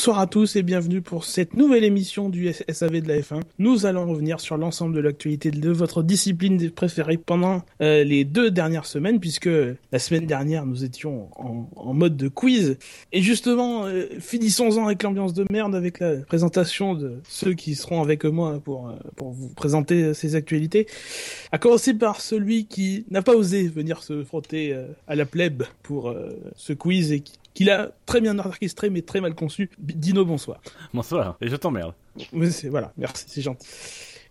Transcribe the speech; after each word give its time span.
Bonsoir 0.00 0.20
à 0.20 0.26
tous 0.26 0.56
et 0.56 0.62
bienvenue 0.62 1.02
pour 1.02 1.26
cette 1.26 1.52
nouvelle 1.52 1.84
émission 1.84 2.30
du 2.30 2.50
SAV 2.54 3.02
de 3.02 3.08
la 3.08 3.18
F1. 3.18 3.42
Nous 3.58 3.84
allons 3.84 4.08
revenir 4.08 4.40
sur 4.40 4.56
l'ensemble 4.56 4.94
de 4.94 5.00
l'actualité 5.00 5.50
de 5.50 5.70
votre 5.70 6.02
discipline 6.02 6.70
préférée 6.70 7.18
pendant 7.18 7.60
euh, 7.82 8.02
les 8.02 8.24
deux 8.24 8.50
dernières 8.50 8.86
semaines, 8.86 9.20
puisque 9.20 9.50
la 9.92 9.98
semaine 9.98 10.24
dernière 10.24 10.64
nous 10.64 10.84
étions 10.84 11.28
en, 11.36 11.92
mode 11.92 12.16
de 12.16 12.28
quiz. 12.28 12.78
Et 13.12 13.20
justement, 13.20 13.84
euh, 13.84 14.06
finissons-en 14.20 14.86
avec 14.86 15.02
l'ambiance 15.02 15.34
de 15.34 15.44
merde, 15.50 15.74
avec 15.74 16.00
la 16.00 16.16
présentation 16.16 16.94
de 16.94 17.20
ceux 17.28 17.52
qui 17.52 17.74
seront 17.74 18.00
avec 18.00 18.24
moi 18.24 18.58
pour, 18.58 18.88
euh, 18.88 18.94
pour 19.16 19.32
vous 19.32 19.50
présenter 19.50 20.14
ces 20.14 20.34
actualités. 20.34 20.86
À 21.52 21.58
commencer 21.58 21.92
par 21.92 22.22
celui 22.22 22.64
qui 22.64 23.04
n'a 23.10 23.20
pas 23.20 23.34
osé 23.34 23.68
venir 23.68 24.02
se 24.02 24.24
frotter 24.24 24.74
à 25.06 25.14
la 25.14 25.26
plèbe 25.26 25.64
pour 25.82 26.14
ce 26.56 26.72
quiz 26.72 27.12
et 27.12 27.20
qui 27.20 27.34
qu'il 27.54 27.70
a 27.70 27.90
très 28.06 28.20
bien 28.20 28.38
orchestré 28.38 28.90
mais 28.90 29.02
très 29.02 29.20
mal 29.20 29.34
conçu. 29.34 29.70
Dino, 29.78 30.24
bonsoir. 30.24 30.60
Bonsoir, 30.94 31.36
et 31.40 31.48
je 31.48 31.56
t'emmerde. 31.56 31.94
Voilà, 32.70 32.92
merci, 32.96 33.24
c'est 33.28 33.42
gentil. 33.42 33.66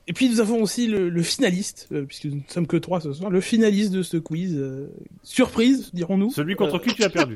Et 0.10 0.14
puis 0.14 0.28
nous 0.28 0.40
avons 0.40 0.64
aussi 0.64 0.88
le, 0.88 1.22
finaliste, 1.22 1.88
euh, 1.92 2.04
puisque 2.04 2.26
nous 2.26 2.38
ne 2.38 2.42
sommes 2.52 2.66
que 2.66 2.78
trois 2.78 3.00
ce 3.00 3.14
soir, 3.14 3.30
le 3.30 3.42
finaliste 3.42 3.92
de 3.92 4.02
ce 4.02 4.18
quiz. 4.18 4.56
Euh, 4.58 4.88
surprise, 5.22 5.92
dirons-nous. 5.94 6.32
Celui 6.32 6.56
contre 6.56 6.78
euh, 6.78 6.80
qui 6.80 6.96
tu 6.96 7.04
as 7.04 7.12
perdu. 7.12 7.36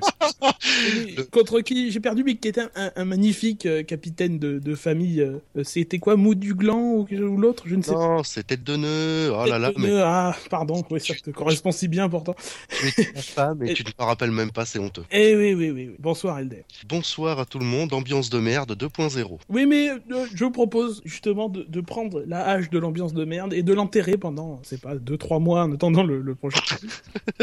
contre 1.31 1.61
qui 1.61 1.91
j'ai 1.91 1.99
perdu, 1.99 2.23
mais 2.23 2.35
qui 2.35 2.47
était 2.47 2.63
un, 2.75 3.05
magnifique 3.05 3.67
capitaine 3.85 4.39
de, 4.39 4.75
famille. 4.75 5.23
c'était 5.61 5.99
quoi, 5.99 6.15
Mou 6.15 6.33
du 6.33 6.55
Gland 6.55 7.05
ou, 7.11 7.37
l'autre 7.37 7.65
Je 7.67 7.75
ne 7.75 7.83
sais 7.83 7.93
pas. 7.93 7.99
Non, 7.99 8.23
c'était 8.23 8.57
de 8.57 8.75
nœud. 8.75 9.31
Oh 9.31 9.45
là 9.45 9.59
là. 9.59 9.71
Mais... 9.77 9.91
Ah, 10.01 10.35
pardon, 10.49 10.83
oui, 10.89 10.99
ça 10.99 11.13
te 11.13 11.29
correspond 11.29 11.71
si 11.71 11.87
bien 11.87 12.09
pourtant. 12.09 12.35
Tu 12.95 13.33
pas, 13.35 13.53
mais 13.53 13.75
tu 13.75 13.83
ne 13.83 13.91
te 13.91 14.01
rappelles 14.01 14.31
même 14.31 14.51
pas, 14.51 14.65
c'est 14.65 14.79
honteux. 14.79 15.03
Eh 15.11 15.35
oui, 15.35 15.53
oui, 15.53 15.69
oui. 15.69 15.91
Bonsoir, 15.99 16.39
Elder. 16.39 16.65
Bonsoir 16.87 17.39
à 17.39 17.45
tout 17.45 17.59
le 17.59 17.65
monde, 17.65 17.93
ambiance 17.93 18.31
de 18.31 18.39
merde 18.39 18.75
2.0. 18.75 19.37
Oui, 19.49 19.67
mais 19.67 19.89
je 20.33 20.43
vous 20.43 20.51
propose 20.51 21.03
justement 21.05 21.49
de, 21.49 21.63
de 21.67 21.81
prendre 21.81 22.23
la 22.25 22.47
hache 22.47 22.62
de 22.69 22.79
l'ambiance 22.79 23.13
de 23.13 23.25
merde 23.25 23.53
et 23.53 23.63
de 23.63 23.73
l'enterrer 23.73 24.17
pendant, 24.17 24.59
c'est 24.63 24.81
pas, 24.81 24.95
2-3 24.95 25.41
mois 25.41 25.63
en 25.63 25.73
attendant 25.73 26.03
le, 26.03 26.35
prochain. 26.35 26.61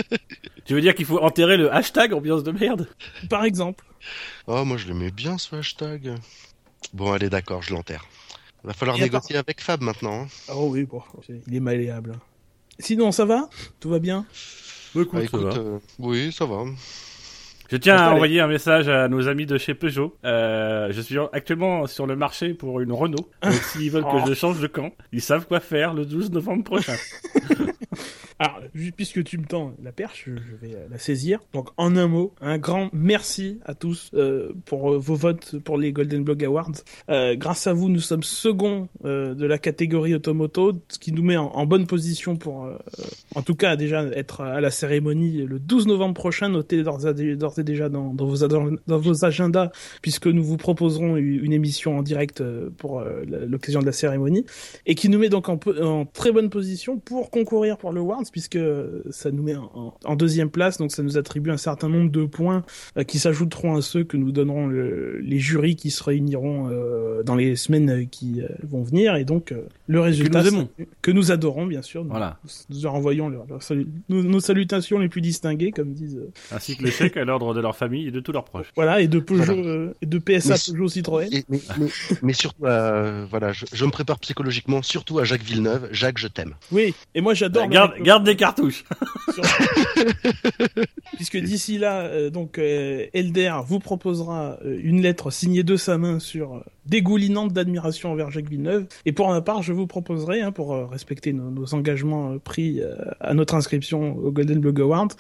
tu 0.65 0.75
veux 0.75 0.81
dire 0.81 0.95
qu'il 0.95 1.07
faut 1.07 1.21
enterrer 1.21 1.57
le 1.57 1.73
hashtag 1.73 2.13
ambiance 2.13 2.43
de 2.43 2.53
merde? 2.53 2.89
Par 3.29 3.45
exemple. 3.45 3.85
Oh, 4.47 4.65
moi 4.65 4.77
je 4.77 4.89
l'aimais 4.89 5.11
bien 5.11 5.39
ce 5.39 5.57
hashtag. 5.57 6.15
Bon, 6.93 7.13
allez, 7.13 7.29
d'accord, 7.29 7.63
je 7.63 7.73
l'enterre. 7.73 8.07
Va 8.65 8.73
falloir 8.73 8.99
négocier 8.99 9.37
avec 9.37 9.61
Fab 9.61 9.81
maintenant. 9.81 10.23
Hein. 10.23 10.29
Oh 10.55 10.69
oui, 10.71 10.85
bon, 10.85 11.03
il 11.47 11.55
est 11.55 11.61
malléable. 11.61 12.19
Sinon, 12.79 13.13
ça 13.13 13.25
va? 13.25 13.49
Tout 13.79 13.91
va 13.91 13.99
bien? 13.99 14.27
Bah, 14.95 15.03
écoute, 15.23 15.47
ah, 15.53 15.59
euh, 15.59 15.79
oui, 15.99 16.33
ça 16.33 16.47
va. 16.47 16.65
Je 17.71 17.77
tiens 17.77 17.97
à 17.97 18.11
envoyer 18.11 18.41
un 18.41 18.49
message 18.49 18.89
à 18.89 19.07
nos 19.07 19.29
amis 19.29 19.47
de 19.47 19.57
chez 19.57 19.75
Peugeot. 19.75 20.17
Euh, 20.25 20.89
je 20.91 21.01
suis 21.01 21.17
actuellement 21.33 21.87
sur 21.87 22.05
le 22.07 22.17
marché 22.17 22.53
pour 22.53 22.81
une 22.81 22.91
Renault. 22.91 23.31
Donc 23.43 23.53
s'ils 23.53 23.93
veulent 23.93 24.03
que 24.03 24.09
oh. 24.25 24.25
je 24.27 24.35
change 24.35 24.61
de 24.61 24.67
camp, 24.67 24.91
ils 25.13 25.21
savent 25.21 25.47
quoi 25.47 25.61
faire 25.61 25.95
le 25.95 26.05
12 26.05 26.33
novembre 26.33 26.65
prochain. 26.65 26.97
Alors, 28.41 28.63
puisque 28.97 29.23
tu 29.23 29.37
me 29.37 29.45
tends 29.45 29.75
la 29.83 29.93
perche, 29.93 30.25
je 30.25 30.67
vais 30.67 30.75
la 30.91 30.97
saisir. 30.97 31.41
Donc, 31.53 31.69
en 31.77 31.95
un 31.95 32.09
mot, 32.09 32.33
un 32.41 32.57
grand 32.57 32.89
merci 32.95 33.61
à 33.67 33.75
tous 33.75 34.11
euh, 34.15 34.55
pour 34.65 34.95
euh, 34.95 34.99
vos 34.99 35.15
votes 35.15 35.59
pour 35.59 35.77
les 35.77 35.93
Golden 35.93 36.25
Blog 36.25 36.43
Awards. 36.43 36.73
Euh, 37.11 37.37
grâce 37.37 37.67
à 37.67 37.75
vous, 37.75 37.91
nous 37.91 38.01
sommes 38.01 38.23
second 38.23 38.89
euh, 39.05 39.35
de 39.35 39.45
la 39.45 39.59
catégorie 39.59 40.15
Automoto, 40.15 40.73
ce 40.89 40.99
qui 40.99 41.13
nous 41.13 41.23
met 41.23 41.37
en, 41.37 41.67
bonne 41.67 41.87
position 41.87 42.37
pour, 42.37 42.65
euh, 42.65 42.79
en 43.35 43.43
tout 43.43 43.55
cas, 43.55 43.77
déjà 43.77 44.05
être 44.05 44.41
à 44.41 44.63
la 44.63 44.71
cérémonie 44.71 45.43
le 45.43 45.59
12 45.59 45.89
novembre 45.89 46.15
prochain. 46.15 46.49
Notez 46.49 46.83
d'ores 46.83 47.59
et 47.59 47.63
déjà 47.63 47.91
dans, 47.91 48.15
dans, 48.15 48.25
vos, 48.25 48.49
dans 48.49 48.99
vos 48.99 49.25
agendas, 49.27 49.71
puisque 50.01 50.29
nous 50.29 50.43
vous 50.43 50.57
proposerons 50.57 51.19
une 51.19 51.53
émission 51.53 51.99
en 51.99 52.03
direct 52.03 52.43
pour 52.79 53.05
l'occasion 53.27 53.81
de 53.81 53.87
la 53.87 53.93
cérémonie, 53.93 54.47
et 54.87 54.95
qui 54.95 55.11
nous 55.11 55.19
met 55.19 55.29
donc 55.29 55.51
en, 55.51 55.61
en 55.83 56.07
très 56.07 56.33
bonne 56.33 56.49
position 56.49 56.99
pour 56.99 57.31
concourir 57.31 57.77
pour 57.77 57.93
le 57.93 58.01
Awards 58.01 58.30
puisque 58.31 58.59
ça 59.11 59.31
nous 59.31 59.43
met 59.43 59.55
en, 59.57 60.17
deuxième 60.17 60.51
place, 60.51 60.79
donc 60.79 60.93
ça 60.93 61.03
nous 61.03 61.19
attribue 61.19 61.51
un 61.51 61.57
certain 61.57 61.89
nombre 61.89 62.11
de 62.11 62.25
points 62.25 62.65
euh, 62.97 63.05
qui 63.05 63.19
s'ajouteront 63.19 63.77
à 63.77 63.83
ceux 63.83 64.05
que 64.05 64.17
nous 64.17 64.33
donneront 64.33 64.69
les 64.69 65.39
jurys 65.39 65.77
qui 65.77 65.91
se 65.91 66.03
réuniront 66.03 66.69
euh, 66.71 67.23
dans 67.23 67.35
les 67.35 67.57
semaines 67.57 68.09
qui 68.09 68.43
euh, 68.43 68.49
vont 68.63 68.83
venir, 68.83 69.17
et 69.17 69.25
donc 69.25 69.55
le 69.87 70.01
résultat 70.01 70.43
que 70.43 70.51
nous, 70.51 70.69
que 71.03 71.11
nous 71.11 71.33
adorons 71.33 71.67
bien 71.67 71.83
sûr. 71.83 72.05
Nous, 72.05 72.11
voilà. 72.11 72.39
nous 72.69 72.91
renvoyons 72.91 73.33
nos, 74.09 74.41
salutations 74.41 74.99
les 74.99 75.09
plus 75.09 75.21
distinguées, 75.21 75.73
comme 75.73 75.93
disent. 75.93 76.21
Ainsi 76.53 76.77
que 76.77 76.85
les 76.85 76.91
chèques 76.91 77.17
à 77.17 77.25
l'ordre 77.25 77.55
de 77.55 77.61
leur 77.61 77.77
famille 77.77 78.07
et 78.07 78.11
de 78.11 78.21
tous 78.21 78.33
leurs 78.33 78.45
proches. 78.45 78.73
Voilà, 78.77 79.01
et 79.01 79.09
de 79.09 79.19
Peugeot, 79.19 79.93
et 80.01 80.07
de 80.07 80.19
PSA 80.19 80.55
Peugeot 80.71 80.89
Citroën. 80.89 81.29
mais, 82.23 82.33
surtout, 82.33 82.61
voilà, 82.61 83.53
je, 83.53 83.85
me 83.85 83.91
prépare 83.91 84.19
psychologiquement, 84.21 84.83
surtout 84.83 85.19
à 85.19 85.25
Jacques 85.25 85.43
Villeneuve. 85.43 85.89
Jacques, 85.93 86.19
je 86.19 86.29
t'aime. 86.29 86.55
Oui, 86.73 86.95
et 87.15 87.21
moi 87.21 87.35
j'adore. 87.35 87.69
garde, 87.69 87.95
garde 88.01 88.20
des 88.25 88.37
cartouches. 88.37 88.85
Puisque 91.15 91.39
d'ici 91.39 91.79
là, 91.79 92.01
euh, 92.03 92.31
donc 92.31 92.59
euh, 92.59 93.07
Elder 93.13 93.55
vous 93.67 93.79
proposera 93.79 94.59
euh, 94.65 94.79
une 94.83 95.03
lettre 95.03 95.31
signée 95.31 95.63
de 95.63 95.77
sa 95.77 95.99
main 95.99 96.19
sur 96.19 96.65
dégoulinante 96.87 97.53
d'admiration 97.53 98.13
envers 98.13 98.31
Jacques 98.31 98.49
Villeneuve. 98.49 98.87
Et 99.07 99.13
pour 99.13 99.29
ma 99.29 99.41
part, 99.41 99.63
je 99.63 99.73
vous 99.73 99.87
proposerai, 99.87 100.41
hein, 100.43 100.53
pour 100.53 100.91
respecter 100.91 101.33
nos, 101.33 101.75
engagements 101.75 102.39
pris 102.39 102.81
à 103.21 103.35
notre 103.35 103.55
inscription 103.55 104.17
au 104.17 104.33
Golden 104.33 104.59
Blog 104.59 104.81
Award, 104.81 105.13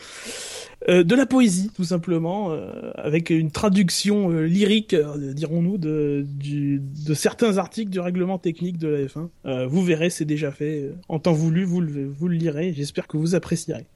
de 0.88 1.14
la 1.14 1.26
poésie, 1.26 1.70
tout 1.74 1.84
simplement, 1.84 2.52
avec 2.94 3.30
une 3.30 3.50
traduction 3.50 4.30
lyrique, 4.30 4.94
dirons-nous, 4.94 5.78
de, 5.78 6.26
de 6.26 7.14
certains 7.14 7.58
articles 7.58 7.90
du 7.90 8.00
règlement 8.00 8.38
technique 8.38 8.78
de 8.78 8.88
la 8.88 9.06
F1. 9.06 9.66
vous 9.66 9.84
verrez, 9.84 10.10
c'est 10.10 10.24
déjà 10.24 10.50
fait. 10.52 10.90
En 11.08 11.18
temps 11.18 11.32
voulu, 11.32 11.64
vous 11.64 11.80
le, 11.80 12.06
vous 12.06 12.28
le 12.28 12.36
lirez. 12.36 12.72
J'espère 12.74 13.06
que 13.06 13.16
vous 13.16 13.34
apprécierez. 13.34 13.86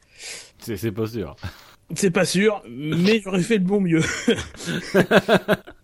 C'est 0.59 0.93
pas 0.93 1.07
sûr. 1.07 1.37
C'est 1.95 2.11
pas 2.11 2.25
sûr, 2.25 2.63
mais 2.69 3.21
j'aurais 3.23 3.43
fait 3.43 3.59
le 3.59 3.65
bon 3.65 3.81
mieux. 3.81 4.03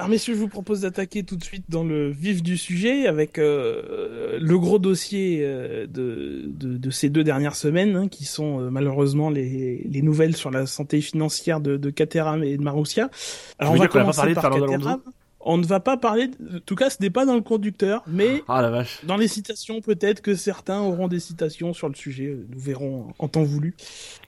Alors 0.00 0.08
messieurs, 0.08 0.32
je 0.32 0.38
vous 0.38 0.48
propose 0.48 0.80
d'attaquer 0.80 1.24
tout 1.24 1.36
de 1.36 1.44
suite 1.44 1.66
dans 1.68 1.84
le 1.84 2.08
vif 2.08 2.42
du 2.42 2.56
sujet 2.56 3.06
avec 3.06 3.38
euh, 3.38 4.38
le 4.40 4.58
gros 4.58 4.78
dossier 4.78 5.40
euh, 5.42 5.86
de, 5.86 6.44
de, 6.46 6.90
ces 6.90 7.10
deux 7.10 7.22
dernières 7.22 7.54
semaines, 7.54 7.94
hein, 7.96 8.08
qui 8.08 8.24
sont 8.24 8.60
euh, 8.60 8.70
malheureusement 8.70 9.28
les, 9.28 9.82
les 9.84 10.00
nouvelles 10.00 10.34
sur 10.34 10.50
la 10.50 10.64
santé 10.64 11.02
financière 11.02 11.60
de, 11.60 11.76
de 11.76 11.90
Caterham 11.90 12.42
et 12.42 12.56
de 12.56 12.62
Marussia. 12.62 13.10
Alors 13.58 13.74
on 13.74 13.76
va 13.76 13.88
commencer 13.88 14.32
par 14.32 14.50
Caterham. 14.50 15.02
On 15.42 15.56
ne 15.56 15.64
va 15.64 15.80
pas 15.80 15.96
parler, 15.96 16.30
en 16.54 16.58
tout 16.60 16.74
cas, 16.74 16.90
ce 16.90 17.00
n'est 17.00 17.08
pas 17.08 17.24
dans 17.24 17.34
le 17.34 17.40
conducteur, 17.40 18.02
mais 18.06 18.42
ah, 18.46 18.60
la 18.60 18.68
vache. 18.68 19.04
dans 19.04 19.16
les 19.16 19.26
citations, 19.26 19.80
peut-être 19.80 20.20
que 20.20 20.34
certains 20.34 20.80
auront 20.80 21.08
des 21.08 21.18
citations 21.18 21.72
sur 21.72 21.88
le 21.88 21.94
sujet. 21.94 22.36
Nous 22.48 22.60
verrons 22.60 23.14
en 23.18 23.28
temps 23.28 23.42
voulu. 23.42 23.74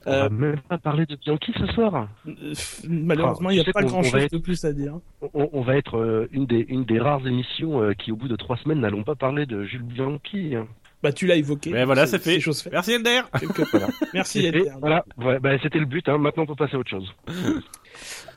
On 0.07 0.11
euh, 0.11 0.23
va 0.23 0.29
même 0.29 0.59
pas 0.67 0.79
parler 0.79 1.05
de 1.05 1.15
Bianchi 1.15 1.53
ce 1.55 1.67
soir. 1.67 2.07
Euh, 2.27 2.53
malheureusement, 2.87 3.51
il 3.51 3.55
n'y 3.55 3.61
a 3.61 3.71
pas 3.71 3.83
grand-chose 3.83 4.27
de 4.27 4.37
plus 4.39 4.65
à 4.65 4.73
dire. 4.73 4.99
On, 5.35 5.61
va 5.61 5.77
être 5.77 5.97
euh, 5.97 6.27
une, 6.31 6.47
des, 6.47 6.65
une 6.67 6.83
des 6.83 6.99
rares 6.99 7.25
émissions 7.27 7.93
qui, 7.99 8.11
au 8.11 8.15
bout 8.15 8.27
de 8.27 8.35
trois 8.35 8.57
semaines, 8.57 8.79
n'allons 8.79 9.03
pas 9.03 9.15
parler 9.15 9.45
de 9.45 9.63
Jules 9.65 9.83
Bianchi. 9.83 10.55
Hein. 10.55 10.67
Bah, 11.03 11.11
tu 11.11 11.27
l'as 11.27 11.35
évoqué. 11.35 11.69
Mais 11.71 11.83
voilà, 11.83 12.07
c'est 12.07 12.17
fait. 12.17 12.39
Merci 12.71 12.93
Elder. 12.93 13.21
Merci 14.13 14.45
Elder. 14.45 14.71
Voilà, 14.79 15.03
bah, 15.17 15.51
c'était 15.61 15.79
le 15.79 15.85
but. 15.85 16.07
Hein. 16.07 16.17
Maintenant, 16.17 16.43
on 16.43 16.45
peut 16.45 16.55
passer 16.55 16.75
à 16.75 16.79
autre 16.79 16.89
chose. 16.89 17.13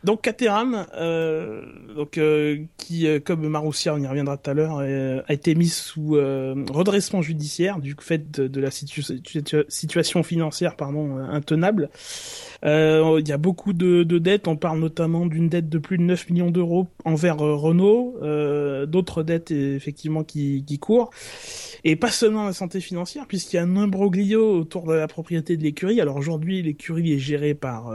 Donc 0.06 0.22
Caterham, 0.22 0.86
euh, 0.94 1.62
donc 1.96 2.16
euh, 2.16 2.58
qui, 2.76 3.08
euh, 3.08 3.18
comme 3.18 3.44
Maroussia, 3.48 3.92
on 3.92 3.98
y 3.98 4.06
reviendra 4.06 4.36
tout 4.36 4.48
à 4.48 4.54
l'heure, 4.54 4.78
a 4.78 5.32
été 5.32 5.56
mis 5.56 5.66
sous 5.66 6.12
redressement 6.12 7.22
judiciaire 7.22 7.80
du 7.80 7.96
fait 7.98 8.30
de, 8.30 8.60
la 8.60 8.70
situation 8.70 10.22
financière 10.22 10.76
pardon 10.76 11.18
intenable. 11.18 11.90
Il 12.62 13.28
y 13.28 13.32
a 13.32 13.36
beaucoup 13.36 13.72
de, 13.72 14.04
dettes. 14.04 14.46
On 14.46 14.56
parle 14.56 14.78
notamment 14.78 15.26
d'une 15.26 15.48
dette 15.48 15.68
de 15.68 15.78
plus 15.78 15.98
de 15.98 16.04
9 16.04 16.30
millions 16.30 16.50
d'euros 16.52 16.86
envers 17.04 17.38
Renault, 17.38 18.16
d'autres 18.86 19.24
dettes 19.24 19.50
effectivement 19.50 20.22
qui, 20.22 20.78
courent. 20.80 21.10
Et 21.82 21.96
pas 21.96 22.10
seulement 22.10 22.44
la 22.44 22.52
santé 22.52 22.80
financière, 22.80 23.26
puisqu'il 23.26 23.56
y 23.56 23.58
a 23.58 23.62
un 23.62 23.76
imbroglio 23.76 24.60
autour 24.60 24.86
de 24.86 24.94
la 24.94 25.08
propriété 25.08 25.56
de 25.56 25.64
l'écurie. 25.64 26.00
Alors 26.00 26.16
aujourd'hui, 26.16 26.62
l'écurie 26.62 27.12
est 27.12 27.18
gérée 27.18 27.54
par 27.54 27.92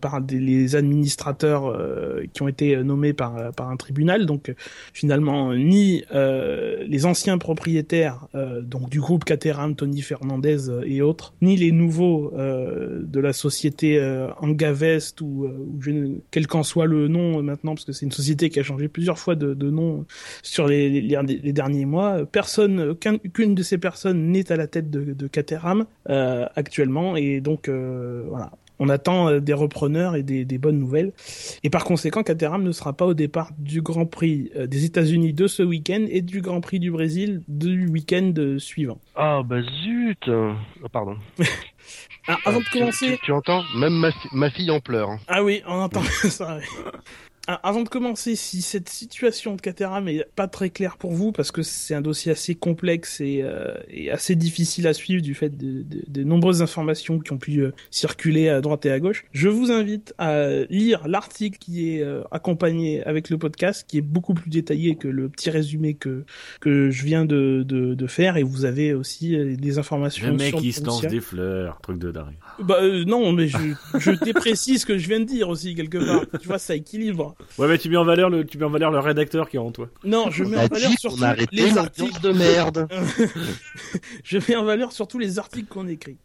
par 0.00 0.20
les 0.20 0.76
administrateurs 0.76 1.23
euh, 1.32 2.24
qui 2.32 2.42
ont 2.42 2.48
été 2.48 2.76
nommés 2.82 3.12
par 3.12 3.52
par 3.52 3.70
un 3.70 3.76
tribunal. 3.76 4.26
Donc 4.26 4.54
finalement, 4.92 5.54
ni 5.54 6.04
euh, 6.14 6.84
les 6.86 7.06
anciens 7.06 7.38
propriétaires 7.38 8.26
donc 8.62 8.90
du 8.90 9.00
groupe 9.00 9.24
Caterham, 9.24 9.74
Tony 9.76 10.02
Fernandez 10.02 10.70
et 10.84 11.02
autres, 11.02 11.34
ni 11.40 11.56
les 11.56 11.72
nouveaux 11.72 12.32
de 12.34 13.20
la 13.20 13.32
société 13.32 14.00
Angavest 14.40 15.20
ou, 15.20 15.46
ou 15.46 16.22
quel 16.30 16.46
qu'en 16.46 16.62
soit 16.62 16.86
le 16.86 17.08
nom 17.08 17.42
maintenant, 17.42 17.74
parce 17.74 17.84
que 17.84 17.92
c'est 17.92 18.06
une 18.06 18.12
société 18.12 18.50
qui 18.50 18.60
a 18.60 18.62
changé 18.62 18.88
plusieurs 18.88 19.18
fois 19.18 19.34
de, 19.34 19.54
de 19.54 19.70
nom 19.70 20.06
sur 20.42 20.66
les, 20.66 21.00
les, 21.00 21.52
derniers 21.52 21.86
mois. 21.86 22.24
Personne 22.26 22.94
qu'une 22.96 23.54
de 23.54 23.62
ces 23.62 23.78
personnes 23.78 24.30
n'est 24.30 24.50
à 24.52 24.56
la 24.56 24.66
tête 24.66 24.90
de, 24.90 25.12
de 25.12 25.26
Caterham 25.26 25.86
euh, 26.08 26.46
actuellement, 26.56 27.16
et 27.16 27.40
donc 27.40 27.68
euh, 27.68 28.24
voilà. 28.28 28.52
On 28.78 28.88
attend 28.88 29.38
des 29.40 29.52
repreneurs 29.52 30.16
et 30.16 30.22
des, 30.22 30.44
des, 30.44 30.58
bonnes 30.58 30.78
nouvelles. 30.78 31.12
Et 31.62 31.70
par 31.70 31.84
conséquent, 31.84 32.22
Caterham 32.22 32.62
ne 32.62 32.72
sera 32.72 32.92
pas 32.92 33.06
au 33.06 33.14
départ 33.14 33.50
du 33.58 33.82
Grand 33.82 34.06
Prix 34.06 34.50
des 34.66 34.84
États-Unis 34.84 35.32
de 35.32 35.46
ce 35.46 35.62
week-end 35.62 36.04
et 36.08 36.22
du 36.22 36.40
Grand 36.40 36.60
Prix 36.60 36.80
du 36.80 36.90
Brésil 36.90 37.42
du 37.48 37.88
week-end 37.88 38.32
suivant. 38.58 38.98
Ah 39.14 39.42
bah 39.44 39.62
zut 39.62 40.28
oh, 40.28 40.88
Pardon. 40.92 41.16
Alors, 42.26 42.40
avant 42.46 42.60
de 42.60 42.64
commencer... 42.72 43.18
Tu, 43.22 43.32
entends? 43.32 43.62
Même 43.76 43.94
ma, 43.94 44.10
ma, 44.32 44.50
fille 44.50 44.70
en 44.70 44.80
pleure. 44.80 45.10
Hein. 45.10 45.20
Ah 45.28 45.42
oui, 45.42 45.62
on 45.66 45.74
entend 45.74 46.02
ça. 46.28 46.58
Ah, 47.46 47.60
avant 47.62 47.82
de 47.82 47.88
commencer, 47.90 48.36
si 48.36 48.62
cette 48.62 48.88
situation 48.88 49.54
de 49.54 49.60
Caterham 49.60 50.08
est 50.08 50.24
pas 50.34 50.48
très 50.48 50.70
claire 50.70 50.96
pour 50.96 51.12
vous, 51.12 51.30
parce 51.30 51.50
que 51.50 51.62
c'est 51.62 51.94
un 51.94 52.00
dossier 52.00 52.32
assez 52.32 52.54
complexe 52.54 53.20
et, 53.20 53.40
euh, 53.42 53.74
et, 53.90 54.10
assez 54.10 54.34
difficile 54.34 54.86
à 54.86 54.94
suivre 54.94 55.20
du 55.20 55.34
fait 55.34 55.50
de, 55.50 55.82
de, 55.82 56.04
de 56.08 56.24
nombreuses 56.24 56.62
informations 56.62 57.18
qui 57.18 57.32
ont 57.32 57.38
pu 57.38 57.58
euh, 57.58 57.72
circuler 57.90 58.48
à 58.48 58.62
droite 58.62 58.86
et 58.86 58.90
à 58.90 58.98
gauche, 58.98 59.26
je 59.32 59.48
vous 59.48 59.70
invite 59.70 60.14
à 60.16 60.48
lire 60.70 61.06
l'article 61.06 61.58
qui 61.58 61.90
est 61.90 62.02
euh, 62.02 62.22
accompagné 62.30 63.04
avec 63.04 63.28
le 63.28 63.36
podcast, 63.36 63.84
qui 63.86 63.98
est 63.98 64.02
beaucoup 64.02 64.32
plus 64.32 64.48
détaillé 64.48 64.96
que 64.96 65.08
le 65.08 65.28
petit 65.28 65.50
résumé 65.50 65.92
que 65.92 66.24
que 66.60 66.90
je 66.90 67.04
viens 67.04 67.26
de, 67.26 67.62
de, 67.66 67.94
de 67.94 68.06
faire, 68.06 68.38
et 68.38 68.42
vous 68.42 68.64
avez 68.64 68.94
aussi 68.94 69.36
des 69.36 69.78
informations. 69.78 70.28
Le 70.28 70.36
mec 70.36 70.54
qui 70.56 70.72
se 70.72 70.82
lance 70.82 71.02
des 71.02 71.20
fleurs, 71.20 71.78
truc 71.82 71.98
de 71.98 72.10
dingue. 72.10 72.36
Bah 72.60 72.80
non, 73.06 73.32
mais 73.32 73.48
je, 73.48 73.58
je 73.98 74.10
déprécise 74.24 74.80
ce 74.80 74.86
que 74.86 74.96
je 74.96 75.08
viens 75.08 75.20
de 75.20 75.26
dire 75.26 75.50
aussi 75.50 75.74
quelque 75.74 75.98
part. 75.98 76.24
Tu 76.40 76.48
vois, 76.48 76.58
ça 76.58 76.74
équilibre. 76.74 77.33
Ouais, 77.58 77.68
mais 77.68 77.78
tu 77.78 77.88
mets 77.88 77.96
en 77.96 78.04
valeur 78.04 78.30
le, 78.30 78.44
tu 78.44 78.58
mets 78.58 78.64
en 78.64 78.70
valeur 78.70 78.90
le 78.90 78.98
rédacteur 78.98 79.48
qui 79.48 79.56
est 79.56 79.60
en 79.60 79.70
toi. 79.70 79.88
Non, 80.04 80.30
je 80.30 80.44
mets 80.44 80.56
en 80.56 80.66
valeur 80.66 80.90
surtout 80.98 81.24
les 81.52 81.78
articles 81.78 82.20
de 82.20 82.32
merde. 82.32 82.88
je 84.24 84.38
mets 84.38 84.56
en 84.56 84.64
valeur 84.64 84.92
surtout 84.92 85.18
les 85.18 85.38
articles 85.38 85.68
qu'on 85.68 85.88
écrit. 85.88 86.16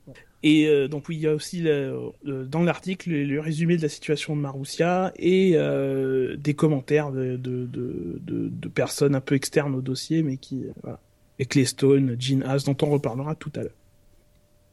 Et 0.42 0.68
euh, 0.68 0.88
donc 0.88 1.10
oui, 1.10 1.18
il 1.18 1.22
y 1.22 1.28
a 1.28 1.34
aussi 1.34 1.62
le, 1.62 2.14
dans 2.24 2.64
l'article 2.64 3.12
le, 3.12 3.40
résumé 3.42 3.76
de 3.76 3.82
la 3.82 3.90
situation 3.90 4.36
de 4.36 4.42
Marussia 4.42 5.12
et 5.18 5.52
euh, 5.56 6.38
des 6.38 6.54
commentaires 6.54 7.12
de, 7.12 7.36
de, 7.36 7.66
de, 7.66 8.20
de, 8.22 8.68
personnes 8.70 9.16
un 9.16 9.22
peu 9.22 9.36
externes 9.36 9.76
au 9.76 9.82
dossier, 9.82 10.24
mais 10.24 10.38
qui 10.38 10.64
euh, 10.64 10.72
voilà. 10.82 11.00
Et 11.40 11.46
Claystone, 11.46 12.16
Jean 12.20 12.42
Haas, 12.42 12.64
dont 12.66 12.76
on 12.82 12.90
reparlera 12.90 13.36
tout 13.36 13.52
à 13.56 13.64
l'heure. 13.64 13.72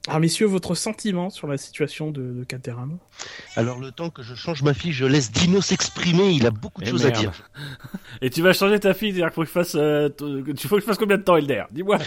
Alors 0.07 0.21
messieurs, 0.21 0.47
votre 0.47 0.75
sentiment 0.75 1.31
sur 1.31 1.49
la 1.49 1.57
situation 1.57 2.11
de, 2.11 2.23
de 2.23 2.45
Caterham 2.45 2.99
Alors 3.57 3.81
le 3.81 3.91
temps 3.91 4.11
que 4.11 4.23
je 4.23 4.35
change 4.35 4.63
ma 4.63 4.73
fille, 4.73 4.93
je 4.93 5.05
laisse 5.05 5.33
Dino 5.33 5.61
s'exprimer, 5.61 6.31
il 6.31 6.47
a 6.47 6.51
beaucoup 6.51 6.81
de 6.81 6.87
eh 6.87 6.91
choses 6.91 7.07
à 7.07 7.11
dire. 7.11 7.33
Et 8.23 8.31
tu 8.31 8.41
vas 8.41 8.53
changer 8.53 8.79
ta 8.79 8.95
fille, 8.95 9.11
c'est-à-dire 9.11 9.29
qu'il 9.29 9.35
faut 9.35 9.43
que 9.43 9.49
je 9.49 9.53
fasse, 9.53 9.75
euh, 9.75 10.09
tu 10.57 10.69
faut 10.69 10.77
que 10.77 10.83
je 10.83 10.87
fasse 10.87 10.97
combien 10.97 11.17
de 11.17 11.23
temps 11.23 11.37
Elder? 11.37 11.65
Dis-moi. 11.71 11.99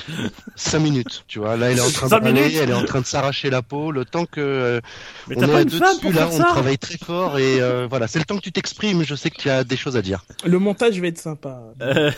5 0.55 0.79
minutes, 0.79 1.25
tu 1.27 1.39
vois. 1.39 1.57
Là, 1.57 1.71
elle 1.71 1.77
est 1.77 1.81
en 1.81 1.89
train 1.89 2.07
de 2.07 2.11
parler, 2.11 2.55
elle 2.55 2.69
est 2.69 2.73
en 2.73 2.85
train 2.85 3.01
de 3.01 3.05
s'arracher 3.05 3.49
la 3.49 3.61
peau. 3.61 3.91
Le 3.91 4.05
temps 4.05 4.25
que 4.25 4.39
euh, 4.39 4.81
Mais 5.27 5.37
on 5.37 5.43
est 5.43 5.47
pas 5.47 5.61
une 5.61 5.69
femme 5.69 5.97
dessus, 5.97 6.13
là, 6.13 6.29
on 6.31 6.37
travaille 6.37 6.77
très 6.77 6.97
fort 6.97 7.37
et 7.37 7.61
euh, 7.61 7.85
voilà, 7.89 8.07
c'est 8.07 8.19
le 8.19 8.25
temps 8.25 8.37
que 8.37 8.41
tu 8.43 8.51
t'exprimes. 8.51 9.03
Je 9.03 9.15
sais 9.15 9.29
que 9.29 9.37
tu 9.41 9.49
as 9.49 9.63
des 9.63 9.77
choses 9.77 9.97
à 9.97 10.01
dire. 10.01 10.23
Le 10.45 10.57
montage 10.57 10.99
va 10.99 11.07
être 11.07 11.17
sympa. 11.17 11.61
Euh... 11.81 12.11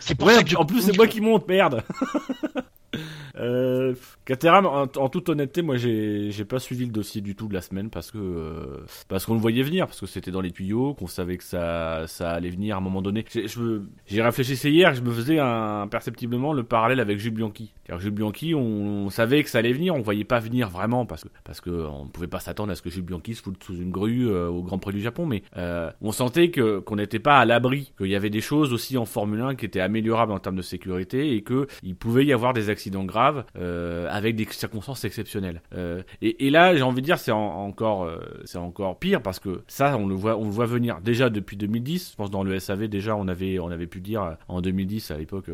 C'est 0.00 0.14
pour 0.14 0.30
ça 0.30 0.42
que 0.42 0.54
en 0.56 0.64
plus 0.64 0.82
c'est 0.82 0.96
moi 0.96 1.06
qui 1.06 1.20
monte, 1.20 1.48
merde. 1.48 1.82
Euh, 3.38 3.94
en, 4.96 5.08
toute 5.08 5.28
honnêteté, 5.28 5.62
moi 5.62 5.76
j'ai 5.76 6.44
pas 6.44 6.58
suivi 6.58 6.84
le 6.84 6.92
dossier 6.92 7.20
du 7.20 7.34
tout 7.34 7.48
de 7.48 7.54
la 7.54 7.60
semaine 7.60 7.90
parce 7.90 8.10
que 8.10 8.18
euh, 8.18 8.84
parce 9.08 9.26
qu'on 9.26 9.34
le 9.34 9.40
voyait 9.40 9.62
venir, 9.62 9.86
parce 9.86 10.00
que 10.00 10.06
c'était 10.06 10.30
dans 10.30 10.40
les 10.40 10.50
tuyaux, 10.50 10.94
qu'on 10.94 11.06
savait 11.06 11.36
que 11.36 11.44
ça 11.44 12.04
ça 12.06 12.30
allait 12.30 12.50
venir 12.50 12.74
à 12.74 12.78
un 12.78 12.82
moment 12.82 13.02
donné. 13.02 13.24
J'ai 14.06 14.22
réfléchi 14.22 14.54
hier, 14.68 14.94
je 14.94 15.02
me 15.02 15.10
faisais 15.10 15.38
imperceptiblement 15.38 16.52
le 16.52 16.62
parallèle 16.62 17.00
avec 17.00 17.18
Jules 17.18 17.34
Bianchi. 17.34 17.72
Car 17.84 17.98
Jules 18.00 18.12
Bianchi, 18.12 18.54
on, 18.54 19.08
savait 19.10 19.42
que 19.42 19.48
ça 19.48 19.58
allait 19.58 19.72
venir, 19.72 19.94
on 19.94 20.00
voyait 20.00 20.24
pas 20.24 20.38
venir 20.38 20.68
vraiment 20.68 21.06
parce 21.06 21.24
que 21.24 21.28
parce 21.44 21.60
que 21.60 21.70
on 21.70 22.06
pouvait 22.06 22.26
pas 22.26 22.40
s'attendre 22.40 22.72
à 22.72 22.74
ce 22.74 22.82
que 22.82 22.90
Jules 22.90 23.04
Bianchi 23.04 23.34
se 23.34 23.42
foute 23.42 23.62
sous 23.64 23.76
une 23.76 23.90
grue 23.90 24.28
euh, 24.28 24.48
au 24.48 24.62
Grand 24.62 24.78
Prix 24.78 24.92
du 24.92 25.00
Japon, 25.00 25.26
mais 25.26 25.42
euh, 25.56 25.90
on 26.02 26.12
sentait 26.12 26.50
que 26.50 26.80
qu'on 26.80 26.96
n'était 26.96 27.18
pas 27.18 27.38
à 27.38 27.44
l'abri, 27.44 27.92
qu'il 27.96 28.08
y 28.08 28.16
avait 28.16 28.30
des 28.30 28.40
choses 28.40 28.72
aussi 28.72 28.98
en 28.98 29.06
Formule 29.06 29.40
1 29.40 29.54
qui 29.54 29.64
étaient 29.64 29.80
améliorables 29.80 30.32
en 30.32 30.38
termes 30.38 30.56
de 30.56 30.62
sécurité 30.62 31.34
et 31.34 31.42
que 31.42 31.66
il 31.82 31.96
pouvait 31.96 32.26
y 32.26 32.32
avoir 32.32 32.52
des 32.52 32.68
accidents 32.68 33.04
graves 33.04 33.27
euh, 33.56 34.08
avec 34.10 34.36
des 34.36 34.46
circonstances 34.50 35.04
exceptionnelles. 35.04 35.62
Euh, 35.74 36.02
et, 36.22 36.50
là, 36.50 36.74
j'ai 36.74 36.82
envie 36.82 37.00
de 37.00 37.06
dire, 37.06 37.18
c'est 37.18 37.32
encore, 37.32 38.04
euh, 38.04 38.18
c'est 38.44 38.58
encore 38.58 38.98
pire 38.98 39.22
parce 39.22 39.38
que 39.38 39.62
ça, 39.66 39.96
on 39.96 40.06
le 40.06 40.14
voit, 40.14 40.36
on 40.36 40.44
le 40.44 40.50
voit 40.50 40.66
venir 40.66 41.00
déjà 41.00 41.30
depuis 41.30 41.56
2010. 41.56 42.10
Je 42.12 42.16
pense 42.16 42.30
dans 42.30 42.42
le 42.42 42.58
SAV 42.58 42.88
déjà, 42.88 43.16
on 43.16 43.28
avait, 43.28 43.58
on 43.58 43.70
avait 43.70 43.86
pu 43.86 44.00
dire 44.00 44.36
en 44.48 44.60
2010 44.60 45.10
à 45.10 45.18
l'époque, 45.18 45.46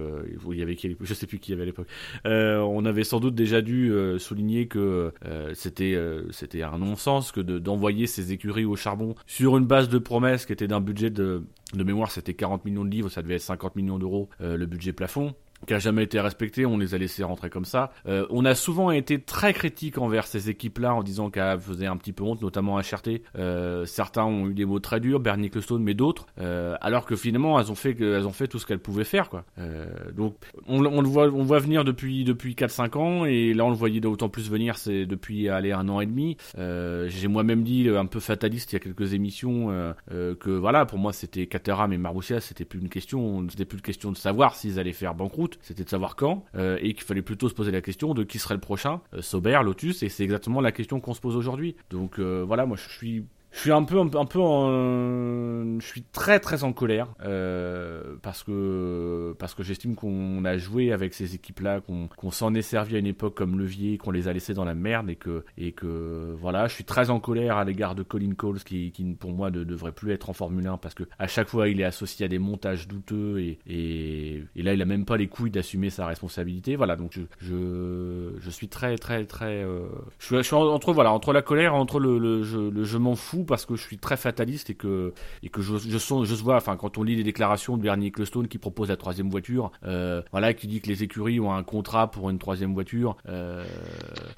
il 0.51 0.59
y 0.59 0.63
avait 0.63 0.77
qui, 0.77 0.97
je 1.01 1.15
sais 1.15 1.27
plus 1.27 1.39
qui 1.39 1.53
y 1.53 1.55
avait 1.55 1.63
à 1.63 1.67
l'époque. 1.67 1.89
on 2.25 2.85
avait 2.85 3.05
sans 3.05 3.21
doute 3.21 3.35
déjà 3.35 3.63
dû 3.63 3.93
souligner 4.19 4.67
que 4.67 5.13
c'était, 5.55 5.99
c'était 6.31 6.63
un 6.63 6.79
non-sens 6.79 7.33
que 7.33 7.41
d'envoyer 7.41 8.07
ces 8.07 8.33
écuries 8.33 8.65
au 8.65 8.77
charbon 8.77 9.15
sur 9.27 9.57
une 9.57 9.67
base 9.67 9.89
de 9.89 9.99
promesses 9.99 10.47
qui 10.47 10.53
était 10.53 10.69
d'un 10.69 10.81
budget 10.81 11.11
de 11.11 11.43
mémoire, 11.75 12.11
c'était 12.11 12.35
40 12.35 12.65
millions 12.65 12.85
de 12.85 12.91
livres, 12.91 13.09
ça 13.09 13.23
devait 13.23 13.37
être 13.37 13.43
50 13.43 13.77
millions 13.77 13.99
d'euros 13.99 14.29
le 14.41 14.67
budget 14.67 14.93
plafond 14.93 15.35
qui 15.65 15.75
a 15.75 15.79
jamais 15.79 16.05
été 16.05 16.21
respecté, 16.21 16.67
on 16.67 16.79
les 16.79 16.95
a 16.95 16.99
laissés 16.99 17.25
rentrer 17.25 17.51
comme 17.51 17.65
ça. 17.65 17.91
Euh, 18.07 18.27
on 18.31 18.45
a 18.45 18.55
souvent 18.55 18.91
été 18.91 19.21
très 19.21 19.53
critique 19.53 19.99
envers 19.99 20.27
ces 20.27 20.51
équipes-là 20.51 20.95
en 20.95 21.03
disant 21.03 21.31
qu'elles 21.31 21.61
faisaient 21.61 21.87
un 21.87 21.97
petit 21.97 22.13
peu 22.13 22.25
honte, 22.25 22.43
notamment 22.43 22.77
à 22.77 22.83
Cherté. 22.83 23.23
Euh, 23.37 23.85
certains 23.87 24.25
ont 24.25 24.49
eu 24.49 24.55
des 24.55 24.65
mots 24.65 24.81
très 24.81 25.01
durs, 25.01 25.21
Bernie 25.21 25.47
Ecclestone, 25.47 25.83
mais 25.83 25.95
d'autres, 25.95 26.27
euh, 26.41 26.77
alors 26.81 27.07
que 27.07 27.17
finalement 27.17 27.59
elles 27.59 27.71
ont 27.71 27.75
fait, 27.75 27.99
elles 28.01 28.27
ont 28.27 28.33
fait 28.33 28.49
tout 28.49 28.59
ce 28.59 28.67
qu'elles 28.67 28.79
pouvaient 28.79 29.05
faire, 29.05 29.29
quoi. 29.29 29.45
Euh, 29.59 29.87
donc 30.17 30.37
on, 30.67 30.81
le 30.81 31.09
voit, 31.09 31.29
on 31.29 31.43
voit 31.43 31.59
venir 31.59 31.85
depuis 31.85 32.25
depuis 32.25 32.55
4-5 32.55 32.99
ans 32.99 33.25
et 33.25 33.55
là 33.55 33.65
on 33.65 33.71
le 33.71 33.77
voyait 33.77 34.01
d'autant 34.01 34.29
plus 34.29 34.51
venir, 34.51 34.77
c'est 34.77 35.07
depuis 35.07 35.49
aller 35.49 35.73
un 35.73 35.89
an 35.89 36.01
et 36.01 36.07
demi. 36.07 36.37
J'ai 36.57 37.29
moi-même 37.29 37.63
dit 37.63 37.89
un 37.89 38.07
peu 38.07 38.21
fataliste 38.21 38.73
il 38.73 38.77
y 38.77 38.77
a 38.77 38.81
quelques 38.81 39.15
émissions 39.15 39.95
que 40.09 40.51
voilà, 40.51 40.87
pour 40.87 40.99
moi 40.99 41.13
c'était 41.13 41.47
Caterham 41.47 41.93
et 41.93 41.99
Marussia, 41.99 42.41
c'était 42.41 42.65
plus 42.65 42.81
une 42.81 42.89
question, 42.89 43.47
c'était 43.49 43.65
plus 43.65 43.77
une 43.77 43.83
question 43.83 44.13
de 44.13 44.17
savoir 44.17 44.55
s'ils 44.55 44.79
allaient 44.79 44.93
faire 44.93 45.15
banqueroute 45.15 45.54
c'était 45.63 45.85
de 45.85 45.89
savoir 45.89 46.17
quand, 46.17 46.45
euh, 46.57 46.79
et 46.81 46.95
qu'il 46.95 47.05
fallait 47.05 47.23
plutôt 47.23 47.49
se 47.49 47.55
poser 47.55 47.71
la 47.71 47.81
question 47.81 48.15
de 48.15 48.23
qui 48.23 48.39
serait 48.39 48.55
le 48.55 48.61
prochain, 48.61 49.01
euh, 49.15 49.23
Sauber, 49.23 49.61
Lotus, 49.65 50.03
et 50.03 50.09
c'est 50.09 50.25
exactement 50.25 50.61
la 50.61 50.73
question 50.73 51.01
qu'on 51.01 51.15
se 51.15 51.21
pose 51.21 51.37
aujourd'hui. 51.37 51.77
Donc 51.91 52.19
euh, 52.19 52.45
voilà, 52.47 52.67
moi 52.67 52.77
je 52.77 52.89
suis 52.89 53.25
je 53.55 53.61
suis 53.61 53.71
un 53.71 53.85
peu, 53.85 54.01
un 54.01 54.11
un 54.15 54.27
peu 54.27 54.41
en, 54.41 55.79
je 55.79 55.87
suis 55.87 56.03
très, 56.03 56.41
très 56.41 56.65
en 56.65 56.73
colère 56.73 57.15
euh, 57.23 58.17
parce 58.21 58.43
que 58.43 59.35
parce 59.39 59.55
que 59.55 59.63
j'estime 59.63 59.95
qu'on 59.95 60.45
a 60.45 60.59
joué 60.59 60.93
avec 60.93 61.15
ces 61.15 61.37
équipes-là, 61.37 61.81
qu'on 61.81 62.31
s'en 62.33 62.53
est 62.55 62.63
servi 62.63 62.97
à 62.97 62.99
une 62.99 63.07
époque 63.07 63.37
comme 63.37 63.57
levier, 63.57 63.97
qu'on 63.97 64.11
les 64.11 64.27
a 64.27 64.33
laissés 64.33 64.55
dans 64.55 64.65
la 64.65 64.75
merde 64.75 65.09
et 65.09 65.15
que 65.15 65.45
et 65.57 65.71
que 65.71 66.35
voilà, 66.41 66.67
je 66.67 66.75
suis 66.75 66.85
très 66.85 67.11
en 67.11 67.21
colère 67.21 67.57
à 67.57 67.65
l'égard 67.65 67.95
de 67.95 68.03
Colin 68.03 68.35
Coles 68.37 68.59
qui, 68.65 68.91
qui 68.91 69.05
pour 69.15 69.31
moi 69.31 69.53
ne 69.53 69.63
devrait 69.63 69.93
plus 69.93 70.11
être 70.11 70.31
en 70.31 70.33
Formule 70.33 70.67
1 70.67 70.79
parce 70.79 70.95
que 70.95 71.05
à 71.21 71.29
chaque 71.29 71.49
fois 71.49 71.69
il 71.69 71.81
est 71.81 71.85
associé 71.85 72.27
à 72.27 72.29
des 72.29 72.41
montages 72.41 72.89
douteux 72.89 73.39
et 73.39 73.61
et, 73.69 74.43
et 74.57 74.63
là 74.63 74.75
il 74.75 74.83
a 74.83 74.85
même 74.85 75.05
pas 75.05 75.17
les 75.17 75.29
couilles 75.29 75.53
d'assumer 75.53 75.91
sa 75.91 76.07
responsabilité. 76.07 76.75
Voilà, 76.75 76.97
donc 76.97 77.13
je 77.13 77.21
je, 77.39 78.33
je 78.41 78.51
suis 78.51 78.67
très, 78.69 78.99
très, 78.99 79.25
très, 79.27 79.63
euh, 79.63 79.87
je, 80.19 80.27
suis, 80.27 80.37
je 80.39 80.43
suis 80.43 80.57
entre 80.57 80.93
voilà 80.93 81.13
entre 81.13 81.33
la 81.33 81.43
colère, 81.43 81.77
entre 81.77 82.01
le 82.01 82.19
le, 82.19 82.43
le 82.71 82.85
je 82.85 82.99
m'en 82.99 83.15
fous 83.15 83.44
parce 83.45 83.67
que 83.67 83.77
je 83.77 83.83
suis 83.83 83.99
très 83.99 84.17
fataliste 84.17 84.71
et 84.71 84.75
que 84.75 85.13
et 85.43 85.49
que 85.49 85.61
je 85.63 85.75
je, 85.79 85.99
sens, 85.99 86.27
je 86.27 86.35
vois 86.35 86.57
enfin 86.57 86.77
quand 86.77 86.99
on 86.99 87.03
lit 87.03 87.17
les 87.17 87.23
déclarations 87.23 87.77
de 87.77 87.83
Bernie 87.83 88.09
Ecclestone 88.09 88.49
qui 88.49 88.59
propose 88.59 88.89
la 88.89 88.97
troisième 88.97 89.31
voiture 89.31 89.71
euh, 89.85 90.23
voilà 90.31 90.55
qui 90.55 90.67
dit 90.67 90.81
que 90.81 90.89
les 90.89 91.03
écuries 91.03 91.41
ont 91.41 91.53
un 91.53 91.63
contrat 91.63 92.11
pour 92.11 92.31
une 92.31 92.39
troisième 92.39 92.75
voiture 92.75 93.17
euh, 93.29 93.65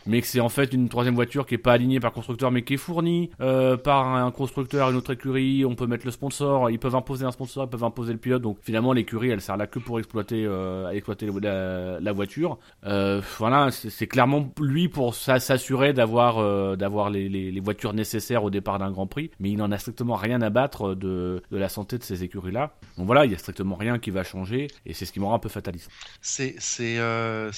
mais 0.06 0.20
que 0.20 0.26
c'est 0.26 0.40
en 0.40 0.48
fait 0.48 0.72
une 0.72 0.88
troisième 0.88 1.14
voiture 1.14 1.46
qui 1.46 1.54
est 1.54 1.58
pas 1.58 1.72
alignée 1.72 2.00
par 2.00 2.12
constructeur 2.12 2.50
mais 2.50 2.62
qui 2.62 2.74
est 2.74 2.78
fournie 2.78 3.30
euh, 3.40 3.76
par 3.76 4.14
un 4.14 4.30
constructeur 4.30 4.90
une 4.90 4.96
autre 4.96 5.12
écurie 5.12 5.64
on 5.64 5.74
peut 5.74 5.86
mettre 5.86 6.06
le 6.06 6.12
sponsor 6.12 6.70
ils 6.70 6.78
peuvent 6.78 6.96
imposer 6.96 7.24
un 7.24 7.32
sponsor 7.32 7.64
ils 7.64 7.70
peuvent 7.70 7.84
imposer 7.84 8.12
le 8.12 8.18
pilote 8.18 8.42
donc 8.42 8.58
finalement 8.62 8.92
l'écurie 8.92 9.30
elle 9.30 9.40
sert 9.40 9.56
là 9.56 9.66
que 9.66 9.78
pour 9.78 9.98
exploiter 9.98 10.48
exploiter 10.92 11.28
la, 11.42 12.12
voiture. 12.12 12.58
Voilà 12.82 13.70
c'est 13.70 14.06
clairement 14.06 14.52
lui 14.60 14.88
pour 14.88 15.14
s'assurer 15.14 15.92
d'avoir 15.92 16.76
d'avoir 16.76 17.10
les 17.10 17.60
voitures 17.60 17.92
nécessaires 17.92 18.44
au 18.44 18.50
départ 18.50 18.78
d'un 18.78 18.90
Grand 18.96 19.06
Prix, 19.06 19.30
mais 19.38 19.50
il 19.50 19.56
n'en 19.56 19.70
a 19.70 19.78
strictement 19.78 20.16
rien 20.16 20.40
à 20.42 20.50
battre 20.50 20.94
de, 20.94 21.42
de 21.50 21.56
la 21.56 21.68
santé 21.68 21.98
de 21.98 22.02
ces 22.02 22.24
écuries-là. 22.24 22.72
Donc 22.96 23.06
voilà, 23.06 23.24
il 23.26 23.32
y 23.32 23.34
a 23.34 23.38
strictement 23.38 23.76
rien 23.76 23.98
qui 23.98 24.10
va 24.10 24.24
changer, 24.24 24.68
et 24.86 24.94
c'est 24.94 25.04
ce 25.04 25.12
qui 25.12 25.20
me 25.20 25.26
rend 25.26 25.34
un 25.34 25.38
peu 25.38 25.48
fataliste. 25.48 25.90
C'est 26.20 26.56
euh, 26.80 27.52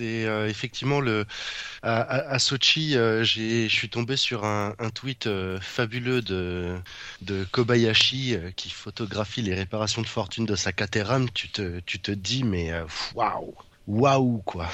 euh, 0.00 0.46
effectivement 0.48 1.00
le 1.00 1.24
à, 1.82 2.00
à, 2.02 2.38
Sochi, 2.38 2.96
euh, 2.96 3.24
je 3.24 3.68
suis 3.68 3.88
tombé 3.88 4.16
sur 4.16 4.44
un, 4.44 4.74
tweet 4.94 5.26
euh, 5.26 5.58
fabuleux 5.60 6.22
de 6.22 6.76
de 7.22 7.44
Kobayashi 7.50 8.34
euh, 8.34 8.50
qui 8.50 8.70
photographie 8.70 9.42
les 9.42 9.54
réparations 9.54 10.02
de 10.02 10.06
fortune 10.06 10.46
de 10.46 10.56
sa 10.56 10.72
Caterham. 10.72 11.30
Tu 11.30 11.48
te 11.48 11.80
tu 11.80 11.98
te 12.00 12.10
dis 12.12 12.44
mais 12.44 12.72
waouh 13.14 13.54
waouh 13.86 14.42
quoi 14.44 14.68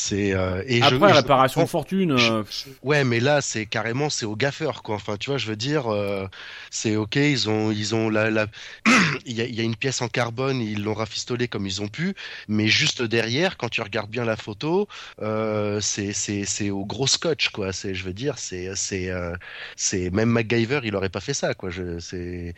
C'est 0.00 0.32
euh, 0.34 0.62
et 0.66 0.82
après 0.82 1.12
je, 1.12 1.14
réparation 1.14 1.62
je, 1.62 1.66
de 1.66 1.68
fortune. 1.70 2.12
euh, 2.12 2.42
Ouais, 2.82 3.02
mais 3.04 3.18
là, 3.20 3.40
c'est 3.40 3.66
carrément, 3.66 4.08
c'est 4.08 4.24
au 4.26 4.36
gaffeur, 4.36 4.82
quoi. 4.84 4.94
Enfin, 4.96 5.16
tu 5.16 5.30
vois, 5.30 5.38
je 5.38 5.48
veux 5.48 5.56
dire, 5.56 5.88
euh, 5.92 6.28
c'est 6.70 6.96
ok, 6.96 7.16
ils 7.16 7.50
ont, 7.50 7.72
ils 7.72 7.94
ont 7.96 8.08
la, 8.08 8.30
la... 8.30 8.46
il 9.26 9.32
y 9.36 9.40
a, 9.42 9.46
il 9.46 9.54
y 9.56 9.60
a 9.60 9.64
une 9.64 9.74
pièce 9.76 10.00
en 10.00 10.08
carbone, 10.08 10.60
ils 10.60 10.84
l'ont 10.84 10.94
rafistolé 10.94 11.48
comme 11.48 11.66
ils 11.66 11.82
ont 11.82 11.88
pu, 11.88 12.14
mais 12.46 12.68
juste 12.68 13.02
derrière, 13.02 13.56
quand 13.56 13.68
tu 13.68 13.82
regardes 13.82 14.10
bien 14.10 14.24
la 14.24 14.36
photo, 14.36 14.86
euh, 15.22 15.80
c'est, 15.80 16.12
c'est, 16.12 16.44
c'est 16.44 16.70
au 16.70 16.84
gros 16.86 17.08
scotch, 17.08 17.48
quoi. 17.50 17.72
C'est, 17.72 17.94
je 17.94 18.04
veux 18.04 18.12
dire, 18.14 18.38
c'est, 18.38 18.70
c'est, 18.76 19.10
euh, 19.10 19.34
c'est 19.76 20.10
même 20.10 20.30
MacGyver, 20.30 20.80
il 20.84 20.94
aurait 20.94 21.08
pas 21.08 21.20
fait 21.20 21.34
ça, 21.34 21.54
quoi. 21.54 21.70
Je, 21.70 21.98
c'est, 21.98 22.54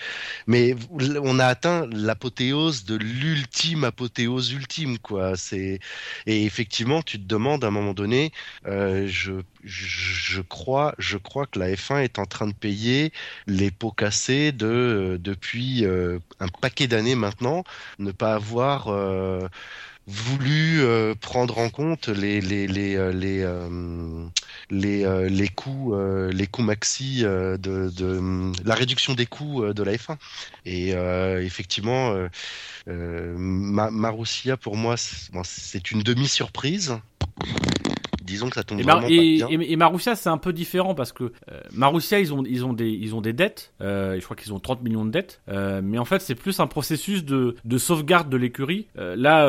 mais 0.46 0.74
on 1.22 1.38
a 1.38 1.46
atteint 1.46 1.86
l'apothéose 1.92 2.84
de 2.84 2.96
l'ultime 2.96 3.84
apothéose 3.84 4.52
ultime, 4.52 4.98
quoi. 4.98 5.36
C'est, 5.36 5.80
et 6.26 6.44
effectivement, 6.44 7.02
tu 7.02 7.18
te 7.18 7.24
demandes 7.30 7.64
à 7.64 7.68
un 7.68 7.70
moment 7.70 7.94
donné, 7.94 8.32
euh, 8.66 9.06
je, 9.06 9.32
je 9.64 10.40
crois, 10.42 10.94
je 10.98 11.16
crois 11.16 11.46
que 11.46 11.58
la 11.58 11.70
F1 11.72 12.02
est 12.02 12.18
en 12.18 12.26
train 12.26 12.46
de 12.48 12.52
payer 12.52 13.12
les 13.46 13.70
pots 13.70 13.92
cassés 13.92 14.52
de 14.52 14.66
euh, 14.66 15.18
depuis 15.18 15.84
euh, 15.84 16.18
un 16.40 16.48
paquet 16.48 16.88
d'années 16.88 17.14
maintenant, 17.14 17.64
ne 17.98 18.12
pas 18.12 18.34
avoir 18.34 18.88
voulu 20.10 20.80
euh, 20.80 21.14
prendre 21.14 21.58
en 21.58 21.70
compte 21.70 22.08
les 22.08 22.40
les 22.40 22.66
les 22.66 22.96
euh, 22.96 23.12
les 23.12 23.42
euh, 23.42 24.26
les, 24.70 25.28
les 25.30 25.48
coûts 25.48 25.94
les 26.32 26.46
coûts 26.46 26.62
maxi 26.62 27.22
de, 27.22 27.56
de 27.56 28.52
la 28.64 28.74
réduction 28.74 29.14
des 29.14 29.26
coûts 29.26 29.72
de 29.72 29.82
la 29.82 29.92
F1 29.94 30.16
et 30.64 30.90
effectivement 31.44 32.14
Ma- 32.86 33.90
Marussia 33.90 34.56
pour 34.56 34.76
moi 34.76 34.94
c'est 34.96 35.90
une 35.90 36.02
demi 36.02 36.28
surprise 36.28 36.98
disons 38.30 38.48
que 38.48 38.54
ça 38.54 38.62
tombe 38.64 38.80
Et, 38.80 38.82
vraiment 38.82 39.00
pas 39.02 39.08
et, 39.10 39.36
bien. 39.36 39.48
et- 39.50 39.72
et 39.72 39.76
Marussia 39.76 40.14
c'est 40.14 40.28
un 40.28 40.38
peu 40.38 40.52
différent 40.52 40.94
parce 40.94 41.12
que 41.12 41.24
euh, 41.24 41.60
Marussia 41.72 42.18
ils 42.20 42.32
ont 42.32 42.44
ils 42.44 42.64
ont 42.64 42.72
des 42.72 42.88
ils 42.90 43.14
ont 43.14 43.20
des 43.20 43.32
dettes 43.32 43.72
euh, 43.80 44.16
je 44.18 44.24
crois 44.24 44.36
qu'ils 44.36 44.52
ont 44.54 44.58
30 44.60 44.82
millions 44.82 45.04
de 45.04 45.10
dettes 45.10 45.40
euh, 45.48 45.80
mais 45.84 45.98
en 45.98 46.04
fait 46.04 46.20
c'est 46.20 46.34
plus 46.34 46.60
un 46.60 46.66
processus 46.66 47.24
de 47.24 47.56
de 47.64 47.78
sauvegarde 47.78 48.28
de 48.30 48.36
l'écurie. 48.36 48.86
Euh, 48.98 49.16
là 49.16 49.46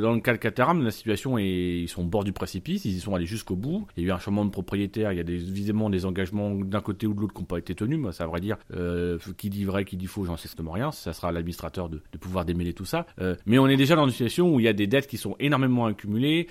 dans 0.00 0.12
le 0.12 0.20
cas 0.20 0.32
de 0.32 0.38
Caterham 0.38 0.82
la 0.84 0.90
situation 0.90 1.38
est 1.38 1.80
ils 1.80 1.88
sont 1.88 2.02
au 2.02 2.06
bord 2.06 2.24
du 2.24 2.32
précipice 2.32 2.84
ils 2.84 2.96
y 2.96 3.00
sont 3.00 3.14
allés 3.14 3.26
jusqu'au 3.26 3.56
bout. 3.56 3.86
Il 3.96 4.02
y 4.02 4.06
a 4.06 4.08
eu 4.10 4.12
un 4.12 4.18
changement 4.18 4.44
de 4.44 4.50
propriétaire 4.50 5.12
il 5.12 5.16
y 5.16 5.20
a 5.20 5.24
des 5.24 5.36
visiblement 5.36 5.90
des 5.90 6.04
engagements 6.06 6.54
d'un 6.54 6.80
côté 6.80 7.06
ou 7.06 7.14
de 7.14 7.20
l'autre 7.20 7.34
qui 7.34 7.40
n'ont 7.40 7.46
pas 7.46 7.58
été 7.58 7.74
tenus 7.74 7.98
moi 7.98 8.12
ça 8.12 8.24
à 8.24 8.26
vrai 8.26 8.40
dire. 8.40 8.56
Qui 9.36 9.50
dit 9.50 9.64
vrai 9.64 9.84
qui 9.84 9.96
dit 9.96 10.06
faux 10.06 10.24
j'en 10.24 10.36
sais 10.36 10.48
strictement 10.48 10.72
rien. 10.72 10.90
Ça 10.92 11.12
sera 11.12 11.28
à 11.28 11.32
l'administrateur 11.32 11.88
de, 11.88 12.02
de 12.12 12.18
pouvoir 12.18 12.44
démêler 12.44 12.72
tout 12.72 12.84
ça. 12.84 13.06
Mais 13.46 13.58
on 13.58 13.66
est 13.68 13.76
déjà 13.76 13.96
dans 13.96 14.04
une 14.04 14.10
situation 14.10 14.54
où 14.54 14.60
il 14.60 14.64
y 14.64 14.68
a 14.68 14.72
des 14.72 14.86
dettes 14.86 15.06
qui 15.06 15.16
sont 15.16 15.36
énormément 15.38 15.86
accumulées 15.86 16.48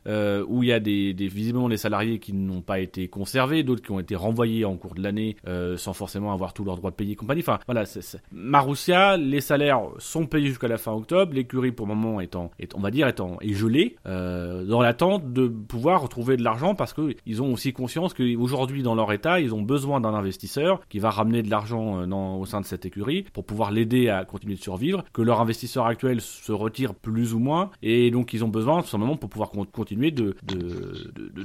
où 0.47 0.63
il 0.63 0.69
y 0.69 0.73
a 0.73 0.79
des, 0.79 1.13
des 1.13 1.27
visiblement 1.27 1.58
des 1.67 1.77
salariés 1.77 2.19
qui 2.19 2.31
n'ont 2.33 2.61
pas 2.61 2.79
été 2.79 3.07
conservés, 3.09 3.63
d'autres 3.63 3.81
qui 3.81 3.91
ont 3.91 3.99
été 3.99 4.15
renvoyés 4.15 4.63
en 4.63 4.77
cours 4.77 4.95
de 4.95 5.01
l'année 5.01 5.35
euh, 5.47 5.75
sans 5.75 5.93
forcément 5.93 6.31
avoir 6.31 6.53
tous 6.53 6.63
leurs 6.63 6.77
droits 6.77 6.91
payés 6.91 7.13
et 7.13 7.15
compagnie. 7.15 7.41
Enfin 7.41 7.59
voilà, 7.65 7.85
c'est, 7.85 8.21
Marussia, 8.31 9.17
les 9.17 9.41
salaires 9.41 9.81
sont 9.97 10.25
payés 10.25 10.47
jusqu'à 10.47 10.67
la 10.67 10.77
fin 10.77 10.93
octobre, 10.93 11.33
l'écurie 11.33 11.71
pour 11.71 11.87
le 11.87 11.95
moment 11.95 12.19
étant, 12.21 12.51
est, 12.59 12.73
on 12.75 12.79
va 12.79 12.91
dire 12.91 13.07
étant 13.07 13.37
est 13.41 13.53
gelée 13.53 13.95
euh, 14.05 14.63
dans 14.65 14.81
l'attente 14.81 15.33
de 15.33 15.47
pouvoir 15.47 16.01
retrouver 16.01 16.37
de 16.37 16.43
l'argent 16.43 16.75
parce 16.75 16.93
que 16.93 17.15
ils 17.25 17.41
ont 17.41 17.51
aussi 17.51 17.73
conscience 17.73 18.13
qu'aujourd'hui 18.13 18.83
dans 18.83 18.95
leur 18.95 19.11
état 19.11 19.39
ils 19.39 19.53
ont 19.53 19.61
besoin 19.61 19.99
d'un 19.99 20.13
investisseur 20.13 20.79
qui 20.89 20.99
va 20.99 21.09
ramener 21.09 21.41
de 21.43 21.49
l'argent 21.49 22.01
euh, 22.01 22.37
au 22.39 22.45
sein 22.45 22.61
de 22.61 22.65
cette 22.65 22.85
écurie 22.85 23.23
pour 23.33 23.45
pouvoir 23.45 23.71
l'aider 23.71 24.09
à 24.09 24.25
continuer 24.25 24.55
de 24.55 24.61
survivre, 24.61 25.03
que 25.13 25.21
leur 25.21 25.41
investisseur 25.41 25.85
actuel 25.85 26.21
se 26.21 26.51
retire 26.51 26.93
plus 26.93 27.33
ou 27.33 27.39
moins 27.39 27.71
et 27.81 28.11
donc 28.11 28.33
ils 28.33 28.43
ont 28.43 28.49
besoin 28.49 28.81
tout 28.81 28.87
simplement 28.87 29.15
pour 29.17 29.29
pouvoir 29.29 29.49
con- 29.49 29.65
continuer 29.65 30.11
de- 30.11 30.35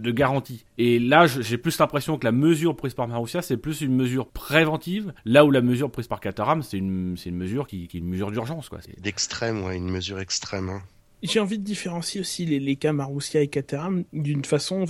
de 0.05 0.13
garantie. 0.13 0.65
Et 0.79 0.99
là 1.01 1.27
j'ai 1.27 1.59
plus 1.59 1.79
l'impression 1.79 2.19
que 2.19 2.25
la 2.25 2.33
mesure 2.33 2.77
prise 2.77 2.95
par 2.95 3.09
Marussia 3.09 3.43
c'est 3.43 3.57
plus 3.57 3.81
une 3.81 3.97
mesure 3.97 4.29
préventive, 4.29 5.13
là 5.25 5.45
où 5.45 5.51
la 5.51 5.63
mesure 5.63 5.91
prise 5.91 6.07
par 6.07 6.21
Caterham 6.21 6.63
c'est 6.63 6.79
une, 6.79 7.17
une 7.25 7.37
mesure 7.37 7.67
qui, 7.67 7.89
qui 7.89 7.99
une 7.99 8.09
mesure 8.09 8.31
d'urgence 8.31 8.71
d'extrême 8.99 9.65
ouais 9.65 9.77
une 9.77 9.91
mesure 9.91 10.21
extrême 10.21 10.69
hein. 10.69 10.83
J'ai 11.25 11.41
envie 11.41 11.59
de 11.59 11.65
différencier 11.65 12.21
aussi 12.21 12.45
les, 12.45 12.61
les 12.61 12.77
cas 12.77 12.93
Marussia 12.93 13.41
et 13.41 13.49
Caterham 13.49 14.05
d'une 14.13 14.45
façon. 14.45 14.85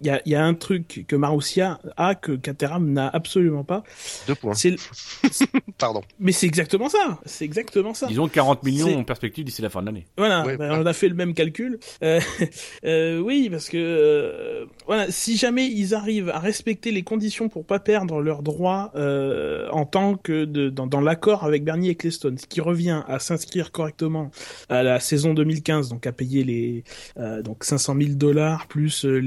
Il 0.00 0.06
y 0.06 0.10
a, 0.10 0.20
il 0.26 0.32
y 0.32 0.34
a 0.34 0.44
un 0.44 0.54
truc 0.54 1.04
que 1.08 1.16
Marussia 1.16 1.80
a 1.96 2.14
que 2.14 2.32
Caterham 2.32 2.92
n'a 2.92 3.08
absolument 3.08 3.64
pas. 3.64 3.82
deux 4.26 4.34
points 4.34 4.54
C'est, 4.54 4.76
pardon 5.78 6.02
mais 6.20 6.32
c'est 6.32 6.46
exactement 6.46 6.88
ça. 6.88 7.18
C'est 7.24 7.44
exactement 7.44 7.94
ça. 7.94 8.06
Disons 8.06 8.28
40 8.28 8.62
millions 8.64 8.86
C'est- 8.86 8.94
en 8.96 9.04
perspective 9.04 9.44
d'ici 9.44 9.62
la 9.62 9.70
fin 9.70 9.80
de 9.80 9.86
l'année. 9.86 10.06
Voilà, 10.16 10.44
Ouais. 10.44 10.56
bah, 10.56 10.76
on 10.78 10.84
a 10.86 10.92
fait 10.92 11.08
le 11.08 11.14
même 11.14 11.34
calcul. 11.34 11.78
Euh, 12.02 12.20
euh, 12.84 13.18
oui, 13.20 13.48
parce 13.50 13.68
que 13.68 13.76
euh, 13.78 14.66
voilà, 14.86 15.10
si 15.10 15.36
jamais 15.36 15.66
ils 15.68 15.94
arrivent 15.94 16.28
à 16.30 16.38
respecter 16.38 16.90
les 16.90 17.02
conditions 17.02 17.48
pour 17.48 17.64
pas 17.64 17.78
perdre 17.78 18.20
leurs 18.20 18.42
droits 18.42 18.90
euh, 18.94 19.68
en 19.70 19.86
tant 19.86 20.16
que 20.16 20.44
de, 20.44 20.68
dans, 20.68 20.86
dans 20.86 21.00
l'accord 21.00 21.44
avec 21.44 21.64
Bernie 21.64 21.90
Ecclestone, 21.90 22.36
ce 22.38 22.46
qui 22.46 22.60
revient 22.60 23.02
à 23.08 23.18
s'inscrire 23.18 23.72
correctement 23.72 24.30
à 24.68 24.82
la 24.82 25.00
saison 25.00 25.34
2015, 25.34 25.77
donc 25.88 26.06
à 26.06 26.12
payer 26.12 26.44
les 26.44 26.84
euh, 27.18 27.42
donc 27.42 27.64
500 27.64 27.96
000 28.00 28.14
dollars 28.14 28.66
plus 28.66 29.04
euh, 29.04 29.20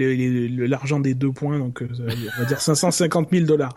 l'argent 0.67 0.99
des 0.99 1.13
deux 1.13 1.31
points, 1.31 1.59
donc 1.59 1.81
euh, 1.81 1.87
on 1.99 2.39
va 2.41 2.45
dire 2.45 2.59
550 2.59 3.29
000 3.31 3.45
dollars, 3.45 3.75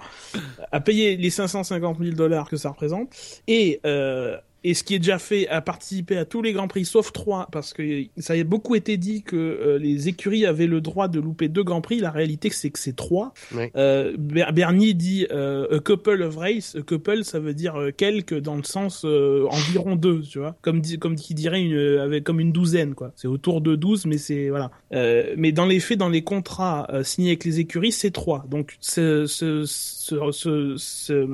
à 0.73 0.81
payer 0.81 1.17
les 1.17 1.31
550 1.31 1.99
000 2.01 2.17
dollars 2.17 2.49
que 2.49 2.57
ça 2.57 2.71
représente 2.71 3.15
et 3.47 3.81
euh, 3.87 4.37
et 4.65 4.75
ce 4.75 4.83
qui 4.83 4.95
est 4.95 4.99
déjà 4.99 5.19
fait 5.19 5.47
à 5.49 5.61
participer 5.61 6.17
à 6.17 6.25
tous 6.25 6.43
les 6.43 6.53
grands 6.53 6.69
prix 6.69 6.85
sauf 6.85 7.13
trois 7.13 7.49
parce 7.53 7.73
que 7.73 8.05
ça 8.17 8.33
a 8.33 8.43
beaucoup 8.45 8.75
été 8.75 8.97
dit 8.97 9.23
que 9.23 9.37
euh, 9.37 9.79
les 9.79 10.09
écuries 10.09 10.47
avaient 10.47 10.67
le 10.67 10.81
droit 10.81 11.07
de 11.09 11.21
louper 11.21 11.49
deux 11.49 11.63
grands 11.63 11.81
prix. 11.83 12.01
La 12.01 12.11
réalité 12.11 12.51
c'est 12.51 12.71
que 12.71 12.79
c'est 12.79 12.97
trois. 12.97 13.35
Ouais. 13.55 13.71
euh, 13.77 14.15
Ber- 14.19 14.53
Bernie 14.53 14.95
dit 14.95 15.27
euh, 15.31 15.77
a 15.77 15.81
couple 15.81 16.23
of 16.23 16.37
race. 16.37 16.77
A 16.77 16.83
couple 16.83 17.25
ça 17.25 17.39
veut 17.41 17.55
dire 17.55 17.77
euh, 17.77 17.91
quelques 17.97 18.39
dans 18.41 18.57
le 18.57 18.63
sens 18.65 19.03
euh, 19.05 19.47
environ 19.51 19.97
deux 19.97 20.23
tu 20.23 20.39
vois. 20.39 20.57
Comme 20.63 20.81
dit, 20.81 20.99
comme 20.99 21.17
qui 21.17 21.35
dirait 21.35 21.63
une 21.63 21.99
avec 21.99 22.25
comme 22.25 22.41
une 22.41 22.53
douzaine 22.53 22.95
quoi. 22.95 23.13
C'est 23.17 23.29
autour 23.29 23.61
de 23.61 23.77
12 23.77 24.07
mais 24.07 24.19
c'est 24.19 24.49
voilà. 24.49 24.71
Euh, 24.95 25.35
mais 25.37 25.53
dans 25.53 25.67
les 25.67 25.81
faits 25.81 25.99
dans 25.99 26.09
les 26.09 26.23
contrats 26.23 26.89
signés 27.03 27.31
avec 27.31 27.45
les 27.45 27.61
écuries 27.61 27.93
c'est 27.93 28.11
trois. 28.11 28.45
Donc 28.49 28.77
ce, 28.81 29.27
ce, 29.27 29.65
ce, 29.67 30.17
ce, 30.33 30.75
ce- 30.77 31.29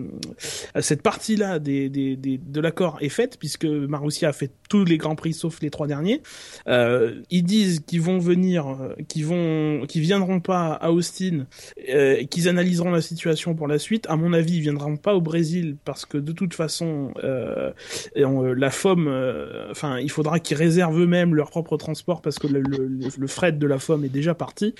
cette 0.80 1.02
partie-là 1.02 1.58
des, 1.58 1.88
des, 1.88 2.16
des, 2.16 2.38
de 2.38 2.60
l'accord 2.60 2.98
est 3.00 3.08
faite 3.08 3.19
puisque 3.38 3.64
Marussia 3.64 4.28
a 4.28 4.32
fait 4.32 4.50
tous 4.68 4.84
les 4.84 4.98
grands 4.98 5.16
prix 5.16 5.32
sauf 5.32 5.60
les 5.60 5.70
trois 5.70 5.86
derniers. 5.86 6.22
Euh, 6.68 7.20
ils 7.30 7.42
disent 7.42 7.80
qu'ils 7.80 8.00
vont 8.00 8.18
venir, 8.18 8.68
euh, 8.68 8.94
qu'ils 9.08 9.26
vont, 9.26 9.84
qu'ils 9.86 10.02
viendront 10.02 10.40
pas 10.40 10.72
à 10.72 10.90
Austin, 10.90 11.46
euh, 11.88 12.24
qu'ils 12.24 12.48
analyseront 12.48 12.90
la 12.90 13.00
situation 13.00 13.54
pour 13.54 13.68
la 13.68 13.78
suite. 13.78 14.06
À 14.08 14.16
mon 14.16 14.32
avis, 14.32 14.56
ils 14.56 14.60
viendront 14.60 14.96
pas 14.96 15.14
au 15.14 15.20
Brésil 15.20 15.76
parce 15.84 16.06
que 16.06 16.18
de 16.18 16.32
toute 16.32 16.54
façon, 16.54 17.12
euh, 17.24 17.72
la 18.14 18.70
FOM, 18.70 19.08
enfin, 19.70 19.98
il 19.98 20.10
faudra 20.10 20.40
qu'ils 20.40 20.56
réservent 20.56 21.00
eux-mêmes 21.00 21.34
leur 21.34 21.50
propre 21.50 21.76
transport 21.76 22.22
parce 22.22 22.38
que 22.38 22.46
le, 22.46 22.60
le, 22.60 23.26
fret 23.26 23.52
de 23.52 23.66
la 23.66 23.78
FOM 23.78 24.04
est 24.04 24.08
déjà 24.08 24.34
parti. 24.34 24.74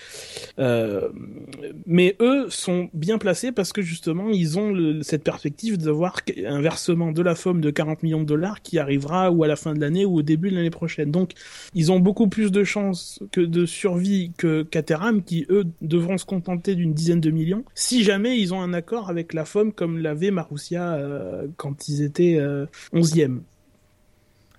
Mais 1.87 2.17
eux 2.21 2.47
sont 2.49 2.89
bien 2.95 3.19
placés 3.19 3.53
parce 3.53 3.73
que 3.73 3.83
justement 3.83 4.29
ils 4.31 4.59
ont 4.59 5.01
cette 5.03 5.25
perspective 5.25 5.79
de 5.79 5.91
voir 5.91 6.21
un 6.47 6.61
versement 6.61 7.13
de 7.13 7.23
la 7.23 7.35
FOM 7.35 7.61
de 7.61 7.71
40 7.71 8.03
millions 8.03 8.23
de 8.23 8.30
dollars 8.31 8.63
qui 8.63 8.79
arrivera 8.79 9.31
ou 9.31 9.45
à 9.45 9.49
la 9.49 9.57
fin 9.57 9.75
de 9.75 9.81
l'année 9.81 10.05
ou 10.05 10.17
au 10.17 10.23
début 10.23 10.51
de 10.51 10.57
l'année 10.57 10.71
prochaine. 10.71 11.11
Donc 11.11 11.33
ils 11.75 11.93
ont 11.93 12.01
beaucoup 12.01 12.29
plus 12.29 12.51
de 12.51 12.65
chances 12.65 13.21
que 13.33 13.41
de 13.41 13.67
survie 13.67 14.33
que 14.39 14.63
Caterham 14.63 15.23
qui 15.23 15.47
eux 15.51 15.65
devront 15.81 16.19
se 16.19 16.25
contenter 16.25 16.75
d'une 16.75 16.95
dizaine 16.95 17.21
de 17.21 17.31
millions 17.31 17.65
si 17.75 18.03
jamais 18.05 18.39
ils 18.39 18.55
ont 18.55 18.61
un 18.61 18.73
accord 18.73 19.11
avec 19.11 19.35
la 19.35 19.45
FOM 19.45 19.73
comme 19.73 19.99
l'avait 19.99 20.31
Marussia 20.31 20.95
euh, 20.95 21.47
quand 21.57 21.89
ils 21.89 22.03
étaient 22.03 22.37
euh, 22.39 22.67
11e. 22.95 23.41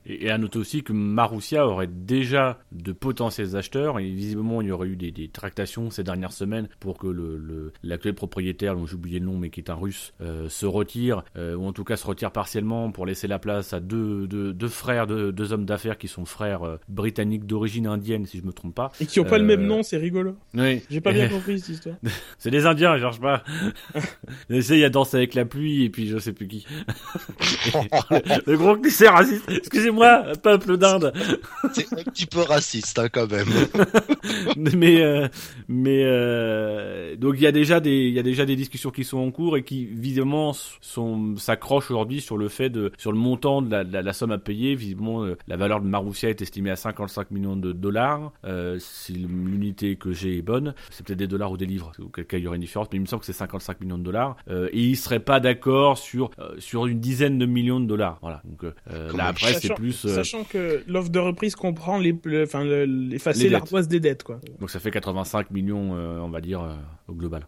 Et, 0.05 0.29
à 0.29 0.38
noter 0.38 0.60
aussi 0.60 0.84
que 0.84 0.93
Marussia 0.93 1.67
aurait 1.67 1.88
déjà 1.88 2.60
de 2.72 2.91
potentiels 2.91 3.55
acheteurs 3.55 4.00
et 4.00 4.10
visiblement 4.10 4.62
il 4.62 4.70
y 4.70 4.72
aurait 4.72 4.88
eu 4.88 4.96
des, 4.96 5.12
des 5.12 5.27
tractations 5.27 5.89
ces 5.91 6.03
dernières 6.03 6.31
semaines 6.31 6.70
pour 6.79 6.98
que 6.98 7.08
le 7.08 7.72
l'actuel 7.84 8.13
propriétaire, 8.13 8.75
dont 8.75 8.86
j'ai 8.86 8.96
oublié 8.96 9.20
le 9.20 9.25
nom 9.25 9.38
mais 9.38 9.50
qui 9.50 9.60
est 9.60 9.70
un 9.70 9.75
russe, 9.75 10.13
euh, 10.22 10.50
se 10.50 10.65
retire 10.65 11.24
euh, 11.38 11.55
ou 11.55 11.65
en 11.65 11.74
tout 11.74 11.84
cas 11.84 11.98
se 11.98 12.05
retire 12.05 12.31
partiellement 12.31 12.91
pour 12.91 13.05
laisser 13.05 13.27
la 13.27 13.39
place 13.39 13.74
à 13.74 13.79
deux, 13.79 14.27
deux, 14.27 14.53
deux 14.53 14.67
frères, 14.67 15.08
deux, 15.08 15.31
deux 15.31 15.53
hommes 15.53 15.65
d'affaires 15.65 15.98
qui 15.98 16.08
sont 16.08 16.25
frères 16.25 16.63
euh, 16.63 16.77
britanniques 16.88 17.46
d'origine 17.46 17.88
indienne 17.88 18.25
si 18.25 18.39
je 18.39 18.46
me 18.46 18.53
trompe 18.53 18.75
pas. 18.75 18.91
Et 19.00 19.05
qui 19.05 19.20
ont 19.20 19.25
pas 19.25 19.38
le 19.38 19.46
même 19.46 19.65
nom, 19.65 19.84
c'est 19.84 19.98
rigolo. 19.98 20.36
Oui. 20.53 20.81
J'ai 20.89 21.01
pas 21.01 21.13
bien 21.13 21.27
compris 21.29 21.60
cette 21.60 21.70
histoire. 21.70 21.96
C'est 22.38 22.51
des 22.51 22.65
Indiens, 22.65 22.96
je 22.98 23.01
cherche 23.01 23.20
pas. 23.20 23.43
J'essaye 24.50 24.84
à 24.84 24.89
danser 24.89 25.17
avec 25.17 25.36
la 25.36 25.46
pluie 25.46 25.84
et 25.84 25.89
puis 25.89 26.08
je 26.08 26.17
sais 26.17 26.34
plus 26.34 26.48
qui. 26.48 26.65
le, 28.10 28.51
le 28.51 28.58
gros 28.58 28.77
cliché 28.77 29.08
raciste. 29.08 29.50
Excusez-moi. 29.50 29.90
Moi, 29.91 30.24
peuple 30.41 30.77
d'Inde. 30.77 31.13
C'est 31.74 31.91
un 31.93 32.03
petit 32.03 32.25
peu 32.25 32.41
raciste 32.41 33.00
hein, 33.00 33.10
quand 33.12 33.29
même. 33.29 33.48
mais 34.57 35.01
euh, 35.01 35.27
mais 35.67 36.03
euh, 36.03 37.15
donc 37.15 37.36
il 37.38 37.41
y 37.41 37.48
a 37.48 37.51
déjà 37.51 37.79
des 37.79 38.07
il 38.07 38.13
y 38.13 38.19
a 38.19 38.24
déjà 38.24 38.45
des 38.45 38.55
discussions 38.55 38.91
qui 38.91 39.03
sont 39.03 39.17
en 39.17 39.31
cours 39.31 39.57
et 39.57 39.63
qui 39.63 39.86
visiblement 39.86 40.53
sont 40.81 41.36
s'accrochent 41.38 41.91
aujourd'hui 41.91 42.21
sur 42.21 42.38
le 42.38 42.50
fait 42.50 42.69
de 42.69 42.91
sur 42.98 43.12
le 43.12 43.17
montant 43.17 43.62
de 43.62 43.71
la, 43.71 43.83
de 43.83 43.98
la, 43.98 44.13
somme 44.13 44.31
à 44.31 44.38
payer. 44.38 44.75
Visiblement 44.75 45.24
euh, 45.24 45.38
la 45.48 45.57
valeur 45.57 45.81
de 45.81 45.88
Marussia 45.88 46.29
est 46.29 46.41
estimée 46.41 46.71
à 46.71 46.75
55 46.75 47.31
millions 47.31 47.55
de 47.55 47.71
dollars. 47.71 48.31
Euh, 48.45 48.77
si 48.79 49.13
l'unité 49.13 49.95
que 49.95 50.12
j'ai 50.12 50.38
est 50.38 50.41
bonne, 50.41 50.74
c'est 50.89 51.05
peut-être 51.05 51.19
des 51.19 51.27
dollars 51.27 51.51
ou 51.51 51.57
des 51.57 51.65
livres. 51.65 51.91
Auquel 52.00 52.25
cas 52.25 52.38
il 52.38 52.43
y 52.43 52.48
aurait 52.48 52.57
une 52.57 52.62
différence, 52.62 52.88
mais 52.91 52.98
il 52.98 53.01
me 53.01 53.05
semble 53.05 53.21
que 53.21 53.25
c'est 53.25 53.33
55 53.33 53.81
millions 53.81 53.98
de 53.98 54.03
dollars. 54.03 54.36
Euh, 54.50 54.69
et 54.71 54.79
il 54.79 54.95
serait 54.95 55.19
pas 55.19 55.39
d'accord 55.39 55.98
sur 55.98 56.31
sur 56.60 56.88
une 56.88 57.00
dizaine 57.00 57.38
de 57.38 57.45
millions 57.45 57.79
de 57.79 57.86
dollars. 57.86 58.17
Voilà. 58.21 58.41
Donc 58.45 58.63
là 59.15 59.27
après 59.27 59.53
c'est 59.53 59.74
plus 59.81 60.07
sachant 60.07 60.43
que 60.43 60.83
l'offre 60.88 61.09
de 61.09 61.19
reprise 61.19 61.55
comprend 61.55 61.97
les 61.97 62.15
enfin 62.43 62.63
l'effacer 62.63 63.50
l'ardoise 63.50 63.88
des 63.88 64.00
dettes 64.00 64.23
quoi. 64.23 64.39
Donc 64.59 64.69
ça 64.69 64.79
fait 64.79 64.91
85 64.91 65.51
millions 65.51 65.91
on 65.91 66.29
va 66.29 66.39
dire 66.41 66.61
au 67.07 67.13
global. 67.13 67.47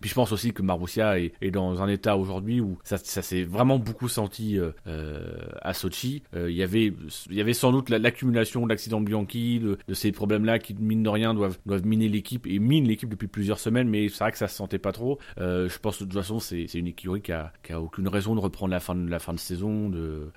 Puis 0.00 0.10
je 0.10 0.14
pense 0.14 0.32
aussi 0.32 0.52
que 0.52 0.62
Marussia 0.62 1.18
est, 1.18 1.50
dans 1.50 1.82
un 1.82 1.88
état 1.88 2.16
aujourd'hui 2.16 2.60
où 2.60 2.78
ça, 2.84 2.98
s'est 2.98 3.42
vraiment 3.42 3.78
beaucoup 3.78 4.08
senti 4.08 4.58
euh, 4.58 4.70
euh 4.86 5.22
à 5.62 5.72
Sochi. 5.72 6.22
Euh, 6.34 6.50
il 6.50 6.56
y 6.56 6.62
avait, 6.62 7.54
sans 7.54 7.72
doute 7.72 7.90
l'accumulation 7.90 8.64
de 8.64 8.68
l'accident 8.68 9.00
de 9.00 9.06
Bianchi, 9.06 9.60
de, 9.60 9.94
ces 9.94 10.12
problèmes-là 10.12 10.58
qui 10.58 10.74
mine 10.74 11.02
de 11.02 11.08
rien 11.08 11.34
doivent, 11.34 11.58
miner 11.66 12.08
l'équipe 12.08 12.46
et 12.46 12.58
minent 12.58 12.86
l'équipe 12.86 13.08
depuis 13.08 13.28
plusieurs 13.28 13.58
semaines. 13.58 13.88
Mais 13.88 14.08
c'est 14.08 14.18
vrai 14.18 14.32
que 14.32 14.38
ça 14.38 14.48
se 14.48 14.56
sentait 14.56 14.78
pas 14.78 14.92
trop. 14.92 15.18
Je 15.38 15.78
pense 15.78 15.98
de 15.98 16.04
toute 16.04 16.14
façon 16.14 16.38
c'est 16.38 16.72
une 16.74 16.86
écurie 16.86 17.22
qui 17.22 17.32
a, 17.32 17.52
aucune 17.78 18.08
raison 18.08 18.34
de 18.34 18.40
reprendre 18.40 18.72
la 18.72 18.80
fin 18.80 18.94
de 18.94 19.08
la 19.08 19.18
fin 19.18 19.32
de 19.32 19.38
saison. 19.38 19.90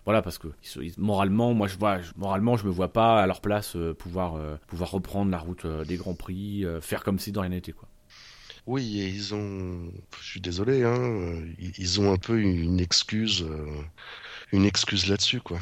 Voilà 0.05 0.21
parce 0.21 0.37
que 0.37 0.47
moralement, 0.97 1.53
moi 1.53 1.67
je 1.67 1.77
vois, 1.77 1.99
moralement 2.15 2.57
je 2.57 2.65
me 2.65 2.71
vois 2.71 2.93
pas 2.93 3.21
à 3.21 3.27
leur 3.27 3.41
place 3.41 3.75
pouvoir 3.97 4.39
pouvoir 4.67 4.91
reprendre 4.91 5.31
la 5.31 5.39
route 5.39 5.65
des 5.87 5.97
grands 5.97 6.15
prix, 6.15 6.65
faire 6.81 7.03
comme 7.03 7.19
si 7.19 7.31
de 7.31 7.39
rien 7.39 7.49
n'était 7.49 7.73
quoi. 7.73 7.87
Oui, 8.67 8.99
et 9.01 9.07
ils 9.07 9.33
ont, 9.33 9.91
je 10.21 10.25
suis 10.29 10.41
désolé, 10.41 10.83
hein, 10.83 11.41
ils 11.57 12.01
ont 12.01 12.11
un 12.13 12.17
peu 12.17 12.39
une 12.39 12.79
excuse, 12.79 13.41
euh, 13.43 13.65
une 14.53 14.65
excuse 14.65 15.07
là-dessus, 15.07 15.41
quoi. 15.41 15.59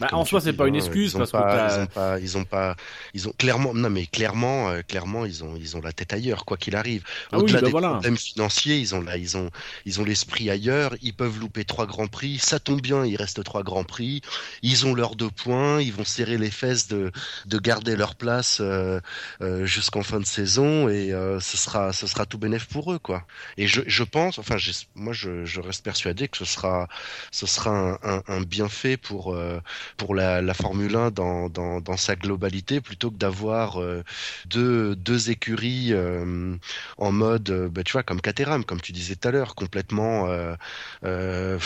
Bah, 0.00 0.08
en 0.12 0.24
soi, 0.24 0.40
c'est 0.40 0.54
pas 0.54 0.66
une 0.66 0.76
excuse 0.76 1.14
parce 1.14 1.30
pas, 1.30 1.68
que 1.68 1.74
ils 1.74 1.80
ont 1.80 1.86
pas, 1.86 2.18
ils 2.20 2.38
ont 2.38 2.44
pas, 2.44 2.76
ils 3.14 3.28
ont 3.28 3.32
clairement, 3.38 3.74
non 3.74 3.90
mais 3.90 4.06
clairement, 4.06 4.70
euh, 4.70 4.82
clairement, 4.82 5.26
ils 5.26 5.44
ont, 5.44 5.56
ils 5.56 5.76
ont 5.76 5.82
la 5.82 5.92
tête 5.92 6.12
ailleurs, 6.14 6.44
quoi 6.46 6.56
qu'il 6.56 6.74
arrive. 6.74 7.04
Ah 7.32 7.38
Au-delà 7.38 7.60
bah 7.60 7.66
des 7.66 7.72
problèmes 7.72 8.16
financiers, 8.16 8.78
ils 8.78 8.94
ont 8.94 9.02
là, 9.02 9.16
ils 9.18 9.36
ont, 9.36 9.50
ils 9.84 10.00
ont 10.00 10.04
l'esprit 10.04 10.50
ailleurs. 10.50 10.94
Ils 11.02 11.12
peuvent 11.14 11.38
louper 11.38 11.64
trois 11.64 11.86
grands 11.86 12.06
prix. 12.08 12.38
Ça 12.38 12.58
tombe 12.58 12.80
bien, 12.80 13.04
il 13.04 13.16
reste 13.16 13.44
trois 13.44 13.62
grands 13.62 13.84
prix. 13.84 14.22
Ils 14.62 14.86
ont 14.86 14.94
leurs 14.94 15.16
deux 15.16 15.30
points. 15.30 15.80
Ils 15.82 15.92
vont 15.92 16.04
serrer 16.04 16.38
les 16.38 16.50
fesses 16.50 16.88
de, 16.88 17.12
de 17.46 17.58
garder 17.58 17.96
leur 17.96 18.14
place 18.14 18.58
euh, 18.60 19.00
euh, 19.42 19.66
jusqu'en 19.66 20.02
fin 20.02 20.18
de 20.20 20.26
saison 20.26 20.88
et 20.88 21.12
euh, 21.12 21.40
ce 21.40 21.56
sera, 21.56 21.92
ce 21.92 22.06
sera 22.06 22.26
tout 22.26 22.38
bénéf 22.38 22.66
pour 22.66 22.92
eux, 22.92 22.98
quoi. 22.98 23.26
Et 23.56 23.66
je, 23.66 23.82
je 23.86 24.02
pense, 24.04 24.38
enfin, 24.38 24.56
moi, 24.94 25.12
je, 25.12 25.44
je 25.44 25.60
reste 25.60 25.84
persuadé 25.84 26.28
que 26.28 26.38
ce 26.38 26.44
sera, 26.44 26.88
ce 27.30 27.46
sera 27.46 27.70
un, 27.70 27.98
un, 28.02 28.22
un 28.28 28.40
bienfait 28.42 28.96
pour 28.96 29.34
euh, 29.34 29.60
pour 29.96 30.14
la, 30.14 30.54
Formule 30.54 30.96
1 30.96 31.10
dans, 31.10 31.48
dans, 31.48 31.80
dans, 31.80 31.96
sa 31.96 32.16
globalité 32.16 32.80
plutôt 32.80 33.10
que 33.10 33.16
d'avoir 33.16 33.80
euh, 33.80 34.02
deux, 34.46 34.96
deux 34.96 35.30
écuries 35.30 35.92
euh, 35.92 36.56
en 36.98 37.12
mode, 37.12 37.50
euh, 37.50 37.68
bah, 37.68 37.82
tu 37.82 37.92
vois, 37.92 38.02
comme 38.02 38.20
Caterham, 38.20 38.64
comme 38.64 38.80
tu 38.80 38.92
disais 38.92 39.16
tout 39.16 39.28
à 39.28 39.30
l'heure, 39.30 39.54
complètement 39.54 40.26
euh, 41.04 41.58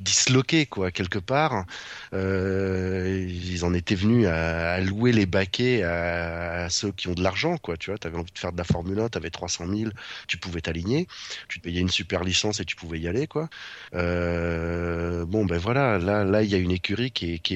disloqué 0.00 0.66
quoi 0.66 0.90
quelque 0.90 1.18
part. 1.18 1.64
Ils 2.12 3.64
en 3.64 3.74
étaient 3.74 3.94
venus 3.94 4.26
à, 4.26 4.80
louer 4.80 5.12
les 5.12 5.26
baquets 5.26 5.82
à, 5.82 6.68
ceux 6.70 6.92
qui 6.92 7.08
ont 7.08 7.14
de 7.14 7.22
l'argent 7.22 7.56
quoi. 7.58 7.76
Tu 7.76 7.90
vois, 7.90 7.98
t'avais 7.98 8.16
envie 8.18 8.32
de 8.32 8.38
faire 8.38 8.52
de 8.52 8.58
la 8.58 8.64
Formule 8.64 9.00
1, 9.00 9.08
t'avais 9.10 9.30
300 9.30 9.66
000, 9.66 9.90
tu 10.28 10.36
pouvais 10.36 10.60
t'aligner, 10.60 11.06
tu 11.48 11.58
te 11.60 11.64
payais 11.64 11.80
une 11.80 11.90
super 11.90 12.24
licence 12.24 12.60
et 12.60 12.64
tu 12.64 12.76
pouvais 12.76 12.98
y 12.98 13.08
aller 13.08 13.26
quoi. 13.26 13.48
Bon 13.92 15.44
ben 15.44 15.58
voilà, 15.58 15.98
là 15.98 16.24
là 16.24 16.42
il 16.42 16.50
y 16.50 16.54
a 16.54 16.58
une 16.58 16.70
écurie 16.70 17.10
qui 17.10 17.40
qui 17.40 17.54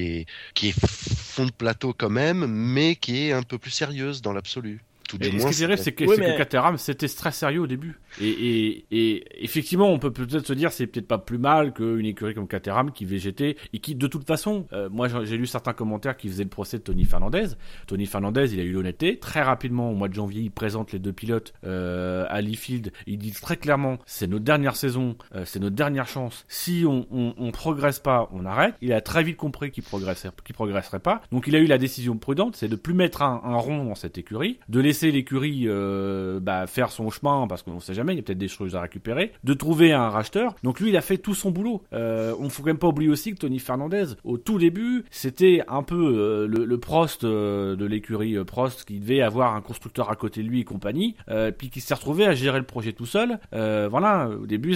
qui 0.53 0.69
est 0.69 0.75
fond 0.87 1.45
de 1.45 1.51
plateau 1.51 1.93
quand 1.93 2.09
même, 2.09 2.45
mais 2.47 2.95
qui 2.95 3.27
est 3.27 3.31
un 3.33 3.43
peu 3.43 3.57
plus 3.57 3.71
sérieuse 3.71 4.21
dans 4.21 4.33
l'absolu 4.33 4.83
ce 5.11 5.17
qui 5.17 5.63
est 5.63 5.65
vrai, 5.65 5.77
c'est 5.77 5.91
que, 5.91 6.05
oui, 6.05 6.17
que 6.17 6.37
Caterham, 6.37 6.77
c'était 6.77 7.07
très 7.07 7.31
sérieux 7.31 7.61
au 7.61 7.67
début. 7.67 7.99
Et, 8.19 8.29
et, 8.29 8.85
et 8.91 9.43
effectivement, 9.43 9.89
on 9.89 9.99
peut 9.99 10.11
peut-être 10.11 10.45
se 10.45 10.53
dire, 10.53 10.71
c'est 10.71 10.87
peut-être 10.87 11.07
pas 11.07 11.17
plus 11.17 11.37
mal 11.37 11.73
qu'une 11.73 12.05
écurie 12.05 12.33
comme 12.33 12.47
Caterham 12.47 12.91
qui 12.91 13.05
végétait 13.05 13.55
et 13.73 13.79
qui, 13.79 13.95
de 13.95 14.07
toute 14.07 14.25
façon, 14.25 14.67
euh, 14.73 14.89
moi 14.89 15.07
j'ai 15.23 15.37
lu 15.37 15.45
certains 15.45 15.73
commentaires 15.73 16.17
qui 16.17 16.27
faisaient 16.27 16.43
le 16.43 16.49
procès 16.49 16.77
de 16.77 16.83
Tony 16.83 17.05
Fernandez. 17.05 17.47
Tony 17.87 18.05
Fernandez, 18.05 18.53
il 18.53 18.59
a 18.59 18.63
eu 18.63 18.71
l'honnêteté. 18.71 19.17
Très 19.19 19.41
rapidement, 19.41 19.91
au 19.91 19.95
mois 19.95 20.07
de 20.07 20.13
janvier, 20.13 20.41
il 20.41 20.51
présente 20.51 20.91
les 20.91 20.99
deux 20.99 21.13
pilotes 21.13 21.53
euh, 21.65 22.25
à 22.29 22.41
Leafield. 22.41 22.91
Il 23.07 23.17
dit 23.17 23.31
très 23.31 23.57
clairement, 23.57 23.97
c'est 24.05 24.27
notre 24.27 24.45
dernière 24.45 24.75
saison, 24.75 25.15
euh, 25.35 25.43
c'est 25.45 25.59
notre 25.59 25.75
dernière 25.75 26.07
chance. 26.07 26.45
Si 26.47 26.83
on, 26.87 27.07
on, 27.11 27.33
on, 27.37 27.51
progresse 27.51 27.99
pas, 27.99 28.29
on 28.31 28.45
arrête. 28.45 28.75
Il 28.81 28.93
a 28.93 29.01
très 29.01 29.23
vite 29.23 29.37
compris 29.37 29.71
qu'il 29.71 29.83
progresserait, 29.83 30.31
qu'il 30.43 30.55
progresserait 30.55 30.99
pas. 30.99 31.21
Donc 31.31 31.47
il 31.47 31.55
a 31.55 31.59
eu 31.59 31.65
la 31.67 31.77
décision 31.77 32.17
prudente, 32.17 32.55
c'est 32.55 32.67
de 32.67 32.75
plus 32.75 32.93
mettre 32.93 33.21
un, 33.21 33.41
un 33.43 33.55
rond 33.55 33.83
dans 33.85 33.95
cette 33.95 34.17
écurie, 34.17 34.59
de 34.69 34.79
laisser 34.79 35.00
l'écurie 35.09 35.63
euh, 35.65 36.39
bah, 36.39 36.67
faire 36.67 36.91
son 36.91 37.09
chemin 37.09 37.47
parce 37.47 37.63
qu'on 37.63 37.79
sait 37.79 37.95
jamais, 37.95 38.13
il 38.13 38.17
y 38.17 38.19
a 38.19 38.23
peut-être 38.23 38.37
des 38.37 38.47
choses 38.47 38.75
à 38.75 38.81
récupérer, 38.81 39.31
de 39.43 39.53
trouver 39.53 39.93
un 39.93 40.09
racheteur. 40.09 40.53
Donc 40.63 40.79
lui, 40.79 40.89
il 40.89 40.97
a 40.97 41.01
fait 41.01 41.17
tout 41.17 41.33
son 41.33 41.49
boulot. 41.49 41.81
Euh, 41.93 42.35
on 42.39 42.49
faut 42.49 42.61
quand 42.61 42.67
même 42.67 42.77
pas 42.77 42.89
oublier 42.89 43.09
aussi 43.09 43.31
que 43.33 43.37
Tony 43.37 43.57
Fernandez, 43.57 44.05
au 44.23 44.37
tout 44.37 44.59
début, 44.59 45.05
c'était 45.09 45.63
un 45.67 45.81
peu 45.81 45.95
euh, 45.95 46.47
le, 46.47 46.65
le, 46.65 46.77
Prost 46.77 47.23
de 47.23 47.85
l'écurie 47.85 48.43
Prost 48.43 48.85
qui 48.85 48.99
devait 48.99 49.21
avoir 49.21 49.55
un 49.55 49.61
constructeur 49.61 50.09
à 50.09 50.15
côté 50.15 50.43
de 50.43 50.47
lui 50.47 50.59
et 50.59 50.63
compagnie, 50.63 51.15
puis 51.57 51.69
qui 51.69 51.79
s'est 51.79 51.93
retrouvé 51.93 52.25
à 52.25 52.33
gérer 52.33 52.59
le 52.59 52.65
projet 52.65 52.91
tout 52.91 53.05
seul. 53.05 53.39
voilà, 53.51 54.29
au 54.29 54.45
début, 54.45 54.75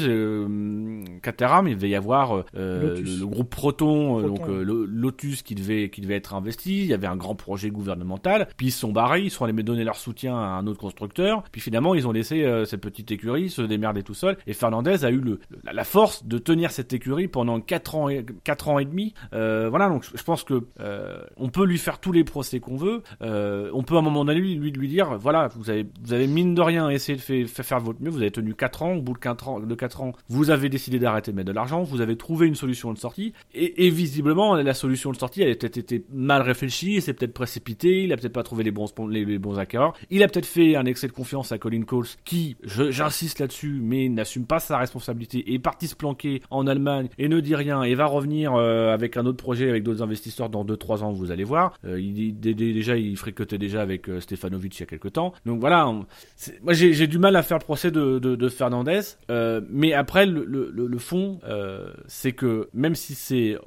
Caterham, 1.21 1.67
il 1.67 1.75
devait 1.75 1.89
y 1.89 1.95
avoir 1.95 2.43
le, 2.53 3.01
le, 3.01 3.25
groupe 3.25 3.49
Proton, 3.49 4.19
Proton. 4.19 4.27
donc 4.27 4.47
Lotus 4.47 5.41
qui 5.41 5.55
devait 5.55 5.89
qui 5.89 6.01
devait 6.01 6.15
être 6.15 6.33
investi. 6.33 6.81
Il 6.81 6.85
y 6.85 6.93
avait 6.93 7.07
un 7.07 7.15
grand 7.15 7.35
projet 7.35 7.69
gouvernemental. 7.69 8.47
Puis 8.57 8.67
ils 8.67 8.71
sont 8.71 8.91
barrés, 8.91 9.21
ils 9.21 9.31
sont 9.31 9.43
allés 9.43 9.53
me 9.53 9.63
donner 9.63 9.83
leur 9.83 9.97
soutien 10.05 10.35
à 10.35 10.57
un 10.59 10.67
autre 10.67 10.79
constructeur. 10.79 11.43
Puis 11.51 11.61
finalement, 11.61 11.95
ils 11.95 12.07
ont 12.07 12.11
laissé 12.11 12.43
euh, 12.43 12.65
cette 12.65 12.81
petite 12.81 13.11
écurie 13.11 13.49
se 13.49 13.61
démerder 13.61 14.03
tout 14.03 14.13
seul. 14.13 14.37
Et 14.47 14.53
Fernandez 14.53 15.03
a 15.03 15.11
eu 15.11 15.21
la, 15.63 15.83
force 15.83 16.25
de 16.25 16.37
tenir 16.37 16.71
cette 16.71 16.93
écurie 16.93 17.27
pendant 17.27 17.59
4 17.59 17.95
ans 17.95 18.09
et, 18.09 18.25
4 18.43 18.69
ans 18.69 18.79
et 18.79 18.85
demi. 18.85 19.13
Euh, 19.33 19.67
voilà, 19.69 19.89
donc 19.89 20.05
je 20.13 20.23
pense 20.23 20.43
que 20.43 20.65
euh, 20.79 21.21
on 21.37 21.49
peut 21.49 21.65
lui 21.65 21.77
faire 21.77 21.99
tous 21.99 22.11
les 22.11 22.23
procès 22.23 22.59
qu'on 22.59 22.75
veut. 22.75 23.01
On 23.21 23.83
peut 23.83 23.95
à 23.95 23.99
un 23.99 24.01
moment 24.01 24.23
donné 24.25 24.39
lui, 24.39 24.55
lui, 24.55 24.71
lui 24.71 24.87
dire, 24.87 25.17
voilà, 25.17 25.49
vous 25.55 25.69
avez, 25.69 25.85
vous 26.03 26.13
avez 26.13 26.27
mine 26.27 26.53
de 26.53 26.61
rien 26.61 26.89
essayé 26.89 27.17
de 27.17 27.21
faire, 27.21 27.65
faire 27.65 27.79
votre 27.79 28.01
mieux. 28.01 28.09
Vous 28.09 28.21
avez 28.21 28.31
tenu 28.31 28.53
4 28.53 28.83
ans. 28.83 28.93
Au 28.95 29.01
bout 29.01 29.13
de 29.13 29.19
4 29.19 29.49
ans, 29.49 29.59
de 29.59 29.75
4 29.75 30.01
ans 30.01 30.13
vous 30.29 30.49
avez 30.49 30.69
décidé 30.69 30.99
d'arrêter 30.99 31.31
de 31.31 31.35
mettre 31.35 31.47
de 31.47 31.53
l'argent. 31.55 31.83
Vous 31.83 32.01
avez 32.01 32.15
trouvé 32.15 32.47
une 32.47 32.55
solution 32.55 32.93
de 32.93 32.97
sortie. 32.97 33.33
Et, 33.53 33.87
et 33.87 33.89
visiblement, 33.89 34.55
la 34.55 34.73
solution 34.73 35.11
de 35.11 35.17
sortie, 35.17 35.41
elle 35.41 35.51
a 35.51 35.55
peut-être 35.55 35.77
été 35.77 36.05
mal 36.13 36.41
réfléchie. 36.41 37.01
C'est 37.01 37.13
peut-être 37.13 37.33
précipité. 37.33 38.03
Il 38.03 38.13
a 38.13 38.17
peut-être 38.17 38.33
pas 38.33 38.43
trouvé 38.43 38.63
les 38.63 38.71
bons, 38.71 38.87
les, 39.09 39.25
les 39.25 39.39
bons 39.39 39.57
acquéreurs. 39.57 39.93
Il 40.10 40.23
a 40.23 40.27
peut-être 40.27 40.45
fait 40.45 40.75
un 40.75 40.86
excès 40.86 41.08
de 41.08 41.13
confiance 41.13 41.51
à 41.51 41.58
Colin 41.58 41.84
Coles, 41.84 42.05
qui, 42.23 42.58
j'insiste 42.63 43.39
là-dessus, 43.39 43.79
mais 43.81 44.10
n'assume 44.10 44.45
pas 44.45 44.60
sa 44.60 44.77
responsabilité, 44.77 45.53
est 45.53 45.60
parti 45.60 45.88
se 45.88 45.95
planquer 45.95 46.41
en 46.49 46.67
Allemagne 46.67 47.10
et 47.17 47.27
ne 47.27 47.39
dit 47.39 47.55
rien 47.55 47.84
et 47.84 47.95
va 47.95 48.05
revenir 48.05 48.53
euh, 48.55 48.93
avec 48.93 49.17
un 49.17 49.25
autre 49.25 49.38
projet 49.38 49.69
avec 49.69 49.84
d'autres 49.84 50.01
investisseurs 50.01 50.49
dans 50.49 50.65
2-3 50.65 51.03
ans, 51.03 51.12
vous 51.12 51.31
allez 51.31 51.43
voir. 51.43 51.73
Euh, 51.86 51.99
il, 51.99 52.39
déjà, 52.39 52.97
il 52.97 53.15
fricotait 53.17 53.58
déjà 53.58 53.81
avec 53.81 54.10
euh, 54.10 54.19
Stefanovic 54.19 54.77
il 54.77 54.79
y 54.81 54.84
a 54.84 54.86
quelques 54.86 55.13
temps. 55.13 55.34
Donc 55.45 55.60
voilà, 55.60 55.86
moi 56.63 56.73
j'ai 56.73 57.08
du 57.08 57.17
mal 57.17 57.36
à 57.36 57.43
faire 57.43 57.58
le 57.58 57.63
procès 57.63 57.91
de, 57.91 58.19
de, 58.19 58.36
de 58.36 58.49
Fernandez, 58.49 59.01
euh, 59.29 59.62
mais 59.69 59.93
après 59.93 60.25
le, 60.25 60.97
fond, 60.97 61.39
c'est 62.08 62.31
que 62.31 62.69
même 62.73 62.95
si 62.95 63.15
c'est 63.15 63.58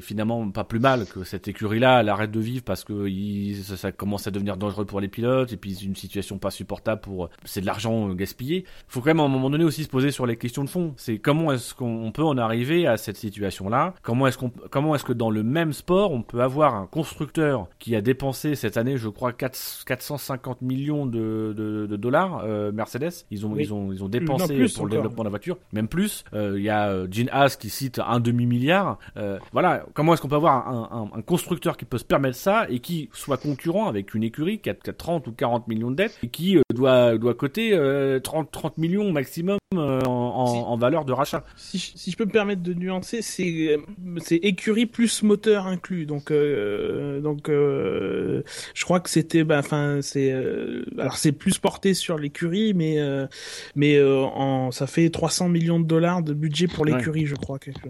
finalement 0.00 0.50
pas 0.50 0.64
plus 0.64 0.80
mal 0.80 1.06
que 1.06 1.24
cette 1.24 1.48
écurie-là, 1.48 2.00
elle 2.00 2.08
arrête 2.08 2.30
de 2.30 2.40
vivre 2.40 2.62
parce 2.64 2.84
que 2.84 3.08
ça, 3.62 3.76
ça 3.76 3.92
commence 3.92 4.26
à 4.26 4.30
devenir 4.30 4.56
dangereux 4.56 4.71
pour 4.86 5.00
les 5.00 5.08
pilotes 5.08 5.52
et 5.52 5.56
puis 5.56 5.74
une 5.84 5.96
situation 5.96 6.38
pas 6.38 6.50
supportable 6.50 7.00
pour 7.00 7.28
c'est 7.44 7.60
de 7.60 7.66
l'argent 7.66 8.08
euh, 8.10 8.14
gaspillé. 8.14 8.64
Faut 8.88 9.00
quand 9.00 9.06
même 9.10 9.20
à 9.20 9.24
un 9.24 9.28
moment 9.28 9.50
donné 9.50 9.64
aussi 9.64 9.84
se 9.84 9.88
poser 9.88 10.10
sur 10.10 10.26
les 10.26 10.36
questions 10.36 10.64
de 10.64 10.68
fond. 10.68 10.94
C'est 10.96 11.18
comment 11.18 11.52
est-ce 11.52 11.74
qu'on 11.74 12.10
peut 12.12 12.24
en 12.24 12.38
arriver 12.38 12.86
à 12.86 12.96
cette 12.96 13.16
situation-là? 13.16 13.94
Comment 14.02 14.26
est-ce 14.26 14.38
qu'on 14.38 14.50
comment 14.70 14.94
est-ce 14.94 15.04
que 15.04 15.12
dans 15.12 15.30
le 15.30 15.42
même 15.42 15.72
sport 15.72 16.12
on 16.12 16.22
peut 16.22 16.40
avoir 16.40 16.74
un 16.74 16.86
constructeur 16.86 17.68
qui 17.78 17.94
a 17.96 18.00
dépensé 18.00 18.54
cette 18.54 18.76
année, 18.76 18.96
je 18.96 19.08
crois 19.08 19.32
4, 19.32 19.84
450 19.86 20.62
millions 20.62 21.06
de, 21.06 21.54
de, 21.56 21.86
de 21.86 21.96
dollars 21.96 22.42
euh, 22.44 22.72
Mercedes? 22.72 23.24
Ils 23.30 23.46
ont 23.46 23.56
ils 23.56 23.72
ont 23.72 23.92
ils 23.92 24.02
ont 24.02 24.08
dépensé 24.08 24.66
pour 24.74 24.86
le 24.86 24.92
développement 24.92 25.22
de 25.22 25.26
la 25.28 25.30
voiture, 25.30 25.58
même 25.72 25.88
plus. 25.88 26.24
Euh, 26.34 26.54
il 26.56 26.64
y 26.64 26.70
a 26.70 27.10
Gene 27.10 27.28
Haas 27.32 27.56
qui 27.58 27.70
cite 27.70 27.98
un 27.98 28.20
demi 28.20 28.46
milliard. 28.46 28.98
Euh, 29.16 29.38
voilà, 29.52 29.84
comment 29.94 30.14
est-ce 30.14 30.22
qu'on 30.22 30.28
peut 30.28 30.36
avoir 30.36 30.68
un, 30.68 31.10
un, 31.12 31.18
un 31.18 31.22
constructeur 31.22 31.76
qui 31.76 31.84
peut 31.84 31.98
se 31.98 32.04
permettre 32.04 32.36
ça 32.36 32.66
et 32.68 32.78
qui 32.80 33.08
soit 33.12 33.36
concurrent 33.36 33.88
avec 33.88 34.14
une 34.14 34.22
écurie 34.22 34.58
qui 34.62 34.70
a, 34.70 34.74
30 34.74 35.26
ou 35.26 35.32
40 35.32 35.68
millions 35.68 35.90
de 35.90 35.96
dettes 35.96 36.18
et 36.22 36.28
qui 36.28 36.58
doit 36.72 37.18
doit 37.18 37.34
coter 37.34 37.78
30 38.22 38.50
30 38.50 38.78
millions 38.78 39.10
maximum 39.12 39.58
en, 39.74 40.00
en, 40.06 40.76
valeur 40.76 41.04
de 41.04 41.12
rachat. 41.12 41.44
Si, 41.56 41.78
si, 41.78 42.10
je 42.10 42.16
peux 42.16 42.26
me 42.26 42.30
permettre 42.30 42.62
de 42.62 42.74
nuancer, 42.74 43.22
c'est 43.22 43.78
c'est 44.18 44.36
écurie 44.36 44.86
plus 44.86 45.22
moteur 45.22 45.66
inclus. 45.66 46.06
Donc 46.06 46.32
donc 46.32 47.48
je 47.48 48.84
crois 48.84 49.00
que 49.00 49.10
c'était 49.10 49.44
bah, 49.44 49.58
enfin 49.58 50.00
c'est 50.02 50.32
alors 50.98 51.16
c'est 51.16 51.32
plus 51.32 51.58
porté 51.58 51.94
sur 51.94 52.18
l'écurie 52.18 52.74
mais 52.74 52.98
mais 53.74 54.02
en 54.02 54.70
ça 54.70 54.86
fait 54.86 55.10
300 55.10 55.48
millions 55.48 55.80
de 55.80 55.86
dollars 55.86 56.22
de 56.22 56.32
budget 56.32 56.66
pour 56.66 56.84
l'écurie, 56.84 57.26
je 57.26 57.34
crois. 57.34 57.58
Quelque 57.58 57.88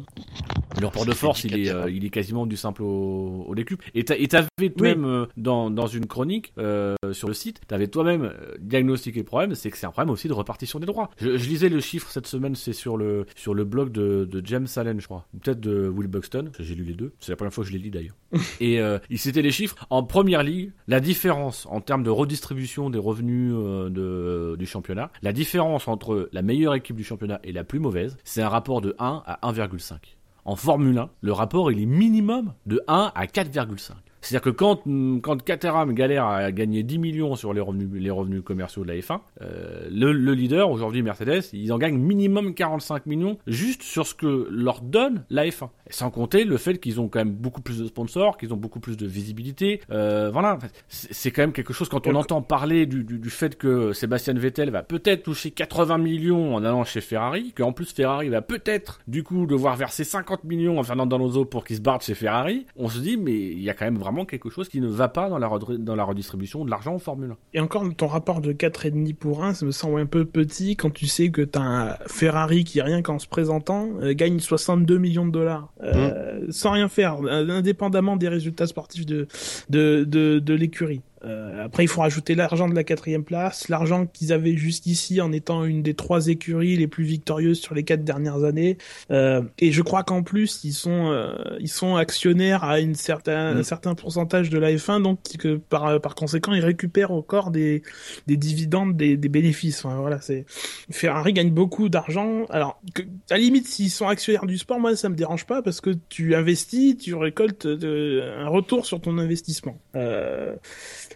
Le 0.80 0.86
rapport 0.86 1.06
de 1.06 1.12
force, 1.12 1.44
il 1.44 1.58
est, 1.58 1.70
euh, 1.70 1.90
il 1.90 2.04
est 2.04 2.10
quasiment 2.10 2.46
du 2.46 2.56
simple 2.56 2.82
au, 2.82 3.44
au 3.46 3.54
décuple. 3.54 3.84
Et 3.94 4.04
t'avais 4.04 4.48
toi-même 4.76 5.04
euh, 5.04 5.26
dans, 5.36 5.70
dans 5.70 5.86
une 5.86 6.06
chronique 6.06 6.52
euh, 6.62 6.94
sur 7.12 7.28
le 7.28 7.34
site, 7.34 7.60
t'avais 7.66 7.88
toi-même 7.88 8.32
diagnostiqué 8.60 9.20
le 9.20 9.24
problème, 9.24 9.54
c'est 9.54 9.70
que 9.70 9.76
c'est 9.76 9.86
un 9.86 9.90
problème 9.90 10.12
aussi 10.12 10.28
de 10.28 10.32
répartition 10.32 10.78
des 10.78 10.86
droits. 10.86 11.10
Je, 11.18 11.36
je 11.36 11.48
lisais 11.48 11.68
le 11.68 11.80
chiffre 11.80 12.10
cette 12.10 12.26
semaine, 12.26 12.54
c'est 12.54 12.72
sur 12.72 12.96
le 12.96 13.26
sur 13.36 13.54
le 13.54 13.64
blog 13.64 13.90
de, 13.92 14.24
de 14.24 14.46
James 14.46 14.66
Allen, 14.76 15.00
je 15.00 15.06
crois, 15.06 15.26
ou 15.34 15.38
peut-être 15.38 15.60
de 15.60 15.88
Will 15.88 16.08
Buxton. 16.08 16.50
J'ai 16.58 16.74
lu 16.74 16.84
les 16.84 16.94
deux. 16.94 17.12
C'est 17.20 17.32
la 17.32 17.36
première 17.36 17.52
fois 17.52 17.64
que 17.64 17.70
je 17.70 17.74
les 17.74 17.82
lis 17.82 17.90
d'ailleurs. 17.90 18.16
Et 18.60 18.80
euh, 18.80 18.98
c'était 19.16 19.42
les 19.42 19.50
chiffres 19.50 19.76
en 19.90 20.02
première 20.02 20.42
ligue, 20.42 20.72
la 20.88 21.00
différence 21.00 21.66
en 21.70 21.80
termes 21.80 22.02
de 22.02 22.10
redistribution 22.10 22.90
des 22.90 22.98
revenus 22.98 23.52
de, 23.52 24.56
du 24.58 24.66
championnat, 24.66 25.10
la 25.22 25.32
différence 25.32 25.88
entre 25.88 26.28
la 26.32 26.42
meilleure 26.42 26.74
équipe 26.74 26.96
du 26.96 27.04
championnat 27.04 27.40
et 27.44 27.52
la 27.52 27.64
plus 27.64 27.78
mauvaise, 27.78 28.16
c'est 28.24 28.42
un 28.42 28.48
rapport 28.48 28.80
de 28.80 28.94
1 28.98 29.22
à 29.26 29.52
1,5. 29.52 29.96
En 30.44 30.56
Formule 30.56 30.98
1, 30.98 31.10
le 31.20 31.32
rapport 31.32 31.70
il 31.70 31.80
est 31.80 31.86
minimum 31.86 32.54
de 32.66 32.82
1 32.88 33.12
à 33.14 33.26
4,5. 33.26 33.92
C'est-à-dire 34.22 34.42
que 34.42 34.50
quand, 34.50 34.82
quand 35.20 35.42
Caterham 35.42 35.92
galère 35.92 36.26
à 36.26 36.52
gagner 36.52 36.84
10 36.84 36.98
millions 36.98 37.34
sur 37.34 37.52
les 37.52 37.60
revenus, 37.60 37.88
les 37.92 38.10
revenus 38.10 38.42
commerciaux 38.42 38.84
de 38.84 38.88
la 38.88 38.94
F1, 38.94 39.18
euh, 39.42 39.88
le, 39.90 40.12
le, 40.12 40.32
leader, 40.32 40.70
aujourd'hui 40.70 41.02
Mercedes, 41.02 41.42
ils 41.52 41.72
en 41.72 41.78
gagnent 41.78 41.98
minimum 41.98 42.54
45 42.54 43.06
millions 43.06 43.36
juste 43.48 43.82
sur 43.82 44.06
ce 44.06 44.14
que 44.14 44.48
leur 44.48 44.80
donne 44.80 45.24
la 45.28 45.44
F1. 45.46 45.70
Et 45.88 45.92
sans 45.92 46.10
compter 46.10 46.44
le 46.44 46.56
fait 46.56 46.78
qu'ils 46.78 47.00
ont 47.00 47.08
quand 47.08 47.18
même 47.18 47.32
beaucoup 47.32 47.60
plus 47.60 47.80
de 47.80 47.86
sponsors, 47.86 48.38
qu'ils 48.38 48.54
ont 48.54 48.56
beaucoup 48.56 48.78
plus 48.78 48.96
de 48.96 49.06
visibilité. 49.06 49.80
Euh, 49.90 50.30
voilà, 50.32 50.58
c'est 50.88 51.32
quand 51.32 51.42
même 51.42 51.52
quelque 51.52 51.72
chose 51.72 51.88
quand 51.88 52.06
on 52.06 52.14
entend 52.14 52.42
parler 52.42 52.86
du, 52.86 53.02
du, 53.02 53.18
du, 53.18 53.30
fait 53.30 53.58
que 53.58 53.92
Sébastien 53.92 54.34
Vettel 54.34 54.70
va 54.70 54.84
peut-être 54.84 55.24
toucher 55.24 55.50
80 55.50 55.98
millions 55.98 56.54
en 56.54 56.64
allant 56.64 56.84
chez 56.84 57.00
Ferrari, 57.00 57.52
qu'en 57.56 57.72
plus 57.72 57.92
Ferrari 57.92 58.28
va 58.28 58.40
peut-être 58.40 59.00
du 59.08 59.24
coup 59.24 59.46
devoir 59.46 59.74
verser 59.74 60.04
50 60.04 60.44
millions 60.44 60.78
à 60.78 60.84
Fernando 60.84 61.16
Alonso 61.16 61.44
pour 61.44 61.64
qu'il 61.64 61.76
se 61.76 61.82
barre 61.82 62.00
chez 62.00 62.14
Ferrari, 62.14 62.66
on 62.76 62.88
se 62.88 63.00
dit 63.00 63.16
mais 63.16 63.32
il 63.32 63.62
y 63.62 63.68
a 63.68 63.74
quand 63.74 63.84
même 63.84 63.98
vraiment 63.98 64.11
quelque 64.24 64.50
chose 64.50 64.68
qui 64.68 64.80
ne 64.80 64.88
va 64.88 65.08
pas 65.08 65.28
dans 65.28 65.38
la, 65.38 65.50
dans 65.78 65.94
la 65.94 66.04
redistribution 66.04 66.64
de 66.64 66.70
l'argent 66.70 66.94
en 66.94 66.98
Formule 66.98 67.32
1. 67.32 67.36
Et 67.54 67.60
encore, 67.60 67.84
ton 67.96 68.06
rapport 68.06 68.40
de 68.40 68.52
4,5 68.52 69.14
pour 69.14 69.44
1, 69.44 69.54
ça 69.54 69.66
me 69.66 69.70
semble 69.70 70.00
un 70.00 70.06
peu 70.06 70.24
petit 70.24 70.76
quand 70.76 70.90
tu 70.90 71.06
sais 71.06 71.30
que 71.30 71.42
tu 71.42 71.58
as 71.58 71.62
un 71.62 71.94
Ferrari 72.06 72.64
qui, 72.64 72.80
rien 72.80 73.02
qu'en 73.02 73.18
se 73.18 73.26
présentant, 73.26 73.88
euh, 74.00 74.14
gagne 74.14 74.38
62 74.38 74.98
millions 74.98 75.26
de 75.26 75.32
dollars. 75.32 75.72
Euh, 75.82 75.92
mmh. 75.92 76.21
Sans 76.50 76.72
rien 76.72 76.88
faire, 76.88 77.18
indépendamment 77.22 78.16
des 78.16 78.28
résultats 78.28 78.66
sportifs 78.66 79.06
de, 79.06 79.26
de, 79.70 80.04
de, 80.04 80.38
de 80.38 80.54
l'écurie. 80.54 81.02
Euh, 81.24 81.64
après, 81.64 81.84
il 81.84 81.88
faut 81.88 82.00
rajouter 82.00 82.34
l'argent 82.34 82.68
de 82.68 82.74
la 82.74 82.84
quatrième 82.84 83.24
place, 83.24 83.68
l'argent 83.68 84.06
qu'ils 84.06 84.32
avaient 84.32 84.56
jusqu'ici 84.56 85.20
en 85.20 85.32
étant 85.32 85.64
une 85.64 85.82
des 85.82 85.94
trois 85.94 86.28
écuries 86.28 86.76
les 86.76 86.88
plus 86.88 87.04
victorieuses 87.04 87.60
sur 87.60 87.74
les 87.74 87.84
quatre 87.84 88.04
dernières 88.04 88.44
années. 88.44 88.78
Euh, 89.10 89.42
et 89.58 89.72
je 89.72 89.82
crois 89.82 90.02
qu'en 90.02 90.22
plus, 90.22 90.64
ils 90.64 90.72
sont 90.72 91.10
euh, 91.12 91.34
ils 91.60 91.68
sont 91.68 91.96
actionnaires 91.96 92.64
à 92.64 92.80
une 92.80 92.94
certain, 92.94 93.56
un 93.56 93.60
mm. 93.60 93.64
certain 93.64 93.94
pourcentage 93.94 94.50
de 94.50 94.58
la 94.58 94.72
F1, 94.72 95.02
donc 95.02 95.20
que 95.38 95.56
par 95.56 96.00
par 96.00 96.14
conséquent, 96.14 96.52
ils 96.52 96.64
récupèrent 96.64 97.12
encore 97.12 97.50
des 97.50 97.82
des 98.26 98.36
dividendes, 98.36 98.96
des, 98.96 99.16
des 99.16 99.28
bénéfices. 99.28 99.84
Enfin, 99.84 99.96
voilà, 100.00 100.20
c'est 100.20 100.44
Ferrari 100.90 101.32
gagne 101.32 101.50
beaucoup 101.50 101.88
d'argent. 101.88 102.46
Alors, 102.50 102.80
que, 102.94 103.02
à 103.30 103.34
la 103.34 103.38
limite, 103.38 103.66
s'ils 103.66 103.90
sont 103.90 104.08
actionnaires 104.08 104.46
du 104.46 104.58
sport, 104.58 104.80
moi, 104.80 104.96
ça 104.96 105.08
me 105.08 105.14
dérange 105.14 105.46
pas 105.46 105.62
parce 105.62 105.80
que 105.80 105.90
tu 106.08 106.31
investis, 106.34 106.96
tu 106.96 107.14
récoltes 107.14 107.66
un 107.66 108.48
retour 108.48 108.86
sur 108.86 109.00
ton 109.00 109.18
investissement. 109.18 109.78
Euh, 109.96 110.54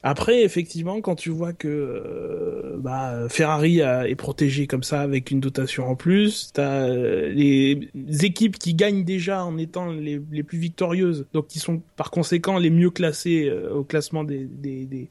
après, 0.03 0.43
effectivement, 0.43 1.01
quand 1.01 1.15
tu 1.15 1.31
vois 1.31 1.53
que 1.53 1.69
euh, 1.69 2.77
bah, 2.79 3.29
Ferrari 3.29 3.81
est 3.81 4.15
protégé 4.17 4.67
comme 4.67 4.83
ça 4.83 5.01
avec 5.01 5.31
une 5.31 5.41
dotation 5.41 5.89
en 5.89 5.97
plus, 5.97 6.51
t'as 6.53 6.89
euh, 6.89 7.29
les 7.29 7.91
équipes 8.23 8.59
qui 8.59 8.75
gagnent 8.75 9.05
déjà 9.05 9.45
en 9.45 9.59
étant 9.59 9.91
les, 9.91 10.19
plus 10.43 10.59
victorieuses, 10.59 11.27
donc 11.33 11.49
qui 11.49 11.59
sont 11.59 11.83
par 11.97 12.11
conséquent 12.11 12.59
les 12.59 12.71
mieux 12.71 12.91
classées 12.91 13.51
au 13.73 13.83
classement 13.83 14.25
des 14.25 15.09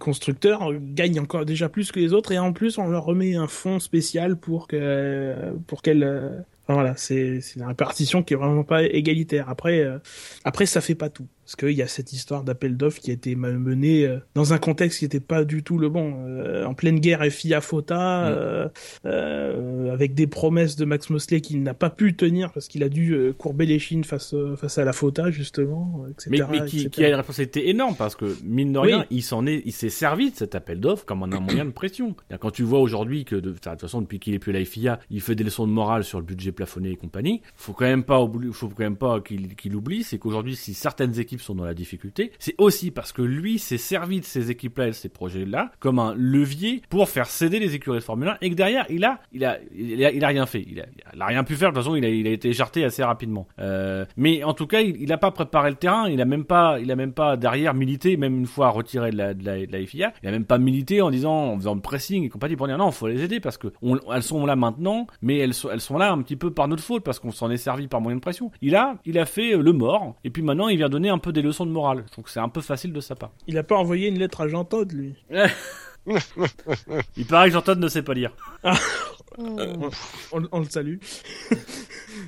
constructeurs, 0.00 0.72
gagnent 0.94 1.20
encore 1.20 1.44
déjà 1.44 1.68
plus 1.68 1.92
que 1.92 2.00
les 2.00 2.12
autres 2.12 2.32
et 2.32 2.38
en 2.38 2.52
plus 2.52 2.78
on 2.78 2.88
leur 2.88 3.04
remet 3.04 3.36
un 3.36 3.46
fonds 3.46 3.78
spécial 3.78 4.36
pour 4.36 4.68
pour 5.66 5.82
qu'elles 5.82 6.44
voilà, 6.68 6.96
c'est 6.96 7.40
une 7.56 7.64
répartition 7.64 8.22
qui 8.22 8.34
est 8.34 8.36
vraiment 8.36 8.64
pas 8.64 8.82
égalitaire. 8.82 9.48
Après, 9.48 9.84
après 10.44 10.66
ça 10.66 10.80
fait 10.80 10.94
pas 10.94 11.10
tout. 11.10 11.26
Parce 11.44 11.56
qu'il 11.56 11.72
y 11.72 11.82
a 11.82 11.86
cette 11.86 12.12
histoire 12.12 12.42
d'appel 12.42 12.76
d'offres 12.76 13.00
qui 13.00 13.10
a 13.10 13.14
été 13.14 13.34
menée 13.34 14.06
euh, 14.06 14.18
dans 14.34 14.52
un 14.52 14.58
contexte 14.58 14.98
qui 14.98 15.04
n'était 15.04 15.20
pas 15.20 15.44
du 15.44 15.62
tout 15.62 15.78
le 15.78 15.88
bon. 15.88 16.14
Euh, 16.26 16.64
en 16.64 16.74
pleine 16.74 17.00
guerre 17.00 17.22
FIA 17.24 17.60
FOTA, 17.60 18.30
mm. 18.30 18.70
euh, 19.06 19.92
avec 19.92 20.14
des 20.14 20.26
promesses 20.26 20.76
de 20.76 20.84
Max 20.84 21.10
Mosley 21.10 21.40
qu'il 21.40 21.62
n'a 21.62 21.74
pas 21.74 21.90
pu 21.90 22.16
tenir 22.16 22.52
parce 22.52 22.68
qu'il 22.68 22.82
a 22.82 22.88
dû 22.88 23.32
courber 23.36 23.66
les 23.66 23.78
chines 23.78 24.04
face, 24.04 24.34
face 24.56 24.78
à 24.78 24.84
la 24.84 24.92
FOTA, 24.92 25.30
justement, 25.30 26.06
etc. 26.10 26.30
Mais, 26.30 26.60
mais 26.60 26.66
qui, 26.66 26.88
qui, 26.90 27.04
a 27.04 27.08
une 27.08 27.14
responsabilité 27.14 27.68
énorme 27.68 27.94
parce 27.96 28.16
que, 28.16 28.36
mine 28.42 28.72
de 28.72 28.78
rien, 28.78 29.06
il 29.10 29.22
s'en 29.22 29.46
est, 29.46 29.62
il 29.64 29.72
s'est 29.72 29.90
servi 29.90 30.30
de 30.30 30.36
cet 30.36 30.54
appel 30.54 30.80
d'offres 30.80 31.04
comme 31.04 31.22
un 31.22 31.40
moyen 31.40 31.64
de 31.64 31.70
pression. 31.70 32.14
Quand 32.40 32.50
tu 32.50 32.62
vois 32.62 32.80
aujourd'hui 32.80 33.24
que, 33.24 33.36
de, 33.36 33.50
de 33.50 33.52
toute 33.52 33.80
façon, 33.80 34.00
depuis 34.00 34.18
qu'il 34.18 34.34
est 34.34 34.38
plus 34.38 34.54
à 34.54 34.58
la 34.58 34.64
FIA, 34.64 35.00
il 35.10 35.20
fait 35.20 35.34
des 35.34 35.44
leçons 35.44 35.66
de 35.66 35.72
morale 35.72 36.04
sur 36.04 36.18
le 36.18 36.24
budget 36.24 36.52
plafonné 36.52 36.90
et 36.90 36.96
compagnie, 36.96 37.42
faut 37.56 37.72
quand 37.72 37.84
même 37.84 38.04
pas, 38.04 38.18
faut 38.52 38.68
quand 38.68 38.78
même 38.78 38.96
pas 38.96 39.20
qu'il 39.20 39.54
qu'il 39.54 39.74
oublie, 39.74 40.02
c'est 40.02 40.18
qu'aujourd'hui, 40.18 40.56
si 40.56 40.74
certaines 40.74 41.18
équipes 41.18 41.33
sont 41.42 41.54
dans 41.54 41.64
la 41.64 41.74
difficulté, 41.74 42.32
c'est 42.38 42.54
aussi 42.58 42.90
parce 42.90 43.12
que 43.12 43.22
lui 43.22 43.58
s'est 43.58 43.78
servi 43.78 44.20
de 44.20 44.24
ces 44.24 44.50
équipes-là 44.50 44.86
et 44.86 44.90
de 44.90 44.94
ces 44.94 45.08
projets-là 45.08 45.72
comme 45.80 45.98
un 45.98 46.14
levier 46.16 46.82
pour 46.88 47.08
faire 47.08 47.26
céder 47.26 47.58
les 47.58 47.74
écuries 47.74 47.98
de 47.98 48.04
Formule 48.04 48.28
1 48.28 48.38
et 48.40 48.50
que 48.50 48.54
derrière, 48.54 48.86
il 48.90 49.04
a, 49.04 49.20
il 49.32 49.44
a, 49.44 49.58
il 49.74 50.24
a, 50.24 50.28
rien 50.28 50.46
fait. 50.46 50.64
Il 50.68 50.80
a, 51.20 51.26
rien 51.26 51.44
pu 51.44 51.56
faire. 51.56 51.70
De 51.70 51.74
toute 51.74 51.84
façon, 51.84 51.96
il 51.96 52.04
a, 52.04 52.30
été 52.30 52.48
éjarté 52.48 52.84
assez 52.84 53.02
rapidement. 53.02 53.46
Euh, 53.58 54.04
mais 54.16 54.44
en 54.44 54.54
tout 54.54 54.66
cas, 54.66 54.80
il, 54.80 55.08
n'a 55.08 55.18
pas 55.18 55.30
préparé 55.30 55.70
le 55.70 55.76
terrain. 55.76 56.08
Il 56.08 56.20
a 56.20 56.24
même 56.24 56.44
pas, 56.44 56.78
il 56.80 56.90
a 56.90 56.96
même 56.96 57.12
pas 57.12 57.36
derrière 57.36 57.74
milité, 57.74 58.16
même 58.16 58.36
une 58.38 58.46
fois 58.46 58.70
retiré 58.70 59.10
de 59.10 59.16
la, 59.16 59.86
FIA. 59.86 60.12
Il 60.22 60.28
a 60.28 60.32
même 60.32 60.44
pas 60.44 60.58
milité 60.58 61.02
en 61.02 61.10
disant, 61.10 61.52
en 61.52 61.56
faisant 61.56 61.78
pressing 61.78 62.24
et 62.24 62.28
compagnie 62.28 62.56
pour 62.56 62.66
dire 62.66 62.78
non, 62.78 62.90
faut 62.90 63.08
les 63.08 63.22
aider 63.22 63.40
parce 63.40 63.58
que 63.58 63.68
elles 64.12 64.22
sont 64.22 64.46
là 64.46 64.56
maintenant, 64.56 65.06
mais 65.22 65.38
elles 65.38 65.54
sont, 65.54 65.70
elles 65.70 65.80
sont 65.80 65.98
là 65.98 66.12
un 66.12 66.22
petit 66.22 66.36
peu 66.36 66.50
par 66.50 66.68
notre 66.68 66.82
faute 66.82 67.04
parce 67.04 67.18
qu'on 67.18 67.32
s'en 67.32 67.50
est 67.50 67.56
servi 67.56 67.88
par 67.88 68.00
moyen 68.00 68.16
de 68.16 68.20
pression. 68.20 68.50
Il 68.62 68.76
a, 68.76 68.96
il 69.04 69.18
a 69.18 69.26
fait 69.26 69.56
le 69.56 69.72
mort 69.72 70.14
et 70.24 70.30
puis 70.30 70.42
maintenant 70.42 70.68
il 70.68 70.76
vient 70.76 70.88
donner 70.88 71.08
un 71.08 71.18
peu 71.24 71.32
des 71.32 71.42
leçons 71.42 71.64
de 71.64 71.70
morale. 71.70 72.04
Je 72.06 72.12
trouve 72.12 72.24
que 72.24 72.30
c'est 72.30 72.40
un 72.40 72.50
peu 72.50 72.60
facile 72.60 72.92
de 72.92 73.00
sa 73.00 73.14
part. 73.14 73.32
Il 73.46 73.56
a 73.56 73.62
pas 73.62 73.76
envoyé 73.76 74.08
une 74.08 74.18
lettre 74.18 74.42
à 74.42 74.48
Jean 74.48 74.64
Todt, 74.64 74.94
lui. 74.94 75.14
Il 77.16 77.24
paraît 77.26 77.48
que 77.48 77.54
Jean 77.54 77.62
Todt 77.62 77.80
ne 77.80 77.88
sait 77.88 78.02
pas 78.02 78.12
lire. 78.12 78.32
Ah. 78.62 78.76
on, 79.38 80.60
le 80.60 80.68
salue. 80.68 80.98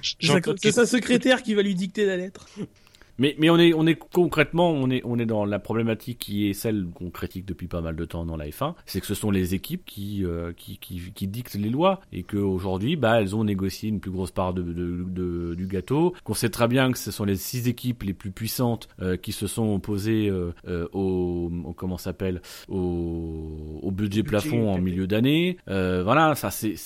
C'est 0.02 0.72
sa 0.72 0.87
secrétaire 0.87 1.42
qui 1.42 1.54
va 1.54 1.61
lui 1.62 1.74
dicter 1.74 2.06
la 2.06 2.16
lettre. 2.16 2.48
Mais, 3.18 3.35
mais 3.38 3.50
on 3.50 3.59
est, 3.59 3.72
on 3.74 3.87
est 3.87 3.94
concrètement, 3.96 4.70
on 4.70 4.90
est, 4.90 5.02
on 5.05 5.18
est 5.18 5.26
dans 5.26 5.44
la 5.44 5.59
problématique 5.59 6.18
qui 6.18 6.48
est 6.48 6.52
celle 6.52 6.87
qu'on 6.94 7.11
critique 7.11 7.46
depuis 7.46 7.66
pas 7.66 7.81
mal 7.81 7.96
de 7.96 8.05
temps 8.05 8.24
dans 8.26 8.37
la 8.37 8.46
F1, 8.46 8.74
c'est 8.85 9.00
que 9.00 9.07
ce 9.07 9.14
sont 9.14 9.31
les 9.31 9.55
équipes 9.55 9.85
qui, 9.87 10.24
euh, 10.24 10.52
qui, 10.57 10.79
qui, 10.79 11.00
qui, 11.14 11.26
dictent 11.26 11.55
les 11.55 11.70
lois 11.70 12.00
et 12.12 12.22
qu'aujourd'hui, 12.22 12.96
bah, 12.96 13.20
elles 13.20 13.35
ont 13.35 13.44
négocié 13.44 13.88
une 13.88 14.00
plus 14.00 14.11
grosse 14.11 14.31
part 14.31 14.55
de, 14.55 14.62
de, 14.62 15.05
de 15.07 15.55
du 15.55 15.66
gâteau. 15.66 16.14
Qu'on 16.24 16.35
sait 16.35 16.50
très 16.50 16.68
bien 16.68 16.92
que 16.92 16.98
ce 16.98 17.11
sont 17.11 17.24
les 17.24 17.37
six 17.37 17.68
équipes 17.68 18.02
les 18.02 18.14
plus 18.14 18.31
puissantes 18.31 18.88
euh, 19.00 19.16
qui 19.16 19.33
se 19.33 19.46
sont 19.46 19.74
opposées 19.74 20.29
euh, 20.29 20.52
euh 20.68 20.87
au, 20.92 21.50
au, 21.64 21.72
comment 21.72 21.98
s'appelle, 21.98 22.42
au, 22.68 23.81
au 23.83 23.90
budget 23.90 24.22
plafond 24.22 24.72
en 24.72 24.79
milieu 24.79 25.07
d'année. 25.07 25.59
voilà, 25.66 26.35
ça 26.35 26.50
c'est 26.50 26.76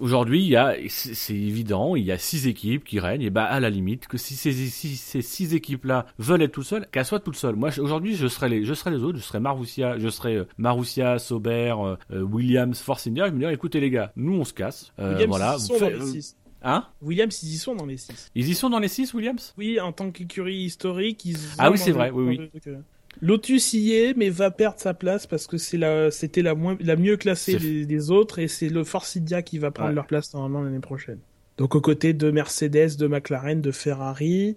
Aujourd'hui, 0.00 0.42
il 0.42 0.48
y 0.48 0.56
a, 0.56 0.74
c'est 0.88 1.34
évident, 1.34 1.96
il 1.96 2.04
y 2.04 2.12
a 2.12 2.18
six 2.18 2.46
équipes 2.46 2.84
qui 2.84 2.98
règnent, 2.98 3.22
et 3.22 3.30
bah 3.30 3.44
à 3.44 3.60
la 3.60 3.70
limite 3.70 4.08
que 4.08 4.18
si 4.18 4.34
ces, 4.34 4.52
ces 4.52 5.22
six 5.22 5.54
équipes-là 5.54 6.06
veulent 6.18 6.42
être 6.42 6.52
toutes 6.52 6.64
seules, 6.64 6.86
qu'elles 6.90 7.04
soient 7.04 7.20
toutes 7.20 7.36
seules. 7.36 7.56
Moi, 7.56 7.70
aujourd'hui, 7.78 8.16
je 8.16 8.26
serais 8.26 8.48
les, 8.48 8.64
je 8.64 8.74
serais 8.74 8.90
les 8.90 9.02
autres, 9.02 9.18
je 9.18 9.22
serais 9.22 9.40
Marussia, 9.40 9.98
je 9.98 10.08
serais 10.08 10.36
euh, 10.36 10.48
Marussia, 10.58 11.18
Sauber, 11.18 11.74
euh, 11.78 11.96
euh, 12.12 12.22
Williams, 12.22 12.78
Force 12.80 13.06
India. 13.06 13.28
Je 13.28 13.32
me 13.32 13.38
dirais, 13.38 13.54
écoutez 13.54 13.80
les 13.80 13.90
gars, 13.90 14.12
nous 14.16 14.34
on 14.34 14.44
se 14.44 14.52
casse, 14.52 14.92
Williams, 14.98 15.26
voilà. 15.28 15.58
Sont 15.58 15.78
dans 15.78 15.88
les 15.88 16.06
six. 16.06 16.36
Hein? 16.62 16.84
Williams, 17.00 17.42
ils 17.42 17.54
y 17.54 17.58
sont 17.58 17.76
dans 17.76 17.86
les 17.86 17.96
six. 17.96 18.30
Ils 18.34 18.48
y 18.48 18.54
sont 18.54 18.70
dans 18.70 18.80
les 18.80 18.88
six, 18.88 19.14
Williams? 19.14 19.54
Oui, 19.56 19.78
en 19.78 19.92
tant 19.92 20.10
qu'écurie 20.10 20.56
historique, 20.56 21.24
ils. 21.24 21.38
Ah 21.58 21.70
oui, 21.70 21.78
c'est 21.78 21.92
vrai, 21.92 22.10
oui, 22.10 22.38
oui. 22.38 22.72
Lotus 23.20 23.72
y 23.72 23.92
est, 23.92 24.16
mais 24.16 24.30
va 24.30 24.50
perdre 24.50 24.78
sa 24.78 24.94
place 24.94 25.26
parce 25.26 25.46
que 25.46 25.58
c'est 25.58 25.78
la, 25.78 26.10
c'était 26.10 26.42
la 26.42 26.54
moins, 26.54 26.76
la 26.80 26.96
mieux 26.96 27.16
classée 27.16 27.84
des, 27.86 28.10
autres 28.10 28.38
et 28.38 28.48
c'est 28.48 28.68
le 28.68 28.84
Forcidia 28.84 29.42
qui 29.42 29.58
va 29.58 29.70
prendre 29.70 29.92
leur 29.92 30.06
place 30.06 30.32
normalement 30.34 30.62
l'année 30.62 30.80
prochaine. 30.80 31.18
Donc 31.56 31.74
aux 31.74 31.80
côtés 31.80 32.12
de 32.12 32.30
Mercedes, 32.30 32.96
de 32.98 33.06
McLaren, 33.06 33.62
de 33.62 33.70
Ferrari, 33.70 34.56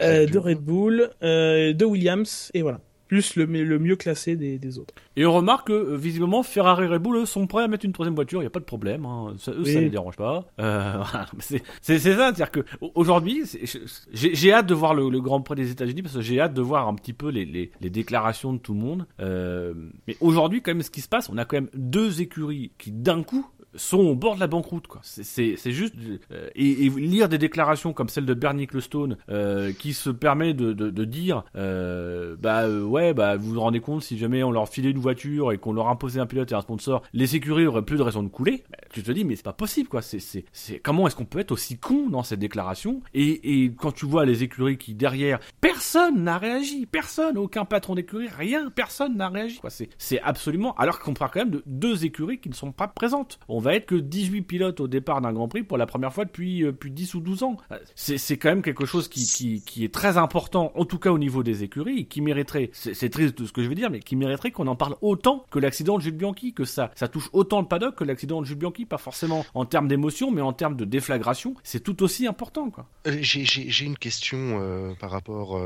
euh, 0.00 0.26
de 0.26 0.38
Red 0.38 0.58
Bull, 0.58 1.10
euh, 1.22 1.72
de 1.72 1.84
Williams 1.84 2.50
et 2.54 2.62
voilà. 2.62 2.80
Plus 3.10 3.34
le, 3.34 3.44
le 3.44 3.78
mieux 3.80 3.96
classé 3.96 4.36
des, 4.36 4.56
des 4.56 4.78
autres. 4.78 4.94
Et 5.16 5.26
on 5.26 5.32
remarque 5.32 5.66
que 5.66 5.72
euh, 5.72 5.96
visiblement 5.96 6.44
Ferrari 6.44 6.84
et 6.84 6.86
Red 6.86 7.02
Bull 7.02 7.16
eux, 7.16 7.26
sont 7.26 7.48
prêts 7.48 7.64
à 7.64 7.68
mettre 7.68 7.84
une 7.84 7.92
troisième 7.92 8.14
voiture, 8.14 8.40
il 8.40 8.44
y 8.44 8.46
a 8.46 8.50
pas 8.50 8.60
de 8.60 8.64
problème, 8.64 9.04
hein. 9.04 9.34
ça, 9.36 9.50
eux 9.50 9.62
Oui. 9.64 9.72
ça 9.72 9.80
les 9.80 9.90
dérange 9.90 10.14
pas. 10.16 10.46
Euh, 10.60 11.02
c'est 11.40 11.58
ça, 11.98 11.98
c'est-à-dire 11.98 12.52
que 12.52 12.60
au- 12.80 12.92
aujourd'hui, 12.94 13.42
c'est- 13.46 13.66
je- 13.66 13.78
j'ai 14.12 14.34
j'ai 14.36 14.52
hâte 14.52 14.66
de 14.66 14.74
voir 14.74 14.94
le, 14.94 15.10
le 15.10 15.20
Grand 15.20 15.40
Prix 15.40 15.56
des 15.56 15.72
États-Unis 15.72 16.02
parce 16.02 16.14
que 16.14 16.20
j'ai 16.20 16.40
hâte 16.40 16.54
de 16.54 16.62
voir 16.62 16.86
un 16.86 16.94
petit 16.94 17.12
peu 17.12 17.30
les, 17.30 17.44
les, 17.44 17.72
les 17.80 17.90
déclarations 17.90 18.52
de 18.52 18.58
tout 18.58 18.74
le 18.74 18.80
monde. 18.80 19.06
Euh, 19.18 19.74
mais 20.06 20.16
aujourd'hui, 20.20 20.62
quand 20.62 20.70
même, 20.70 20.82
ce 20.82 20.90
qui 20.90 21.00
se 21.00 21.08
passe, 21.08 21.28
on 21.30 21.36
a 21.36 21.44
quand 21.44 21.56
même 21.56 21.70
deux 21.74 22.22
écuries 22.22 22.70
qui 22.78 22.92
d'un 22.92 23.24
coup 23.24 23.44
sont 23.74 23.98
au 23.98 24.14
bord 24.14 24.34
de 24.34 24.40
la 24.40 24.46
banqueroute 24.46 24.86
quoi. 24.86 25.00
C'est- 25.02 25.56
juste 25.70 25.94
euh, 26.32 26.48
et, 26.54 26.88
lire 26.90 27.28
des 27.28 27.38
déclarations 27.38 27.92
comme 27.92 28.08
celle 28.08 28.26
de 28.26 28.34
Bernie 28.34 28.64
Ecclestone 28.64 29.16
euh, 29.28 29.72
qui 29.72 29.92
se 29.92 30.10
permet 30.10 30.54
de, 30.54 30.72
de, 30.72 31.04
dire 31.04 31.44
euh, 31.56 32.36
bah 32.38 32.68
ouais 32.68 33.14
bah 33.14 33.36
vous 33.36 33.54
vous 33.54 33.60
rendez 33.60 33.80
compte 33.80 34.02
si 34.02 34.18
jamais 34.18 34.42
on 34.42 34.50
leur 34.50 34.68
filait 34.68 34.90
une 34.90 34.98
voiture 34.98 35.52
et 35.52 35.58
qu'on 35.58 35.72
leur 35.72 35.88
imposait 35.88 36.20
un 36.20 36.26
pilote 36.26 36.50
et 36.52 36.54
un 36.54 36.60
sponsor, 36.60 37.02
les 37.12 37.36
écuries 37.36 37.66
auraient 37.66 37.84
plus 37.84 37.96
de 37.96 38.02
raison 38.02 38.22
de 38.22 38.28
couler. 38.28 38.64
Bah, 38.70 38.78
tu 38.92 39.02
te 39.02 39.12
dis 39.12 39.24
mais 39.24 39.36
c'est 39.36 39.44
pas 39.44 39.52
possible 39.52 39.88
quoi. 39.88 40.02
C'est 40.02 40.20
c'est 40.52 40.78
comment 40.78 41.06
est-ce 41.06 41.16
qu'on 41.16 41.24
peut 41.24 41.38
être 41.38 41.52
aussi 41.52 41.78
con 41.78 42.08
dans 42.08 42.22
cette 42.22 42.40
déclaration 42.40 43.02
et 43.14 43.64
et 43.64 43.72
quand 43.72 43.92
tu 43.92 44.06
vois 44.06 44.24
les 44.24 44.42
écuries 44.42 44.78
qui 44.78 44.94
derrière 44.94 45.38
personne 45.60 46.22
n'a 46.24 46.38
réagi, 46.38 46.86
personne, 46.86 47.38
aucun 47.38 47.64
patron 47.64 47.94
d'écurie, 47.94 48.28
rien, 48.28 48.70
personne 48.70 49.16
n'a 49.16 49.28
réagi 49.28 49.58
quoi. 49.58 49.70
C'est 49.70 49.88
c'est 49.98 50.20
absolument 50.20 50.74
alors 50.74 50.98
qu'on 50.98 51.14
parle 51.14 51.30
quand 51.32 51.40
même 51.40 51.50
de 51.50 51.62
deux 51.66 52.04
écuries 52.04 52.38
qui 52.38 52.48
ne 52.48 52.54
sont 52.54 52.72
pas 52.72 52.88
présentes. 52.88 53.38
Va 53.60 53.74
être 53.74 53.86
que 53.86 53.94
18 53.94 54.42
pilotes 54.42 54.80
au 54.80 54.88
départ 54.88 55.20
d'un 55.20 55.32
Grand 55.32 55.48
Prix 55.48 55.62
pour 55.62 55.78
la 55.78 55.86
première 55.86 56.12
fois 56.12 56.24
depuis, 56.24 56.64
euh, 56.64 56.72
depuis 56.72 56.90
10 56.90 57.14
ou 57.14 57.20
12 57.20 57.42
ans. 57.42 57.56
Euh, 57.72 57.78
C'est, 57.94 58.36
quand 58.36 58.48
même 58.48 58.62
quelque 58.62 58.86
chose 58.86 59.08
qui, 59.08 59.26
qui, 59.26 59.62
qui 59.62 59.84
est 59.84 59.92
très 59.92 60.18
important, 60.18 60.72
en 60.74 60.84
tout 60.84 60.98
cas 60.98 61.10
au 61.10 61.18
niveau 61.18 61.42
des 61.42 61.62
écuries, 61.62 62.06
qui 62.06 62.20
mériterait, 62.20 62.70
c'est, 62.72 63.10
triste 63.10 63.38
de 63.40 63.46
ce 63.46 63.52
que 63.52 63.62
je 63.62 63.68
vais 63.68 63.74
dire, 63.74 63.90
mais 63.90 64.00
qui 64.00 64.16
mériterait 64.16 64.50
qu'on 64.50 64.66
en 64.66 64.76
parle 64.76 64.96
autant 65.00 65.44
que 65.50 65.58
l'accident 65.58 65.98
de 65.98 66.02
Jules 66.02 66.16
Bianchi, 66.16 66.52
que 66.52 66.64
ça, 66.64 66.90
ça 66.94 67.08
touche 67.08 67.28
autant 67.32 67.60
le 67.60 67.66
paddock 67.66 67.96
que 67.96 68.04
l'accident 68.04 68.40
de 68.40 68.46
Jules 68.46 68.58
Bianchi, 68.58 68.84
pas 68.84 68.98
forcément 68.98 69.44
en 69.54 69.64
termes 69.64 69.88
d'émotion, 69.88 70.30
mais 70.30 70.40
en 70.40 70.52
termes 70.52 70.76
de 70.76 70.84
déflagration, 70.84 71.54
c'est 71.62 71.80
tout 71.80 72.02
aussi 72.02 72.26
important. 72.26 72.70
Euh, 73.06 73.18
J'ai 73.20 73.84
une 73.84 73.96
question 73.96 74.38
euh, 74.60 74.92
par 74.94 75.10
rapport 75.10 75.58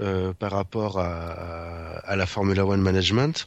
euh, 0.00 0.32
par 0.34 0.52
rapport 0.52 0.98
à, 0.98 2.16
la 2.16 2.26
Formula 2.26 2.66
One 2.66 2.80
Management. 2.80 3.46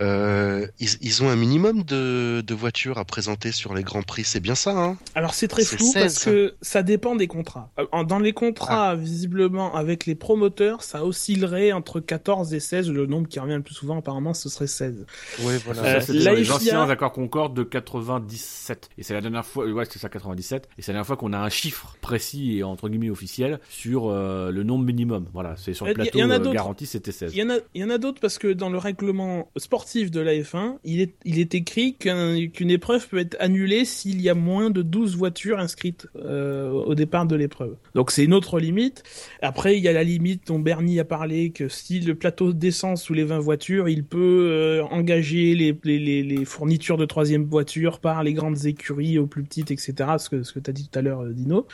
Ils, 0.00 0.68
ils 1.00 1.22
ont 1.22 1.28
un 1.28 1.36
minimum 1.36 1.82
de, 1.82 2.42
de 2.46 2.54
voitures 2.54 2.77
à 2.86 3.04
présenter 3.04 3.50
sur 3.52 3.74
les 3.74 3.82
grands 3.82 4.02
prix, 4.02 4.24
c'est 4.24 4.40
bien 4.40 4.54
ça, 4.54 4.70
hein? 4.70 4.96
Alors 5.14 5.34
c'est 5.34 5.48
très 5.48 5.64
flou 5.64 5.84
16. 5.84 5.94
parce 5.94 6.24
que 6.24 6.54
ça 6.62 6.82
dépend 6.82 7.16
des 7.16 7.26
contrats. 7.26 7.70
Euh, 7.78 8.04
Dans 8.04 8.18
les 8.18 8.32
contrats, 8.32 8.94
visiblement, 8.94 9.74
avec 9.74 10.06
les 10.06 10.14
promoteurs, 10.14 10.82
ça 10.82 11.04
oscillerait 11.04 11.72
entre 11.72 12.00
14 12.00 12.54
et 12.54 12.60
16. 12.60 12.90
Le 12.90 13.06
nombre 13.06 13.28
qui 13.28 13.40
revient 13.40 13.54
le 13.56 13.62
plus 13.62 13.74
souvent, 13.74 13.98
apparemment, 13.98 14.32
ce 14.34 14.48
serait 14.48 14.66
16. 14.68 15.06
Oui, 15.40 15.54
voilà. 15.64 15.82
Euh, 15.84 16.00
Ça, 16.00 16.12
les 16.12 16.50
anciens 16.50 16.88
accords 16.88 17.12
Concorde 17.12 17.54
de 17.56 17.64
97. 17.64 18.90
Et 18.98 19.02
c'est 19.02 19.14
la 19.14 19.20
dernière 19.20 19.44
fois, 19.44 19.66
ouais, 19.66 19.84
c'est 19.90 19.98
ça 19.98 20.08
97. 20.08 20.68
Et 20.78 20.82
c'est 20.82 20.92
la 20.92 20.94
dernière 20.94 21.06
fois 21.06 21.16
qu'on 21.16 21.32
a 21.32 21.38
un 21.38 21.48
chiffre 21.48 21.96
précis 22.00 22.58
et 22.58 22.62
entre 22.62 22.88
guillemets 22.88 23.10
officiel 23.10 23.60
sur 23.68 24.08
euh, 24.08 24.50
le 24.50 24.62
nombre 24.62 24.84
minimum. 24.84 25.26
Voilà, 25.32 25.56
c'est 25.56 25.74
sur 25.74 25.86
le 25.86 25.90
Euh, 25.90 25.92
y- 25.92 25.94
plateau 25.96 26.18
y 26.18 26.24
en 26.24 26.30
a 26.30 26.34
euh, 26.34 26.38
d'autres. 26.38 26.52
garanti, 26.54 26.86
c'était 26.86 27.12
16. 27.12 27.32
Il 27.34 27.38
y 27.74 27.84
en 27.84 27.90
a, 27.90 27.98
d'autres 27.98 28.20
parce 28.20 28.38
que 28.38 28.52
dans 28.52 28.70
le 28.70 28.78
règlement 28.78 29.50
sportif 29.56 30.10
de 30.10 30.20
la 30.20 30.34
F1, 30.34 30.76
il 30.84 31.00
est, 31.00 31.14
il 31.24 31.38
est 31.38 31.54
écrit 31.54 31.94
qu'un- 31.96 32.36
qu'une 32.68 32.74
épreuve 32.74 33.08
peut 33.08 33.18
être 33.18 33.36
annulée 33.40 33.84
s'il 33.84 34.20
y 34.20 34.28
a 34.28 34.34
moins 34.34 34.70
de 34.70 34.82
12 34.82 35.16
voitures 35.16 35.58
inscrites 35.58 36.06
euh, 36.16 36.70
au 36.70 36.94
départ 36.94 37.26
de 37.26 37.34
l'épreuve. 37.34 37.76
Donc 37.94 38.10
c'est 38.10 38.24
une 38.24 38.34
autre 38.34 38.60
limite. 38.60 39.02
Après, 39.40 39.76
il 39.76 39.82
y 39.82 39.88
a 39.88 39.92
la 39.92 40.04
limite 40.04 40.46
dont 40.46 40.58
Bernie 40.58 41.00
a 41.00 41.04
parlé 41.04 41.50
que 41.50 41.68
si 41.68 42.00
le 42.00 42.14
plateau 42.14 42.52
descend 42.52 42.96
sous 42.96 43.14
les 43.14 43.24
20 43.24 43.38
voitures, 43.38 43.88
il 43.88 44.04
peut 44.04 44.48
euh, 44.50 44.82
engager 44.90 45.54
les, 45.54 46.44
fournitures 46.44 46.96
de 46.96 47.06
troisième 47.06 47.44
voiture 47.44 48.00
par 48.00 48.22
les 48.22 48.34
grandes 48.34 48.66
écuries 48.66 49.18
aux 49.18 49.26
plus 49.26 49.42
petites, 49.42 49.70
etc. 49.70 49.94
Ce 50.18 50.28
que, 50.28 50.58
tu 50.58 50.70
as 50.70 50.72
dit 50.72 50.88
tout 50.88 50.98
à 50.98 51.02
l'heure, 51.02 51.22
euh, 51.22 51.32
Dino. 51.32 51.66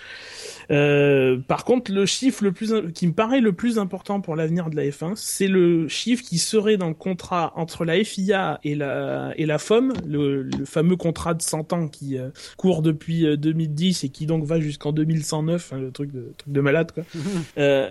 Par 1.49 1.65
contre, 1.65 1.93
le 1.93 2.07
chiffre 2.07 2.45
le 2.45 2.53
plus 2.53 2.73
qui 2.95 3.07
me 3.07 3.13
paraît 3.13 3.41
le 3.41 3.53
plus 3.53 3.79
important 3.79 4.21
pour 4.21 4.37
l'avenir 4.37 4.71
de 4.71 4.77
la 4.77 4.85
F1, 4.85 5.15
c'est 5.17 5.49
le 5.49 5.89
chiffre 5.89 6.23
qui 6.23 6.39
serait 6.39 6.77
dans 6.77 6.89
le 6.89 6.95
contrat 6.95 7.53
entre 7.57 7.85
la 7.85 8.03
FIA 8.03 8.61
et 8.63 8.75
la 8.75 9.59
FOM, 9.59 9.93
le 10.07 10.49
fameux 10.65 10.84
contrat 10.97 11.35
de 11.35 11.43
100 11.43 11.73
ans 11.73 11.89
qui 11.89 12.19
euh, 12.19 12.29
court 12.57 12.83
depuis 12.83 13.27
euh, 13.27 13.37
2010 13.37 14.05
et 14.05 14.09
qui 14.11 14.27
donc 14.27 14.45
va 14.45 14.61
jusqu'en 14.61 14.93
2109, 14.93 15.73
hein, 15.73 15.79
le 15.81 15.91
truc 15.91 16.13
de 16.13 16.33
truc 16.37 16.53
de 16.53 16.61
malade 16.61 16.93
quoi. 16.93 17.05
Euh, 17.59 17.89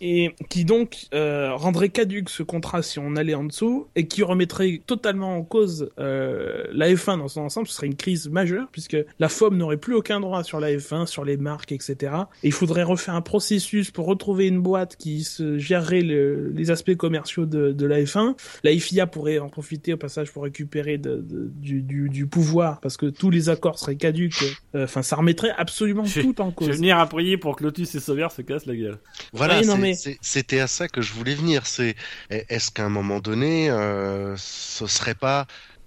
et 0.00 0.32
qui 0.48 0.64
donc 0.64 1.06
euh, 1.14 1.52
rendrait 1.54 1.88
caduque 1.90 2.28
ce 2.28 2.42
contrat 2.42 2.82
si 2.82 2.98
on 2.98 3.14
allait 3.16 3.34
en 3.34 3.44
dessous 3.44 3.86
et 3.96 4.06
qui 4.06 4.22
remettrait 4.22 4.80
totalement 4.86 5.36
en 5.36 5.42
cause 5.42 5.90
euh, 5.98 6.64
la 6.72 6.90
F1 6.92 7.18
dans 7.18 7.28
son 7.28 7.42
ensemble. 7.42 7.68
Ce 7.68 7.74
serait 7.74 7.86
une 7.86 7.94
crise 7.96 8.28
majeure 8.28 8.68
puisque 8.72 8.96
la 9.18 9.28
FOM 9.28 9.56
n'aurait 9.56 9.76
plus 9.76 9.94
aucun 9.94 10.20
droit 10.20 10.42
sur 10.44 10.60
la 10.60 10.72
F1, 10.72 11.06
sur 11.06 11.24
les 11.24 11.36
marques, 11.36 11.72
etc. 11.72 12.12
Et 12.42 12.48
il 12.48 12.52
faudrait 12.52 12.82
refaire 12.82 13.14
un 13.14 13.22
processus 13.22 13.90
pour 13.90 14.06
retrouver 14.06 14.46
une 14.48 14.60
boîte 14.60 14.96
qui 14.96 15.22
se 15.24 15.58
gérerait 15.58 16.02
le- 16.02 16.50
les 16.50 16.70
aspects 16.70 16.94
commerciaux 16.96 17.46
de, 17.46 17.72
de 17.72 17.86
la 17.86 18.00
F1. 18.02 18.34
La 18.64 18.72
FIA 18.78 19.06
pourrait 19.06 19.38
en 19.38 19.48
profiter 19.48 19.92
au 19.92 19.96
passage 19.96 20.32
pour 20.32 20.42
récupérer 20.44 20.98
de- 20.98 21.16
de- 21.16 21.50
du, 21.54 21.82
du, 21.82 22.08
du 22.08 22.25
pouvoir 22.26 22.80
parce 22.80 22.96
que 22.96 23.06
tous 23.06 23.30
les 23.30 23.48
accords 23.48 23.78
seraient 23.78 23.96
caduques. 23.96 24.44
Euh, 24.74 24.84
Enfin, 24.84 25.02
ça 25.02 25.16
remettrait 25.16 25.52
absolument 25.56 26.04
Je- 26.04 26.20
tout 26.20 26.40
en 26.40 26.50
Je 26.50 26.54
cause. 26.54 26.68
vais 26.68 26.74
venir 26.74 26.98
à 26.98 27.06
prier 27.06 27.36
pour 27.38 27.56
que 27.56 27.64
Lotus 27.64 27.94
et 27.94 28.00
Sauber 28.00 28.28
se 28.34 28.42
cassent 28.42 28.66
la 28.66 28.76
gueule. 28.76 28.98
Voilà, 29.32 29.60
Oui, 29.60 29.66
mais- 29.78 29.94
c'était 30.20 30.60
à 30.60 30.66
ça 30.66 30.88
que 30.88 31.00
je 31.02 31.12
voulais 31.12 31.34
venir. 31.34 31.66
C'est 31.66 31.94
est-ce 32.30 32.70
qu'à 32.70 32.84
un 32.84 32.88
moment 32.90 33.20
donné, 33.20 33.70
euh, 33.70 34.34
ce 34.36 34.86
serait 34.86 35.14
pas 35.14 35.46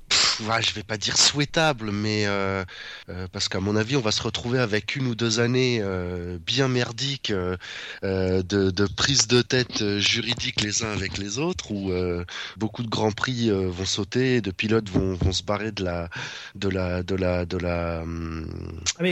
Pff, 0.10 0.40
ouais, 0.42 0.62
je 0.64 0.74
vais 0.74 0.84
pas 0.84 0.98
dire 0.98 1.18
souhaitable, 1.18 1.92
mais 1.92 2.26
euh, 2.26 2.64
euh, 3.10 3.28
parce 3.32 3.48
qu'à 3.48 3.60
mon 3.60 3.76
avis, 3.76 3.96
on 3.96 4.02
va 4.02 4.12
se 4.12 4.22
retrouver 4.24 4.60
avec 4.60 4.96
une 4.96 5.08
ou 5.08 5.16
deux 5.16 5.40
années 5.40 5.80
euh, 5.82 6.38
bien 6.40 6.68
merdiques 6.68 7.32
euh, 7.32 7.56
euh, 8.04 8.42
de, 8.44 8.72
de 8.72 8.86
prise 8.88 9.28
de 9.28 9.42
tête 9.42 9.82
euh, 9.82 10.00
juridique 10.00 10.62
les 10.62 10.84
uns 10.84 10.92
avec 10.92 11.18
les 11.18 11.38
autres, 11.40 11.72
où 11.72 11.92
beaucoup 12.58 12.84
de 12.84 12.90
grands 12.90 13.12
prix 13.12 13.50
vont 13.52 13.86
sauter, 13.86 14.42
de 14.42 14.52
pilotes 14.52 14.90
vont, 14.90 15.14
vont 15.16 15.32
se 15.32 15.44
barrer 15.44 15.72
de 15.72 15.84
la 15.84 16.10
de 16.56 16.70
la 16.70 17.04
de 17.04 17.16
la 17.16 17.46
de 17.46 17.58
la 17.58 18.02
hum, 18.02 18.82
Ah, 19.00 19.04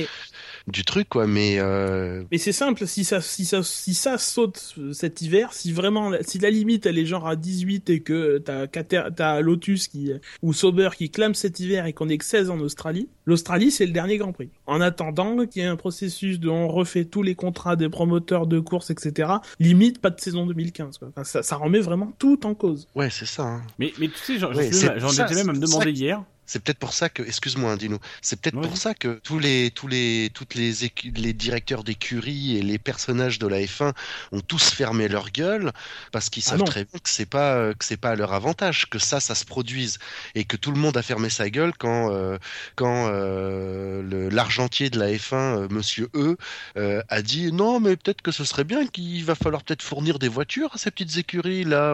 du 0.68 0.84
truc, 0.84 1.08
quoi. 1.10 1.28
Mais 1.28 1.58
euh, 1.60 2.24
Mais 2.32 2.38
c'est 2.38 2.52
simple, 2.52 2.86
si 2.88 3.04
ça, 3.04 3.22
si 3.22 3.46
ça, 3.46 3.64
si 3.64 3.94
ça 3.94 4.18
saute 4.18 4.76
euh, 4.78 4.94
cet 4.94 5.22
hiver, 5.22 5.54
si 5.54 5.72
vraiment, 5.72 6.12
si 6.22 6.40
la 6.40 6.50
limite 6.50 6.86
elle 6.86 6.98
est 7.00 7.06
genre 7.06 7.28
à 7.28 7.36
18 7.36 7.90
et 7.90 8.02
que 8.02 8.38
t'as, 8.40 9.42
Lotus 9.42 9.88
qui, 9.88 10.12
ou 10.42 10.54
Sauber 10.54 10.90
qui 10.98 11.10
clame 11.10 11.34
cet 11.36 11.60
hiver 11.60 11.86
et 11.86 11.94
qu'on 11.94 12.10
est 12.10 12.18
que 12.18 12.26
16 12.26 12.50
en 12.50 12.60
Australie, 12.60 13.08
l'Australie 13.26 13.72
c'est 13.72 13.86
le 13.86 13.92
dernier 13.94 14.18
Grand 14.18 14.34
Prix. 14.34 14.50
En 14.66 14.82
attendant 14.82 15.46
qu'il 15.46 15.62
y 15.62 15.66
ait 15.66 15.68
un 15.70 15.76
processus 15.78 16.40
de 16.40 16.50
on 16.50 16.68
refait 16.68 17.06
tous 17.06 17.24
les 17.24 17.36
contrats 17.36 17.76
des 17.76 17.90
promoteurs 17.90 18.48
de 18.48 18.60
courses, 18.60 18.90
etc., 18.90 19.30
limite 19.60 20.00
pas 20.00 20.10
de 20.10 20.20
saison 20.20 20.46
2015, 20.46 20.98
quoi. 20.98 21.08
Enfin, 21.10 21.24
ça, 21.24 21.44
ça 21.44 21.56
remet 21.56 21.80
vraiment 21.80 22.12
tout 22.20 22.46
en 22.46 22.54
cause. 22.54 22.88
ouais, 22.96 23.10
c'est 23.10 23.26
ça. 23.26 23.44
hein. 23.44 23.62
Mais, 23.80 23.94
mais 24.00 24.08
tu 24.08 24.18
sais, 24.18 24.38
j'en 24.40 24.54
Ouais, 24.54 24.68
étais 24.68 25.36
même 25.36 25.50
à 25.50 25.54
me 25.54 25.60
demander 25.60 25.92
hier. 25.92 26.24
C'est 26.48 26.64
peut-être 26.64 26.80
pour 26.80 26.94
ça 26.94 27.10
que, 27.10 27.22
excuse-moi, 27.22 27.72
hein, 27.74 27.78
Dino, 27.78 28.00
c'est 28.22 28.40
peut-être 28.40 28.60
pour 28.60 28.78
ça 28.78 28.94
que 28.94 29.20
tous 29.24 29.38
les, 29.38 29.70
tous 29.72 29.88
les, 29.88 30.32
toutes 30.34 30.56
les, 30.56 30.74
les 31.16 31.34
directeurs 31.34 31.84
d'écurie 31.84 32.58
et 32.58 32.62
les 32.62 32.80
personnages 32.80 33.38
de 33.38 33.48
la 33.48 33.60
F1 33.60 33.94
ont 34.32 34.42
tous 34.42 34.72
fermé 34.72 35.08
leur 35.10 35.32
gueule 35.32 35.74
parce 36.12 36.30
qu'ils 36.30 36.44
Ah 36.48 36.52
savent 36.52 36.64
très 36.64 36.86
bien 36.86 37.00
que 37.00 37.10
c'est 37.10 37.26
pas, 37.26 37.56
euh, 37.56 37.74
que 37.74 37.84
c'est 37.84 37.98
pas 37.98 38.12
à 38.12 38.16
leur 38.16 38.34
avantage 38.34 38.90
que 38.90 38.98
ça, 38.98 39.20
ça 39.20 39.36
se 39.36 39.46
produise 39.46 40.00
et 40.36 40.46
que 40.46 40.56
tout 40.58 40.72
le 40.72 40.80
monde 40.80 40.98
a 40.98 41.02
fermé 41.02 41.30
sa 41.30 41.50
gueule 41.50 41.74
quand, 41.78 42.12
euh, 42.14 42.38
quand 42.76 43.08
euh, 43.12 44.30
l'argentier 44.32 44.90
de 44.90 45.00
la 45.00 45.12
F1, 45.12 45.36
euh, 45.36 45.68
Monsieur 45.70 46.10
E, 46.16 46.38
euh, 46.78 47.02
a 47.10 47.22
dit 47.22 47.52
non, 47.52 47.80
mais 47.80 47.98
peut-être 47.98 48.22
que 48.22 48.32
ce 48.32 48.46
serait 48.46 48.64
bien 48.64 48.88
qu'il 48.88 49.24
va 49.26 49.36
falloir 49.36 49.64
peut-être 49.64 49.82
fournir 49.82 50.20
des 50.20 50.30
voitures 50.30 50.74
à 50.74 50.78
ces 50.78 50.92
petites 50.92 51.18
écuries 51.18 51.64
là. 51.64 51.94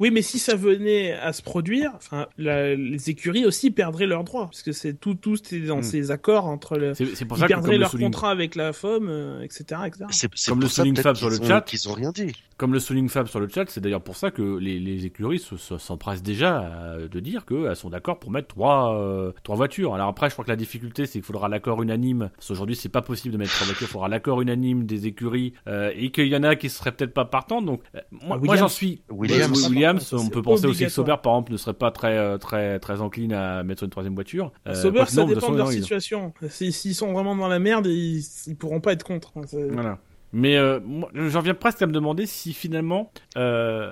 Euh. 0.00 0.04
Oui, 0.04 0.10
mais 0.12 0.22
si 0.22 0.38
ça 0.38 0.54
venait 0.54 1.12
à 1.12 1.32
se 1.32 1.42
produire, 1.42 1.92
enfin, 1.96 2.26
la- 2.38 2.74
les 2.74 3.10
écuries 3.10 3.44
aussi 3.46 3.70
perdraient 3.70 4.06
leurs 4.06 4.24
droits, 4.24 4.48
puisque 4.48 4.72
c'est 4.74 4.94
tout, 4.98 5.14
tout 5.14 5.36
c'est 5.42 5.60
dans 5.60 5.78
Hmm. 5.78 5.82
ces 5.82 6.10
accords 6.10 6.46
entre 6.46 6.76
le, 6.78 6.94
C'est 6.94 7.24
pour 7.24 7.36
ils 7.36 7.40
ça 7.40 7.46
que 7.46 7.52
perdraient 7.52 7.78
leur 7.78 7.90
souligne, 7.90 8.06
contrat 8.06 8.30
avec 8.30 8.54
la 8.54 8.72
FOM, 8.72 9.08
euh, 9.08 9.42
etc., 9.42 9.80
etc. 9.86 10.04
C'est 10.10 10.30
Comme 10.48 10.58
le 10.60 10.66
pour 10.66 10.70
ça 10.70 10.82
souligne 10.82 10.94
peut-être 10.94 11.02
Fab 11.04 11.16
sur 11.16 11.28
qu'ils 11.28 11.38
le 11.38 11.44
ont- 11.44 11.48
chat. 11.48 11.60
qu'ils 11.62 11.88
ont 11.88 11.92
rien 11.94 12.12
dit. 12.12 12.32
comme 12.56 12.72
le 12.72 12.80
souligne 12.80 13.08
Fab 13.08 13.28
sur 13.28 13.38
le 13.38 13.48
chat, 13.48 13.66
c'est 13.70 13.80
d'ailleurs 13.80 14.02
pour 14.02 14.16
ça 14.16 14.30
que 14.32 14.58
les, 14.58 14.80
les 14.80 15.06
écuries 15.06 15.38
se- 15.38 15.56
se- 15.56 15.78
s'empressent 15.78 16.22
déjà 16.24 16.58
à- 16.58 16.96
de 17.08 17.20
dire 17.20 17.44
qu'elles 17.46 17.76
sont 17.76 17.90
d'accord 17.90 18.18
pour 18.18 18.30
mettre 18.32 18.48
trois, 18.48 18.94
euh, 19.00 19.32
trois 19.44 19.54
voitures. 19.56 19.94
Alors 19.94 20.08
après, 20.08 20.28
je 20.28 20.34
crois 20.34 20.44
que 20.44 20.50
la 20.50 20.56
difficulté, 20.56 21.06
c'est 21.06 21.12
qu'il 21.12 21.22
faudra 21.22 21.48
l'accord 21.48 21.80
unanime. 21.82 22.30
Parce 22.34 22.48
qu'aujourd'hui, 22.48 22.74
c'est 22.76 22.88
pas 22.88 23.02
possible 23.02 23.32
de 23.32 23.38
mettre 23.38 23.52
trois 23.54 23.66
voitures. 23.66 23.86
Il 23.88 23.90
faudra 23.92 24.08
l'accord 24.08 24.40
unanime 24.42 24.86
des 24.86 25.06
écuries 25.06 25.52
euh, 25.68 25.92
et 25.94 26.10
qu'il 26.10 26.26
y 26.26 26.36
en 26.36 26.42
a 26.42 26.56
qui 26.56 26.68
seraient 26.68 26.92
peut-être 26.92 27.14
pas 27.14 27.24
partants. 27.24 27.62
Donc, 27.62 27.80
euh, 27.94 28.00
moi, 28.10 28.38
Ah, 28.40 28.44
moi, 28.44 28.56
j'en 28.56 28.68
suis. 28.68 29.02
Williams. 29.08 29.68
Williams, 29.96 30.12
on 30.12 30.28
peut 30.28 30.42
penser 30.42 30.66
aussi 30.66 30.84
que. 30.84 30.90
Sauber, 30.90 31.14
par 31.22 31.32
exemple, 31.34 31.52
ne 31.52 31.56
serait 31.56 31.74
pas 31.74 31.90
très, 31.90 32.16
euh, 32.18 32.38
très, 32.38 32.78
très 32.78 33.00
encline 33.00 33.32
à 33.32 33.62
mettre 33.62 33.84
une 33.84 33.90
troisième 33.90 34.14
voiture. 34.14 34.52
Euh, 34.66 34.74
Sauber, 34.74 35.04
ça 35.06 35.20
non, 35.22 35.26
de 35.28 35.34
toute 35.34 35.40
dépend 35.40 35.40
façon, 35.40 35.52
de 35.52 35.58
leur 35.58 35.66
situation. 35.72 36.32
Si- 36.48 36.72
S'ils 36.72 36.94
sont 36.94 37.12
vraiment 37.12 37.34
dans 37.36 37.48
la 37.48 37.58
merde, 37.58 37.86
ils, 37.86 38.22
ils 38.46 38.56
pourront 38.56 38.80
pas 38.80 38.92
être 38.92 39.04
contre. 39.04 39.32
hein, 39.36 39.42
Voilà. 39.70 39.98
Mais 40.32 40.56
euh, 40.58 40.78
j'en 41.14 41.40
viens 41.40 41.54
presque 41.54 41.80
à 41.80 41.86
me 41.86 41.92
demander 41.92 42.26
si 42.26 42.52
finalement 42.52 43.10
euh, 43.38 43.90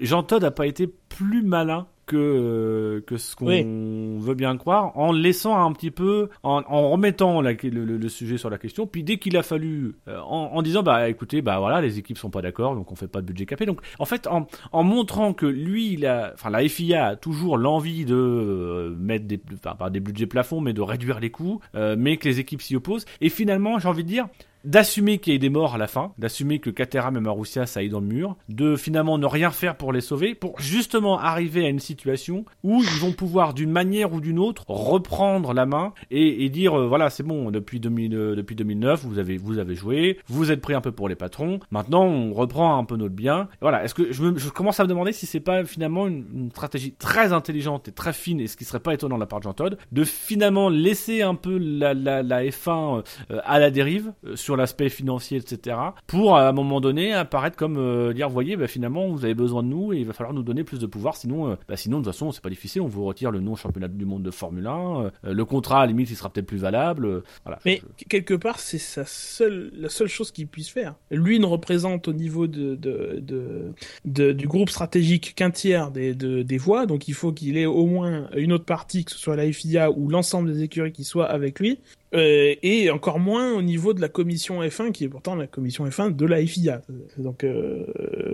Jean 0.00 0.22
Todd 0.22 0.42
n'a 0.42 0.50
pas 0.50 0.66
été 0.66 0.86
plus 0.86 1.42
malin 1.42 1.86
que 2.06 2.16
euh, 2.16 3.00
que 3.06 3.16
ce 3.16 3.36
qu'on 3.36 4.18
veut 4.18 4.34
bien 4.34 4.56
croire, 4.56 4.96
en 4.96 5.12
laissant 5.12 5.64
un 5.64 5.72
petit 5.72 5.90
peu, 5.90 6.28
en, 6.42 6.62
en 6.66 6.90
remettant 6.90 7.40
la, 7.40 7.52
le, 7.52 7.84
le, 7.84 8.08
sujet 8.08 8.38
sur 8.38 8.50
la 8.50 8.58
question. 8.58 8.86
Puis 8.86 9.02
dès 9.02 9.18
qu'il 9.18 9.36
a 9.36 9.42
fallu, 9.42 9.94
euh, 10.08 10.18
en, 10.20 10.50
en, 10.54 10.62
disant 10.62 10.82
bah 10.82 11.08
écoutez 11.08 11.42
bah 11.42 11.58
voilà 11.58 11.80
les 11.80 11.98
équipes 11.98 12.18
sont 12.18 12.30
pas 12.30 12.42
d'accord 12.42 12.74
donc 12.74 12.90
on 12.92 12.96
fait 12.96 13.08
pas 13.08 13.20
de 13.20 13.26
budget 13.26 13.46
capé. 13.46 13.66
Donc 13.66 13.80
en 13.98 14.04
fait 14.04 14.26
en, 14.26 14.46
en 14.72 14.82
montrant 14.82 15.32
que 15.32 15.46
lui 15.46 15.92
il 15.92 16.06
a, 16.06 16.32
enfin 16.34 16.50
la 16.50 16.66
FIA 16.68 17.06
a 17.06 17.16
toujours 17.16 17.58
l'envie 17.58 18.04
de 18.04 18.14
euh, 18.14 18.94
mettre 18.98 19.26
des, 19.26 19.40
enfin 19.54 19.74
pas 19.74 19.90
des 19.90 20.00
budgets 20.00 20.26
plafonds 20.26 20.60
mais 20.60 20.72
de 20.72 20.82
réduire 20.82 21.20
les 21.20 21.30
coûts, 21.30 21.60
mais 21.74 22.16
que 22.16 22.28
les 22.28 22.40
équipes 22.40 22.62
s'y 22.62 22.76
opposent. 22.76 23.04
Et 23.20 23.28
finalement 23.28 23.78
j'ai 23.78 23.88
envie 23.88 24.04
de 24.04 24.08
dire 24.08 24.28
d'assumer 24.64 25.18
qu'il 25.18 25.32
y 25.32 25.36
ait 25.36 25.38
des 25.38 25.50
morts 25.50 25.74
à 25.74 25.78
la 25.78 25.86
fin, 25.86 26.12
d'assumer 26.18 26.58
que 26.58 26.70
Caterham 26.70 27.16
et 27.16 27.20
Marussia 27.20 27.66
ça 27.66 27.80
aille 27.80 27.88
dans 27.88 28.00
le 28.00 28.06
mur, 28.06 28.36
de 28.48 28.76
finalement 28.76 29.18
ne 29.18 29.26
rien 29.26 29.50
faire 29.50 29.76
pour 29.76 29.92
les 29.92 30.00
sauver, 30.00 30.34
pour 30.34 30.60
justement 30.60 31.18
arriver 31.18 31.66
à 31.66 31.68
une 31.68 31.78
situation 31.78 32.44
où 32.62 32.82
ils 32.82 33.00
vont 33.00 33.12
pouvoir 33.12 33.54
d'une 33.54 33.70
manière 33.70 34.12
ou 34.12 34.20
d'une 34.20 34.38
autre 34.38 34.64
reprendre 34.68 35.52
la 35.52 35.66
main 35.66 35.92
et, 36.10 36.48
dire 36.48 36.78
euh, 36.78 36.86
voilà 36.86 37.10
c'est 37.10 37.22
bon 37.22 37.50
depuis 37.50 37.80
2000, 37.80 38.14
euh, 38.14 38.34
depuis 38.36 38.54
2009 38.54 39.04
vous 39.04 39.18
avez 39.18 39.36
vous 39.36 39.58
avez 39.58 39.74
joué, 39.74 40.18
vous 40.28 40.50
êtes 40.50 40.60
pris 40.60 40.74
un 40.74 40.80
peu 40.80 40.92
pour 40.92 41.08
les 41.08 41.16
patrons, 41.16 41.58
maintenant 41.70 42.04
on 42.04 42.32
reprend 42.32 42.78
un 42.78 42.84
peu 42.84 42.96
notre 42.96 43.14
bien. 43.14 43.48
Voilà 43.60 43.84
est-ce 43.84 43.94
que 43.94 44.12
je, 44.12 44.22
me, 44.22 44.38
je, 44.38 44.48
commence 44.50 44.80
à 44.80 44.84
me 44.84 44.88
demander 44.88 45.12
si 45.12 45.26
c'est 45.26 45.40
pas 45.40 45.64
finalement 45.64 46.06
une, 46.06 46.50
stratégie 46.50 46.92
très 46.92 47.32
intelligente 47.32 47.88
et 47.88 47.92
très 47.92 48.12
fine 48.12 48.40
et 48.40 48.46
ce 48.46 48.56
qui 48.56 48.64
serait 48.64 48.80
pas 48.80 48.94
étonnant 48.94 49.16
de 49.16 49.20
la 49.20 49.26
part 49.26 49.40
de 49.40 49.44
Jean 49.44 49.54
Todd 49.54 49.78
de 49.92 50.04
finalement 50.04 50.68
laisser 50.68 51.22
un 51.22 51.34
peu 51.34 51.58
la, 51.58 51.94
la, 51.94 52.22
la 52.22 52.44
F1 52.44 53.02
euh, 53.30 53.40
à 53.44 53.58
la 53.58 53.70
dérive 53.70 54.12
sur 54.34 54.53
l'aspect 54.56 54.88
financier, 54.88 55.38
etc. 55.38 55.76
Pour 56.06 56.36
à 56.36 56.48
un 56.48 56.52
moment 56.52 56.80
donné 56.80 57.12
apparaître 57.12 57.56
comme 57.56 57.76
euh, 57.78 58.12
dire, 58.12 58.28
voyez, 58.28 58.56
bah, 58.56 58.66
finalement 58.66 59.08
vous 59.08 59.24
avez 59.24 59.34
besoin 59.34 59.62
de 59.62 59.68
nous 59.68 59.92
et 59.92 59.98
il 59.98 60.06
va 60.06 60.12
falloir 60.12 60.34
nous 60.34 60.42
donner 60.42 60.64
plus 60.64 60.78
de 60.78 60.86
pouvoir, 60.86 61.16
sinon, 61.16 61.50
euh, 61.50 61.56
bah, 61.68 61.76
sinon 61.76 61.98
de 61.98 62.04
toute 62.04 62.12
façon 62.12 62.32
c'est 62.32 62.42
pas 62.42 62.50
difficile, 62.50 62.82
on 62.82 62.88
vous 62.88 63.04
retire 63.04 63.30
le 63.30 63.40
nom 63.40 63.56
championnat 63.56 63.88
du 63.88 64.04
monde 64.04 64.22
de 64.22 64.30
Formule 64.30 64.66
1, 64.66 64.70
euh, 64.72 65.10
le 65.32 65.44
contrat 65.44 65.78
à 65.78 65.80
la 65.82 65.86
limite 65.88 66.10
il 66.10 66.16
sera 66.16 66.30
peut-être 66.30 66.46
plus 66.46 66.58
valable. 66.58 67.22
Mais 67.64 67.82
quelque 68.08 68.34
part 68.34 68.58
c'est 68.58 68.78
sa 68.78 69.04
seule, 69.06 69.72
la 69.76 69.88
seule 69.88 70.08
chose 70.08 70.30
qu'il 70.30 70.46
puisse 70.46 70.68
faire. 70.68 70.94
Lui 71.10 71.38
ne 71.38 71.46
représente 71.46 72.08
au 72.08 72.12
niveau 72.12 72.46
de, 72.46 72.74
de, 72.74 74.32
du 74.32 74.48
groupe 74.48 74.70
stratégique 74.70 75.34
qu'un 75.34 75.50
tiers 75.50 75.90
des, 75.90 76.14
des 76.14 76.58
voix, 76.58 76.86
donc 76.86 77.08
il 77.08 77.14
faut 77.14 77.32
qu'il 77.32 77.56
ait 77.56 77.66
au 77.66 77.86
moins 77.86 78.28
une 78.36 78.52
autre 78.52 78.64
partie, 78.64 79.04
que 79.04 79.12
ce 79.12 79.18
soit 79.18 79.36
la 79.36 79.50
FIA 79.50 79.90
ou 79.90 80.08
l'ensemble 80.08 80.52
des 80.52 80.62
écuries 80.62 80.92
qui 80.92 81.04
soient 81.04 81.26
avec 81.26 81.60
lui. 81.60 81.78
Euh, 82.14 82.54
et 82.62 82.90
encore 82.90 83.18
moins 83.18 83.52
au 83.52 83.62
niveau 83.62 83.92
de 83.92 84.00
la 84.00 84.08
commission 84.08 84.62
F1 84.62 84.92
qui 84.92 85.04
est 85.04 85.08
pourtant 85.08 85.34
la 85.34 85.46
commission 85.46 85.86
F1 85.86 86.14
de 86.14 86.26
la 86.26 86.44
FIA 86.46 86.82
donc 87.18 87.42
euh, 87.42 87.84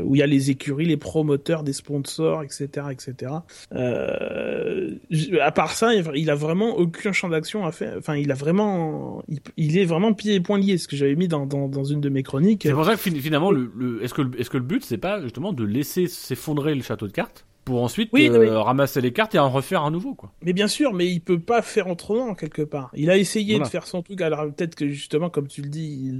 où 0.04 0.14
il 0.14 0.18
y 0.18 0.22
a 0.22 0.26
les 0.26 0.50
écuries 0.50 0.84
les 0.84 0.96
promoteurs 0.98 1.62
des 1.62 1.72
sponsors 1.72 2.42
etc 2.42 2.88
etc 2.90 3.32
euh, 3.74 4.96
à 5.40 5.50
part 5.50 5.72
ça 5.72 5.94
il 6.14 6.30
a 6.30 6.34
vraiment 6.34 6.76
aucun 6.76 7.12
champ 7.12 7.28
d'action 7.28 7.64
à 7.64 7.72
faire. 7.72 7.94
Enfin 7.98 8.16
il 8.16 8.30
a 8.30 8.34
vraiment 8.34 9.22
il, 9.56 9.78
est 9.78 9.84
vraiment 9.84 10.12
pieds 10.12 10.34
et 10.34 10.40
poings 10.40 10.58
liés 10.58 10.78
ce 10.78 10.88
que 10.88 10.96
j'avais 10.96 11.16
mis 11.16 11.28
dans, 11.28 11.46
dans, 11.46 11.84
une 11.84 12.00
de 12.00 12.08
mes 12.08 12.22
chroniques. 12.22 12.62
C'est 12.64 12.72
pour 12.72 12.84
ça 12.84 12.96
que 12.96 12.98
finalement 12.98 13.50
le, 13.50 13.70
le 13.76 14.04
est-ce 14.04 14.14
que 14.14 14.22
est-ce 14.38 14.50
que 14.50 14.58
le 14.58 14.64
but 14.64 14.84
c'est 14.84 14.98
pas 14.98 15.22
justement 15.22 15.52
de 15.52 15.64
laisser 15.64 16.06
s'effondrer 16.06 16.74
le 16.74 16.82
château 16.82 17.06
de 17.06 17.12
cartes 17.12 17.46
pour 17.64 17.82
ensuite 17.82 18.10
euh, 18.14 18.60
ramasser 18.60 19.00
les 19.00 19.12
cartes 19.12 19.34
et 19.34 19.38
en 19.38 19.50
refaire 19.50 19.82
un 19.82 19.90
nouveau 19.90 20.14
quoi. 20.14 20.32
Mais 20.42 20.52
bien 20.52 20.68
sûr, 20.68 20.92
mais 20.92 21.06
il 21.06 21.20
peut 21.20 21.38
pas 21.38 21.62
faire 21.62 21.88
autrement 21.88 22.34
quelque 22.34 22.62
part. 22.62 22.90
Il 22.94 23.10
a 23.10 23.16
essayé 23.16 23.58
de 23.58 23.64
faire 23.64 23.86
son 23.86 24.02
truc, 24.02 24.20
alors 24.22 24.46
peut-être 24.46 24.74
que 24.74 24.88
justement 24.88 25.30
comme 25.30 25.48
tu 25.48 25.62
le 25.62 25.68
dis, 25.68 26.12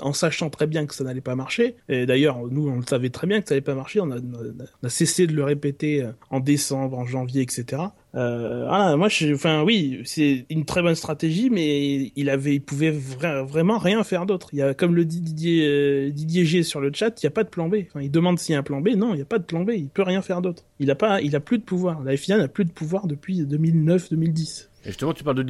en 0.00 0.12
sachant 0.12 0.50
très 0.50 0.66
bien 0.66 0.86
que 0.86 0.94
ça 0.94 1.04
n'allait 1.04 1.20
pas 1.20 1.34
marcher. 1.34 1.76
Et 1.88 2.06
d'ailleurs, 2.06 2.38
nous 2.50 2.68
on 2.68 2.76
le 2.76 2.86
savait 2.86 3.10
très 3.10 3.26
bien 3.26 3.40
que 3.40 3.48
ça 3.48 3.54
n'allait 3.54 3.62
pas 3.62 3.74
marcher. 3.74 4.00
On 4.00 4.10
a, 4.10 4.18
on 4.18 4.86
a, 4.86 4.88
cessé 4.88 5.26
de 5.26 5.32
le 5.32 5.44
répéter 5.44 6.02
euh, 6.02 6.12
en 6.30 6.40
décembre, 6.40 6.98
en 6.98 7.06
janvier, 7.06 7.42
etc. 7.42 7.82
Euh, 8.14 8.66
voilà, 8.66 8.96
moi, 8.96 9.08
je, 9.08 9.32
enfin, 9.34 9.62
oui, 9.62 10.00
c'est 10.04 10.46
une 10.50 10.64
très 10.64 10.82
bonne 10.82 10.94
stratégie, 10.94 11.50
mais 11.50 12.12
il 12.16 12.28
avait, 12.28 12.56
il 12.56 12.60
pouvait 12.60 12.90
vraiment 12.90 13.78
rien 13.78 14.02
faire 14.04 14.26
d'autre. 14.26 14.48
Il 14.52 14.58
y 14.58 14.62
a, 14.62 14.74
comme 14.74 14.94
le 14.94 15.04
dit 15.04 15.20
Didier, 15.20 15.66
euh, 15.66 16.10
Didier 16.10 16.44
G 16.44 16.62
sur 16.62 16.80
le 16.80 16.90
chat, 16.92 17.22
il 17.22 17.26
n'y 17.26 17.28
a 17.28 17.30
pas 17.32 17.44
de 17.44 17.48
plan 17.48 17.68
B. 17.68 17.76
Il 18.00 18.10
demande 18.10 18.38
s'il 18.38 18.54
y 18.54 18.56
a 18.56 18.58
un 18.58 18.64
plan 18.64 18.80
B. 18.80 18.90
Non, 18.96 19.12
il 19.12 19.16
n'y 19.16 19.22
a 19.22 19.26
pas 19.26 19.38
de 19.38 19.44
plan 19.44 19.64
B. 19.64 19.72
Il 19.76 19.88
peut 19.88 20.02
rien 20.02 20.22
faire 20.22 20.42
d'autre. 20.42 20.64
Il 20.80 20.90
a 20.90 20.94
pas, 20.94 21.20
il 21.20 21.36
a 21.36 21.40
plus 21.40 21.58
de 21.58 21.64
pouvoir. 21.64 22.02
La 22.02 22.16
FIA 22.16 22.38
n'a 22.38 22.48
plus 22.48 22.64
de 22.64 22.72
pouvoir 22.72 23.06
depuis 23.06 23.42
2009-2010. 23.42 24.69
Et 24.84 24.88
justement, 24.88 25.12
tu 25.12 25.24
parles 25.24 25.36
de, 25.36 25.42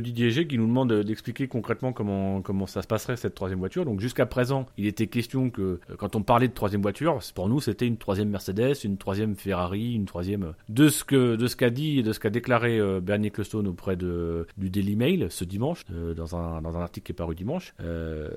Didier 0.00 0.30
G 0.30 0.46
qui 0.46 0.58
nous 0.58 0.66
demande 0.66 0.92
d'expliquer 0.92 1.48
concrètement 1.48 1.92
comment, 1.92 2.40
comment 2.40 2.66
ça 2.66 2.82
se 2.82 2.86
passerait 2.86 3.16
cette 3.16 3.34
troisième 3.34 3.58
voiture. 3.58 3.84
Donc 3.84 4.00
jusqu'à 4.00 4.26
présent, 4.26 4.66
il 4.78 4.86
était 4.86 5.06
question 5.06 5.50
que 5.50 5.62
euh, 5.62 5.78
quand 5.98 6.16
on 6.16 6.22
parlait 6.22 6.48
de 6.48 6.54
troisième 6.54 6.82
voiture, 6.82 7.18
pour 7.34 7.48
nous 7.48 7.60
c'était 7.60 7.86
une 7.86 7.96
troisième 7.96 8.30
Mercedes, 8.30 8.74
une 8.84 8.96
troisième 8.96 9.34
Ferrari, 9.36 9.94
une 9.94 10.06
troisième. 10.06 10.42
Euh, 10.44 10.52
de 10.68 10.88
ce 10.88 11.04
que 11.04 11.36
de 11.36 11.48
qu'a 11.48 11.70
dit 11.70 11.98
et 11.98 12.02
de 12.02 12.12
ce 12.12 12.20
qu'a 12.20 12.30
déclaré 12.30 12.78
euh, 12.78 13.00
Bernie 13.00 13.30
Clostone 13.30 13.66
auprès 13.66 13.96
de 13.96 14.46
du 14.56 14.70
Daily 14.70 14.96
Mail 14.96 15.26
ce 15.30 15.44
dimanche 15.44 15.84
dans 16.16 16.36
un 16.36 16.62
dans 16.62 16.76
un 16.76 16.80
article 16.80 17.06
qui 17.06 17.12
est 17.12 17.14
paru 17.14 17.34
dimanche. 17.34 17.74
Euh, 17.80 18.28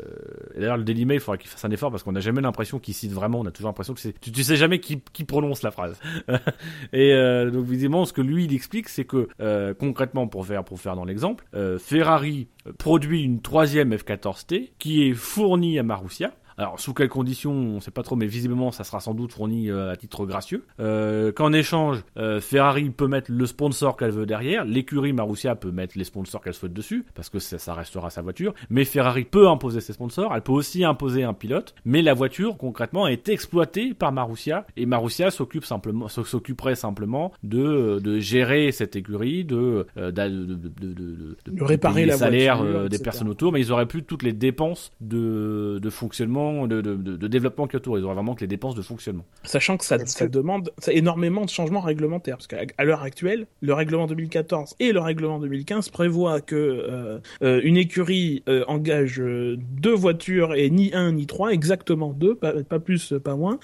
d'ailleurs 0.56 0.78
le 0.78 0.84
Daily 0.84 1.06
Mail, 1.06 1.18
il 1.18 1.20
faudra 1.22 1.38
qu'il 1.38 1.50
fasse 1.50 1.64
un 1.64 1.72
effort 1.72 1.92
parce 1.92 2.04
qu'on 2.04 2.12
n'a 2.12 2.20
jamais 2.20 2.42
l'impression 2.42 2.80
qu'il 2.80 2.94
cite 2.94 3.12
vraiment. 3.12 3.40
On 3.40 3.46
a 3.46 3.52
toujours 3.52 3.70
l'impression 3.70 3.94
que 3.94 4.00
c'est 4.00 4.20
tu, 4.20 4.32
tu, 4.32 4.44
sais 4.44 4.56
jamais 4.56 4.80
qui 4.80 5.24
prononce 5.26 5.62
la 5.62 5.72
phrase. 5.72 6.00
et 6.94 7.14
donc 7.52 7.66
visiblement, 7.66 8.06
ce 8.06 8.14
que 8.14 8.22
lui 8.22 8.46
il 8.46 8.54
explique, 8.54 8.90
c'est 8.90 9.06
que 9.06 9.28
concrètement 9.74 10.28
pour 10.34 10.80
faire, 10.80 10.96
dans 10.96 11.06
l'exemple, 11.06 11.46
euh, 11.54 11.78
Ferrari 11.78 12.48
produit 12.80 13.22
une 13.22 13.42
troisième 13.42 13.94
F14T 13.94 14.72
qui 14.80 15.08
est 15.08 15.14
fournie 15.14 15.78
à 15.78 15.84
Marussia 15.84 16.32
alors 16.58 16.80
sous 16.80 16.94
quelles 16.94 17.10
conditions, 17.10 17.52
on 17.52 17.80
sait 17.80 17.92
pas 17.92 18.04
trop, 18.04 18.16
mais 18.16 18.28
visiblement 18.28 18.72
ça 18.72 18.84
sera 18.84 19.00
sans 19.00 19.14
doute 19.14 19.32
fourni 19.32 19.70
euh, 19.70 19.92
à 19.92 19.96
titre 19.96 20.26
gracieux. 20.26 20.66
Euh, 20.80 21.32
Qu'en 21.32 21.54
échange, 21.54 22.04
euh, 22.18 22.40
Ferrari 22.42 22.90
peut 22.90 23.08
mettre 23.08 23.32
le 23.32 23.46
sponsor 23.46 23.98
qu'elle 23.98 24.12
veut 24.12 24.26
derrière, 24.26 24.66
l'écurie 24.66 25.14
Marussia 25.14 25.56
peut 25.56 25.72
mettre 25.72 25.98
les 25.98 26.04
sponsors 26.04 26.42
qu'elle 26.42 26.54
souhaite 26.54 26.74
dessus, 26.74 27.06
parce 27.16 27.30
que 27.30 27.40
ça, 27.40 27.58
ça, 27.58 27.74
restera 27.74 28.10
sa 28.10 28.22
voiture. 28.22 28.54
Mais 28.70 28.86
Ferrari 28.86 29.24
peut 29.24 29.48
imposer 29.48 29.82
ses 29.82 29.94
sponsors, 29.94 30.34
elle 30.36 30.42
peut 30.42 30.52
aussi 30.52 30.84
imposer 30.84 31.24
un 31.24 31.34
pilote, 31.34 31.76
mais 31.86 32.02
la 32.02 32.14
voiture 32.14 32.58
concrètement 32.58 33.08
est 33.08 33.30
exploitée 33.30 33.94
par 33.94 34.12
Marussia. 34.12 34.66
Et 34.78 34.86
Marussia 34.86 35.32
s'occupe 35.32 35.66
simplement, 35.66 36.08
s'occuperait 36.08 36.76
simplement 36.76 37.32
de, 37.44 38.00
de 38.00 38.20
gérer 38.20 38.72
cette 38.72 38.96
écurie, 38.96 39.44
de 39.44 39.86
de, 39.96 41.64
réparer 41.64 42.06
les 42.06 42.12
salaires 42.14 42.62
euh, 42.62 42.88
des 42.88 43.00
personnes 43.00 43.30
autour, 43.30 43.52
mais 43.52 43.62
ils 43.62 43.72
auraient 43.72 43.86
plus 43.86 44.04
toutes 44.04 44.24
les 44.24 44.34
dépenses 44.34 44.92
de, 45.02 45.80
de 45.82 45.90
fonctionnement 45.90 46.43
de, 46.68 46.82
de, 46.82 46.96
de, 46.96 47.28
développement 47.28 47.68
qui 47.68 47.76
autour. 47.76 47.98
Ils 47.98 48.06
auraient 48.06 48.16
vraiment 48.16 48.36
que 48.36 48.42
les 48.42 48.48
dépenses 48.48 48.76
de 48.76 48.82
fonctionnement. 48.82 49.26
Sachant 49.44 49.78
que 49.78 49.86
ça, 49.86 49.98
ça 50.06 50.28
demande 50.28 50.72
ça, 50.78 50.94
énormément 50.94 51.46
de 51.46 51.50
changements 51.50 51.82
réglementaires. 51.82 52.38
Parce 52.38 52.48
qu'à 52.48 52.84
l'heure 52.84 53.04
actuelle, 53.04 53.48
le 53.62 53.74
règlement 53.74 54.08
2014 54.08 54.76
et 54.80 54.92
le 54.92 55.00
règlement 55.00 55.40
2015 55.40 55.90
prévoient 55.90 56.42
que 56.42 56.56
euh, 56.56 57.20
euh, 57.42 57.62
une 57.64 57.78
écurie 57.78 58.44
euh, 58.48 58.64
engage 58.68 59.22
deux 59.22 59.94
voitures 59.94 60.56
et 60.56 60.70
ni 60.70 60.94
un 60.94 61.14
ni 61.14 61.26
trois, 61.26 61.52
exactement 61.52 62.14
deux, 62.14 62.36
pas, 62.36 62.64
pas 62.64 62.80
plus, 62.80 63.14
pas 63.24 63.36
moins, 63.36 63.60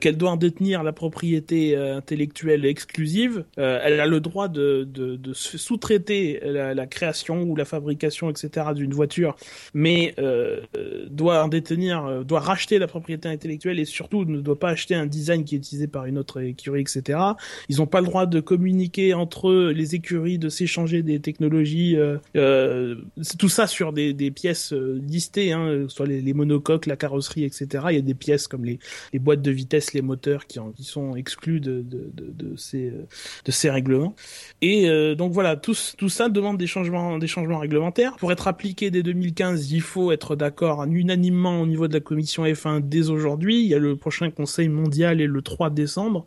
qu'elle 0.00 0.16
doit 0.16 0.30
en 0.30 0.36
détenir 0.36 0.82
la 0.82 0.92
propriété 0.92 1.76
intellectuelle 1.76 2.64
exclusive. 2.64 3.44
elle 3.56 4.00
a 4.00 4.06
le 4.06 4.20
droit 4.20 4.48
de, 4.48 4.84
de, 4.84 5.16
de 5.16 5.32
sous-traiter 5.32 6.40
la, 6.44 6.74
la, 6.74 6.86
création 6.86 7.42
ou 7.42 7.56
la 7.56 7.64
fabrication, 7.64 8.30
etc. 8.30 8.66
d'une 8.74 8.92
voiture, 8.92 9.36
mais 9.74 10.14
doit 11.10 11.44
en 11.44 11.48
détenir 11.48 12.21
doit 12.24 12.40
racheter 12.40 12.78
la 12.78 12.86
propriété 12.86 13.28
intellectuelle 13.28 13.78
et 13.78 13.84
surtout 13.84 14.24
ne 14.24 14.40
doit 14.40 14.58
pas 14.58 14.70
acheter 14.70 14.94
un 14.94 15.06
design 15.06 15.44
qui 15.44 15.54
est 15.54 15.58
utilisé 15.58 15.86
par 15.86 16.06
une 16.06 16.18
autre 16.18 16.40
écurie, 16.40 16.80
etc. 16.80 17.18
Ils 17.68 17.78
n'ont 17.78 17.86
pas 17.86 18.00
le 18.00 18.06
droit 18.06 18.26
de 18.26 18.40
communiquer 18.40 19.14
entre 19.14 19.52
les 19.72 19.94
écuries, 19.94 20.38
de 20.38 20.48
s'échanger 20.48 21.02
des 21.02 21.20
technologies, 21.20 21.96
euh, 21.96 22.18
euh, 22.36 22.96
tout 23.38 23.48
ça 23.48 23.66
sur 23.66 23.92
des, 23.92 24.30
pièces 24.30 24.72
euh, 24.72 25.00
listées, 25.02 25.52
hein, 25.52 25.86
soit 25.88 26.06
les, 26.06 26.32
monocoques, 26.32 26.86
la 26.86 26.96
carrosserie, 26.96 27.44
etc. 27.44 27.84
Il 27.90 27.94
y 27.96 27.98
a 27.98 28.02
des 28.02 28.14
pièces 28.14 28.48
comme 28.48 28.64
les, 28.64 28.78
boîtes 29.18 29.42
de 29.42 29.50
vitesse, 29.50 29.92
les 29.92 30.02
moteurs 30.02 30.46
qui, 30.46 30.58
sont 30.80 31.14
exclus 31.16 31.60
de, 31.60 31.84
ces, 32.56 33.70
règlements. 33.70 34.14
Et 34.60 34.88
euh, 34.88 35.14
donc 35.14 35.32
voilà, 35.32 35.56
tout, 35.56 35.76
tout 35.96 36.08
ça 36.08 36.28
demande 36.28 36.58
des 36.58 36.66
changements, 36.66 37.18
des 37.18 37.26
changements 37.26 37.58
réglementaires. 37.58 38.16
Pour 38.16 38.32
être 38.32 38.48
appliqué 38.48 38.90
dès 38.90 39.02
2015, 39.02 39.72
il 39.72 39.80
faut 39.80 40.12
être 40.12 40.36
d'accord 40.36 40.84
unanimement 40.84 41.60
au 41.60 41.66
niveau 41.66 41.88
de 41.88 41.94
la 41.94 42.00
commission 42.12 42.44
F1 42.44 42.80
dès 42.82 43.08
aujourd'hui. 43.08 43.62
Il 43.62 43.68
y 43.68 43.74
a 43.74 43.78
le 43.78 43.96
prochain 43.96 44.30
conseil 44.30 44.68
mondial 44.68 45.22
et 45.22 45.26
le 45.26 45.40
3 45.40 45.70
décembre. 45.70 46.24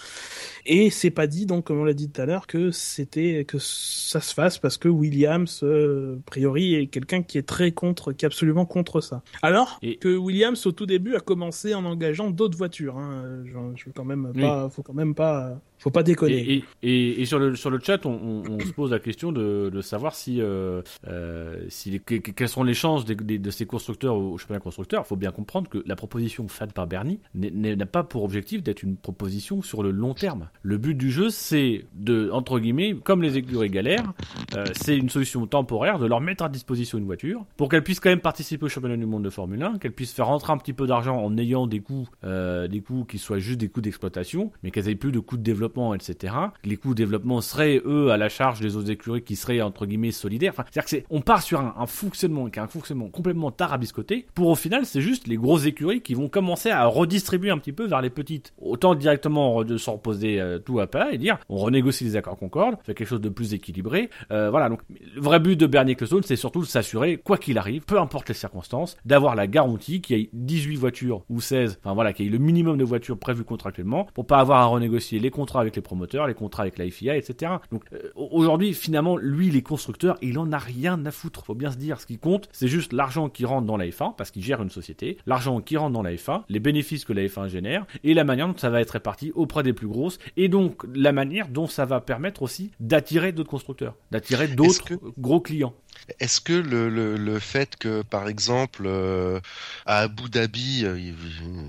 Et 0.66 0.90
c'est 0.90 1.12
pas 1.12 1.28
dit, 1.28 1.46
donc, 1.46 1.66
comme 1.66 1.80
on 1.80 1.84
l'a 1.84 1.94
dit 1.94 2.10
tout 2.10 2.22
à 2.22 2.26
l'heure, 2.26 2.48
que 2.48 2.72
c'était, 2.72 3.46
que 3.48 3.58
ça 3.60 4.20
se 4.20 4.34
fasse 4.34 4.58
parce 4.58 4.78
que 4.78 4.88
Williams, 4.90 5.62
euh, 5.64 6.18
a 6.18 6.22
priori, 6.26 6.76
est 6.76 6.88
quelqu'un 6.88 7.22
qui 7.22 7.38
est 7.38 7.48
très 7.48 7.72
contre, 7.72 8.14
qui 8.14 8.26
est 8.26 8.28
absolument 8.28 8.66
contre 8.66 9.02
ça. 9.02 9.22
Alors 9.42 9.80
que 10.02 10.16
Williams, 10.16 10.66
au 10.66 10.72
tout 10.72 10.86
début, 10.86 11.16
a 11.16 11.20
commencé 11.20 11.76
en 11.76 11.86
engageant 11.86 12.32
d'autres 12.32 12.58
voitures, 12.58 12.98
hein. 12.98 13.44
Je, 13.46 13.52
je 13.76 13.86
veux 13.86 13.92
quand 13.96 14.06
même 14.06 14.32
pas, 14.34 14.70
faut 14.70 14.82
quand 14.82 14.94
même 14.94 15.14
pas 15.14 15.60
Faut 15.78 15.92
pas 15.92 16.04
déconner. 16.04 16.36
Et, 16.36 16.64
et, 16.82 17.22
et, 17.22 17.26
sur, 17.26 17.38
le, 17.38 17.56
sur 17.56 17.70
le 17.70 17.80
chat, 17.80 18.06
on, 18.06 18.44
on, 18.50 18.60
se 18.60 18.72
pose 18.72 18.92
la 18.92 19.00
question 19.00 19.32
de, 19.32 19.70
de 19.72 19.82
savoir 19.82 20.16
si, 20.16 20.42
euh, 20.42 20.82
euh, 21.08 21.64
si 21.70 21.92
les, 21.92 22.00
quelles 22.00 22.50
sont 22.50 22.64
les 22.64 22.74
chances 22.74 23.06
de, 23.06 23.14
de, 23.14 23.38
de 23.38 23.52
ces 23.52 23.66
constructeurs 23.66 24.16
au 24.16 24.38
championnat 24.38 24.60
constructeur. 24.60 25.04
Il 25.06 25.08
faut 25.08 25.16
bien 25.16 25.32
comprendre 25.32 25.70
que 25.70 25.84
la 25.86 25.96
proposition 25.96 26.48
faite 26.48 26.74
par 26.74 26.88
Bernie 26.88 27.20
n'a 27.36 27.86
pas 27.86 28.04
pour 28.04 28.24
objectif 28.24 28.64
d'être 28.64 28.84
une 28.84 28.98
proposition 28.98 29.62
sur 29.62 29.84
le 29.84 29.92
long 29.92 30.14
terme. 30.14 30.50
Le 30.62 30.78
but 30.78 30.96
du 30.96 31.12
jeu, 31.12 31.30
c'est 31.30 31.86
de, 31.94 32.30
entre 32.32 32.60
guillemets, 32.60 32.96
comme 33.04 33.22
les 33.22 33.38
écuries 33.38 33.70
galères, 33.70 34.14
euh, 34.56 34.66
c'est 34.74 34.98
une 34.98 35.10
solution 35.10 35.46
temporaire 35.48 36.00
de 36.00 36.06
leur 36.06 36.22
mettre 36.22 36.44
à 36.44 36.50
disposition 36.50 36.98
une 36.98 37.06
voiture 37.06 37.46
pour 37.58 37.70
qu'elles 37.70 37.84
puissent 37.84 38.00
quand 38.00 38.10
même 38.10 38.20
participer 38.20 38.66
au 38.66 38.70
championnat 38.70 38.98
du 38.98 39.06
monde 39.06 39.24
de 39.24 39.30
Formule 39.30 39.62
1, 39.62 39.78
qu'elles 39.78 39.92
puissent 39.92 40.14
faire 40.14 40.28
rentrer 40.28 40.54
un 40.54 40.58
petit 40.58 40.74
peu 40.74 40.88
d'argent 40.88 41.18
en 41.18 41.38
ayant 41.38 41.68
des 41.68 41.80
coûts, 41.80 42.08
euh, 42.24 42.68
des 42.68 42.82
coûts 42.82 43.06
qui 43.06 43.18
soient 43.18 43.40
juste 43.40 43.60
des 43.60 43.70
coûts 43.70 43.82
d'exploitation, 43.82 44.52
mais 44.64 44.72
qu'elles 44.72 44.90
aient 44.90 44.96
plus 44.96 45.12
de 45.12 45.20
coûts 45.20 45.38
de 45.38 45.44
développement 45.44 45.66
etc. 45.94 46.34
Les 46.64 46.78
coûts 46.78 46.92
de 46.92 46.96
développement 46.96 47.42
seraient, 47.42 47.82
eux, 47.86 48.12
à 48.12 48.18
la 48.18 48.30
charge 48.30 48.60
des 48.60 48.76
autres 48.76 48.90
écuries 48.90 49.24
qui 49.24 49.36
seraient, 49.36 49.62
entre 49.62 49.86
guillemets, 49.86 50.12
solidaires. 50.12 50.54
C'est-à-dire 50.56 50.86
que 50.86 51.06
on 51.10 51.22
part 51.22 51.42
sur 51.42 51.60
un, 51.60 51.86
fonctionnement 51.86 52.50
qui 52.50 52.60
est 52.60 52.62
un 52.62 52.68
fonctionnement 52.68 53.10
complètement 53.10 53.52
tarabiscoté, 53.52 54.26
pour 54.34 54.48
au 54.48 54.56
final, 54.56 54.86
c'est 54.86 55.02
juste 55.02 55.28
les 55.28 55.38
grosses 55.38 55.66
écuries 55.66 56.02
qui 56.02 56.14
vont 56.14 56.30
commencer 56.30 56.72
à 56.72 56.86
redistribuer 56.86 57.52
un 57.52 57.58
petit 57.58 57.72
peu 57.72 57.86
vers 57.86 58.02
les 58.02 58.10
petites. 58.10 58.54
Autant 58.60 58.96
directement 58.96 59.64
de 59.64 59.78
se 59.78 59.90
reposer 59.90 60.40
euh, 60.46 60.60
tout 60.60 60.80
à 60.80 60.88
plat 60.88 61.12
et 61.12 61.18
dire, 61.18 61.38
on 61.50 61.58
renégocie 61.58 62.04
les 62.04 62.16
accords 62.16 62.36
Concorde, 62.38 62.76
fait 62.84 62.94
quelque 62.94 63.08
chose 63.08 63.22
de 63.22 63.30
plus 63.30 63.54
équilibré. 63.54 64.10
Euh, 64.32 64.50
voilà, 64.50 64.70
donc 64.70 64.82
le 64.90 65.22
vrai 65.22 65.40
but 65.40 65.60
de 65.60 65.68
Bernie 65.68 65.94
Ecclestone, 65.94 66.24
c'est 66.24 66.36
surtout 66.36 66.62
de 66.62 66.66
s'assurer, 66.66 67.18
quoi 67.18 67.38
qu'il 67.38 67.58
arrive, 67.58 67.84
peu 67.84 68.00
importe 68.00 68.30
les 68.30 68.36
circonstances, 68.36 68.98
d'avoir 69.06 69.36
la 69.36 69.48
garantie 69.48 70.02
qu'il 70.02 70.18
y 70.18 70.22
ait 70.22 70.30
18 70.34 70.76
voitures 70.76 71.24
ou 71.30 71.42
16, 71.42 71.80
enfin 71.84 71.94
voilà, 71.94 72.14
qu'il 72.14 72.26
y 72.26 72.28
ait 72.28 72.32
le 72.32 72.38
minimum 72.38 72.78
de 72.78 72.84
voitures 72.84 73.18
prévues 73.18 73.44
contractuellement, 73.44 74.08
pour 74.14 74.28
pas 74.28 74.40
avoir 74.40 74.60
à 74.60 74.66
renégocier 74.66 75.20
les 75.20 75.32
contrats 75.32 75.62
avec 75.62 75.76
les 75.76 75.82
promoteurs, 75.82 76.28
les 76.28 76.34
contrats 76.34 76.64
avec 76.64 76.78
la 76.78 76.90
FIA, 76.90 77.16
etc. 77.18 77.54
Donc 77.72 77.84
euh, 77.94 78.10
aujourd'hui, 78.16 78.74
finalement, 78.74 79.18
lui, 79.18 79.50
les 79.50 79.62
constructeurs, 79.62 80.18
il 80.22 80.38
en 80.38 80.52
a 80.52 80.58
rien 80.58 81.06
à 81.06 81.12
foutre. 81.12 81.46
Faut 81.46 81.56
bien 81.56 81.72
se 81.72 81.78
dire, 81.78 82.00
ce 82.00 82.06
qui 82.06 82.18
compte, 82.18 82.50
c'est 82.52 82.68
juste 82.68 82.94
l'argent 82.94 83.30
qui 83.30 83.46
rentre 83.46 83.66
dans 83.66 83.78
la 83.78 83.88
F1 83.88 84.16
parce 84.16 84.32
qu'il 84.32 84.44
gère 84.44 84.62
une 84.62 84.70
société, 84.70 85.18
l'argent 85.26 85.62
qui 85.62 85.78
rentre 85.78 85.94
dans 85.94 86.04
la 86.04 86.14
F1, 86.14 86.44
les 86.50 86.60
bénéfices 86.60 87.06
que 87.06 87.14
la 87.14 87.24
F1 87.24 87.48
génère 87.48 87.86
et 88.04 88.14
la 88.14 88.24
manière 88.24 88.48
dont 88.48 88.58
ça 88.58 88.70
va 88.70 88.82
être 88.82 88.92
réparti 88.92 89.32
auprès 89.36 89.64
des 89.64 89.74
plus 89.74 89.88
grosses 89.88 90.20
et 90.38 90.50
donc 90.50 90.84
la 90.94 91.12
manière 91.12 91.48
dont 91.48 91.68
ça 91.68 91.86
va 91.86 92.02
permettre 92.02 92.42
aussi 92.42 92.72
d'attirer 92.80 93.32
d'autres 93.32 93.50
constructeurs, 93.50 93.96
d'attirer 94.12 94.48
d'autres 94.48 95.00
gros 95.18 95.42
clients. 95.42 95.74
Est-ce 96.20 96.42
que 96.42 96.54
le, 96.54 96.90
le, 96.90 97.16
le, 97.16 97.40
fait 97.40 97.78
que, 97.78 98.02
par 98.04 98.28
exemple, 98.28 98.84
euh, 98.86 99.40
à 99.86 100.00
Abu 100.00 100.30
Dhabi, 100.30 100.84
euh, 100.84 101.14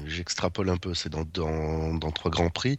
j'extrapole 0.07 0.69
un 0.69 0.77
peu, 0.77 0.95
c'est 0.95 1.09
dans, 1.09 1.25
dans, 1.33 1.95
dans, 1.95 2.11
trois 2.11 2.31
grands 2.31 2.51
prix, 2.51 2.77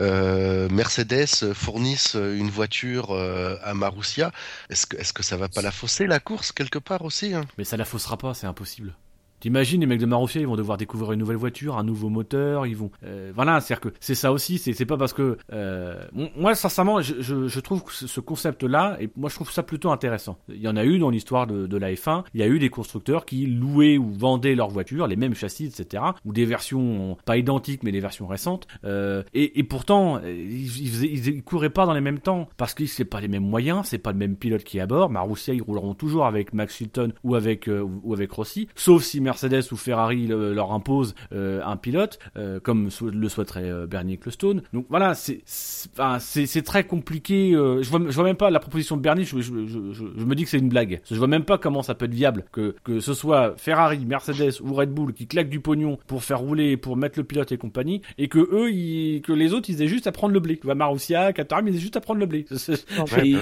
euh, 0.00 0.68
Mercedes 0.70 1.52
fournisse 1.54 2.14
une 2.14 2.50
voiture 2.50 3.10
euh, 3.10 3.56
à 3.62 3.74
Marussia, 3.74 4.32
est-ce 4.70 4.86
que, 4.86 4.96
est-ce 4.96 5.12
que 5.12 5.22
ça 5.22 5.36
va 5.36 5.48
pas 5.48 5.62
la 5.62 5.70
fausser 5.70 6.06
la 6.06 6.20
course 6.20 6.52
quelque 6.52 6.78
part 6.78 7.02
aussi 7.02 7.34
hein? 7.34 7.44
Mais 7.58 7.64
ça 7.64 7.76
la 7.76 7.84
faussera 7.84 8.16
pas, 8.16 8.34
c'est 8.34 8.46
impossible. 8.46 8.94
T'imagines 9.40 9.80
les 9.80 9.86
mecs 9.86 10.00
de 10.00 10.06
Marussia, 10.06 10.40
ils 10.40 10.46
vont 10.46 10.56
devoir 10.56 10.78
découvrir 10.78 11.12
une 11.12 11.20
nouvelle 11.20 11.36
voiture, 11.36 11.78
un 11.78 11.84
nouveau 11.84 12.08
moteur, 12.08 12.66
ils 12.66 12.76
vont, 12.76 12.90
euh, 13.04 13.30
voilà, 13.34 13.60
c'est-à-dire 13.60 13.92
que 13.92 13.96
c'est 14.00 14.16
ça 14.16 14.32
aussi, 14.32 14.58
c'est 14.58 14.84
pas 14.84 14.96
parce 14.96 15.12
que, 15.12 15.38
euh, 15.52 16.02
moi 16.36 16.54
sincèrement, 16.54 17.00
je, 17.00 17.60
trouve 17.60 17.82
ce 17.90 18.20
concept-là, 18.20 18.96
et 19.00 19.10
moi 19.16 19.28
je 19.28 19.36
trouve 19.36 19.50
ça 19.50 19.62
plutôt 19.62 19.90
intéressant. 19.90 20.38
Il 20.48 20.60
y 20.60 20.68
en 20.68 20.76
a 20.76 20.84
eu 20.84 20.98
dans 20.98 21.10
l'histoire 21.10 21.46
de, 21.46 21.78
la 21.78 21.92
F1, 21.92 22.24
il 22.34 22.40
y 22.40 22.42
a 22.42 22.48
eu 22.48 22.58
des 22.58 22.70
constructeurs 22.70 23.24
qui 23.24 23.46
louaient 23.46 23.98
ou 23.98 24.10
vendaient 24.10 24.56
leurs 24.56 24.70
voitures, 24.70 25.06
les 25.06 25.16
mêmes 25.16 25.34
châssis, 25.34 25.66
etc., 25.66 26.02
ou 26.24 26.32
des 26.32 26.44
versions 26.44 27.16
pas 27.24 27.36
identiques 27.36 27.84
mais 27.84 27.92
des 27.92 28.00
versions 28.00 28.26
récentes, 28.26 28.66
euh, 28.84 29.22
et, 29.34 29.62
pourtant 29.62 30.20
ils, 30.24 31.04
ils, 31.04 31.42
couraient 31.44 31.70
pas 31.70 31.86
dans 31.86 31.92
les 31.92 32.00
mêmes 32.00 32.18
temps 32.18 32.48
parce 32.56 32.74
que 32.74 32.86
c'est 32.86 33.04
pas 33.04 33.20
les 33.20 33.28
mêmes 33.28 33.44
moyens, 33.48 33.86
c'est 33.86 33.98
pas 33.98 34.12
le 34.12 34.18
même 34.18 34.36
pilote 34.36 34.64
qui 34.64 34.78
est 34.78 34.80
à 34.80 34.86
bord. 34.86 35.10
Marussia 35.10 35.54
ils 35.54 35.62
rouleront 35.62 35.94
toujours 35.94 36.26
avec 36.26 36.52
Max 36.52 36.76
Chilton 36.76 37.12
ou 37.22 37.34
avec 37.36 37.68
ou 37.68 38.12
avec 38.12 38.32
Rossi, 38.32 38.68
sauf 38.74 39.02
si 39.02 39.20
Mercedes 39.28 39.72
ou 39.72 39.76
Ferrari 39.76 40.26
leur 40.26 40.72
impose 40.72 41.14
euh, 41.32 41.60
un 41.62 41.76
pilote, 41.76 42.18
euh, 42.38 42.60
comme 42.60 42.88
le 43.12 43.28
souhaiterait 43.28 43.70
euh, 43.70 43.86
Bernie 43.86 44.14
Ecclestone. 44.14 44.62
Donc 44.72 44.86
voilà, 44.88 45.14
c'est 45.14 45.42
c'est 45.44 46.62
très 46.62 46.84
compliqué. 46.84 47.52
je 47.52 47.88
vois 47.90 48.00
je 48.08 48.14
vois 48.14 48.24
même 48.24 48.36
pas 48.36 48.50
la 48.50 48.60
proposition 48.60 48.96
de 48.96 49.02
Bernie. 49.02 49.24
Je, 49.24 49.40
je, 49.40 49.66
je, 49.66 49.82
je 49.92 50.24
me 50.24 50.34
dis 50.34 50.44
que 50.44 50.50
c'est 50.50 50.58
une 50.58 50.70
blague. 50.70 51.00
Je 51.10 51.16
vois 51.16 51.26
même 51.26 51.44
pas 51.44 51.58
comment 51.58 51.82
ça 51.82 51.94
peut 51.94 52.06
être 52.06 52.14
viable 52.14 52.44
que 52.52 52.74
que 52.84 53.00
ce 53.00 53.12
soit 53.12 53.54
Ferrari, 53.58 54.04
Mercedes 54.06 54.60
ou 54.62 54.72
Red 54.72 54.90
Bull 54.90 55.12
qui 55.12 55.26
claquent 55.26 55.50
du 55.50 55.60
pognon 55.60 55.98
pour 56.06 56.24
faire 56.24 56.40
rouler, 56.40 56.76
pour 56.76 56.96
mettre 56.96 57.18
le 57.18 57.24
pilote 57.24 57.52
et 57.52 57.58
compagnie, 57.58 58.00
et 58.16 58.28
que 58.28 58.38
eux, 58.38 58.70
ils, 58.70 59.20
que 59.22 59.32
les 59.32 59.52
autres, 59.52 59.68
ils 59.68 59.82
aient 59.82 59.88
juste 59.88 60.06
à 60.06 60.12
prendre 60.12 60.32
le 60.32 60.40
blé. 60.40 60.56
Tu 60.56 60.64
vois, 60.64 60.74
Marussia, 60.74 61.32
Caterham, 61.32 61.68
ils 61.68 61.76
aient 61.76 61.80
juste 61.80 61.96
à 61.96 62.00
prendre 62.00 62.20
le 62.20 62.26
blé. 62.26 62.46
Non, 62.96 63.04
ils, 63.22 63.38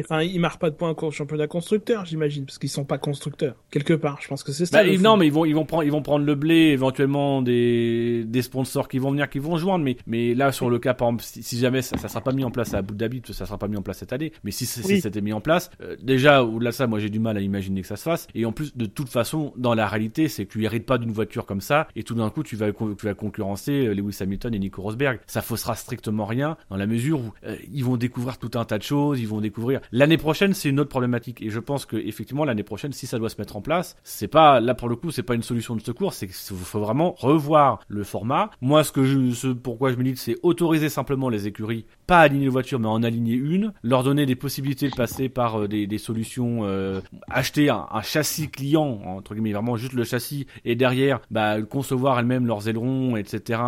enfin, 0.00 0.22
ils 0.22 0.40
marquent 0.40 0.60
pas 0.60 0.70
de 0.70 0.74
points 0.74 0.94
au 1.00 1.10
championnat 1.10 1.46
constructeur, 1.46 2.06
j'imagine, 2.06 2.44
parce 2.44 2.58
qu'ils 2.58 2.70
sont 2.70 2.84
pas 2.84 2.98
constructeurs 2.98 3.56
quelque 3.70 3.94
part. 3.94 4.18
Je 4.20 4.28
pense 4.28 4.42
que 4.42 4.52
c'est 4.52 4.66
ça. 4.66 4.82
Bah, 4.82 4.96
non, 4.98 5.09
mais 5.16 5.26
ils 5.26 5.32
vont 5.32 5.44
ils 5.44 5.54
vont 5.54 5.64
prendre 5.64 5.84
ils 5.84 5.92
vont 5.92 6.02
prendre 6.02 6.24
le 6.24 6.34
blé, 6.34 6.70
éventuellement 6.70 7.42
des 7.42 8.24
des 8.26 8.42
sponsors 8.42 8.88
qui 8.88 8.98
vont 8.98 9.10
venir, 9.10 9.28
qui 9.28 9.38
vont 9.38 9.56
joindre. 9.56 9.84
Mais 9.84 9.96
mais 10.06 10.34
là 10.34 10.52
sur 10.52 10.70
le 10.70 10.78
cas 10.78 10.94
par 10.94 11.08
exemple, 11.08 11.24
si, 11.24 11.58
jamais 11.58 11.82
ça, 11.82 11.96
ça 11.96 12.08
sera 12.08 12.20
pas 12.20 12.32
mis 12.32 12.44
en 12.44 12.50
place 12.50 12.74
à 12.74 12.78
Abu 12.78 12.94
Dhabi, 12.94 13.22
ça 13.30 13.46
sera 13.46 13.58
pas 13.58 13.68
mis 13.68 13.76
en 13.76 13.82
place 13.82 13.98
cette 13.98 14.12
année. 14.12 14.32
Mais 14.44 14.50
si, 14.50 14.66
c'était 14.66 15.20
mis 15.20 15.32
en 15.32 15.40
place, 15.40 15.70
euh, 15.82 15.96
déjà 16.02 16.42
au-delà 16.42 16.70
de 16.70 16.74
ça, 16.74 16.86
moi 16.86 16.98
j'ai 16.98 17.10
du 17.10 17.18
mal 17.18 17.36
à 17.36 17.40
imaginer 17.40 17.82
que 17.82 17.86
ça 17.86 17.96
se 17.96 18.02
fasse. 18.02 18.26
Et 18.34 18.44
en 18.44 18.52
plus 18.52 18.76
de 18.76 18.86
toute 18.86 19.08
façon, 19.08 19.52
dans 19.56 19.74
la 19.74 19.86
réalité, 19.86 20.28
c'est 20.28 20.46
que 20.46 20.52
tu 20.52 20.64
hérites 20.64 20.86
pas 20.86 20.98
d'une 20.98 21.12
voiture 21.12 21.46
comme 21.46 21.60
ça 21.60 21.88
et 21.96 22.02
tout 22.02 22.14
d'un 22.14 22.30
coup 22.30 22.42
tu 22.42 22.56
vas 22.56 22.70
tu 22.72 23.06
vas 23.06 23.14
concurrencer 23.14 23.86
euh, 23.86 23.94
Lewis 23.94 24.16
Hamilton 24.20 24.54
et 24.54 24.58
Nico 24.58 24.82
Rosberg. 24.82 25.20
Ça 25.26 25.42
faussera 25.42 25.74
strictement 25.74 26.24
rien 26.24 26.56
dans 26.70 26.76
la 26.76 26.86
mesure 26.86 27.20
où 27.20 27.32
euh, 27.44 27.56
ils 27.72 27.84
vont 27.84 27.96
découvrir 27.96 28.38
tout 28.38 28.58
un 28.58 28.64
tas 28.64 28.78
de 28.78 28.82
choses, 28.82 29.20
ils 29.20 29.28
vont 29.28 29.40
découvrir. 29.40 29.80
L'année 29.92 30.16
prochaine, 30.16 30.54
c'est 30.54 30.68
une 30.68 30.80
autre 30.80 30.90
problématique 30.90 31.42
et 31.42 31.50
je 31.50 31.60
pense 31.60 31.86
que 31.86 31.96
effectivement 31.96 32.44
l'année 32.44 32.62
prochaine, 32.62 32.92
si 32.92 33.06
ça 33.06 33.18
doit 33.18 33.28
se 33.28 33.36
mettre 33.38 33.56
en 33.56 33.62
place, 33.62 33.96
c'est 34.02 34.28
pas 34.28 34.60
là 34.60 34.74
pour 34.74 34.88
le 34.88 34.96
coup, 35.00 35.10
c'est 35.10 35.22
pas 35.22 35.34
une 35.34 35.42
solution 35.42 35.74
de 35.74 35.80
secours, 35.80 36.12
c'est 36.12 36.26
qu'il 36.26 36.34
faut 36.56 36.80
vraiment 36.80 37.12
revoir 37.18 37.80
le 37.88 38.04
format. 38.04 38.50
Moi, 38.60 38.84
ce 38.84 38.92
que 38.92 39.04
je, 39.04 39.32
ce 39.32 39.48
pourquoi 39.48 39.90
je 39.90 39.96
dis, 39.96 40.16
c'est 40.16 40.36
autoriser 40.42 40.88
simplement 40.88 41.28
les 41.28 41.46
écuries, 41.46 41.86
pas 42.10 42.18
aligner 42.18 42.46
les 42.46 42.50
voitures, 42.50 42.80
mais 42.80 42.88
en 42.88 43.04
aligner 43.04 43.34
une, 43.34 43.72
leur 43.84 44.02
donner 44.02 44.26
des 44.26 44.34
possibilités 44.34 44.88
de 44.88 44.96
passer 44.96 45.28
par 45.28 45.60
euh, 45.60 45.68
des, 45.68 45.86
des, 45.86 45.98
solutions, 45.98 46.62
euh, 46.64 47.00
acheter 47.30 47.70
un, 47.70 47.86
châssis 48.02 48.48
client 48.48 49.00
entre 49.06 49.32
guillemets, 49.32 49.52
vraiment 49.52 49.76
juste 49.76 49.92
le 49.92 50.02
châssis, 50.02 50.48
et 50.64 50.74
derrière, 50.74 51.20
bah, 51.30 51.62
concevoir 51.62 52.18
elles-mêmes 52.18 52.48
leurs 52.48 52.68
ailerons, 52.68 53.14
etc., 53.14 53.60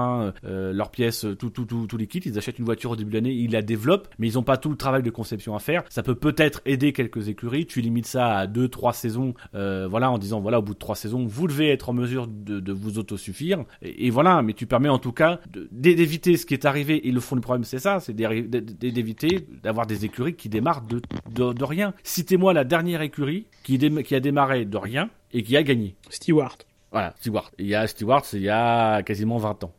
euh, 0.45 0.72
leurs 0.72 0.90
pièces, 0.90 1.24
tout, 1.38 1.51
tout, 1.51 1.66
tout, 1.66 1.86
tout 1.86 1.97
les 1.97 2.09
kits. 2.09 2.20
Ils 2.24 2.36
achètent 2.36 2.59
une 2.59 2.64
voiture 2.64 2.90
au 2.90 2.97
début 2.97 3.11
de 3.11 3.14
l'année, 3.14 3.30
ils 3.30 3.53
la 3.53 3.62
développent, 3.62 4.09
mais 4.18 4.26
ils 4.26 4.34
n'ont 4.34 4.43
pas 4.43 4.57
tout 4.57 4.70
le 4.70 4.76
travail 4.76 5.05
de 5.05 5.11
conception 5.11 5.55
à 5.55 5.61
faire. 5.61 5.84
Ça 5.88 6.03
peut 6.03 6.16
peut-être 6.16 6.62
aider 6.64 6.93
quelques 6.93 7.28
écuries. 7.28 7.66
Tu 7.66 7.80
limites 7.80 8.07
ça 8.07 8.38
à 8.38 8.49
deux, 8.49 8.66
trois 8.66 8.93
saisons, 8.93 9.34
voilà, 9.53 10.11
en 10.11 10.18
disant 10.18 10.40
voilà, 10.40 10.59
au 10.59 10.62
bout 10.62 10.74
de 10.74 10.80
trois 10.80 10.97
saisons, 10.97 11.26
vous 11.26 11.47
devez 11.47 11.70
être 11.70 11.90
en 11.90 11.93
mesure 11.93 12.26
de, 12.26 12.72
vous 12.72 12.99
autosuffire. 12.99 13.62
Et, 13.82 14.09
et, 14.09 14.11
voilà, 14.11 14.43
mais 14.43 14.53
tu 14.53 14.66
permets 14.66 14.88
en 14.88 14.99
tout 14.99 15.12
cas 15.12 15.38
d'éviter 15.70 16.36
ce 16.36 16.45
qui 16.45 16.55
est 16.55 16.64
arrivé. 16.64 17.07
Et 17.07 17.12
le 17.12 17.20
fond 17.20 17.36
du 17.36 17.40
problème, 17.43 17.62
c'est 17.62 17.78
ça, 17.78 18.01
c'est 18.01 18.14
d'éviter 18.41 19.47
d'avoir 19.62 19.87
des 19.87 20.05
écuries 20.05 20.35
qui 20.35 20.49
démarrent 20.49 20.83
de, 20.83 21.01
de, 21.30 21.53
de 21.53 21.64
rien. 21.64 21.95
Citez-moi 22.03 22.53
la 22.53 22.64
dernière 22.64 23.03
écurie 23.03 23.47
qui, 23.62 23.78
qui 23.78 24.14
a 24.14 24.20
démarré 24.20 24.64
de 24.64 24.76
rien 24.76 25.11
et 25.33 25.43
qui 25.43 25.57
a 25.57 25.62
gagné. 25.62 25.95
Stewart. 26.09 26.57
Voilà, 26.91 27.14
Stewart. 27.20 27.51
Il 27.59 27.66
y 27.66 27.74
a 27.74 27.87
Stewart, 27.87 28.22
il 28.35 28.43
y 28.43 28.51
a 28.51 29.03
quasiment 29.03 29.39
20 29.39 29.64
ans. 29.64 29.72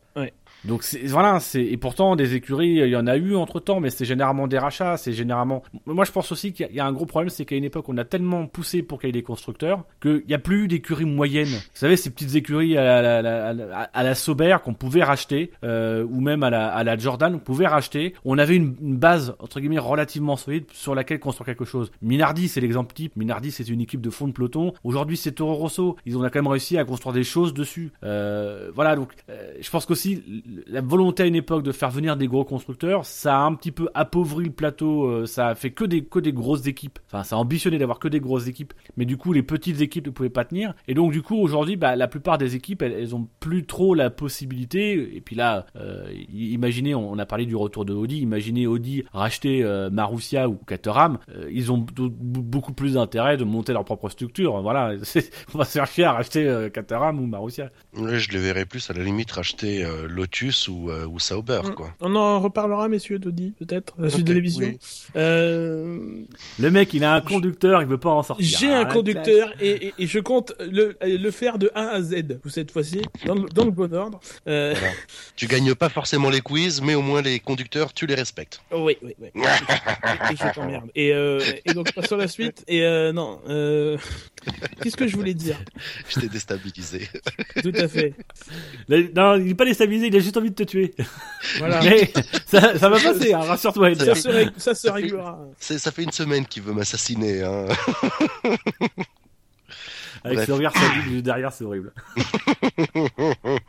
Donc 0.64 0.84
voilà, 1.06 1.40
c'est 1.40 1.62
et 1.62 1.76
pourtant 1.76 2.16
des 2.16 2.34
écuries, 2.34 2.76
il 2.76 2.88
y 2.88 2.96
en 2.96 3.06
a 3.06 3.16
eu 3.16 3.36
entre 3.36 3.60
temps, 3.60 3.80
mais 3.80 3.90
c'est 3.90 4.04
généralement 4.04 4.46
des 4.46 4.58
rachats, 4.58 4.96
c'est 4.96 5.12
généralement. 5.12 5.62
Moi, 5.86 6.04
je 6.04 6.12
pense 6.12 6.32
aussi 6.32 6.52
qu'il 6.52 6.70
y, 6.72 6.80
a 6.80 6.86
un 6.86 6.92
gros 6.92 7.06
problème, 7.06 7.28
c'est 7.28 7.44
qu'à 7.44 7.56
une 7.56 7.64
époque, 7.64 7.88
on 7.88 7.98
a 7.98 8.04
tellement 8.04 8.46
poussé 8.46 8.82
pour 8.82 9.00
qu'il 9.00 9.08
y 9.08 9.10
ait 9.10 9.12
des 9.12 9.22
constructeurs 9.22 9.84
qu'il 10.00 10.24
n'y 10.26 10.34
a 10.34 10.38
plus 10.38 10.68
d'écuries 10.68 11.04
moyennes. 11.04 11.48
Vous 11.48 11.78
savez, 11.78 11.96
ces 11.96 12.10
petites 12.10 12.34
écuries 12.34 12.78
à 12.78 13.02
la, 13.02 13.18
à 13.18 13.52
la, 13.52 13.80
à 13.82 14.02
la 14.02 14.14
Sauber 14.14 14.56
qu'on 14.64 14.74
pouvait 14.74 15.02
racheter, 15.02 15.50
euh, 15.64 16.04
ou 16.04 16.20
même 16.20 16.42
à 16.42 16.50
la, 16.50 16.68
à 16.68 16.84
la 16.84 16.96
Jordan, 16.96 17.34
on 17.34 17.38
pouvait 17.38 17.66
racheter. 17.66 18.14
On 18.24 18.38
avait 18.38 18.56
une, 18.56 18.74
une, 18.80 18.96
base 18.96 19.34
entre 19.40 19.60
guillemets 19.60 19.78
relativement 19.78 20.36
solide 20.36 20.64
sur 20.72 20.94
laquelle 20.94 21.18
construire 21.18 21.46
quelque 21.46 21.64
chose. 21.64 21.90
Minardi, 22.00 22.48
c'est 22.48 22.60
l'exemple 22.60 22.94
type. 22.94 23.16
Minardi, 23.16 23.50
c'est 23.50 23.68
une 23.68 23.80
équipe 23.80 24.00
de 24.00 24.10
fond 24.10 24.28
de 24.28 24.32
peloton. 24.32 24.72
Aujourd'hui, 24.84 25.16
c'est 25.16 25.32
Toro 25.32 25.54
Rosso. 25.54 25.96
Ils 26.06 26.16
ont 26.16 26.22
quand 26.22 26.36
même 26.36 26.46
réussi 26.46 26.78
à 26.78 26.84
construire 26.84 27.12
des 27.12 27.24
choses 27.24 27.52
dessus. 27.52 27.92
Euh, 28.02 28.70
voilà, 28.74 28.96
donc 28.96 29.12
euh, 29.28 29.52
je 29.60 29.70
pense 29.70 29.84
qu'aussi 29.84 30.22
la 30.66 30.80
volonté 30.80 31.22
à 31.22 31.26
une 31.26 31.34
époque 31.34 31.62
de 31.62 31.72
faire 31.72 31.90
venir 31.90 32.16
des 32.16 32.26
gros 32.26 32.44
constructeurs, 32.44 33.04
ça 33.04 33.36
a 33.36 33.40
un 33.40 33.54
petit 33.54 33.72
peu 33.72 33.88
appauvri 33.94 34.44
le 34.46 34.52
plateau, 34.52 35.06
euh, 35.06 35.26
ça 35.26 35.48
a 35.48 35.54
fait 35.54 35.70
que 35.70 35.84
des, 35.84 36.04
que 36.04 36.18
des 36.18 36.32
grosses 36.32 36.66
équipes. 36.66 36.98
Enfin, 37.06 37.22
ça 37.22 37.36
a 37.36 37.38
ambitionné 37.38 37.78
d'avoir 37.78 37.98
que 37.98 38.08
des 38.08 38.20
grosses 38.20 38.46
équipes, 38.46 38.72
mais 38.96 39.04
du 39.04 39.16
coup, 39.16 39.32
les 39.32 39.42
petites 39.42 39.80
équipes 39.80 40.06
ne 40.06 40.10
pouvaient 40.10 40.30
pas 40.30 40.44
tenir. 40.44 40.74
Et 40.88 40.94
donc, 40.94 41.12
du 41.12 41.22
coup, 41.22 41.36
aujourd'hui, 41.36 41.76
bah, 41.76 41.96
la 41.96 42.08
plupart 42.08 42.38
des 42.38 42.54
équipes, 42.54 42.82
elles, 42.82 42.92
elles, 42.92 43.14
ont 43.14 43.28
plus 43.40 43.66
trop 43.66 43.94
la 43.94 44.10
possibilité. 44.10 45.16
Et 45.16 45.20
puis 45.20 45.36
là, 45.36 45.66
euh, 45.76 46.06
imaginez, 46.32 46.94
on, 46.94 47.18
a 47.18 47.26
parlé 47.26 47.46
du 47.46 47.56
retour 47.56 47.84
de 47.84 47.92
Audi, 47.92 48.20
imaginez 48.20 48.66
Audi 48.66 49.04
racheter 49.12 49.62
euh, 49.62 49.90
Marussia 49.90 50.48
ou 50.48 50.54
Caterham, 50.54 51.18
euh, 51.34 51.48
ils 51.52 51.72
ont 51.72 51.84
beaucoup 51.98 52.72
plus 52.72 52.94
d'intérêt 52.94 53.36
de 53.36 53.44
monter 53.44 53.72
leur 53.72 53.84
propre 53.84 54.08
structure. 54.08 54.60
Voilà, 54.62 54.94
on 55.54 55.58
va 55.58 55.64
chercher 55.64 56.04
à 56.04 56.12
racheter 56.12 56.68
Caterham 56.72 57.20
ou 57.20 57.26
Marussia. 57.26 57.70
Ouais, 57.96 58.18
je 58.18 58.30
les 58.30 58.38
verrais 58.38 58.66
plus 58.66 58.90
à 58.90 58.94
la 58.94 59.04
limite 59.04 59.30
racheter 59.32 59.86
Lotus 60.08 60.43
Lotus 60.44 60.68
ou, 60.68 60.90
ou 60.90 61.18
Sauber, 61.18 61.60
Mm. 61.64 61.74
quoi. 61.74 61.94
On 62.00 62.14
en 62.16 62.40
reparlera, 62.40 62.88
messieurs, 62.88 63.18
Dodi, 63.18 63.54
peut-être, 63.58 63.94
la 63.98 64.10
suite 64.10 64.26
de 64.26 64.32
l'émission. 64.32 64.66
oui. 64.66 64.78
Euh, 65.16 65.98
Le 66.58 66.70
mec, 66.70 66.92
il 66.94 67.04
a 67.04 67.14
un 67.14 67.20
conducteur, 67.20 67.80
il 67.82 67.88
veut 67.88 67.98
pas 67.98 68.10
en 68.10 68.22
sortir. 68.22 68.58
J'ai 68.58 68.70
Ah, 68.72 68.80
un 68.80 68.84
conducteur 68.84 69.52
et, 69.60 69.88
et- 69.88 69.94
et 69.98 70.06
je 70.06 70.18
compte 70.18 70.52
le, 70.60 70.96
le 71.02 71.30
faire 71.30 71.58
de 71.58 71.70
A 71.74 71.88
à 71.90 72.02
Z, 72.02 72.14
cette 72.48 72.70
fois-ci, 72.70 73.02
dans, 73.26 73.34
le- 73.34 73.48
dans 73.48 73.64
le 73.64 73.70
bon 73.70 73.92
ordre. 73.94 74.20
Euh, 74.48 74.74
Voilà. 74.78 74.94
Tu 75.36 75.46
gagnes 75.46 75.74
pas 75.74 75.88
forcément 75.88 76.30
les 76.30 76.40
quiz, 76.40 76.80
mais 76.82 76.94
au 76.94 77.02
moins 77.02 77.22
les 77.22 77.38
conducteurs, 77.40 77.92
tu 77.92 78.06
les 78.06 78.14
respectes. 78.14 78.60
oui, 78.72 78.96
oui, 79.02 79.14
oui. 79.20 79.28
Et, 79.34 80.32
et 80.32 80.36
je 80.36 80.54
t'emmerde. 80.54 80.90
Et, 80.94 81.12
euh, 81.12 81.40
et 81.64 81.72
donc, 81.74 81.92
passons 81.92 82.14
à 82.16 82.18
la 82.18 82.28
suite. 82.28 82.64
Et 82.68 82.82
euh, 82.84 83.12
non, 83.12 83.40
euh, 83.48 83.96
qu'est-ce 84.82 84.96
que 84.96 85.06
je 85.06 85.16
voulais 85.16 85.34
dire 85.34 85.56
Je 86.08 86.20
t'ai 86.20 86.28
déstabilisé. 86.28 87.08
Tout 87.62 87.72
à 87.74 87.88
fait. 87.88 88.14
Non, 88.88 89.36
il 89.36 89.50
est 89.50 89.54
pas 89.54 89.64
déstabilisé, 89.64 90.06
il 90.08 90.16
a 90.16 90.20
juste 90.20 90.36
envie 90.36 90.50
de 90.50 90.54
te 90.54 90.62
tuer. 90.64 90.94
Voilà. 91.58 91.82
Mais 91.82 92.12
ça, 92.46 92.78
ça 92.78 92.88
va 92.88 92.98
passer, 93.00 93.32
hein, 93.34 93.40
rassure-toi. 93.40 93.94
Ça 93.94 94.14
se, 94.14 94.28
règle- 94.28 94.52
ça 94.56 94.74
se 94.74 94.88
réglera. 94.88 95.38
Ça 95.58 95.90
fait 95.90 96.02
une 96.04 96.12
semaine 96.12 96.46
qu'il 96.46 96.62
veut 96.62 96.72
m'assassiner. 96.72 97.42
Hein. 97.42 97.66
Avec 100.24 100.36
Bref. 100.38 100.46
ce 100.46 100.52
regard 100.52 100.72
sadique 100.74 101.02
juste 101.10 101.24
derrière, 101.24 101.52
c'est 101.52 101.64
horrible. 101.64 101.92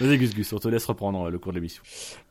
Vas-y, 0.00 0.18
Gus 0.18 0.34
Gus, 0.34 0.52
on 0.54 0.58
te 0.58 0.68
laisse 0.68 0.86
reprendre 0.86 1.28
le 1.30 1.38
cours 1.38 1.52
de 1.52 1.58
l'émission. 1.58 1.82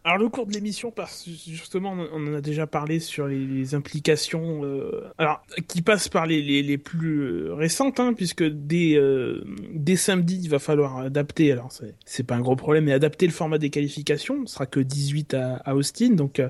Alors 0.05 0.17
le 0.17 0.27
cours 0.27 0.45
de 0.45 0.51
l'émission, 0.51 0.91
parce 0.91 1.29
justement, 1.47 1.95
on 2.13 2.27
en 2.27 2.33
a 2.33 2.41
déjà 2.41 2.67
parlé 2.67 2.99
sur 2.99 3.25
les, 3.27 3.45
les 3.45 3.73
implications, 3.73 4.65
euh, 4.65 5.09
alors 5.17 5.41
qui 5.69 5.81
passent 5.81 6.09
par 6.09 6.25
les, 6.25 6.41
les, 6.41 6.61
les 6.61 6.77
plus 6.77 7.21
euh, 7.21 7.53
récentes, 7.53 8.01
hein, 8.01 8.13
puisque 8.13 8.43
dès 8.43 8.95
euh, 8.95 9.45
dès 9.73 9.95
samedi, 9.95 10.41
il 10.43 10.49
va 10.49 10.59
falloir 10.59 10.97
adapter. 10.97 11.53
Alors 11.53 11.71
c'est 11.71 11.95
c'est 12.05 12.23
pas 12.23 12.35
un 12.35 12.41
gros 12.41 12.57
problème, 12.57 12.83
mais 12.85 12.91
adapter 12.91 13.25
le 13.27 13.31
format 13.31 13.57
des 13.57 13.69
qualifications. 13.69 14.45
Ce 14.45 14.55
sera 14.55 14.65
que 14.65 14.81
18 14.81 15.35
à, 15.35 15.55
à 15.63 15.73
Austin, 15.73 16.09
donc 16.09 16.39
euh, 16.39 16.49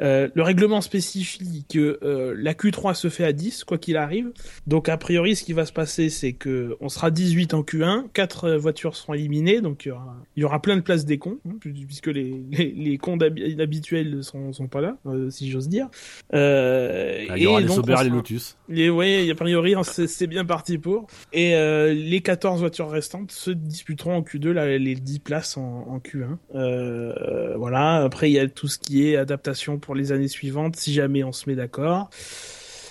euh, 0.00 0.28
le 0.34 0.42
règlement 0.42 0.80
spécifie 0.80 1.64
que 1.68 2.00
euh, 2.02 2.34
la 2.36 2.54
Q3 2.54 2.94
se 2.94 3.08
fait 3.08 3.24
à 3.24 3.32
10, 3.32 3.64
quoi 3.64 3.78
qu'il 3.78 3.96
arrive. 3.96 4.32
Donc 4.66 4.88
a 4.88 4.96
priori, 4.96 5.36
ce 5.36 5.44
qui 5.44 5.52
va 5.52 5.66
se 5.66 5.72
passer, 5.72 6.08
c'est 6.08 6.32
que 6.32 6.76
on 6.80 6.88
sera 6.88 7.10
18 7.10 7.54
en 7.54 7.62
Q1, 7.62 8.06
quatre 8.12 8.50
voitures 8.52 8.96
seront 8.96 9.14
éliminées, 9.14 9.60
donc 9.60 9.84
il 9.84 9.88
y 9.88 9.92
aura, 9.92 10.16
y 10.36 10.44
aura 10.44 10.60
plein 10.60 10.76
de 10.76 10.82
places 10.82 11.04
des 11.04 11.18
cons, 11.18 11.38
hein, 11.48 11.56
puisque 11.60 12.08
les, 12.08 12.42
les, 12.50 12.87
les 12.88 12.98
cons 12.98 13.18
habituels 13.18 14.22
sont, 14.24 14.52
sont 14.52 14.68
pas 14.68 14.80
là, 14.80 14.96
euh, 15.06 15.30
si 15.30 15.50
j'ose 15.50 15.68
dire. 15.68 15.88
Euh, 16.34 17.26
Ah, 17.30 17.36
Il 17.36 17.42
y 17.42 17.46
aura 17.46 17.58
et 17.60 17.62
les 17.62 17.68
donc, 17.68 17.76
Sauber 17.76 17.92
et 17.92 17.96
les 17.96 18.04
sera- 18.04 18.16
Lotus. 18.16 18.56
et 18.70 18.90
oui, 18.90 19.30
a 19.30 19.34
priori, 19.34 19.74
hein, 19.74 19.82
c'est 19.84 20.26
bien 20.26 20.44
parti 20.44 20.78
pour. 20.78 21.06
Et 21.32 21.54
euh, 21.54 21.92
les 21.92 22.20
14 22.20 22.60
voitures 22.60 22.90
restantes 22.90 23.32
se 23.32 23.50
disputeront 23.50 24.16
en 24.16 24.22
Q2 24.22 24.50
là, 24.50 24.78
les 24.78 24.94
10 24.94 25.18
places 25.20 25.56
en, 25.56 25.62
en 25.88 25.98
Q1. 25.98 26.36
Euh, 26.54 27.54
voilà, 27.56 27.96
après 28.04 28.30
il 28.30 28.34
y 28.34 28.38
a 28.38 28.48
tout 28.48 28.68
ce 28.68 28.78
qui 28.78 29.06
est 29.08 29.16
adaptation 29.16 29.78
pour 29.78 29.94
les 29.94 30.12
années 30.12 30.28
suivantes, 30.28 30.76
si 30.76 30.92
jamais 30.92 31.24
on 31.24 31.32
se 31.32 31.48
met 31.48 31.56
d'accord. 31.56 32.10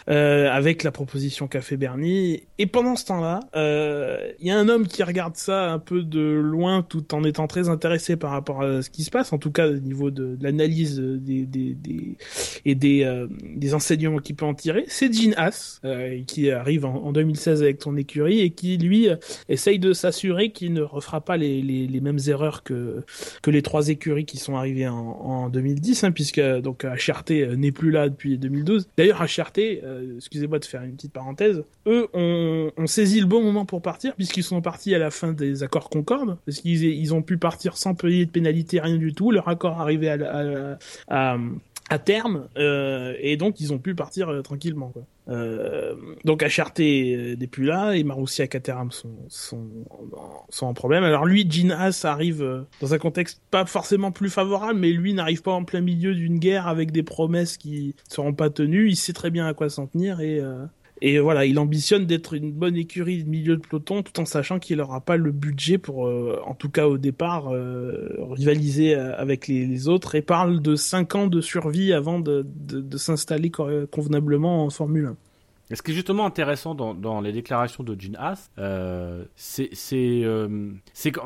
Euh, 0.10 0.49
avec 0.49 0.84
la 0.84 0.91
proposition 0.91 1.47
qu'a 1.47 1.60
fait 1.60 1.76
Bernie. 1.76 2.43
Et 2.60 2.66
pendant 2.66 2.95
ce 2.95 3.03
temps-là, 3.05 3.41
euh, 3.58 4.32
il 4.39 4.47
y 4.47 4.51
a 4.51 4.58
un 4.58 4.70
homme 4.70 4.88
qui 4.88 5.03
regarde 5.03 5.36
ça 5.36 5.70
un 5.70 5.80
peu 5.80 6.01
de 6.01 6.22
loin 6.22 6.82
tout 6.82 7.14
en 7.14 7.26
étant 7.26 7.47
très 7.47 7.68
intéressé 7.68 8.16
par 8.16 8.32
rapport 8.32 8.62
à 8.62 8.82
ce 8.82 8.89
qui 8.89 9.03
se 9.03 9.12
passe, 9.12 9.34
en 9.34 9.38
tout 9.38 9.51
cas 9.51 9.68
au 9.68 9.74
niveau 9.74 10.10
de, 10.10 10.38
l'analyse 10.39 10.99
des, 10.99 11.45
des, 11.45 11.74
des, 11.74 12.16
et 12.64 12.76
des, 12.76 13.03
euh, 13.03 13.28
des 13.55 13.74
enseignements 13.74 14.20
qu'il 14.20 14.36
peut 14.38 14.45
en 14.45 14.53
tirer. 14.53 14.86
C'est 14.88 15.12
Gene 15.14 15.34
Haas, 15.36 15.82
euh, 15.84 16.22
qui 16.26 16.51
arrive 16.51 16.86
en, 16.86 16.95
en 17.03 17.12
2016 17.12 17.62
avec 17.62 17.82
son 17.82 17.97
écurie 17.97 18.39
et 18.39 18.51
qui, 18.51 18.78
lui, 18.78 19.10
euh, 19.10 19.18
essaye 19.49 19.78
de 19.78 19.91
s'assurer 19.91 20.51
qu'il 20.51 20.72
ne 20.72 20.84
refera 20.84 21.20
pas 21.20 21.36
les, 21.36 21.62
les, 21.62 21.86
les 21.86 22.01
mêmes 22.01 22.20
erreurs 22.28 22.64
que, 22.64 23.03
que 23.41 23.51
les 23.51 23.62
trois 23.62 23.89
écuries 23.89 24.26
qui 24.26 24.38
sont 24.38 24.55
arrivées 24.55 24.88
en, 24.88 24.95
en 24.95 25.49
2010, 25.49 26.05
hein, 26.05 26.12
puisque 26.12 26.39
donc 26.39 26.86
HRT 26.86 27.32
euh, 27.32 27.55
n'est 27.55 27.72
plus 27.72 27.91
là 27.91 28.10
depuis 28.10 28.38
2012. 28.38 28.88
D'ailleurs, 28.97 29.22
HRT, 29.22 29.82
euh, 29.84 29.96
excusez-moi 30.17 30.59
de 30.59 30.65
faire 30.65 30.83
une 30.83 30.95
petite 30.95 31.13
parenthèse, 31.13 31.63
eux 31.87 32.07
ont, 32.13 32.71
saisi 32.85 33.19
le 33.19 33.25
bon 33.25 33.43
moment 33.43 33.65
pour 33.65 33.81
partir, 33.81 34.15
puisqu'ils 34.15 34.43
sont 34.43 34.61
partis 34.61 34.95
à 34.95 34.97
la 34.97 35.11
fin 35.11 35.33
des 35.33 35.63
accords 35.63 35.89
Concorde, 35.89 36.37
parce 36.45 36.59
qu'ils 36.59 36.83
ils 36.83 37.13
ont 37.13 37.21
pu 37.21 37.37
partir 37.37 37.77
sans 37.77 37.95
payer 37.95 38.25
de 38.25 38.31
pénalité, 38.31 38.79
rien 38.79 38.97
du 38.97 39.13
tout. 39.13 39.31
Leur 39.31 39.47
accord 39.47 39.79
arrivait 39.79 40.09
à, 40.09 41.37
à 41.89 41.99
terme, 41.99 42.49
euh, 42.57 43.15
et 43.19 43.38
donc 43.38 43.59
ils 43.59 43.73
ont 43.73 43.79
pu 43.79 43.95
partir 43.95 44.29
euh, 44.29 44.41
tranquillement. 44.41 44.89
Quoi. 44.89 45.03
Euh, 45.29 45.95
donc 46.23 46.41
HRT 46.41 46.79
euh, 46.79 47.35
n'est 47.35 47.47
plus 47.47 47.65
là 47.65 47.93
et 47.93 48.03
Marussia 48.03 48.45
et 48.45 48.47
Caterham 48.47 48.91
sont, 48.91 49.11
sont, 49.27 49.67
sont 50.49 50.65
en 50.65 50.73
problème. 50.73 51.03
Alors 51.03 51.25
lui, 51.25 51.49
Gene 51.49 51.71
Haas 51.71 52.05
arrive 52.05 52.41
euh, 52.41 52.61
dans 52.81 52.93
un 52.93 52.97
contexte 52.97 53.41
pas 53.51 53.65
forcément 53.65 54.11
plus 54.11 54.29
favorable, 54.29 54.79
mais 54.79 54.91
lui 54.91 55.13
n'arrive 55.13 55.41
pas 55.41 55.51
en 55.51 55.65
plein 55.65 55.81
milieu 55.81 56.15
d'une 56.15 56.39
guerre 56.39 56.67
avec 56.67 56.91
des 56.91 57.03
promesses 57.03 57.57
qui 57.57 57.95
seront 58.07 58.33
pas 58.33 58.49
tenues. 58.49 58.89
Il 58.89 58.95
sait 58.95 59.13
très 59.13 59.29
bien 59.29 59.47
à 59.47 59.53
quoi 59.53 59.69
s'en 59.69 59.88
tenir 59.88 60.21
et 60.21 60.41
et 61.01 61.19
voilà, 61.19 61.45
il 61.45 61.59
ambitionne 61.59 62.05
d'être 62.05 62.33
une 62.33 62.51
bonne 62.51 62.75
écurie 62.75 63.23
de 63.23 63.29
milieu 63.29 63.55
de 63.55 63.61
peloton, 63.61 64.01
tout 64.01 64.19
en 64.19 64.25
sachant 64.25 64.57
qu'il 64.57 64.77
n'aura 64.77 65.01
pas 65.01 65.15
le 65.15 65.31
budget 65.31 65.77
pour, 65.77 66.07
euh, 66.07 66.41
en 66.45 66.55
tout 66.55 66.69
cas 66.69 66.87
au 66.87 66.97
départ, 66.97 67.53
euh, 67.53 68.15
rivaliser 68.31 68.95
euh, 68.95 69.15
avec 69.15 69.47
les, 69.47 69.87
autres. 69.87 70.15
Et 70.15 70.23
parle 70.23 70.59
de 70.61 70.75
5 70.75 71.15
ans 71.15 71.27
de 71.27 71.39
survie 71.39 71.93
avant 71.93 72.19
de, 72.19 72.45
de, 72.47 72.97
s'installer 72.97 73.51
convenablement 73.51 74.65
en 74.65 74.69
Formule 74.71 75.05
1. 75.05 75.17
Et 75.70 75.76
ce 75.76 75.82
qui 75.82 75.91
est 75.91 75.93
justement 75.93 76.26
intéressant 76.26 76.76
dans, 76.76 77.22
les 77.22 77.32
déclarations 77.34 77.84
de 77.84 77.99
Gene 77.99 78.15
Haas, 78.15 78.49
euh, 78.57 79.26
c'est 79.36 79.70
euh, 79.95 80.47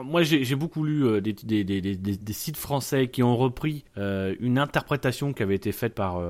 moi 0.04 0.24
j'ai 0.24 0.56
beaucoup 0.56 0.84
lu 0.84 1.06
euh, 1.06 1.22
des, 1.22 2.34
sites 2.34 2.58
français 2.58 3.08
qui 3.08 3.24
ont 3.24 3.38
repris 3.38 3.84
euh, 3.98 4.36
une 4.40 4.58
interprétation 4.58 5.34
qui 5.34 5.44
avait 5.44 5.56
été 5.56 5.72
faite 5.72 5.94
par 5.94 6.22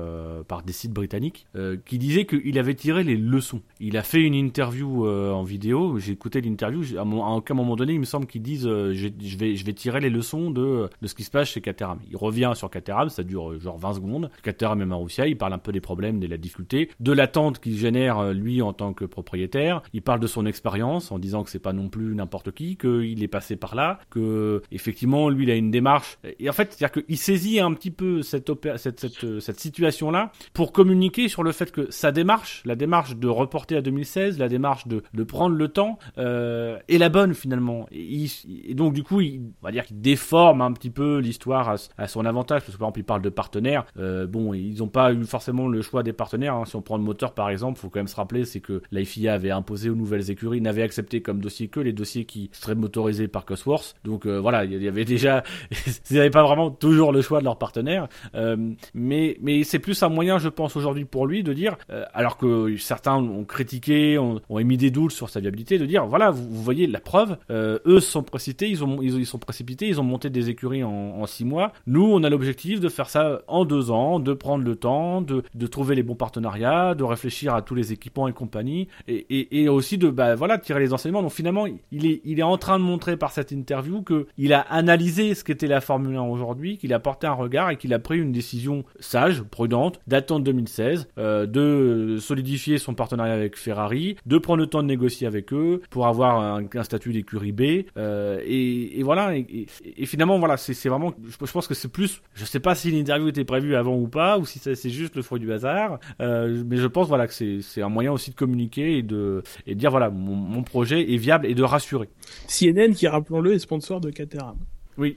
des 0.64 0.72
sites 0.72 0.92
britanniques 0.92 1.46
qui 1.86 1.98
disait 1.98 2.26
qu'il 2.26 2.58
avait 2.58 2.74
tiré 2.74 3.04
les 3.04 3.16
leçons. 3.16 3.62
Il 3.80 3.96
a 3.96 4.02
fait 4.02 4.20
une 4.20 4.34
interview 4.34 5.06
en 5.06 5.42
vidéo. 5.42 5.98
J'ai 5.98 6.12
écouté 6.12 6.40
l'interview. 6.40 6.82
À, 6.98 7.02
à 7.02 7.04
aucun 7.04 7.54
moment 7.54 7.76
donné, 7.76 7.94
il 7.94 8.00
me 8.00 8.04
semble 8.04 8.26
qu'ils 8.26 8.42
disent 8.42 8.64
je 8.64 9.64
vais 9.64 9.72
tirer 9.72 10.00
les 10.00 10.10
leçons 10.10 10.50
de 10.50 10.88
ce 11.02 11.14
qui 11.14 11.24
se 11.24 11.30
passe 11.30 11.48
chez 11.48 11.60
Caterham. 11.60 11.98
Il 12.10 12.16
revient 12.16 12.52
sur 12.54 12.70
Caterham, 12.70 13.08
ça 13.08 13.22
dure 13.22 13.58
genre 13.58 13.78
20 13.78 13.94
secondes. 13.94 14.30
Caterham 14.42 14.82
et 14.82 14.86
Marussia, 14.86 15.26
il 15.26 15.36
parle 15.36 15.54
un 15.54 15.58
peu 15.58 15.72
des 15.72 15.80
problèmes, 15.80 16.20
de 16.20 16.26
la 16.26 16.36
difficulté, 16.36 16.90
de 17.00 17.12
l'attente 17.12 17.58
qu'il 17.58 17.76
génère 17.76 18.01
euh, 18.10 18.32
lui 18.32 18.62
en 18.62 18.72
tant 18.72 18.92
que 18.92 19.04
propriétaire. 19.04 19.82
Il 19.92 20.02
parle 20.02 20.20
de 20.20 20.26
son 20.26 20.46
expérience 20.46 21.12
en 21.12 21.18
disant 21.18 21.44
que 21.44 21.50
c'est 21.50 21.58
pas 21.58 21.72
non 21.72 21.88
plus 21.88 22.14
n'importe 22.14 22.52
qui, 22.52 22.76
qu'il 22.76 23.22
est 23.22 23.28
passé 23.28 23.56
par 23.56 23.74
là, 23.74 23.98
que 24.10 24.62
effectivement 24.70 25.28
lui 25.28 25.44
il 25.44 25.50
a 25.50 25.56
une 25.56 25.70
démarche. 25.70 26.18
Et 26.38 26.48
en 26.48 26.52
fait, 26.52 26.72
c'est-à-dire 26.72 27.04
qu'il 27.04 27.18
saisit 27.18 27.60
un 27.60 27.72
petit 27.72 27.90
peu 27.90 28.22
cette 28.22 28.50
euh, 28.50 29.40
cette 29.40 29.60
situation 29.60 30.10
là 30.10 30.32
pour 30.52 30.72
communiquer 30.72 31.28
sur 31.28 31.42
le 31.42 31.52
fait 31.52 31.70
que 31.70 31.90
sa 31.90 32.12
démarche, 32.12 32.62
la 32.64 32.76
démarche 32.76 33.16
de 33.16 33.28
reporter 33.28 33.76
à 33.76 33.82
2016, 33.82 34.38
la 34.38 34.48
démarche 34.48 34.86
de 34.86 35.02
de 35.14 35.22
prendre 35.24 35.56
le 35.56 35.68
temps 35.68 35.98
euh, 36.18 36.78
est 36.88 36.98
la 36.98 37.08
bonne 37.08 37.34
finalement. 37.34 37.86
Et, 37.90 38.26
donc 38.74 38.94
du 38.94 39.02
coup, 39.02 39.20
il, 39.20 39.40
on 39.62 39.66
va 39.66 39.72
dire 39.72 39.84
qu'il 39.84 40.00
déforme 40.00 40.60
un 40.60 40.72
petit 40.72 40.90
peu 40.90 41.18
l'histoire 41.18 41.76
à, 41.96 42.08
son 42.08 42.24
avantage 42.24 42.62
parce 42.62 42.74
que 42.74 42.78
par 42.78 42.88
exemple 42.88 43.00
il 43.00 43.04
parle 43.04 43.22
de 43.22 43.30
partenaires. 43.30 43.84
Bon, 43.96 44.54
ils 44.54 44.78
n'ont 44.78 44.88
pas 44.88 45.12
eu 45.12 45.24
forcément 45.24 45.68
le 45.68 45.82
choix 45.82 46.02
des 46.02 46.12
partenaires. 46.12 46.54
hein. 46.54 46.64
Si 46.64 46.76
on 46.76 46.82
prend 46.82 46.96
le 46.96 47.02
moteur 47.02 47.32
par 47.34 47.50
exemple, 47.50 47.78
faut 47.78 47.90
quand 47.92 48.00
même 48.00 48.08
se 48.08 48.16
rappeler 48.16 48.44
c'est 48.44 48.60
que 48.60 48.82
la 48.90 49.04
FIA 49.04 49.34
avait 49.34 49.50
imposé 49.50 49.90
aux 49.90 49.94
nouvelles 49.94 50.30
écuries, 50.30 50.60
n'avait 50.60 50.82
accepté 50.82 51.20
comme 51.22 51.40
dossier 51.40 51.68
que 51.68 51.80
les 51.80 51.92
dossiers 51.92 52.24
qui 52.24 52.50
seraient 52.52 52.74
motorisés 52.74 53.28
par 53.28 53.44
Cosworth. 53.44 53.94
Donc 54.04 54.26
euh, 54.26 54.40
voilà, 54.40 54.64
il 54.64 54.82
y 54.82 54.88
avait 54.88 55.04
déjà, 55.04 55.42
ils 56.10 56.16
n'avaient 56.16 56.30
pas 56.30 56.42
vraiment 56.42 56.70
toujours 56.70 57.12
le 57.12 57.22
choix 57.22 57.40
de 57.40 57.44
leurs 57.44 57.58
partenaires. 57.58 58.08
Euh, 58.34 58.56
mais 58.94 59.36
mais 59.40 59.64
c'est 59.64 59.78
plus 59.78 60.02
un 60.02 60.08
moyen, 60.08 60.38
je 60.38 60.48
pense 60.48 60.76
aujourd'hui 60.76 61.04
pour 61.04 61.26
lui 61.26 61.42
de 61.42 61.52
dire, 61.52 61.76
euh, 61.90 62.04
alors 62.14 62.36
que 62.36 62.76
certains 62.76 63.16
ont 63.16 63.44
critiqué, 63.44 64.18
ont, 64.18 64.40
émis 64.58 64.76
des 64.76 64.90
doutes 64.90 65.12
sur 65.12 65.28
sa 65.28 65.40
viabilité, 65.40 65.78
de 65.78 65.86
dire 65.86 66.06
voilà, 66.06 66.30
vous, 66.30 66.62
voyez 66.62 66.86
la 66.86 67.00
preuve, 67.00 67.36
eux 67.50 68.00
sont 68.00 68.22
précipités, 68.22 68.68
ils 68.68 68.84
ont 68.84 69.02
ils, 69.02 69.26
sont 69.26 69.38
précipités, 69.38 69.88
ils 69.88 70.00
ont 70.00 70.04
monté 70.04 70.30
des 70.30 70.50
écuries 70.50 70.84
en, 70.84 70.90
en 70.90 71.26
six 71.26 71.44
mois. 71.44 71.72
Nous, 71.86 72.04
on 72.04 72.22
a 72.22 72.30
l'objectif 72.30 72.80
de 72.80 72.88
faire 72.88 73.08
ça 73.08 73.42
en 73.48 73.64
deux 73.64 73.90
ans, 73.90 74.20
de 74.20 74.32
prendre 74.32 74.64
le 74.64 74.76
temps, 74.76 75.20
de, 75.20 75.42
de 75.54 75.66
trouver 75.66 75.94
les 75.96 76.02
bons 76.02 76.14
partenariats, 76.14 76.94
de 76.94 77.02
réfléchir 77.02 77.54
à 77.54 77.62
tous 77.62 77.74
les 77.74 77.81
équipements 77.90 78.28
et 78.28 78.32
compagnie, 78.32 78.88
et, 79.08 79.68
aussi 79.68 79.98
de 79.98 80.10
bah 80.10 80.34
voilà 80.34 80.58
tirer 80.58 80.80
les 80.80 80.92
enseignements. 80.92 81.22
Donc 81.22 81.32
finalement, 81.32 81.66
il 81.90 82.06
est 82.06 82.20
il 82.24 82.38
est 82.38 82.44
en 82.44 82.58
train 82.58 82.78
de 82.78 82.84
montrer 82.84 83.16
par 83.16 83.32
cette 83.32 83.50
interview 83.50 84.02
que 84.02 84.26
il 84.38 84.52
a 84.52 84.60
analysé 84.60 85.34
ce 85.34 85.44
qu'était 85.44 85.66
la 85.66 85.80
Formule 85.80 86.16
1 86.16 86.22
aujourd'hui, 86.22 86.78
qu'il 86.78 86.92
a 86.92 87.00
porté 87.00 87.26
un 87.26 87.32
regard 87.32 87.70
et 87.70 87.76
qu'il 87.76 87.92
a 87.94 87.98
pris 87.98 88.18
une 88.18 88.32
décision 88.32 88.84
sage, 89.00 89.42
prudente, 89.42 90.00
d'attendre 90.06 90.44
2016, 90.44 91.08
euh, 91.18 91.46
de 91.46 92.18
solidifier 92.20 92.78
son 92.78 92.94
partenariat 92.94 93.34
avec 93.34 93.56
Ferrari, 93.56 94.16
de 94.26 94.38
prendre 94.38 94.60
le 94.60 94.66
temps 94.66 94.82
de 94.82 94.88
négocier 94.88 95.26
avec 95.26 95.52
eux 95.52 95.82
pour 95.90 96.06
avoir 96.06 96.40
un, 96.40 96.82
statut 96.82 97.12
d'écurie 97.12 97.52
B, 97.52 97.84
euh, 97.96 98.40
et, 98.44 99.02
voilà. 99.02 99.34
Et, 99.36 99.66
finalement, 100.06 100.38
voilà, 100.38 100.56
c'est 100.56 100.88
vraiment, 100.88 101.12
je, 101.26 101.52
pense 101.52 101.66
que 101.66 101.74
c'est 101.74 101.88
plus, 101.88 102.22
je 102.34 102.44
sais 102.44 102.60
pas 102.60 102.74
si 102.74 102.90
l'interview 102.90 103.28
était 103.28 103.44
prévue 103.44 103.74
avant 103.74 103.96
ou 103.96 104.08
pas, 104.08 104.38
ou 104.38 104.46
si 104.46 104.58
c'est 104.58 104.90
juste 104.90 105.16
le 105.16 105.22
fruit 105.22 105.40
du 105.40 105.52
hasard, 105.52 105.98
euh, 106.20 106.62
mais 106.66 106.76
je 106.76 106.86
pense 106.86 107.08
voilà 107.08 107.26
que 107.26 107.32
c'est 107.32 107.71
c'est 107.72 107.82
un 107.82 107.88
moyen 107.88 108.12
aussi 108.12 108.30
de 108.30 108.36
communiquer 108.36 108.98
et 108.98 109.02
de 109.02 109.42
et 109.66 109.74
de 109.74 109.80
dire 109.80 109.90
voilà 109.90 110.10
mon, 110.10 110.34
mon 110.34 110.62
projet 110.62 111.12
est 111.12 111.16
viable 111.16 111.46
et 111.46 111.54
de 111.54 111.62
rassurer. 111.62 112.08
CNN, 112.48 112.92
qui 112.94 113.08
rappelons-le, 113.08 113.54
est 113.54 113.58
sponsor 113.58 114.00
de 114.00 114.10
Caterham. 114.10 114.58
Oui. 114.98 115.16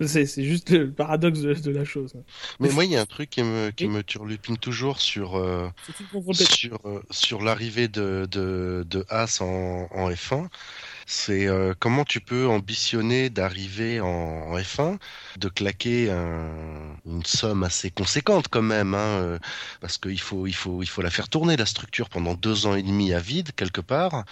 C'est 0.00 0.26
c'est 0.26 0.44
juste 0.44 0.70
le 0.70 0.90
paradoxe 0.90 1.40
de, 1.40 1.54
de 1.54 1.70
la 1.70 1.84
chose. 1.84 2.12
Mais 2.60 2.70
moi, 2.70 2.84
il 2.84 2.90
y 2.90 2.96
a 2.96 3.00
un 3.00 3.06
truc 3.06 3.30
qui 3.30 3.42
me, 3.42 3.70
qui 3.70 3.88
me 3.88 4.02
turlupine 4.02 4.58
toujours 4.58 5.00
sur, 5.00 5.36
euh, 5.36 5.68
sur, 6.32 6.78
euh, 6.84 7.02
sur 7.10 7.42
l'arrivée 7.42 7.88
de, 7.88 8.28
de, 8.30 8.84
de 8.88 9.04
Haas 9.08 9.38
en, 9.40 9.88
en 9.90 10.10
F1. 10.10 10.48
C'est 11.14 11.46
euh, 11.46 11.74
comment 11.78 12.04
tu 12.04 12.20
peux 12.20 12.46
ambitionner 12.48 13.28
d'arriver 13.28 14.00
en, 14.00 14.06
en 14.08 14.56
F1, 14.58 14.98
de 15.36 15.48
claquer 15.48 16.10
un- 16.10 16.96
une 17.06 17.24
somme 17.26 17.64
assez 17.64 17.90
conséquente 17.90 18.48
quand 18.48 18.62
même, 18.62 18.94
hein, 18.94 18.98
euh, 19.22 19.38
parce 19.80 19.98
qu'il 19.98 20.20
faut, 20.20 20.46
il 20.46 20.54
faut, 20.54 20.82
il 20.82 20.86
faut 20.88 21.02
la 21.02 21.10
faire 21.10 21.28
tourner 21.28 21.56
la 21.56 21.66
structure 21.66 22.08
pendant 22.08 22.34
deux 22.34 22.66
ans 22.66 22.74
et 22.76 22.82
demi 22.82 23.12
à 23.12 23.18
vide 23.20 23.52
quelque 23.56 23.80
part 23.82 24.24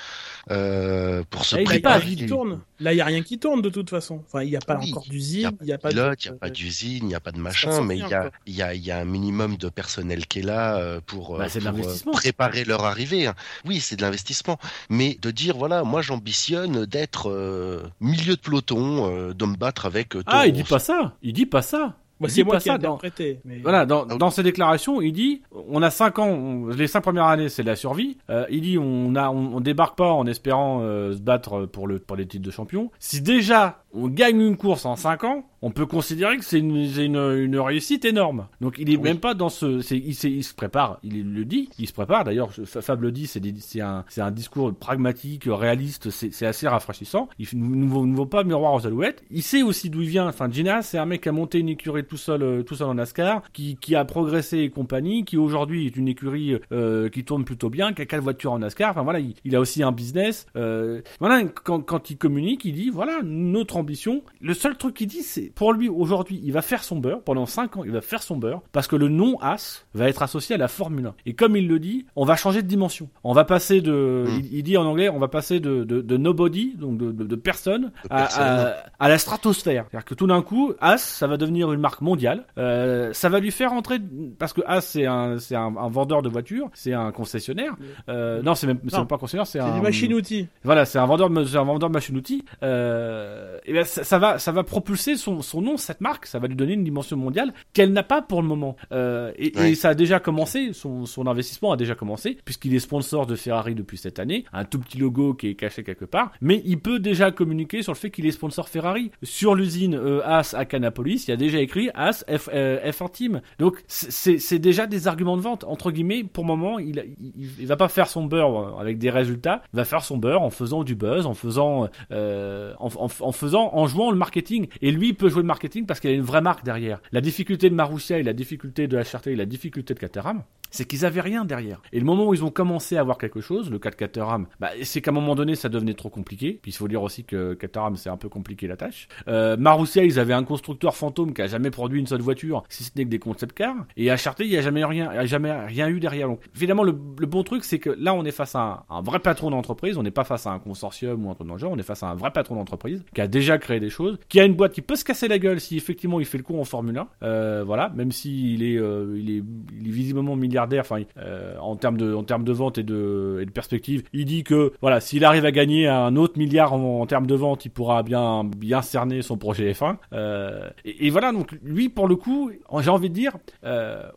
euh, 0.51 1.25
pour 1.31 1.45
se 1.47 1.57
il 1.57 1.59
est 1.59 1.59
Là, 1.61 1.65
il 1.65 1.71
y 1.73 1.77
a 1.77 1.81
pas 1.81 1.93
rien 1.95 2.09
préparer. 2.09 2.17
qui 2.17 2.25
tourne. 2.25 2.63
Là, 2.81 2.95
il 2.95 2.97
y 2.97 3.01
a 3.03 3.05
rien 3.05 3.23
qui 3.23 3.39
tourne 3.39 3.61
de 3.61 3.69
toute 3.69 3.91
façon. 3.91 4.23
Enfin, 4.27 4.43
il 4.43 4.49
n'y 4.51 4.57
a 4.57 4.61
pas 4.61 4.79
Oui, 4.79 4.91
encore 4.91 5.05
n'y 5.05 5.11
d'usine, 5.11 5.51
il 5.61 5.67
n'y 5.67 5.73
a 5.73 5.79
pas 5.79 5.91
de 5.91 5.95
pilote, 5.95 6.25
il 6.25 6.29
de... 6.29 6.33
n'y 6.33 6.37
a 6.37 6.41
pas 6.41 6.51
d'usine, 6.51 7.05
il 7.05 7.07
n'y 7.09 7.15
a 7.15 7.21
pas 7.21 7.31
de 7.33 7.39
machin, 7.39 7.83
mais 7.83 7.99
il 7.99 8.09
y 8.09 8.15
a, 8.15 8.31
il 8.47 8.55
y, 8.55 8.63
a, 8.63 8.75
il 8.75 8.83
y 8.83 8.91
a 8.91 8.99
un 8.99 9.05
minimum 9.05 9.57
de 9.57 9.69
personnel 9.69 10.27
qui 10.27 10.39
est 10.41 10.43
là 10.43 10.79
euh, 10.79 11.01
pour, 11.05 11.37
Bah, 11.37 11.45
euh, 11.45 11.61
de 11.61 11.71
pour, 11.71 11.89
euh, 11.89 12.13
préparer 12.13 12.65
leur 12.65 12.85
arrivée. 12.85 13.27
hein. 13.27 13.35
Oui, 13.67 13.81
c'est 13.81 13.97
de 13.97 14.03
l'investissement. 14.03 14.59
Mais 14.89 15.19
de 15.21 15.31
dire, 15.31 15.57
voilà, 15.57 15.85
moi 15.85 16.01
j'ambitionne 16.03 16.87
d'être 16.87 17.31
euh, 17.31 17.83
milieu 18.01 18.37
de 18.37 18.41
peloton, 18.41 19.11
euh, 19.15 19.35
de 19.35 19.45
me 19.45 19.57
battre 19.57 19.85
avec... 19.87 20.17
euh, 20.17 20.23
Ah, 20.27 20.47
il 20.47 20.53
dit 20.55 20.65
pas 20.65 20.79
ça. 20.79 21.17
Il 21.23 21.35
dit 21.35 21.47
pas 21.47 21.63
ça. 21.63 22.00
Il 22.29 22.33
c'est 22.33 22.45
moi 22.45 22.55
pas 22.55 22.61
qui 22.61 22.69
ai 22.71 22.79
dans-. 22.79 22.99
Mais... 23.45 23.61
Voilà, 23.63 23.87
dans, 23.87 24.31
ses 24.31 24.43
déclarations, 24.43 25.01
il 25.01 25.13
dit 25.13 25.43
on 25.69 25.83
a 25.83 25.91
cinq 25.91 26.19
ans, 26.19 26.29
on- 26.29 26.67
les 26.69 26.87
cinq 26.87 27.01
premières 27.01 27.27
années, 27.27 27.49
c'est 27.49 27.63
de 27.63 27.69
la 27.69 27.77
survie. 27.77 28.19
Euh, 28.29 28.45
il 28.51 28.61
dit 28.61 28.79
on 28.79 29.15
a, 29.15 29.31
on, 29.31 29.57
on 29.57 29.61
débarque 29.61 29.97
pas 29.97 30.13
en 30.13 30.27
espérant 30.27 30.81
euh, 30.83 31.13
se 31.13 31.19
battre 31.21 31.67
pour 31.67 31.87
le 31.87 31.99
pour 31.99 32.17
les 32.17 32.27
titres 32.27 32.45
de 32.45 32.51
champion. 32.51 32.91
Si 32.99 33.21
déjà 33.23 33.83
on 33.93 34.09
gagne 34.09 34.41
une 34.41 34.57
course 34.57 34.85
en 34.87 34.97
cinq 34.97 35.25
ans, 35.25 35.45
on 35.63 35.71
peut 35.71 35.85
considérer 35.85 36.39
que 36.39 36.45
c'est 36.45 36.59
une, 36.59 36.89
c'est 36.89 37.05
une, 37.05 37.17
une 37.17 37.59
réussite 37.59 38.05
énorme. 38.07 38.47
Donc 38.63 38.77
il 38.79 38.91
est 38.91 38.97
Oui. 38.97 39.03
même 39.03 39.19
pas 39.19 39.35
dans 39.35 39.51
ce, 39.51 39.83
il, 39.95 40.09
il 40.09 40.45
se 40.45 40.55
prépare, 40.55 40.99
il 41.03 41.35
le 41.35 41.45
dit, 41.45 41.69
il 41.79 41.87
se 41.87 41.93
prépare. 41.93 42.25
D'ailleurs, 42.25 42.51
Fa- 42.65 42.81
Fab 42.81 43.03
le 43.03 43.13
dit, 43.13 43.27
c'est, 43.27 43.41
un, 43.81 44.31
discours 44.31 44.73
pragmatique, 44.75 45.45
réaliste, 45.47 46.11
c'est, 46.11 46.47
assez 46.47 46.67
rafraîchissant. 46.67 47.29
Il 47.39 47.47
ne 47.55 48.15
vaut 48.15 48.27
pas 48.27 48.43
miroir 48.45 48.75
aux 48.75 48.87
alouettes. 48.87 49.23
Il 49.31 49.43
sait 49.43 49.63
aussi 49.63 49.91
d'où 49.91 50.01
il 50.03 50.09
vient. 50.09 50.29
Enfin, 50.29 50.51
Gina, 50.51 50.81
c'est 50.83 50.97
un 50.99 51.05
mec 51.07 51.23
qui 51.23 51.29
a 51.29 51.33
monté 51.33 51.59
une 51.59 51.69
écurie 51.69 52.05
tout 52.05 52.17
seul, 52.17 52.43
euh, 52.43 52.63
tout 52.63 52.75
seul 52.77 52.87
en 52.89 52.95
NASCAR, 52.95 53.43
qui, 53.53 53.77
qui 53.77 53.95
a 53.97 54.05
progressé 54.07 54.59
et 54.61 54.71
compagnie, 54.71 55.25
qui 55.25 55.37
aujourd'hui 55.37 55.87
est 55.87 55.97
une 55.97 56.09
écurie 56.09 56.59
euh, 56.73 57.09
qui 57.11 57.25
tourne 57.25 57.45
plutôt 57.45 57.69
bien, 57.71 57.93
qui 57.93 58.01
a 58.03 58.07
quatre 58.07 58.23
voitures 58.23 58.53
en 58.53 58.61
NASCAR. 58.61 58.91
Enfin 58.93 59.03
voilà, 59.03 59.19
il, 59.21 59.35
il 59.45 59.55
a 59.57 59.61
aussi 59.61 59.83
un 59.83 59.93
business. 59.93 60.47
Euh, 60.57 61.03
voilà, 61.19 61.43
quand, 61.65 61.81
quand 61.81 62.09
il 62.11 62.17
communique, 62.17 62.65
il 62.65 62.73
dit 62.75 62.89
voilà 62.89 63.21
notre 63.23 63.80
ambition. 63.81 64.23
Le 64.41 64.55
seul 64.55 64.77
truc 64.77 64.95
qu'il 64.95 65.07
dit, 65.09 65.23
c'est 65.23 65.53
pour 65.55 65.73
lui 65.73 65.89
aujourd'hui, 65.89 66.41
il 66.45 66.53
va 66.53 66.63
faire 66.63 66.85
son 66.85 66.97
beurre 66.99 67.23
pendant 67.23 67.47
5 67.47 67.77
ans. 67.79 67.85
Il 67.85 67.91
va 67.93 68.01
faire 68.01 68.23
son 68.23 68.37
beurre 68.37 68.63
parce 68.73 68.87
que 68.87 68.97
le 68.97 69.09
nom 69.09 69.39
As 69.41 69.85
va 69.95 70.09
être 70.09 70.23
associé 70.23 70.55
à 70.55 70.59
la 70.59 70.69
Formule 70.69 71.07
1. 71.07 71.15
Et 71.27 71.35
comme 71.35 71.57
il 71.57 71.67
le 71.69 71.79
dit, 71.79 72.07
on 72.17 72.25
va 72.25 72.37
changer 72.37 72.63
de 72.63 72.69
dimension. 72.69 73.09
On 73.25 73.33
va 73.33 73.45
passer 73.45 73.81
de, 73.81 74.25
Mm. 74.27 74.41
il, 74.41 74.55
il 74.59 74.63
dit 74.63 74.77
en 74.77 74.85
anglais, 74.85 75.09
on 75.09 75.19
va 75.19 75.29
passer 75.29 75.61
de, 75.61 75.85
de, 75.85 76.01
de 76.01 76.17
nobody, 76.17 76.75
donc 76.77 76.99
de, 76.99 77.11
de, 77.13 77.25
de 77.25 77.37
personne, 77.37 77.85
De 77.85 77.91
à, 78.11 78.17
personne. 78.19 78.43
à, 78.43 78.75
à 78.99 79.09
la 79.09 79.19
stratosphère. 79.19 79.87
C'est-à-dire 79.91 80.05
que 80.05 80.15
tout 80.15 80.27
d'un 80.27 80.43
coup, 80.43 80.73
As, 80.81 80.99
ça 80.99 81.27
va 81.27 81.37
devenir 81.37 81.73
une 81.73 81.81
marque 81.81 82.01
mondiale. 82.03 82.45
Euh, 82.59 83.13
ça 83.13 83.29
va 83.29 83.41
lui 83.41 83.51
faire 83.51 83.73
entrer 83.73 83.99
parce 84.39 84.53
que 84.53 84.61
As 84.67 84.81
c'est 84.83 85.07
un 85.07 85.39
c'est 85.39 85.57
un, 85.57 85.75
un 85.77 85.89
vendeur 85.89 86.23
de 86.23 86.29
voitures, 86.29 86.69
c'est 86.75 86.93
un 86.93 87.11
concessionnaire. 87.13 87.75
Euh, 88.09 88.43
non, 88.43 88.55
c'est 88.55 88.67
même 88.67 88.79
c'est 88.89 88.97
pas 89.07 89.15
un 89.15 89.19
concessionnaire, 89.19 89.47
c'est 89.47 89.59
C'est 89.59 89.65
un 89.65 89.75
des 89.75 89.81
machines-outils. 89.81 90.49
voilà, 90.65 90.85
c'est 90.85 90.99
un 90.99 91.07
vendeur, 91.07 91.31
de- 91.31 91.45
c'est 91.45 91.57
un 91.57 91.65
vendeur 91.65 91.89
de 91.89 91.95
machines-outils. 91.95 92.45
Euh, 92.63 93.59
et 93.71 93.73
ben 93.73 93.85
ça, 93.85 94.03
ça 94.03 94.19
va, 94.19 94.41
ça 94.41 94.51
va 94.51 94.65
propulser 94.65 95.17
son, 95.17 95.43
son 95.43 95.63
nom, 95.63 95.77
cette 95.77 96.01
marque, 96.01 96.27
ça 96.27 96.41
va 96.41 96.49
lui 96.49 96.57
donner 96.57 96.73
une 96.73 96.83
dimension 96.83 97.17
mondiale 97.17 97.55
qu'elle 97.73 97.93
n'a 97.93 98.03
pas 98.03 98.21
pour 98.21 98.43
le 98.43 98.49
moment. 98.49 98.75
Euh, 98.91 99.31
et, 99.37 99.57
et 99.61 99.77
ça 99.77 99.91
a 99.91 99.95
déjà 99.95 100.19
commencé, 100.19 100.73
son, 100.73 101.07
son 101.07 101.29
investissement 101.29 101.71
a 101.71 101.77
déjà 101.77 101.95
commencé, 101.95 102.37
puisqu'il 102.45 102.75
est 102.75 102.81
sponsor 102.81 103.27
de 103.27 103.37
Ferrari 103.37 103.77
depuis 103.77 103.97
cette 103.97 104.19
année, 104.19 104.45
un 104.53 104.65
tout 104.65 104.81
petit 104.81 104.99
logo 104.99 105.35
qui 105.35 105.51
est 105.51 105.55
caché 105.55 105.85
quelque 105.85 106.05
part, 106.05 106.33
mais 106.41 106.63
il 106.65 106.81
peut 106.81 106.99
déjà 106.99 107.31
communiquer 107.31 107.83
sur 107.83 107.93
le 107.93 107.97
fait 107.97 108.11
qu'il 108.11 108.27
est 108.27 108.33
sponsor 108.33 108.69
Ferrari. 108.69 109.13
Sur 109.23 109.55
l'usine 109.55 109.95
euh, 109.95 110.21
As 110.25 110.53
à 110.55 110.65
Canapolis, 110.65 111.27
il 111.29 111.31
y 111.31 111.35
a 111.35 111.37
déjà 111.37 111.61
écrit 111.61 111.91
As 111.95 112.25
F, 112.29 112.49
euh, 112.53 112.91
F1 112.91 113.11
Team. 113.13 113.41
Donc 113.61 113.85
c'est 113.87 114.59
déjà 114.59 114.89
des 114.89 115.07
arguments 115.07 115.37
de 115.37 115.43
vente 115.43 115.63
entre 115.63 115.93
guillemets. 115.93 116.25
Pour 116.25 116.43
le 116.43 116.49
moment, 116.49 116.81
il, 116.81 117.05
il, 117.21 117.51
il 117.61 117.67
va 117.69 117.77
pas 117.77 117.89
faire 117.89 118.09
son 118.09 118.25
beurre 118.25 118.81
avec 118.81 118.99
des 118.99 119.11
résultats. 119.11 119.63
Il 119.73 119.77
va 119.77 119.85
faire 119.85 120.03
son 120.03 120.19
beurre 120.19 120.43
en 120.43 120.51
faisant 120.51 120.83
du 120.83 120.97
buzz, 120.97 121.27
en 121.27 121.35
faisant, 121.35 121.89
euh, 122.11 122.75
en, 122.81 122.89
en, 122.97 123.09
en 123.21 123.33
faisant, 123.33 123.60
en 123.69 123.87
jouant 123.87 124.11
le 124.11 124.17
marketing. 124.17 124.69
Et 124.83 124.91
lui 124.91 125.13
peut 125.13 125.29
jouer 125.29 125.43
le 125.43 125.49
marketing 125.49 125.87
parce 125.87 126.01
qu'il 126.01 126.11
a 126.11 126.15
une 126.15 126.23
vraie 126.23 126.41
marque 126.41 126.65
derrière. 126.65 127.01
La 127.13 127.21
difficulté 127.21 127.71
de 127.71 127.75
Marussia 127.75 128.19
et 128.19 128.23
la 128.23 128.33
difficulté 128.33 128.89
de 128.89 128.97
HRT 128.97 129.29
et 129.29 129.37
la 129.37 129.47
difficulté 129.47 129.95
de 129.95 129.99
Caterham, 129.99 130.43
c'est 130.71 130.85
qu'ils 130.85 131.05
avaient 131.05 131.21
rien 131.21 131.45
derrière. 131.45 131.83
Et 131.93 131.99
le 131.99 132.07
moment 132.07 132.29
où 132.29 132.35
ils 132.35 132.45
ont 132.45 132.51
commencé 132.51 132.97
à 132.97 133.01
avoir 133.01 133.19
quelque 133.19 133.41
chose, 133.41 133.71
le 133.71 133.79
cas 133.79 133.91
de 133.91 133.97
Caterham, 133.97 134.47
bah, 134.61 134.71
c'est 134.83 135.01
qu'à 135.01 135.11
un 135.11 135.15
moment 135.15 135.35
donné, 135.35 135.57
ça 135.57 135.69
devenait 135.69 135.95
trop 135.95 136.09
compliqué. 136.09 136.59
Puis 136.63 136.73
il 136.73 136.75
faut 136.75 136.89
dire 136.89 137.03
aussi 137.03 137.25
que 137.25 137.55
Caterham, 137.55 137.97
c'est 137.97 138.09
un 138.09 138.17
peu 138.17 138.29
compliqué 138.29 138.67
la 138.67 138.77
tâche. 138.77 139.09
Euh, 139.29 139.57
ils 139.97 140.19
avaient 140.19 140.35
un 140.35 140.45
constructeur 140.45 140.97
fantôme 140.97 141.35
qui 141.35 141.43
a 141.43 141.47
jamais 141.47 141.71
produit 141.71 142.01
une 142.01 142.07
seule 142.07 142.21
voiture, 142.21 142.63
si 142.69 142.85
ce 142.85 142.91
n'est 142.97 143.05
que 143.05 143.11
des 143.11 143.19
concept 143.19 143.57
cars. 143.57 143.87
Et 143.97 144.07
HRT, 144.07 144.41
il 144.41 144.49
y 144.49 144.57
a 144.57 144.63
jamais 144.63 144.85
rien, 144.85 145.11
il 145.13 145.19
a 145.19 145.27
jamais 145.27 145.53
rien 145.53 145.89
eu 145.89 146.01
derrière. 146.01 146.29
Donc, 146.29 146.41
évidemment, 146.55 146.83
le, 146.83 146.93
bon 146.93 147.43
truc, 147.43 147.65
c'est 147.65 147.79
que 147.79 147.91
là, 147.91 148.15
on 148.15 148.25
est 148.25 148.31
face 148.31 148.55
à 148.55 148.85
un, 148.89 149.03
vrai 149.03 149.19
patron 149.19 149.51
d'entreprise. 149.51 149.99
On 149.99 150.03
n'est 150.03 150.11
pas 150.11 150.25
face 150.25 150.47
à 150.47 150.51
un 150.51 150.59
consortium 150.59 151.25
ou 151.27 151.31
un 151.31 151.35
truc 151.35 151.49
dans 151.49 151.59
genre. 151.59 151.73
On 151.73 151.79
est 151.79 151.83
face 151.83 152.03
à 152.03 152.09
un 152.09 152.15
vrai 152.15 152.31
patron 152.31 152.57
d'entreprise 152.57 153.05
qui 153.15 153.21
a 153.21 153.27
déjà 153.27 153.50
créé 153.59 153.81
des 153.81 153.91
choses, 153.91 154.19
qui 154.29 154.41
a 154.41 154.45
une 154.45 154.55
boîte 154.55 154.73
qui 154.73 154.83
peut 154.83 154.97
se 154.97 155.05
casser 155.05 155.29
la 155.29 155.39
gueule 155.39 155.61
si 155.61 155.77
effectivement 155.77 156.21
il 156.21 156.27
fait 156.27 156.39
le 156.39 156.45
coup 156.45 156.59
en 156.59 156.65
Formule 156.65 156.99
1. 156.99 157.09
Euh, 157.23 157.63
voilà, 157.65 157.91
même 157.95 158.13
s'il 158.13 158.63
est, 158.63 158.77
euh, 158.79 159.17
il 159.19 159.31
est, 159.31 159.43
il 159.81 159.89
est 159.89 159.91
visiblement 159.91 160.37
milliardaire. 160.37 160.83
Enfin, 160.83 161.03
euh, 161.19 161.57
en 161.61 161.77
termes 161.77 161.97
de, 161.97 162.15
en 162.15 162.23
termes 162.25 162.45
de 162.45 162.53
vente 162.53 162.79
et 162.79 162.83
de, 162.83 163.39
et 163.43 163.47
de 163.47 163.51
perspective, 163.51 164.03
il 164.13 164.25
dit 164.25 164.45
que 164.45 164.73
voilà, 164.81 165.01
s'il 165.01 165.25
arrive 165.25 165.45
à 165.45 165.53
gagner 165.53 165.87
un 165.89 166.17
autre 166.17 166.39
milliard 166.39 166.73
en, 166.73 167.01
en 167.01 167.07
termes 167.07 167.27
de 167.27 167.35
vente, 167.35 167.65
il 167.65 167.71
pourra 167.71 168.03
bien, 168.03 168.45
bien 168.45 168.83
cerner 168.83 169.23
son 169.23 169.37
projet 169.37 169.73
F1. 169.73 169.97
Euh, 170.13 170.69
et, 170.85 171.07
et 171.07 171.11
voilà, 171.11 171.33
donc 171.33 171.53
lui, 171.63 171.89
pour 171.89 172.09
le 172.09 172.17
coup, 172.17 172.51
j'ai 172.81 172.91
envie 172.91 173.09
de 173.11 173.15
dire, 173.15 173.37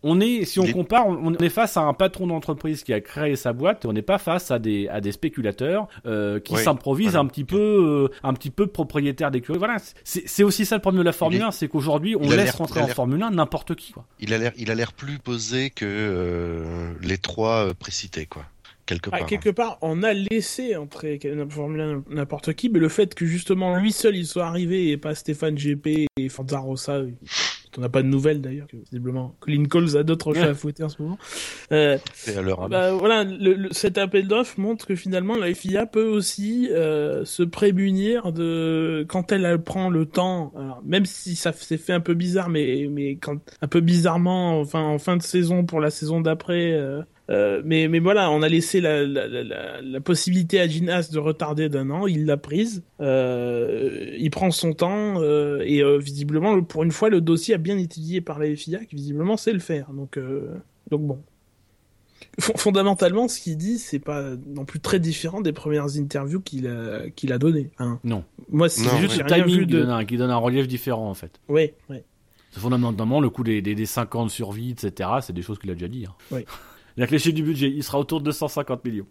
on 0.03 0.19
est, 0.21 0.45
si 0.45 0.59
on 0.59 0.67
compare, 0.67 1.07
on, 1.07 1.27
on 1.27 1.33
est 1.35 1.49
face 1.49 1.77
à 1.77 1.81
un 1.81 1.93
patron 1.93 2.27
d'entreprise 2.27 2.83
qui 2.83 2.93
a 2.93 3.01
créé 3.01 3.35
sa 3.35 3.53
boîte. 3.53 3.85
On 3.85 3.93
n'est 3.93 4.01
pas 4.01 4.17
face 4.17 4.51
à 4.51 4.59
des, 4.59 4.87
à 4.87 5.01
des 5.01 5.11
spéculateurs 5.11 5.87
qui 6.05 6.53
Oui, 6.53 6.59
s'improvisent 6.59 7.11
voilà. 7.11 7.25
un 7.25 7.27
petit 7.27 7.43
peu, 7.43 8.09
un 8.23 8.33
petit 8.33 8.49
peu 8.49 8.67
propriétaires 8.67 9.22
d'écurie. 9.31 9.57
Voilà, 9.57 9.77
c'est 10.03 10.43
aussi 10.43 10.65
ça 10.65 10.75
le 10.75 10.81
problème 10.81 10.99
de 10.99 11.05
la 11.05 11.13
Formule 11.13 11.39
est- 11.39 11.43
1, 11.43 11.51
c'est 11.51 11.67
qu'aujourd'hui 11.67 12.15
on 12.15 12.29
laisse 12.29 12.51
rentrer 12.55 12.81
en 12.81 12.87
Formule 12.87 13.21
1 13.23 13.31
n'importe 13.31 13.75
qui. 13.75 13.91
Quoi. 13.93 14.05
Il 14.19 14.33
a 14.33 14.37
l'air, 14.37 14.51
il 14.57 14.71
a 14.71 14.75
l'air 14.75 14.93
plus 14.93 15.19
posé 15.19 15.69
que 15.69 15.85
euh, 15.85 16.91
les 17.01 17.17
trois 17.17 17.67
euh, 17.67 17.73
précités, 17.73 18.25
quoi. 18.25 18.45
Quelque 18.85 19.09
Ah, 19.13 19.19
part. 19.19 19.27
quelque 19.27 19.49
part, 19.49 19.77
on 19.81 20.03
a 20.03 20.11
laissé 20.11 20.75
entrer 20.75 21.17
Formule 21.49 21.79
1 21.79 22.03
n'importe 22.09 22.53
qui, 22.53 22.67
mais 22.69 22.79
le 22.79 22.89
fait 22.89 23.15
que 23.15 23.25
justement 23.25 23.77
lui 23.77 23.93
seul 23.93 24.15
il 24.17 24.27
soit 24.27 24.45
arrivé 24.45 24.89
et 24.89 24.97
pas 24.97 25.15
Stéphane 25.15 25.55
GP 25.55 26.07
et 26.17 26.27
Forza 26.29 26.59
On 27.77 27.81
n'a 27.81 27.89
pas 27.89 28.01
de 28.03 28.07
nouvelles 28.07 28.41
d'ailleurs, 28.41 28.67
visiblement 28.71 29.35
Colin 29.39 29.65
Coles 29.65 29.97
a 29.97 30.03
d'autres 30.03 30.33
chats 30.33 30.49
à 30.49 30.53
fouetter 30.53 30.83
en 30.83 30.89
ce 30.89 31.01
moment. 31.01 31.17
Euh, 31.71 31.97
C'est 32.13 32.37
à 32.37 32.41
leur 32.41 32.69
bah, 32.69 32.91
voilà, 32.93 33.23
le, 33.23 33.53
le- 33.53 33.69
cet 33.71 33.97
appel 33.97 34.27
d'offres 34.27 34.59
montre 34.59 34.85
que 34.85 34.95
finalement 34.95 35.35
la 35.35 35.53
FIA 35.53 35.85
peut 35.85 36.05
aussi 36.05 36.69
euh, 36.71 37.25
se 37.25 37.43
prémunir 37.43 38.31
de 38.31 39.05
quand 39.07 39.31
elle 39.31 39.61
prend 39.63 39.89
le 39.89 40.05
temps, 40.05 40.51
alors, 40.55 40.81
même 40.85 41.05
si 41.05 41.35
ça 41.35 41.51
s'est 41.53 41.77
fait 41.77 41.93
un 41.93 41.99
peu 41.99 42.13
bizarre, 42.13 42.49
mais 42.49 42.87
mais 42.91 43.15
quand 43.15 43.37
un 43.61 43.67
peu 43.67 43.79
bizarrement, 43.81 44.59
enfin 44.59 44.81
en 44.81 44.99
fin 44.99 45.17
de 45.17 45.23
saison 45.23 45.65
pour 45.65 45.79
la 45.79 45.89
saison 45.89 46.21
d'après. 46.21 46.71
euh, 46.73 47.01
euh, 47.29 47.61
mais, 47.65 47.87
mais 47.87 47.99
voilà, 47.99 48.29
on 48.31 48.41
a 48.41 48.49
laissé 48.49 48.81
la, 48.81 49.03
la, 49.05 49.27
la, 49.27 49.43
la, 49.43 49.81
la 49.81 50.01
possibilité 50.01 50.59
à 50.59 50.67
Ginas 50.67 51.09
de 51.11 51.19
retarder 51.19 51.69
d'un 51.69 51.89
an, 51.89 52.05
il 52.07 52.25
l'a 52.25 52.37
prise, 52.37 52.83
euh, 52.99 54.13
il 54.17 54.29
prend 54.29 54.51
son 54.51 54.73
temps, 54.73 55.21
euh, 55.21 55.61
et 55.65 55.81
visiblement, 55.99 56.53
le- 56.55 56.63
pour 56.63 56.83
une 56.83 56.91
fois, 56.91 57.09
le 57.09 57.21
dossier 57.21 57.55
a 57.55 57.57
bien 57.57 57.77
étudié 57.77 58.21
par 58.21 58.39
la 58.39 58.53
FIA, 58.55 58.85
qui 58.85 58.95
visiblement 58.95 59.37
sait 59.37 59.53
le 59.53 59.59
faire. 59.59 59.91
Donc, 59.93 60.19
donc 60.91 61.01
bon. 61.01 61.19
Fon- 62.39 62.53
Fondamentalement, 62.57 63.27
ce 63.27 63.39
qu'il 63.39 63.57
dit, 63.57 63.77
c'est 63.77 63.99
pas 63.99 64.31
non 64.47 64.65
plus 64.65 64.79
très 64.79 64.99
différent 64.99 65.41
des 65.41 65.53
premières 65.53 65.97
interviews 65.97 66.41
qu'il 66.41 66.67
a, 66.67 67.09
qu'il 67.15 67.31
a 67.31 67.37
données. 67.37 67.69
Hein. 67.79 67.99
Non. 68.03 68.23
Moi, 68.49 68.69
c'est 68.69 68.89
juste 68.99 69.19
le 69.21 69.25
timing 69.25 69.45
vu 69.55 69.65
qui, 69.67 69.73
de. 69.73 69.81
donne 69.81 69.89
un, 69.91 70.03
qui 70.05 70.17
donne 70.17 70.31
un 70.31 70.37
relief 70.37 70.67
différent 70.67 71.09
en 71.09 71.13
fait. 71.13 71.39
Ouais. 71.47 71.73
C'est 71.89 72.59
Fondamentalement, 72.59 73.19
le 73.19 73.29
coût 73.29 73.43
des, 73.43 73.61
des, 73.61 73.75
des 73.75 73.85
5 73.85 74.15
ans 74.15 74.25
de 74.25 74.31
survie, 74.31 74.71
etc., 74.71 75.09
c'est 75.21 75.33
des 75.33 75.41
choses 75.41 75.59
qu'il 75.59 75.69
a 75.71 75.73
déjà 75.73 75.87
dit. 75.87 76.05
Hein. 76.07 76.13
Oui. 76.31 76.45
C'est-à-dire 76.95 77.07
que 77.09 77.13
les 77.15 77.19
chiffres 77.19 77.35
du 77.35 77.43
budget, 77.43 77.69
il 77.69 77.83
sera 77.83 77.99
autour 77.99 78.19
de 78.19 78.25
250 78.25 78.83
millions. 78.85 79.07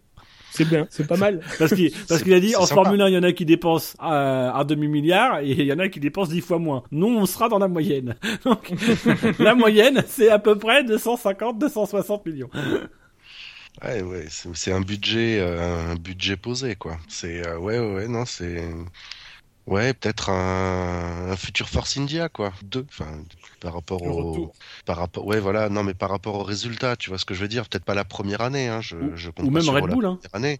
C'est 0.54 0.66
bien, 0.68 0.86
c'est 0.90 1.06
pas 1.06 1.16
mal. 1.16 1.40
Parce 1.58 1.74
qu'il 1.74 1.90
parce 2.08 2.18
C'est- 2.18 2.22
qu'il 2.24 2.34
a 2.34 2.40
dit, 2.40 2.54
en 2.56 2.66
sympa. 2.66 2.82
Formule 2.82 3.00
1, 3.00 3.08
il 3.08 3.14
y 3.14 3.18
en 3.18 3.22
a 3.22 3.32
qui 3.32 3.46
dépensent 3.46 3.96
euh, 4.02 4.50
un 4.52 4.64
demi-milliard 4.64 5.40
et 5.40 5.50
il 5.52 5.62
y 5.64 5.72
en 5.72 5.78
a 5.78 5.88
qui 5.88 5.98
dépensent 5.98 6.30
10 6.30 6.42
fois 6.42 6.58
moins. 6.58 6.82
Nous, 6.90 7.06
on 7.06 7.24
sera 7.24 7.48
dans 7.48 7.58
la 7.58 7.68
moyenne. 7.68 8.16
Donc, 8.44 8.70
la 9.38 9.54
moyenne, 9.54 10.04
c'est 10.06 10.28
à 10.28 10.38
peu 10.38 10.58
près 10.58 10.82
250-260 10.84 12.20
millions. 12.28 12.50
Ouais, 13.82 14.02
ouais, 14.02 14.26
c'est 14.28 14.54
c'est 14.54 14.72
un 14.72 14.82
budget, 14.82 15.38
euh, 15.40 15.92
un 15.92 15.94
budget 15.96 16.36
posé, 16.36 16.74
quoi. 16.76 16.98
C'est, 17.08 17.46
euh, 17.46 17.58
ouais, 17.58 17.78
ouais, 17.78 17.94
ouais, 17.94 18.08
non, 18.08 18.26
c'est. 18.26 18.62
Ouais, 19.66 19.94
peut-être 19.94 20.30
un, 20.30 21.30
un 21.30 21.36
futur 21.36 21.68
Force 21.68 21.96
India, 21.96 22.28
quoi. 22.28 22.52
Deux. 22.62 22.84
Enfin, 22.88 23.22
par 23.60 23.74
rapport 23.74 24.02
au. 24.02 24.52
Par 24.84 24.96
rapport. 24.96 25.24
Ouais, 25.24 25.38
voilà. 25.38 25.68
Non, 25.68 25.84
mais 25.84 25.94
par 25.94 26.10
rapport 26.10 26.34
au 26.34 26.42
résultat, 26.42 26.96
tu 26.96 27.10
vois 27.10 27.18
ce 27.18 27.24
que 27.24 27.34
je 27.34 27.40
veux 27.42 27.48
dire. 27.48 27.68
Peut-être 27.68 27.84
pas 27.84 27.94
la 27.94 28.04
première 28.04 28.40
année, 28.40 28.68
hein. 28.68 28.80
Je, 28.80 28.96
Ou- 28.96 29.16
je 29.16 29.28
ou 29.28 29.32
compte 29.32 29.46
pas 29.46 29.52
même 29.52 29.62
sur 29.62 29.74
Red 29.74 29.86
la 29.86 29.94
Bull, 29.94 30.06
hein. 30.06 30.18
année. 30.32 30.58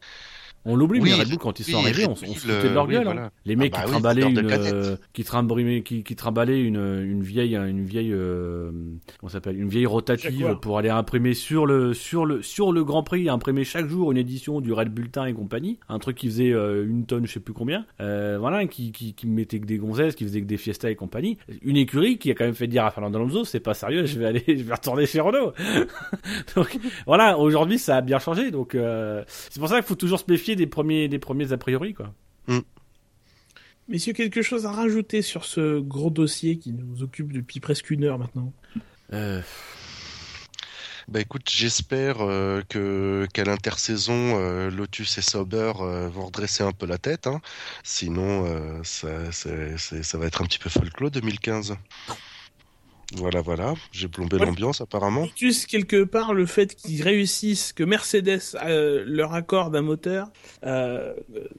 On 0.64 0.76
l'oublie, 0.76 1.00
Oui, 1.00 1.10
mais 1.10 1.16
Red 1.16 1.28
Bull, 1.28 1.38
quand 1.38 1.58
ils 1.58 1.64
sont 1.64 1.78
oui, 1.78 1.84
arrivés, 1.84 2.04
Red 2.04 2.10
on, 2.12 2.14
se 2.14 2.24
foutait 2.26 2.68
de 2.68 2.74
leur 2.74 2.86
oui, 2.86 2.94
gueule. 2.94 3.08
hein. 3.08 3.30
Les 3.44 3.56
mecs 3.56 3.72
Ah 3.74 3.78
bah 3.78 3.82
qui 3.82 3.86
oui, 3.86 3.92
trimballaient 3.92 4.30
une, 4.30 4.38
euh, 4.50 4.96
qui 5.12 5.24
trimballaient, 5.24 5.82
qui, 5.82 6.04
qui 6.04 6.14
trimballaient 6.16 6.62
une, 6.62 6.76
une 6.76 7.22
vieille, 7.22 7.56
une 7.56 7.84
vieille, 7.84 8.12
euh, 8.12 8.70
comment 9.18 9.30
s'appelle, 9.30 9.60
une 9.60 9.68
vieille 9.68 9.86
rotative 9.86 10.56
pour 10.62 10.78
aller 10.78 10.88
imprimer 10.88 11.34
sur 11.34 11.66
le, 11.66 11.94
sur 11.94 12.24
le, 12.26 12.42
sur 12.42 12.70
le 12.72 12.84
Grand 12.84 13.02
Prix, 13.02 13.28
imprimer 13.28 13.64
chaque 13.64 13.88
jour 13.88 14.12
une 14.12 14.18
édition 14.18 14.60
du 14.60 14.72
Red 14.72 14.88
Bulletin 14.90 15.24
et 15.26 15.32
compagnie, 15.34 15.78
un 15.88 15.98
truc 15.98 16.16
qui 16.16 16.26
faisait 16.28 16.52
euh, 16.52 16.86
une 16.88 17.06
tonne, 17.06 17.26
je 17.26 17.32
sais 17.32 17.40
plus 17.40 17.54
combien, 17.54 17.84
euh, 18.00 18.36
voilà, 18.38 18.64
qui, 18.66 18.92
qui, 18.92 19.14
qui 19.14 19.26
mettait 19.26 19.58
que 19.58 19.66
des 19.66 19.78
gonzesses, 19.78 20.14
qui 20.14 20.24
faisait 20.24 20.40
que 20.42 20.46
des 20.46 20.58
fiestas 20.58 20.90
et 20.90 20.94
compagnie. 20.94 21.38
Une 21.62 21.76
écurie 21.76 22.18
qui 22.18 22.30
a 22.30 22.34
quand 22.34 22.44
même 22.44 22.54
fait 22.54 22.68
dire 22.68 22.84
à 22.84 22.90
Fernando 22.92 23.18
Alonso, 23.18 23.44
c'est 23.44 23.60
pas 23.60 23.74
sérieux, 23.74 24.06
je 24.06 24.18
vais 24.18 24.26
aller, 24.26 24.44
je 24.48 24.62
vais 24.62 24.74
retourner 24.74 25.06
chez 25.06 25.20
Renault. 25.20 25.52
donc 26.56 26.78
voilà, 27.06 27.38
aujourd'hui 27.38 27.78
ça 27.78 27.96
a 27.96 28.00
bien 28.00 28.18
changé, 28.18 28.50
donc 28.50 28.74
euh, 28.74 29.24
c'est 29.26 29.58
pour 29.58 29.68
ça 29.68 29.76
qu'il 29.76 29.84
faut 29.84 29.94
toujours 29.94 30.18
se 30.20 30.24
méfier 30.28 30.51
des 30.56 30.66
premiers, 30.66 31.08
des 31.08 31.18
premiers 31.18 31.52
a 31.52 31.58
priori, 31.58 31.94
quoi. 31.94 32.12
Messieurs, 33.88 34.12
quelque 34.12 34.42
chose 34.42 34.64
à 34.64 34.70
rajouter 34.72 35.22
sur 35.22 35.44
ce 35.44 35.80
gros 35.80 36.10
dossier 36.10 36.56
qui 36.58 36.72
nous 36.72 37.02
occupe 37.02 37.32
depuis 37.32 37.60
presque 37.60 37.90
une 37.90 38.04
heure 38.04 38.18
maintenant 38.18 38.52
Euh, 39.12 39.42
Bah 41.08 41.20
écoute, 41.20 41.50
j'espère 41.50 42.20
euh, 42.20 42.62
que 42.68 43.26
qu'à 43.34 43.42
l'intersaison, 43.44 44.38
euh, 44.38 44.70
Lotus 44.70 45.18
et 45.18 45.20
Sauber 45.20 45.72
euh, 45.80 46.08
vont 46.08 46.26
redresser 46.26 46.62
un 46.62 46.70
peu 46.70 46.86
la 46.86 46.96
tête. 46.96 47.26
Hein. 47.26 47.40
Sinon, 47.82 48.46
euh, 48.46 48.80
ça, 48.84 49.32
c'est- 49.32 49.76
c'est- 49.78 50.04
ça 50.04 50.16
va 50.16 50.26
être 50.26 50.40
un 50.42 50.46
petit 50.46 50.60
peu 50.60 50.70
folklore 50.70 51.10
2015. 51.10 51.76
Voilà, 53.16 53.40
voilà. 53.42 53.74
J'ai 53.92 54.08
plombé 54.08 54.38
l'ambiance 54.38 54.80
apparemment. 54.80 55.26
Juste 55.36 55.66
quelque 55.66 56.04
part 56.04 56.34
le 56.34 56.46
fait 56.46 56.74
qu'ils 56.74 57.02
réussissent, 57.02 57.72
que 57.72 57.84
Mercedes 57.84 58.40
euh, 58.64 59.04
leur 59.06 59.34
accorde 59.34 59.76
un 59.76 59.82
moteur, 59.82 60.30
euh, 60.64 61.12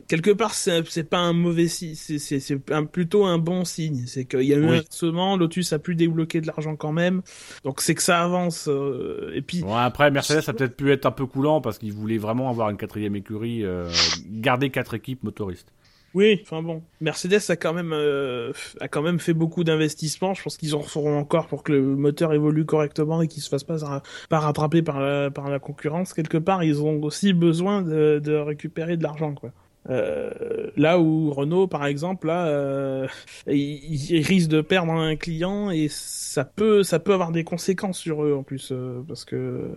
quelque 0.07 0.31
part 0.31 0.53
c'est 0.53 0.83
c'est 0.89 1.03
pas 1.09 1.19
un 1.19 1.33
mauvais 1.33 1.67
signe, 1.67 1.95
c'est 1.95 2.17
c'est 2.19 2.39
c'est 2.39 2.71
un- 2.71 2.85
plutôt 2.85 3.25
un 3.25 3.37
bon 3.37 3.65
signe. 3.65 4.05
C'est 4.07 4.25
qu'il 4.25 4.43
y 4.43 4.53
a 4.53 4.57
eu 4.57 4.61
Oui. 4.61 4.67
un 4.67 4.71
inversement, 4.79 5.37
Lotus 5.37 5.73
a 5.73 5.79
pu 5.79 5.95
débloquer 5.95 6.41
de 6.41 6.47
l'argent 6.47 6.75
quand 6.75 6.91
même, 6.91 7.21
donc 7.63 7.81
c'est 7.81 7.95
que 7.95 8.03
ça 8.03 8.21
avance. 8.23 8.67
euh, 8.67 9.31
et 9.35 9.41
puis 9.41 9.61
Bon, 9.61 9.75
après, 9.75 10.09
Mercedes 10.11 10.43
a 10.49 10.53
peut-être 10.53 10.75
pu 10.75 10.91
être 10.91 11.05
un 11.05 11.11
peu 11.11 11.25
coulant 11.25 11.61
parce 11.61 11.77
qu'il 11.77 11.93
voulait 11.93 12.17
vraiment 12.17 12.49
avoir 12.49 12.69
une 12.69 12.77
quatrième 12.77 13.15
écurie, 13.15 13.63
euh, 13.63 13.89
garder 14.27 14.69
quatre 14.69 14.93
équipes 14.95 15.23
motoristes. 15.23 15.67
Oui, 16.13 16.39
enfin 16.43 16.61
bon, 16.61 16.83
Mercedes 17.01 17.39
a 17.49 17.55
quand 17.55 17.73
même 17.73 17.91
euh, 17.93 18.53
a 18.79 18.87
quand 18.87 19.01
même 19.01 19.19
fait 19.19 19.33
beaucoup 19.33 19.63
d'investissements. 19.63 20.33
Je 20.33 20.43
pense 20.43 20.57
qu'ils 20.57 20.75
en 20.75 20.81
feront 20.81 21.17
encore 21.17 21.47
pour 21.47 21.63
que 21.63 21.71
le 21.71 21.81
moteur 21.81 22.33
évolue 22.33 22.65
correctement 22.65 23.21
et 23.21 23.27
qu'il 23.27 23.41
se 23.41 23.49
fasse 23.49 23.63
pas 23.63 24.01
pas 24.29 24.39
rattraper 24.39 24.83
par 24.83 24.99
la 24.99 25.31
par 25.31 25.49
la 25.49 25.59
concurrence. 25.59 26.13
Quelque 26.13 26.37
part, 26.37 26.63
ils 26.63 26.81
ont 26.81 27.01
aussi 27.01 27.33
besoin 27.33 27.81
de, 27.81 28.19
de 28.23 28.33
récupérer 28.35 28.97
de 28.97 29.03
l'argent, 29.03 29.33
quoi. 29.33 29.51
Euh, 29.89 30.31
là 30.77 30.99
où 30.99 31.31
Renault, 31.31 31.67
par 31.67 31.85
exemple, 31.85 32.27
là, 32.27 32.47
euh, 32.47 33.07
ils, 33.47 34.11
ils 34.11 34.25
risquent 34.25 34.49
de 34.49 34.61
perdre 34.61 34.93
un 34.93 35.15
client 35.15 35.71
et 35.71 35.87
ça 35.89 36.45
peut, 36.45 36.83
ça 36.83 36.99
peut 36.99 37.13
avoir 37.13 37.31
des 37.31 37.43
conséquences 37.43 37.97
sur 37.99 38.23
eux 38.23 38.33
en 38.33 38.43
plus, 38.43 38.69
euh, 38.71 39.03
parce 39.07 39.25
que 39.25 39.69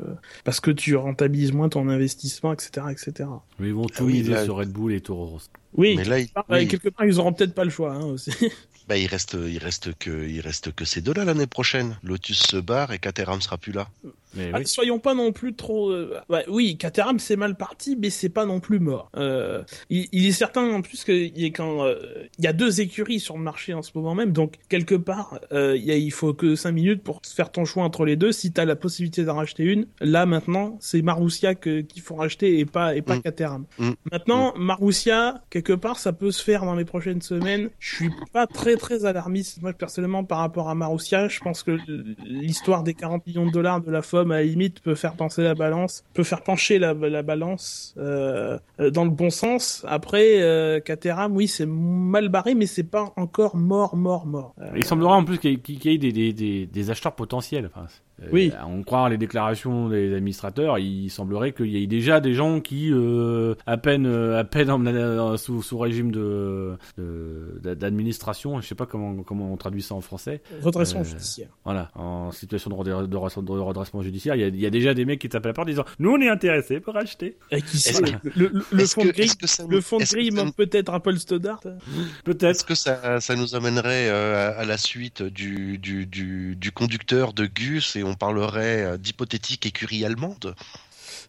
parce 0.44 0.60
que 0.60 0.70
tu 0.70 0.96
rentabilises 0.96 1.52
moins 1.52 1.68
ton 1.68 1.88
investissement, 1.88 2.52
etc., 2.52 2.86
etc. 2.90 3.28
Mais 3.58 3.68
ils 3.68 3.74
vont 3.74 3.86
tout 3.86 4.04
oui, 4.04 4.14
miser 4.14 4.32
là- 4.32 4.44
sur 4.44 4.56
Red 4.56 4.70
Bull 4.70 4.92
et 4.92 5.00
Toro 5.00 5.26
Rosso. 5.26 5.48
Oui, 5.74 5.94
Mais 5.96 6.04
là, 6.04 6.20
il, 6.20 6.28
Ah, 6.34 6.44
oui, 6.48 6.68
quelque 6.68 6.88
part, 6.88 7.04
ils 7.04 7.18
auront 7.20 7.32
peut-être 7.32 7.54
pas 7.54 7.64
le 7.64 7.70
choix 7.70 7.92
hein, 7.92 8.04
aussi. 8.04 8.30
bah, 8.88 8.96
il 8.96 9.06
reste, 9.06 9.36
il 9.38 9.58
reste 9.58 9.92
que, 9.98 10.26
il 10.26 10.40
reste 10.40 10.72
que 10.72 10.84
ces 10.84 11.00
deux-là 11.02 11.24
l'année 11.24 11.46
prochaine. 11.46 11.98
Lotus 12.02 12.38
se 12.38 12.56
barre 12.56 12.92
et 12.92 12.98
Caterham 12.98 13.40
sera 13.40 13.58
plus 13.58 13.72
là. 13.72 13.88
Mais 14.36 14.50
Ah, 14.52 14.58
oui. 14.58 14.66
Soyons 14.66 14.98
pas 14.98 15.14
non 15.14 15.32
plus 15.32 15.54
trop. 15.54 15.90
euh, 15.90 16.18
ouais, 16.28 16.44
oui, 16.48 16.76
Caterham 16.76 17.18
c'est 17.18 17.36
mal 17.36 17.56
parti, 17.56 17.96
mais 18.00 18.10
c'est 18.10 18.28
pas 18.28 18.44
non 18.46 18.60
plus 18.60 18.78
mort. 18.78 19.10
Euh, 19.16 19.62
il, 19.90 20.06
il 20.12 20.26
est 20.26 20.32
certain 20.32 20.68
en 20.70 20.82
plus 20.82 21.04
qu'il 21.04 21.36
y 21.38 21.44
a 21.44 21.48
quand 21.48 21.84
euh, 21.84 21.96
il 22.38 22.44
y 22.44 22.48
a 22.48 22.52
deux 22.52 22.80
écuries 22.80 23.20
sur 23.20 23.36
le 23.36 23.42
marché 23.42 23.74
en 23.74 23.82
ce 23.82 23.90
moment 23.94 24.14
même, 24.14 24.32
donc 24.32 24.54
quelque 24.68 24.94
part 24.94 25.38
euh, 25.52 25.76
il, 25.76 25.90
a- 25.90 25.96
il 25.96 26.12
faut 26.12 26.34
que 26.34 26.54
cinq 26.56 26.72
minutes 26.72 27.02
pour 27.02 27.20
faire 27.24 27.50
ton 27.50 27.64
choix 27.64 27.82
entre 27.84 28.04
les 28.04 28.16
deux. 28.16 28.32
Si 28.32 28.52
t'as 28.52 28.64
la 28.64 28.76
possibilité 28.76 29.24
d'en 29.24 29.36
racheter 29.36 29.64
une, 29.64 29.86
là 30.00 30.26
maintenant 30.26 30.76
c'est 30.80 31.02
Marussia 31.02 31.54
que- 31.54 31.80
qu'il 31.80 32.02
faut 32.02 32.14
racheter 32.16 32.58
et 32.58 32.64
pas 32.66 32.94
et 32.96 33.02
pas 33.02 33.16
Mm. 33.16 33.22
Caterham. 33.22 33.64
Mm. 33.78 33.90
Maintenant 34.12 34.52
Marussia 34.56 35.42
quelque 35.50 35.72
part 35.72 35.98
ça 35.98 36.12
peut 36.12 36.30
se 36.30 36.42
faire 36.42 36.64
dans 36.64 36.74
les 36.74 36.84
prochaines 36.84 37.22
semaines. 37.22 37.70
Je 37.78 37.94
suis 37.96 38.10
pas 38.32 38.46
très 38.46 38.76
très 38.76 39.04
alarmiste 39.06 39.62
moi 39.62 39.72
personnellement 39.72 40.24
par 40.24 40.38
rapport 40.38 40.68
à 40.68 40.74
Marussia. 40.74 41.28
Je 41.28 41.40
pense 41.40 41.62
que 41.62 41.78
l'histoire 42.24 42.82
des 42.82 42.94
40 42.94 43.26
millions 43.26 43.46
de 43.46 43.50
dollars 43.52 43.80
de 43.80 43.90
la 43.90 44.02
À 44.32 44.36
la 44.36 44.42
limite 44.44 44.80
peut 44.80 44.94
faire 44.94 45.14
penser 45.14 45.42
la 45.42 45.54
balance, 45.54 46.04
peut 46.14 46.24
faire 46.24 46.42
pencher 46.42 46.78
la, 46.78 46.94
la 46.94 47.22
balance 47.22 47.94
euh, 47.98 48.58
euh, 48.80 48.90
dans 48.90 49.04
le 49.04 49.10
bon 49.10 49.30
sens. 49.30 49.84
Après 49.88 50.42
euh, 50.42 50.80
Caterham, 50.80 51.34
oui 51.34 51.48
c'est 51.48 51.66
mal 51.66 52.28
barré, 52.28 52.54
mais 52.54 52.66
c'est 52.66 52.84
pas 52.84 53.12
encore 53.16 53.56
mort 53.56 53.96
mort 53.96 54.26
mort. 54.26 54.54
Euh, 54.60 54.70
Il 54.76 54.84
semblerait 54.84 55.14
en 55.14 55.24
plus 55.24 55.38
qu'il 55.38 55.58
y 55.66 55.88
ait, 55.88 55.98
des, 55.98 56.66
des 56.66 56.90
acheteurs 56.90 57.14
potentiels. 57.14 57.66
Enfin, 57.66 57.86
euh, 58.22 58.26
Oui. 58.32 58.52
On 58.66 58.82
croit 58.82 59.08
les 59.08 59.18
déclarations 59.18 59.88
des 59.88 60.14
administrateurs. 60.14 60.78
Il 60.78 61.10
semblerait 61.10 61.52
qu'il 61.52 61.66
y 61.66 61.82
ait 61.82 61.86
déjà 61.86 62.20
des 62.20 62.34
gens 62.34 62.60
qui, 62.60 62.90
euh, 62.92 63.54
à 63.66 63.76
peine, 63.76 64.06
euh, 64.06 64.38
à 64.38 64.44
peine 64.44 64.70
en- 64.70 64.84
euh, 64.86 65.36
sous, 65.36 65.62
sous 65.62 65.78
régime 65.78 66.10
de 66.10 66.76
de- 66.98 67.74
d'administration, 67.74 68.60
je 68.60 68.66
sais 68.66 68.74
pas 68.74 68.86
comment 68.86 69.22
comment 69.22 69.52
on 69.52 69.56
traduit 69.56 69.82
ça 69.82 69.94
en 69.94 70.00
français. 70.00 70.40
redressement 70.62 71.00
Euh, 71.00 71.04
judiciaire. 71.04 71.48
Voilà, 71.64 71.90
en 71.94 72.30
situation 72.32 72.70
de, 72.70 72.74
redre- 72.74 73.06
de 73.08 73.16
redressement- 73.16 73.42
de 73.42 73.50
redressement 73.60 74.02
judiciaire, 74.02 74.34
il 74.34 74.40
y, 74.40 74.44
a, 74.44 74.48
il 74.48 74.60
y 74.60 74.66
a 74.66 74.70
déjà 74.70 74.94
des 74.94 75.04
mecs 75.04 75.20
qui 75.20 75.28
tapent 75.28 75.44
à 75.46 75.48
la 75.48 75.54
porte 75.54 75.68
en 75.68 75.70
disant 75.70 75.84
nous 75.98 76.10
on 76.12 76.20
est 76.20 76.28
intéressés 76.28 76.80
pour 76.80 76.96
acheter. 76.96 77.36
Et 77.50 77.60
qui 77.62 77.82
que- 77.82 78.28
le, 78.38 78.48
le, 78.48 78.64
le 78.72 78.80
Est-ce 78.82 78.94
fond 78.94 79.04
de 79.04 79.10
grille, 79.10 79.30
le 79.68 79.80
fond 79.80 79.98
de 79.98 80.04
grille 80.04 80.30
peut-être 80.56 80.92
un 80.94 81.00
Paul 81.00 81.18
Stoddart? 81.18 81.60
Peut-être. 82.24 82.44
Est-ce 82.50 82.64
que 82.64 82.74
ça, 82.74 83.20
ça 83.20 83.34
nous 83.36 83.54
amènerait 83.54 84.08
euh, 84.08 84.50
à, 84.50 84.60
à 84.60 84.64
la 84.64 84.76
suite 84.78 85.22
du, 85.22 85.78
du, 85.78 86.06
du, 86.06 86.56
du 86.56 86.72
conducteur 86.72 87.32
de 87.32 87.46
Gus 87.46 87.96
et 87.96 88.02
on 88.06 88.14
parlerait 88.14 88.82
euh, 88.84 88.96
d'hypothétique 88.96 89.66
écurie 89.66 90.04
allemande 90.04 90.54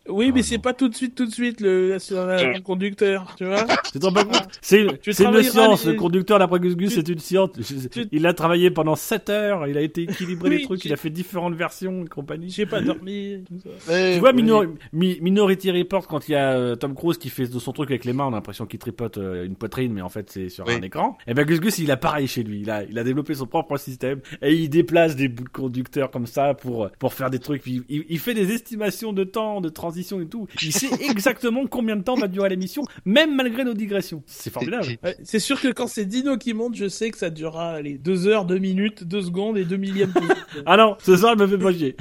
Oui, 0.10 0.32
mais 0.34 0.41
c'est 0.43 0.58
pas 0.58 0.74
tout 0.74 0.88
de 0.89 0.95
suite, 0.95 1.16
tout 1.16 1.26
de 1.26 1.32
suite 1.32 1.62
le, 1.62 1.89
le 1.89 2.60
conducteur, 2.62 3.34
tu 3.38 3.45
vois. 3.45 3.66
Tu 3.91 3.99
te 3.99 4.05
rends 4.05 4.12
pas 4.14 4.24
compte 4.26 4.47
C'est 4.62 4.82
une 4.82 4.97
travailleras 5.14 5.43
science. 5.51 5.86
les- 5.86 5.93
Le 5.93 5.97
conducteur 5.97 6.39
d'après 6.39 6.60
Gus 6.60 6.76
Gus, 6.76 6.93
c'est 6.93 7.08
une 7.08 7.20
science. 7.20 7.49
Je- 7.58 7.88
tu- 7.88 8.08
Il 8.12 8.26
a 8.26 8.34
travaillé 8.34 8.70
pendant 8.72 8.95
7 8.95 9.30
heures. 9.30 9.68
Il 9.68 9.78
a 9.78 9.82
été 9.82 10.03
équilibré 10.03 10.49
Oui, 10.49 10.58
les 10.58 10.64
trucs. 10.64 10.84
Il 10.86 10.93
a 10.93 10.97
fait 10.97 11.10
différentes 11.10 11.55
versions 11.55 12.03
et 12.03 12.08
compagnie. 12.08 12.49
J'ai 12.49 12.66
pas 12.66 12.82
dormi. 12.82 13.43
tout 13.47 13.60
ça. 13.80 13.93
Eh 14.10 14.14
Tu 14.16 14.20
vois, 14.20 14.32
oui. 14.32 14.36
Minor- 14.41 14.66
Mi- 14.93 15.20
Minority 15.22 15.72
Report, 15.72 16.08
quand 16.08 16.28
il 16.28 16.34
y 16.34 16.36
a 16.36 16.53
euh, 16.53 16.76
Tom 16.76 16.93
Cruise 16.95 17.18
qui 17.18 17.30
fait 17.30 17.47
de 17.47 17.60
son 17.60 17.72
truc 17.72 17.89
avec 17.91 18.05
les 18.05 18.14
mains, 18.14 18.26
on 18.26 18.30
a 18.34 18.36
l'impression 18.38 18.66
qu'il 18.66 18.80
tripote 18.80 19.18
euh, 19.18 19.45
une 19.45 19.55
poitrine, 19.55 19.93
mais 19.93 20.01
en 20.01 20.10
fait 20.10 20.30
c'est 20.30 20.49
sur 20.49 20.66
Oui. 20.68 20.74
un 20.76 20.82
écran. 20.82 21.18
Et 21.28 21.34
ben 21.34 21.45
Gus 21.45 21.60
Gus, 21.60 21.78
il 21.80 21.91
a 21.91 21.97
pareil 21.97 22.28
chez 22.28 22.43
lui. 22.43 22.62
Il 22.62 22.70
a, 22.70 22.84
il 22.84 22.97
a 22.99 23.03
développé 23.03 23.34
son 23.34 23.47
propre 23.47 23.78
système 23.78 24.20
et 24.41 24.53
il 24.53 24.70
déplace 24.70 25.16
des 25.16 25.28
bouts 25.28 25.43
de 25.45 25.49
conducteurs 25.49 26.12
comme 26.12 26.28
ça 26.28 26.53
pour 26.53 26.89
pour 26.99 27.14
faire 27.14 27.30
des 27.30 27.39
trucs. 27.39 27.64
Il, 27.66 27.84
il- 27.89 28.05
il 28.10 28.20
fait 28.20 28.34
des 28.34 28.51
estimations 28.51 29.14
de 29.14 29.24
temps, 29.24 29.62
de 29.62 29.70
transition 29.70 29.97
et 30.22 30.28
tout. 30.28 30.48
Il 30.62 30.74
sait 30.74 30.89
exactement 31.02 31.66
combien 31.68 31.95
de 31.95 32.04
temps 32.04 32.16
va 32.16 32.28
durer 32.28 32.50
l'émission, 32.50 32.84
même 33.06 33.36
malgré 33.36 33.64
nos 33.64 33.74
digressions. 33.74 34.24
C'est 34.26 34.52
formidable. 34.52 34.98
Ouais, 35.04 35.18
c'est 35.24 35.39
sûr 35.39 35.60
que 35.60 35.70
quand 35.70 35.88
c'est 35.88 36.06
Dino 36.06 36.38
qui 36.38 36.54
monte, 36.54 36.76
je 36.76 36.88
sais 36.88 37.12
que 37.12 37.18
ça 37.18 37.30
durera 37.30 37.72
allez, 37.72 37.98
2 37.98 38.28
heures, 38.28 38.45
2 38.45 38.58
minutes, 38.58 39.04
2 39.04 39.22
secondes 39.22 39.58
et 39.58 39.66
2 39.66 39.78
millièmes 39.78 40.12
de. 40.14 40.22
Ah 40.66 40.78
non, 40.78 40.95
ce 41.04 41.16
soir, 41.16 41.34
il 41.38 41.41
me 41.41 41.48
fait 41.48 41.58
pas 41.58 41.72
chier. 41.72 41.95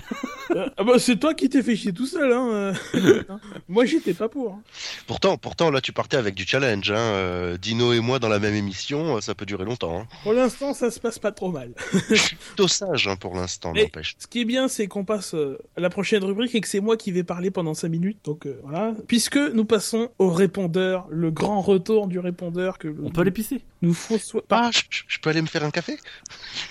Euh, 0.52 0.68
ah 0.76 0.84
bah 0.84 0.98
c'est 0.98 1.16
toi 1.18 1.34
qui 1.34 1.48
t'es 1.48 1.62
fait 1.62 1.74
chier 1.76 1.92
tout 1.92 2.06
seul, 2.06 2.32
hein. 2.32 2.72
euh. 2.94 3.22
Moi 3.68 3.84
j'étais 3.84 4.14
pas 4.14 4.28
pour. 4.28 4.52
hein. 4.52 4.62
Pourtant, 5.06 5.36
pourtant, 5.36 5.70
là, 5.70 5.80
tu 5.80 5.92
partais 5.92 6.16
avec 6.16 6.34
du 6.34 6.44
challenge. 6.46 6.90
Hein. 6.90 6.96
euh, 6.96 7.56
Dino 7.58 7.92
et 7.92 8.00
moi 8.00 8.18
dans 8.18 8.28
la 8.28 8.38
même 8.38 8.54
émission, 8.54 9.20
ça 9.20 9.34
peut 9.34 9.44
durer 9.46 9.64
longtemps. 9.64 10.00
Hein. 10.00 10.06
Pour 10.22 10.32
l'instant, 10.32 10.72
ça 10.72 10.90
se 10.90 11.00
passe 11.00 11.18
pas 11.18 11.32
trop 11.32 11.50
mal. 11.50 11.72
Je 12.10 12.14
suis 12.14 12.36
plutôt 12.36 12.68
sage 12.68 13.08
hein, 13.08 13.16
pour 13.16 13.34
l'instant, 13.34 13.72
n'empêche. 13.72 14.14
Ce 14.18 14.26
qui 14.26 14.40
est 14.40 14.44
bien, 14.44 14.68
c'est 14.68 14.86
qu'on 14.86 15.04
passe 15.04 15.34
à 15.34 15.80
la 15.80 15.90
prochaine 15.90 16.22
rubrique 16.24 16.54
et 16.54 16.60
que 16.60 16.68
c'est 16.68 16.80
moi 16.80 16.96
qui 16.96 17.10
vais 17.12 17.24
parler 17.24 17.50
pendant 17.50 17.74
5 17.86 17.90
minutes. 17.90 18.18
Donc 18.24 18.46
euh, 18.46 18.58
voilà. 18.62 18.94
Puisque 19.06 19.38
nous 19.38 19.64
passons 19.64 20.08
au 20.18 20.30
répondeur, 20.30 21.06
le 21.10 21.30
grand 21.30 21.60
retour 21.60 22.08
du 22.08 22.18
répondeur 22.18 22.78
que 22.78 22.88
On 23.02 23.10
peut 23.10 23.24
pisser. 23.30 23.62
Nous 23.82 23.94
François. 23.94 24.42
Ah, 24.50 24.70
je, 24.72 24.80
je- 25.08 25.18
peux 25.20 25.30
aller 25.30 25.42
me 25.42 25.46
faire 25.46 25.64
un 25.64 25.70
café? 25.70 25.96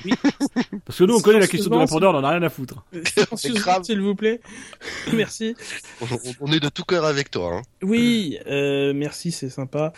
Parce 0.86 1.00
que 1.00 1.04
nous, 1.04 1.16
on 1.16 1.22
connaît 1.22 1.40
la 1.40 1.48
question 1.48 1.70
du 1.70 1.76
Sérieusement, 1.76 1.80
répondeur, 2.00 2.14
on 2.14 2.18
en 2.18 2.24
a 2.24 2.30
rien 2.32 2.44
à 2.44 2.50
foutre. 2.50 2.84
S'il 3.36 4.02
vous 4.02 4.16
plaît. 4.16 4.42
Merci. 5.14 5.56
on, 6.02 6.06
on 6.42 6.52
est 6.52 6.60
de 6.60 6.70
tout 6.70 6.84
cœur 6.84 7.06
avec 7.06 7.32
toi. 7.32 7.56
Hein. 7.58 7.62
Oui, 7.82 8.38
euh, 8.48 8.94
merci, 8.96 9.32
c'est 9.32 9.50
sympa. 9.50 9.94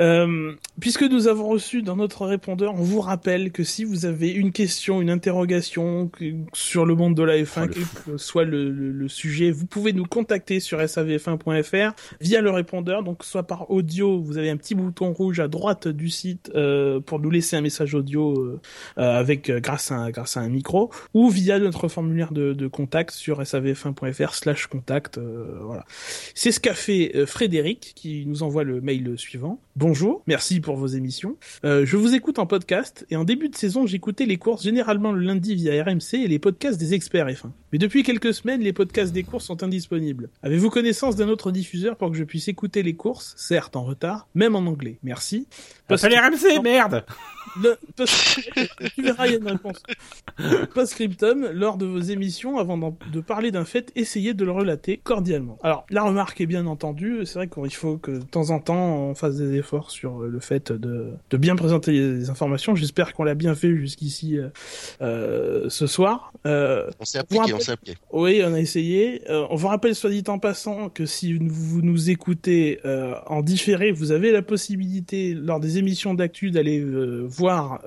Euh, 0.00 0.52
puisque 0.80 1.02
nous 1.02 1.26
avons 1.28 1.48
reçu 1.48 1.82
dans 1.82 1.96
notre 1.96 2.26
répondeur, 2.26 2.74
on 2.74 2.82
vous 2.82 3.00
rappelle 3.00 3.52
que 3.52 3.64
si 3.64 3.84
vous 3.84 4.04
avez 4.06 4.30
une 4.30 4.52
question, 4.52 5.00
une 5.00 5.10
interrogation 5.10 6.10
sur 6.52 6.84
le 6.86 6.94
monde 6.94 7.14
de 7.14 7.22
la 7.22 7.36
F1, 7.38 7.60
Oh, 7.64 7.72
quel 7.72 7.84
que 8.04 8.16
soit 8.18 8.44
le, 8.44 8.70
le- 8.70 8.92
le 8.92 9.08
sujet, 9.08 9.50
vous 9.50 9.66
pouvez 9.66 9.92
nous 9.92 10.04
contacter 10.06 10.60
sur 10.60 10.78
savf1.fr 10.80 11.92
via 12.20 12.40
le 12.40 12.50
répondeur. 12.50 13.02
Donc 13.02 13.24
soit 13.24 13.42
par 13.46 13.70
audio, 13.70 14.20
vous 14.20 14.38
avez 14.38 14.50
un 14.50 14.56
petit 14.56 14.74
bouton 14.74 15.12
rouge 15.12 15.40
à 15.40 15.48
droite 15.48 15.88
du 15.88 16.08
site 16.10 16.49
euh, 16.54 17.00
pour 17.00 17.20
nous 17.20 17.30
laisser 17.30 17.56
un 17.56 17.60
message 17.60 17.94
audio 17.94 18.38
euh, 18.38 18.60
euh, 18.98 19.18
avec 19.18 19.50
grâce 19.50 19.90
à 19.90 19.96
un, 19.96 20.10
grâce 20.10 20.36
à 20.36 20.40
un 20.40 20.48
micro 20.48 20.90
ou 21.14 21.30
via 21.30 21.58
notre 21.58 21.88
formulaire 21.88 22.32
de, 22.32 22.52
de 22.52 22.66
contact 22.66 23.10
sur 23.12 23.40
savf1.fr/slash 23.42 24.66
contact. 24.66 25.18
voilà. 25.18 25.84
C'est 26.34 26.52
ce 26.52 26.60
qu'a 26.60 26.74
fait 26.74 27.26
Frédéric 27.26 27.92
qui 27.94 28.24
nous 28.26 28.42
envoie 28.42 28.64
le 28.64 28.80
mail 28.80 29.14
suivant. 29.16 29.60
Bonjour, 29.76 30.22
merci 30.26 30.60
pour 30.60 30.76
vos 30.76 30.86
émissions. 30.86 31.36
je 31.62 31.96
vous 31.96 32.14
écoute 32.14 32.38
en 32.38 32.46
podcast 32.46 33.06
et 33.10 33.16
en 33.16 33.24
début 33.24 33.48
de 33.48 33.56
saison 33.56 33.86
j'écoutais 33.86 34.26
les 34.26 34.36
courses 34.36 34.62
généralement 34.62 35.12
le 35.12 35.20
lundi 35.20 35.54
via 35.54 35.82
RMC 35.82 36.14
et 36.14 36.28
les 36.28 36.38
podcasts 36.38 36.78
des 36.78 36.94
experts 36.94 37.28
F1. 37.28 37.50
Mais 37.72 37.78
depuis 37.78 38.02
quelques 38.02 38.34
semaines 38.34 38.60
les 38.60 38.72
podcasts 38.72 39.12
des 39.12 39.22
courses 39.22 39.46
sont 39.46 39.62
indisponibles. 39.62 40.30
Avez-vous 40.42 40.70
connaissance 40.70 41.16
d'un 41.16 41.28
autre 41.28 41.50
diffuseur 41.52 41.96
pour 41.96 42.10
que 42.10 42.16
je 42.16 42.24
puisse 42.24 42.48
écouter 42.48 42.82
les 42.82 42.94
courses, 42.94 43.34
certes 43.36 43.76
en 43.76 43.84
retard, 43.84 44.28
même 44.34 44.56
en 44.56 44.60
anglais? 44.60 44.98
Merci. 45.02 45.46
Merde 46.62 47.04
le... 47.60 47.76
Tu 48.94 49.02
verras, 49.02 49.26
il 49.26 49.32
y 49.32 49.34
a 49.34 49.38
une 49.38 49.48
réponse. 49.48 49.82
Post-scriptum, 50.74 51.50
lors 51.52 51.76
de 51.76 51.86
vos 51.86 52.00
émissions, 52.00 52.58
avant 52.58 52.76
de 52.78 53.20
parler 53.20 53.50
d'un 53.50 53.64
fait, 53.64 53.92
essayez 53.96 54.34
de 54.34 54.44
le 54.44 54.52
relater 54.52 54.98
cordialement. 54.98 55.58
Alors, 55.62 55.86
la 55.90 56.02
remarque 56.02 56.40
est 56.40 56.46
bien 56.46 56.66
entendue, 56.66 57.24
c'est 57.24 57.34
vrai 57.34 57.48
qu'il 57.48 57.74
faut 57.74 57.98
que 57.98 58.12
de 58.12 58.22
temps 58.22 58.50
en 58.50 58.60
temps, 58.60 58.96
on 58.96 59.14
fasse 59.14 59.36
des 59.36 59.56
efforts 59.56 59.90
sur 59.90 60.20
le 60.20 60.40
fait 60.40 60.72
de, 60.72 61.12
de 61.30 61.36
bien 61.36 61.56
présenter 61.56 61.92
les 61.92 62.30
informations. 62.30 62.74
J'espère 62.74 63.12
qu'on 63.12 63.24
l'a 63.24 63.34
bien 63.34 63.54
fait 63.54 63.74
jusqu'ici 63.76 64.38
euh, 64.38 64.48
euh 65.02 65.68
ce 65.68 65.86
soir. 65.86 66.32
Euh, 66.46 66.90
on 66.98 67.04
s'est 67.04 67.18
appliqué, 67.18 67.52
on 67.52 67.60
s'est 67.60 67.72
appliqué. 67.72 67.98
Oui, 68.12 68.42
on 68.44 68.54
a 68.54 68.60
essayé. 68.60 69.22
Euh, 69.30 69.46
on 69.50 69.56
vous 69.56 69.68
rappelle, 69.68 69.94
soit 69.94 70.10
dit 70.10 70.24
en 70.28 70.38
passant, 70.38 70.88
que 70.88 71.06
si 71.06 71.34
vous 71.34 71.82
nous 71.82 72.10
écoutez 72.10 72.80
euh, 72.84 73.14
en 73.26 73.42
différé, 73.42 73.92
vous 73.92 74.12
avez 74.12 74.32
la 74.32 74.42
possibilité, 74.42 75.34
lors 75.34 75.60
des 75.60 75.78
émissions 75.78 76.14
d'actu, 76.14 76.50
d'aller 76.50 76.80
voir 77.40 77.82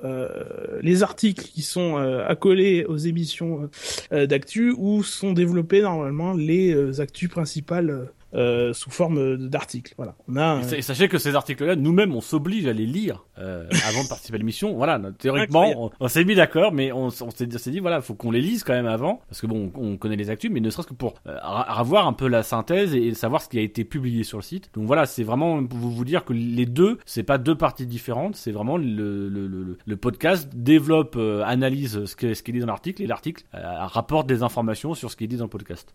les 0.82 1.02
articles 1.02 1.44
qui 1.44 1.62
sont 1.62 1.96
accolés 1.96 2.84
aux 2.84 2.96
émissions 2.96 3.70
d'actu 4.10 4.74
où 4.76 5.02
sont 5.02 5.32
développés 5.32 5.82
normalement 5.82 6.32
les 6.32 7.00
actus 7.00 7.28
principales 7.28 8.10
euh, 8.34 8.72
sous 8.72 8.90
forme 8.90 9.36
d'articles. 9.48 9.94
Voilà. 9.96 10.16
On 10.28 10.36
a. 10.36 10.60
Et, 10.76 10.82
sachez 10.82 11.08
que 11.08 11.18
ces 11.18 11.34
articles-là, 11.34 11.76
nous-mêmes, 11.76 12.14
on 12.14 12.20
s'oblige 12.20 12.66
à 12.66 12.72
les 12.72 12.86
lire 12.86 13.24
euh, 13.38 13.68
avant 13.88 14.02
de 14.02 14.08
participer 14.08 14.36
à 14.36 14.38
l'émission. 14.38 14.74
Voilà, 14.74 15.00
théoriquement, 15.18 15.92
on, 16.00 16.08
s'est 16.08 16.24
mis 16.24 16.34
d'accord, 16.34 16.72
mais 16.72 16.90
on, 16.92 17.06
on 17.06 17.30
s'est 17.30 17.46
dit 17.46 17.78
voilà, 17.80 18.00
faut 18.00 18.14
qu'on 18.14 18.30
les 18.30 18.40
lise 18.40 18.64
quand 18.64 18.72
même 18.72 18.86
avant, 18.86 19.20
parce 19.28 19.40
que 19.40 19.46
bon, 19.46 19.70
on, 19.76 19.96
connaît 19.96 20.16
les 20.16 20.30
actus, 20.30 20.50
mais 20.50 20.60
ne 20.60 20.70
serait-ce 20.70 20.88
que 20.88 20.94
pour 20.94 21.14
euh, 21.26 21.36
avoir 21.40 22.06
un 22.06 22.12
peu 22.12 22.26
la 22.26 22.42
synthèse 22.42 22.94
et 22.94 23.14
savoir 23.14 23.40
ce 23.40 23.48
qui 23.48 23.58
a 23.58 23.62
été 23.62 23.84
publié 23.84 24.24
sur 24.24 24.38
le 24.38 24.42
site. 24.42 24.70
Donc 24.74 24.86
voilà, 24.86 25.06
c'est 25.06 25.22
vraiment 25.22 25.64
pour 25.64 25.78
vous 25.78 26.04
dire 26.04 26.24
que 26.24 26.32
les 26.32 26.66
deux, 26.66 26.98
c'est 27.06 27.22
pas 27.22 27.38
deux 27.38 27.56
parties 27.56 27.86
différentes, 27.86 28.36
c'est 28.36 28.52
vraiment 28.52 28.76
le, 28.76 29.28
le, 29.28 29.46
le, 29.46 29.78
le, 29.84 29.96
podcast 29.96 30.48
développe, 30.54 31.16
analyse 31.44 32.04
ce 32.04 32.16
qui 32.16 32.34
ce 32.34 32.42
est 32.42 32.52
dit 32.52 32.58
dans 32.58 32.66
l'article 32.66 33.02
et 33.02 33.06
l'article 33.06 33.44
rapporte 33.52 34.26
des 34.26 34.42
informations 34.42 34.94
sur 34.94 35.10
ce 35.10 35.16
qui 35.16 35.24
est 35.24 35.28
dit 35.28 35.36
dans 35.36 35.44
le 35.44 35.50
podcast. 35.50 35.94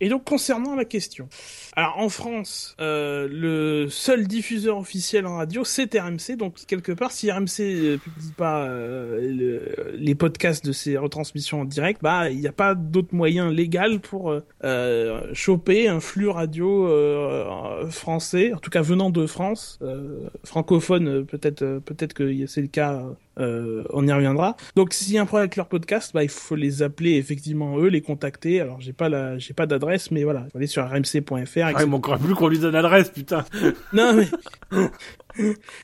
Et 0.00 0.08
donc 0.08 0.24
concernant 0.24 0.76
la 0.76 0.84
question, 0.84 1.28
alors 1.74 1.98
en 1.98 2.08
France, 2.08 2.76
euh, 2.80 3.28
le 3.30 3.88
seul 3.88 4.28
diffuseur 4.28 4.78
officiel 4.78 5.26
en 5.26 5.36
radio 5.36 5.64
c'est 5.64 5.98
RMC, 5.98 6.36
donc 6.36 6.54
quelque 6.66 6.92
part 6.92 7.10
si 7.10 7.30
RMC 7.30 7.58
ne 7.58 7.96
publie 7.96 8.32
pas 8.36 8.66
euh, 8.66 9.92
les 9.94 10.14
podcasts 10.14 10.64
de 10.64 10.72
ses 10.72 10.96
retransmissions 10.96 11.62
en 11.62 11.64
direct, 11.64 12.00
bah 12.02 12.30
il 12.30 12.38
n'y 12.38 12.46
a 12.46 12.52
pas 12.52 12.74
d'autre 12.74 13.14
moyen 13.14 13.50
légal 13.50 14.00
pour 14.00 14.32
euh, 14.64 15.20
choper 15.32 15.88
un 15.88 16.00
flux 16.00 16.28
radio 16.28 16.86
euh, 16.86 17.90
français, 17.90 18.52
en 18.52 18.58
tout 18.58 18.70
cas 18.70 18.82
venant 18.82 19.10
de 19.10 19.26
France, 19.26 19.78
euh, 19.82 20.28
francophone 20.44 21.24
peut-être 21.26 21.80
peut-être 21.84 22.12
que 22.12 22.46
c'est 22.46 22.62
le 22.62 22.68
cas 22.68 23.04
euh, 23.38 23.84
on 23.90 24.06
y 24.06 24.12
reviendra. 24.12 24.56
Donc 24.76 24.92
s'il 24.92 25.14
y 25.14 25.18
a 25.18 25.22
un 25.22 25.26
problème 25.26 25.44
avec 25.44 25.56
leur 25.56 25.68
podcast, 25.68 26.12
bah 26.14 26.22
il 26.22 26.28
faut 26.28 26.56
les 26.56 26.82
appeler 26.82 27.16
effectivement 27.16 27.78
eux, 27.78 27.88
les 27.88 28.00
contacter. 28.00 28.60
Alors 28.60 28.80
j'ai 28.80 28.92
pas 28.92 29.08
la, 29.08 29.38
j'ai 29.38 29.54
pas 29.54 29.66
d'adresse, 29.66 30.10
mais 30.10 30.24
voilà, 30.24 30.46
aller 30.54 30.66
sur 30.66 30.84
rmc.fr. 30.84 31.60
Ah, 31.62 31.82
il 31.82 31.86
manquerait 31.86 32.18
plus 32.18 32.34
qu'on 32.34 32.48
lui 32.48 32.58
donne 32.58 32.72
l'adresse, 32.72 33.10
putain. 33.10 33.44
Non 33.92 34.14
mais 34.14 34.28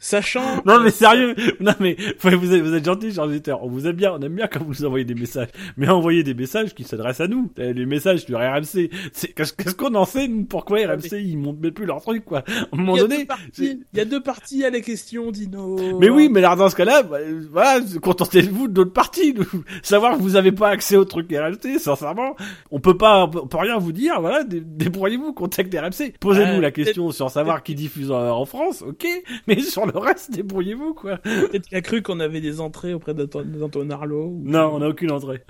Sachant. 0.00 0.42
Non 0.64 0.80
mais 0.80 0.90
sérieux, 0.90 1.34
non 1.60 1.72
mais 1.78 1.96
vous 2.22 2.54
êtes, 2.54 2.62
vous 2.62 2.74
êtes 2.74 2.84
gentil, 2.84 3.12
chers 3.12 3.24
auditeurs. 3.24 3.62
On 3.62 3.68
vous 3.68 3.86
aime 3.86 3.96
bien, 3.96 4.12
on 4.12 4.20
aime 4.20 4.34
bien 4.34 4.46
quand 4.46 4.60
vous 4.60 4.70
nous 4.70 4.84
envoyez 4.84 5.04
des 5.04 5.14
messages. 5.14 5.48
Mais 5.76 5.88
envoyez 5.88 6.22
des 6.22 6.34
messages 6.34 6.74
qui 6.74 6.84
s'adressent 6.84 7.20
à 7.20 7.28
nous. 7.28 7.50
Eh, 7.58 7.72
les 7.72 7.86
messages 7.86 8.24
sur 8.24 8.38
RMC. 8.38 8.90
Qu'est-ce 9.36 9.74
qu'on 9.74 9.94
en 9.94 10.04
sait 10.04 10.28
Pourquoi 10.48 10.78
RMC 10.78 11.20
ils 11.20 11.36
montent 11.36 11.60
même 11.60 11.72
plus 11.72 11.86
leur 11.86 12.00
truc 12.00 12.24
quoi? 12.24 12.44
À 12.48 12.52
un 12.72 12.76
moment 12.76 12.96
donné. 12.96 13.26
Il 13.58 13.78
y 13.94 14.00
a 14.00 14.04
deux 14.04 14.22
parties 14.22 14.64
à 14.64 14.70
la 14.70 14.80
question, 14.80 15.30
Dino. 15.30 15.98
Mais 15.98 16.08
oui, 16.08 16.28
mais 16.30 16.40
là 16.40 16.56
dans 16.56 16.68
ce 16.68 16.76
cas-là, 16.76 17.02
bah, 17.02 17.18
voilà, 17.50 17.80
contentez-vous 18.02 18.68
d'autres 18.68 18.92
parties. 18.92 19.34
Savoir 19.82 20.16
que 20.16 20.22
vous 20.22 20.36
avez 20.36 20.52
pas 20.52 20.68
accès 20.70 20.96
au 20.96 21.04
truc 21.04 21.30
RMC, 21.30 21.78
sincèrement, 21.78 22.36
on 22.70 22.80
peut 22.80 22.96
pas, 22.96 23.24
on 23.24 23.46
peut 23.46 23.58
rien 23.58 23.78
vous 23.78 23.92
dire. 23.92 24.20
Voilà, 24.20 24.44
débrouillez-vous, 24.44 25.32
contactez 25.32 25.78
RMC. 25.78 26.14
Posez-nous 26.20 26.60
la 26.60 26.70
question 26.70 27.10
sur 27.10 27.30
savoir 27.30 27.62
qui 27.62 27.74
diffuse 27.74 28.10
en 28.10 28.44
France, 28.44 28.82
ok? 28.82 29.06
mais 29.46 29.60
sur 29.60 29.86
le 29.86 29.98
reste, 29.98 30.30
débrouillez-vous, 30.30 30.94
quoi. 30.94 31.18
Peut-être 31.18 31.68
qu'il 31.68 31.76
a 31.76 31.82
cru 31.82 32.02
qu'on 32.02 32.20
avait 32.20 32.40
des 32.40 32.60
entrées 32.60 32.94
auprès 32.94 33.14
d'Antoine 33.14 33.92
Arlo. 33.92 34.40
Non, 34.42 34.74
on 34.74 34.78
n'a 34.78 34.88
aucune 34.88 35.10
entrée. 35.10 35.42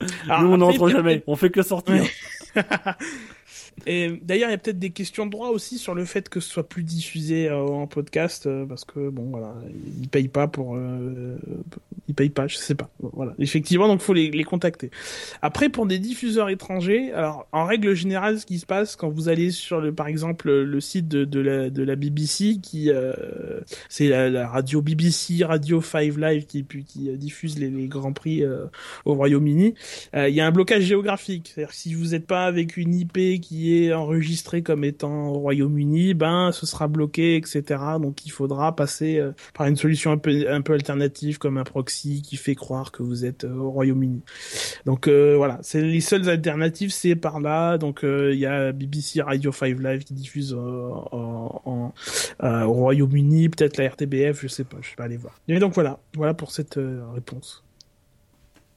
Nous, 0.00 0.48
on 0.48 0.56
n'entre 0.58 0.88
jamais. 0.88 1.22
On 1.26 1.36
fait 1.36 1.50
que 1.50 1.62
sortir. 1.62 2.04
Et 3.86 4.20
d'ailleurs, 4.22 4.48
il 4.48 4.52
y 4.52 4.54
a 4.54 4.58
peut-être 4.58 4.78
des 4.78 4.90
questions 4.90 5.26
de 5.26 5.30
droit 5.30 5.48
aussi 5.48 5.78
sur 5.78 5.94
le 5.94 6.04
fait 6.04 6.28
que 6.28 6.40
ce 6.40 6.48
soit 6.48 6.68
plus 6.68 6.82
diffusé 6.82 7.48
euh, 7.48 7.58
en 7.58 7.86
podcast, 7.86 8.46
euh, 8.46 8.64
parce 8.64 8.84
que 8.84 9.08
bon, 9.08 9.24
voilà, 9.30 9.54
ils 10.00 10.08
payent 10.08 10.28
pas 10.28 10.46
pour, 10.46 10.76
euh, 10.76 11.36
ils 12.08 12.14
payent 12.14 12.30
pas, 12.30 12.46
je 12.46 12.56
sais 12.56 12.74
pas. 12.74 12.90
Voilà, 13.00 13.34
effectivement, 13.38 13.88
donc 13.88 14.00
faut 14.00 14.14
les, 14.14 14.30
les 14.30 14.44
contacter. 14.44 14.90
Après, 15.40 15.68
pour 15.68 15.86
des 15.86 15.98
diffuseurs 15.98 16.48
étrangers, 16.48 17.12
alors 17.12 17.46
en 17.52 17.64
règle 17.64 17.94
générale, 17.94 18.38
ce 18.38 18.46
qui 18.46 18.58
se 18.58 18.66
passe 18.66 18.96
quand 18.96 19.08
vous 19.08 19.28
allez 19.28 19.50
sur 19.50 19.80
le, 19.80 19.92
par 19.92 20.06
exemple, 20.06 20.50
le 20.50 20.80
site 20.80 21.08
de, 21.08 21.24
de 21.24 21.40
la 21.40 21.70
de 21.70 21.82
la 21.82 21.96
BBC, 21.96 22.58
qui 22.62 22.90
c'est 23.88 24.08
la, 24.08 24.48
radio 24.48 24.82
BBC, 24.82 25.44
Radio 25.44 25.80
5 25.80 26.16
Live, 26.16 26.46
qui 26.46 26.64
qui 26.64 27.16
diffuse 27.16 27.58
les, 27.58 27.70
les 27.70 27.88
grands 27.88 28.12
prix 28.12 28.44
au 29.04 29.14
Royaume-Uni, 29.14 29.74
il 30.14 30.34
y 30.34 30.40
a 30.40 30.46
un 30.46 30.52
blocage 30.52 30.82
géographique. 30.82 31.52
C'est-à-dire 31.54 31.74
si 31.74 31.94
vous 31.94 32.08
n'êtes 32.08 32.26
pas 32.26 32.44
avec 32.44 32.76
une 32.76 32.94
IP 32.94 33.40
qui 33.40 33.70
est 33.70 33.71
enregistré 33.94 34.62
comme 34.62 34.84
étant 34.84 35.28
au 35.28 35.38
Royaume-Uni, 35.38 36.14
ben 36.14 36.50
ce 36.52 36.66
sera 36.66 36.88
bloqué, 36.88 37.36
etc. 37.36 37.62
Donc 38.00 38.24
il 38.26 38.30
faudra 38.30 38.74
passer 38.74 39.18
euh, 39.18 39.32
par 39.54 39.66
une 39.66 39.76
solution 39.76 40.12
un 40.12 40.18
peu 40.18 40.72
alternative 40.72 41.38
comme 41.38 41.58
un 41.58 41.64
proxy 41.64 42.22
qui 42.22 42.36
fait 42.36 42.54
croire 42.54 42.92
que 42.92 43.02
vous 43.02 43.24
êtes 43.24 43.44
euh, 43.44 43.54
au 43.54 43.70
Royaume-Uni. 43.70 44.22
Donc 44.86 45.08
euh, 45.08 45.34
voilà, 45.36 45.58
c'est 45.62 45.82
les 45.82 46.00
seules 46.00 46.28
alternatives, 46.28 46.92
c'est 46.92 47.16
par 47.16 47.40
là. 47.40 47.78
Donc 47.78 48.00
il 48.02 48.38
y 48.38 48.46
a 48.46 48.72
BBC 48.72 49.22
Radio 49.22 49.52
5 49.52 49.78
Live 49.78 50.04
qui 50.04 50.14
diffuse 50.14 50.54
en, 50.54 51.92
au 52.40 52.72
Royaume-Uni, 52.72 53.48
peut-être 53.48 53.76
la 53.76 53.88
RTBF, 53.88 54.42
je 54.42 54.48
sais 54.48 54.64
pas, 54.64 54.78
je 54.80 54.90
vais 54.90 54.96
pas 54.96 55.04
aller 55.04 55.16
voir. 55.16 55.34
Mais 55.48 55.58
donc 55.58 55.74
voilà, 55.74 55.98
voilà 56.14 56.34
pour 56.34 56.50
cette 56.52 56.78
réponse. 57.14 57.64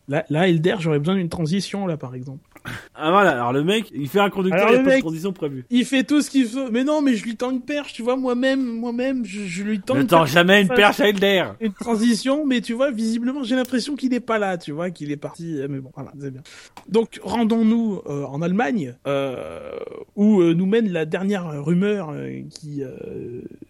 Là, 0.07 0.23
là, 0.29 0.47
Elder, 0.47 0.75
j'aurais 0.79 0.99
besoin 0.99 1.15
d'une 1.15 1.29
transition, 1.29 1.87
là, 1.87 1.97
par 1.97 2.13
exemple. 2.13 2.47
Ah 2.95 3.11
voilà, 3.11 3.31
alors 3.31 3.53
le 3.53 3.63
mec, 3.63 3.91
il 3.93 4.07
fait 4.07 4.19
un 4.19 4.29
conducteur, 4.29 4.69
il 4.69 4.73
n'y 4.73 4.79
a 4.79 4.83
pas 4.83 4.95
de 4.95 5.01
transition 5.01 5.33
prévue. 5.33 5.65
Il 5.69 5.85
fait 5.85 6.03
tout 6.03 6.21
ce 6.21 6.29
qu'il 6.29 6.47
faut. 6.47 6.69
Mais 6.71 6.83
non, 6.83 7.01
mais 7.01 7.15
je 7.15 7.23
lui 7.23 7.35
tends 7.35 7.51
une 7.51 7.61
perche, 7.61 7.93
tu 7.93 8.01
vois, 8.01 8.15
moi-même, 8.15 8.63
moi-même, 8.63 9.25
je, 9.25 9.41
je 9.45 9.63
lui 9.63 9.79
tends 9.79 9.95
ne 9.95 10.03
tends 10.03 10.25
jamais 10.25 10.61
une 10.61 10.67
perche 10.67 10.99
à 10.99 11.09
Elder. 11.09 11.45
Une 11.59 11.73
transition, 11.73 12.45
mais 12.45 12.61
tu 12.61 12.73
vois, 12.73 12.91
visiblement, 12.91 13.43
j'ai 13.43 13.55
l'impression 13.55 13.95
qu'il 13.95 14.11
n'est 14.11 14.19
pas 14.19 14.39
là, 14.39 14.57
tu 14.57 14.71
vois, 14.71 14.91
qu'il 14.91 15.11
est 15.11 15.17
parti. 15.17 15.59
Mais 15.69 15.79
bon, 15.79 15.91
voilà, 15.95 16.11
c'est 16.19 16.31
bien. 16.31 16.41
Donc, 16.87 17.19
rendons-nous 17.23 18.01
euh, 18.07 18.23
en 18.25 18.41
Allemagne, 18.41 18.95
euh, 19.07 19.71
où 20.15 20.41
euh, 20.41 20.53
nous 20.53 20.65
mène 20.65 20.91
la 20.91 21.05
dernière 21.05 21.63
rumeur 21.63 22.09
euh, 22.11 22.41
qui 22.49 22.83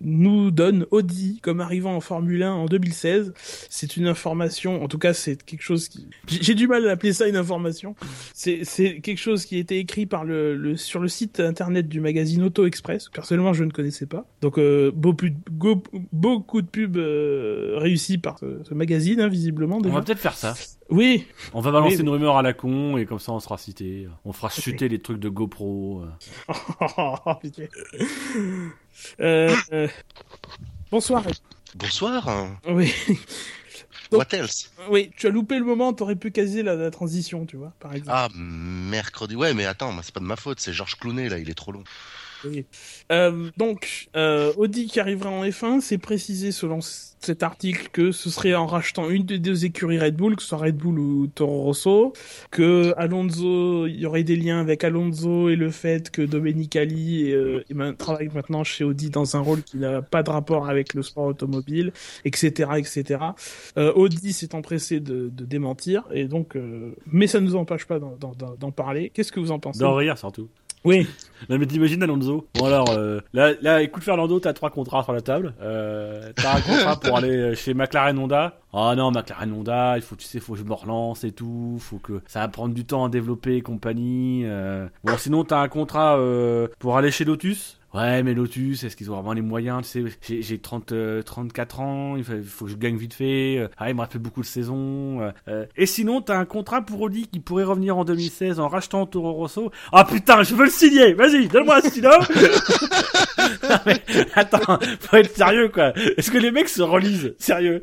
nous 0.01 0.51
donne 0.51 0.85
Audi 0.91 1.39
comme 1.41 1.61
arrivant 1.61 1.95
en 1.95 2.01
Formule 2.01 2.43
1 2.43 2.51
en 2.51 2.65
2016. 2.65 3.33
C'est 3.69 3.97
une 3.97 4.07
information, 4.07 4.83
en 4.83 4.87
tout 4.87 4.97
cas, 4.97 5.13
c'est 5.13 5.43
quelque 5.43 5.61
chose 5.61 5.87
qui... 5.87 6.07
J'ai 6.27 6.55
du 6.55 6.67
mal 6.67 6.87
à 6.87 6.91
appeler 6.91 7.13
ça 7.13 7.27
une 7.27 7.37
information. 7.37 7.95
C'est 8.33 8.63
c'est 8.85 8.99
quelque 8.99 9.17
chose 9.17 9.45
qui 9.45 9.55
a 9.55 9.59
été 9.59 9.79
écrit 9.79 10.05
par 10.05 10.23
le, 10.23 10.55
le, 10.55 10.77
sur 10.77 10.99
le 10.99 11.07
site 11.07 11.39
internet 11.39 11.87
du 11.87 11.99
magazine 11.99 12.43
Auto 12.43 12.65
Express. 12.65 13.09
Personnellement, 13.09 13.53
je 13.53 13.63
ne 13.63 13.71
connaissais 13.71 14.05
pas. 14.05 14.25
Donc, 14.41 14.57
euh, 14.57 14.91
beaucoup, 14.93 15.27
beaucoup 16.11 16.61
de 16.61 16.67
pubs 16.67 16.97
euh, 16.97 17.73
réussies 17.77 18.17
par 18.17 18.37
ce, 18.39 18.73
magazine, 18.73 19.21
hein, 19.21 19.27
visiblement. 19.27 19.79
On 19.83 19.89
va 19.89 20.01
peut-être 20.01 20.19
faire 20.19 20.35
ça. 20.35 20.53
Oui. 20.89 21.25
On 21.53 21.61
va 21.61 21.71
balancer 21.71 21.99
une 21.99 22.09
rumeur 22.09 22.37
à 22.37 22.41
la 22.41 22.53
con 22.53 22.97
et 22.97 23.05
comme 23.05 23.19
ça 23.19 23.31
on 23.31 23.39
sera 23.39 23.57
cité. 23.57 24.07
On 24.23 24.33
fera 24.33 24.49
chuter 24.49 24.87
les 24.87 24.99
trucs 24.99 25.19
de 25.19 25.29
GoPro. 25.29 26.03
euh, 29.19 29.55
euh, 29.73 29.87
bonsoir. 30.91 31.23
Bonsoir. 31.75 32.59
Oui. 32.69 32.93
What 34.11 34.33
else? 34.33 34.71
Oui, 34.89 35.11
tu 35.17 35.27
as 35.27 35.29
loupé 35.29 35.57
le 35.57 35.65
moment, 35.65 35.93
t'aurais 35.93 36.15
pu 36.15 36.31
caser 36.31 36.63
la, 36.63 36.91
transition, 36.91 37.45
tu 37.45 37.57
vois, 37.57 37.73
par 37.79 37.93
exemple. 37.93 38.11
Ah, 38.13 38.27
mercredi. 38.35 39.35
Ouais, 39.35 39.53
mais 39.53 39.65
attends, 39.65 39.93
c'est 40.01 40.13
pas 40.13 40.19
de 40.19 40.25
ma 40.25 40.35
faute, 40.35 40.59
c'est 40.59 40.73
Georges 40.73 40.95
Clounet, 40.95 41.29
là, 41.29 41.39
il 41.39 41.49
est 41.49 41.55
trop 41.55 41.71
long. 41.71 41.83
Euh, 43.11 43.49
donc, 43.57 44.07
euh, 44.15 44.53
Audi 44.57 44.87
qui 44.87 44.99
arrivera 44.99 45.29
en 45.29 45.43
F1, 45.43 45.81
c'est 45.81 45.97
précisé 45.97 46.51
selon 46.51 46.79
cet 46.81 47.43
article 47.43 47.89
que 47.91 48.11
ce 48.11 48.29
serait 48.29 48.53
en 48.53 48.67
rachetant 48.67 49.09
une 49.09 49.23
des 49.23 49.39
deux 49.39 49.65
écuries 49.65 49.99
Red 49.99 50.15
Bull, 50.15 50.35
que 50.35 50.41
ce 50.41 50.49
soit 50.49 50.59
Red 50.59 50.77
Bull 50.77 50.99
ou 50.99 51.27
Toro 51.27 51.63
Rosso, 51.63 52.13
que 52.51 52.93
Alonso, 52.97 53.87
il 53.87 53.99
y 53.99 54.05
aurait 54.05 54.23
des 54.23 54.35
liens 54.35 54.59
avec 54.59 54.83
Alonso 54.83 55.49
et 55.49 55.55
le 55.55 55.71
fait 55.71 56.11
que 56.11 56.21
Domenicali 56.21 57.31
euh, 57.31 57.63
travaille 57.97 58.29
maintenant 58.33 58.63
chez 58.63 58.83
Audi 58.83 59.09
dans 59.09 59.35
un 59.35 59.39
rôle 59.39 59.63
qui 59.63 59.77
n'a 59.77 60.01
pas 60.01 60.23
de 60.23 60.29
rapport 60.29 60.69
avec 60.69 60.93
le 60.93 61.01
sport 61.03 61.25
automobile, 61.25 61.91
etc., 62.25 62.71
etc. 62.77 63.19
Euh, 63.77 63.91
Audi 63.93 64.33
s'est 64.33 64.53
empressé 64.53 64.99
de, 64.99 65.31
démentir 65.45 66.03
et 66.11 66.25
donc, 66.25 66.57
mais 67.11 67.27
ça 67.27 67.39
ne 67.39 67.45
nous 67.45 67.55
empêche 67.55 67.85
pas 67.85 67.99
d'en 67.99 68.71
parler. 68.71 69.11
Qu'est-ce 69.13 69.31
que 69.31 69.39
vous 69.39 69.51
en 69.51 69.59
pensez? 69.59 69.79
D'en 69.79 69.95
rire 69.95 70.17
surtout. 70.17 70.49
Oui. 70.85 71.07
Non 71.49 71.59
mais 71.59 71.65
t'imagines 71.67 72.01
Alonso. 72.01 72.47
Bon 72.55 72.65
alors 72.65 72.89
euh, 72.91 73.19
là, 73.33 73.51
là, 73.61 73.81
écoute 73.81 74.03
Fernando, 74.03 74.39
t'as 74.39 74.53
trois 74.53 74.69
contrats 74.69 75.03
sur 75.03 75.11
la 75.11 75.21
table. 75.21 75.53
Euh, 75.61 76.31
t'as 76.33 76.57
un 76.57 76.61
contrat 76.61 76.99
pour 76.99 77.17
aller 77.17 77.55
chez 77.55 77.73
McLaren 77.73 78.17
Honda. 78.17 78.57
Ah 78.73 78.91
oh 78.91 78.95
non 78.95 79.11
McLaren 79.11 79.51
Honda, 79.51 79.97
il 79.97 80.01
faut 80.01 80.15
tu 80.15 80.25
sais, 80.25 80.39
faut 80.39 80.53
que 80.53 80.59
je 80.59 80.63
me 80.63 80.73
relance 80.73 81.25
et 81.25 81.33
tout, 81.33 81.77
faut 81.79 81.97
que 81.97 82.21
ça 82.25 82.39
va 82.39 82.47
prendre 82.47 82.73
du 82.73 82.85
temps 82.85 83.05
à 83.05 83.09
développer 83.09 83.57
et 83.57 83.61
compagnie. 83.61 84.43
Euh... 84.45 84.87
Bon 85.03 85.17
sinon 85.17 85.43
t'as 85.43 85.59
un 85.59 85.67
contrat 85.67 86.17
euh, 86.17 86.67
pour 86.79 86.97
aller 86.97 87.11
chez 87.11 87.25
Lotus. 87.25 87.79
Ouais, 87.95 88.23
mais 88.23 88.33
Lotus, 88.33 88.83
est-ce 88.83 88.97
qu'ils 88.97 89.09
ont 89.09 89.13
vraiment 89.15 89.31
les 89.31 89.41
moyens 89.41 89.89
Tu 89.89 90.11
sais, 90.19 90.41
j'ai 90.41 90.59
30, 90.59 90.93
34 91.23 91.79
euh, 91.79 91.81
ans, 91.81 92.17
il 92.17 92.25
faut, 92.25 92.65
que 92.65 92.71
je 92.71 92.75
gagne 92.75 92.97
vite 92.97 93.13
fait. 93.13 93.57
Euh, 93.57 93.69
ah, 93.77 93.89
il 93.89 93.95
me 93.95 94.01
rappelle 94.01 94.19
beaucoup 94.19 94.41
de 94.41 94.45
saisons. 94.45 95.31
Euh, 95.47 95.65
et 95.77 95.85
sinon, 95.85 96.21
t'as 96.21 96.37
un 96.37 96.43
contrat 96.43 96.81
pour 96.81 96.99
Audi 96.99 97.27
qui 97.27 97.39
pourrait 97.39 97.63
revenir 97.63 97.97
en 97.97 98.03
2016 98.03 98.59
en 98.59 98.67
rachetant 98.67 99.05
Toro 99.05 99.31
Rosso. 99.31 99.71
Ah 99.93 100.03
putain, 100.03 100.43
je 100.43 100.55
veux 100.55 100.65
le 100.65 100.71
signer 100.71 101.13
Vas-y, 101.13 101.47
donne-moi 101.47 101.77
un 101.77 101.81
stylo 101.81 102.09
Attends, 104.35 104.77
faut 104.99 105.15
être 105.15 105.33
sérieux, 105.33 105.69
quoi. 105.69 105.93
Est-ce 106.17 106.31
que 106.31 106.37
les 106.37 106.51
mecs 106.51 106.67
se 106.67 106.81
relisent 106.81 107.33
Sérieux? 107.39 107.81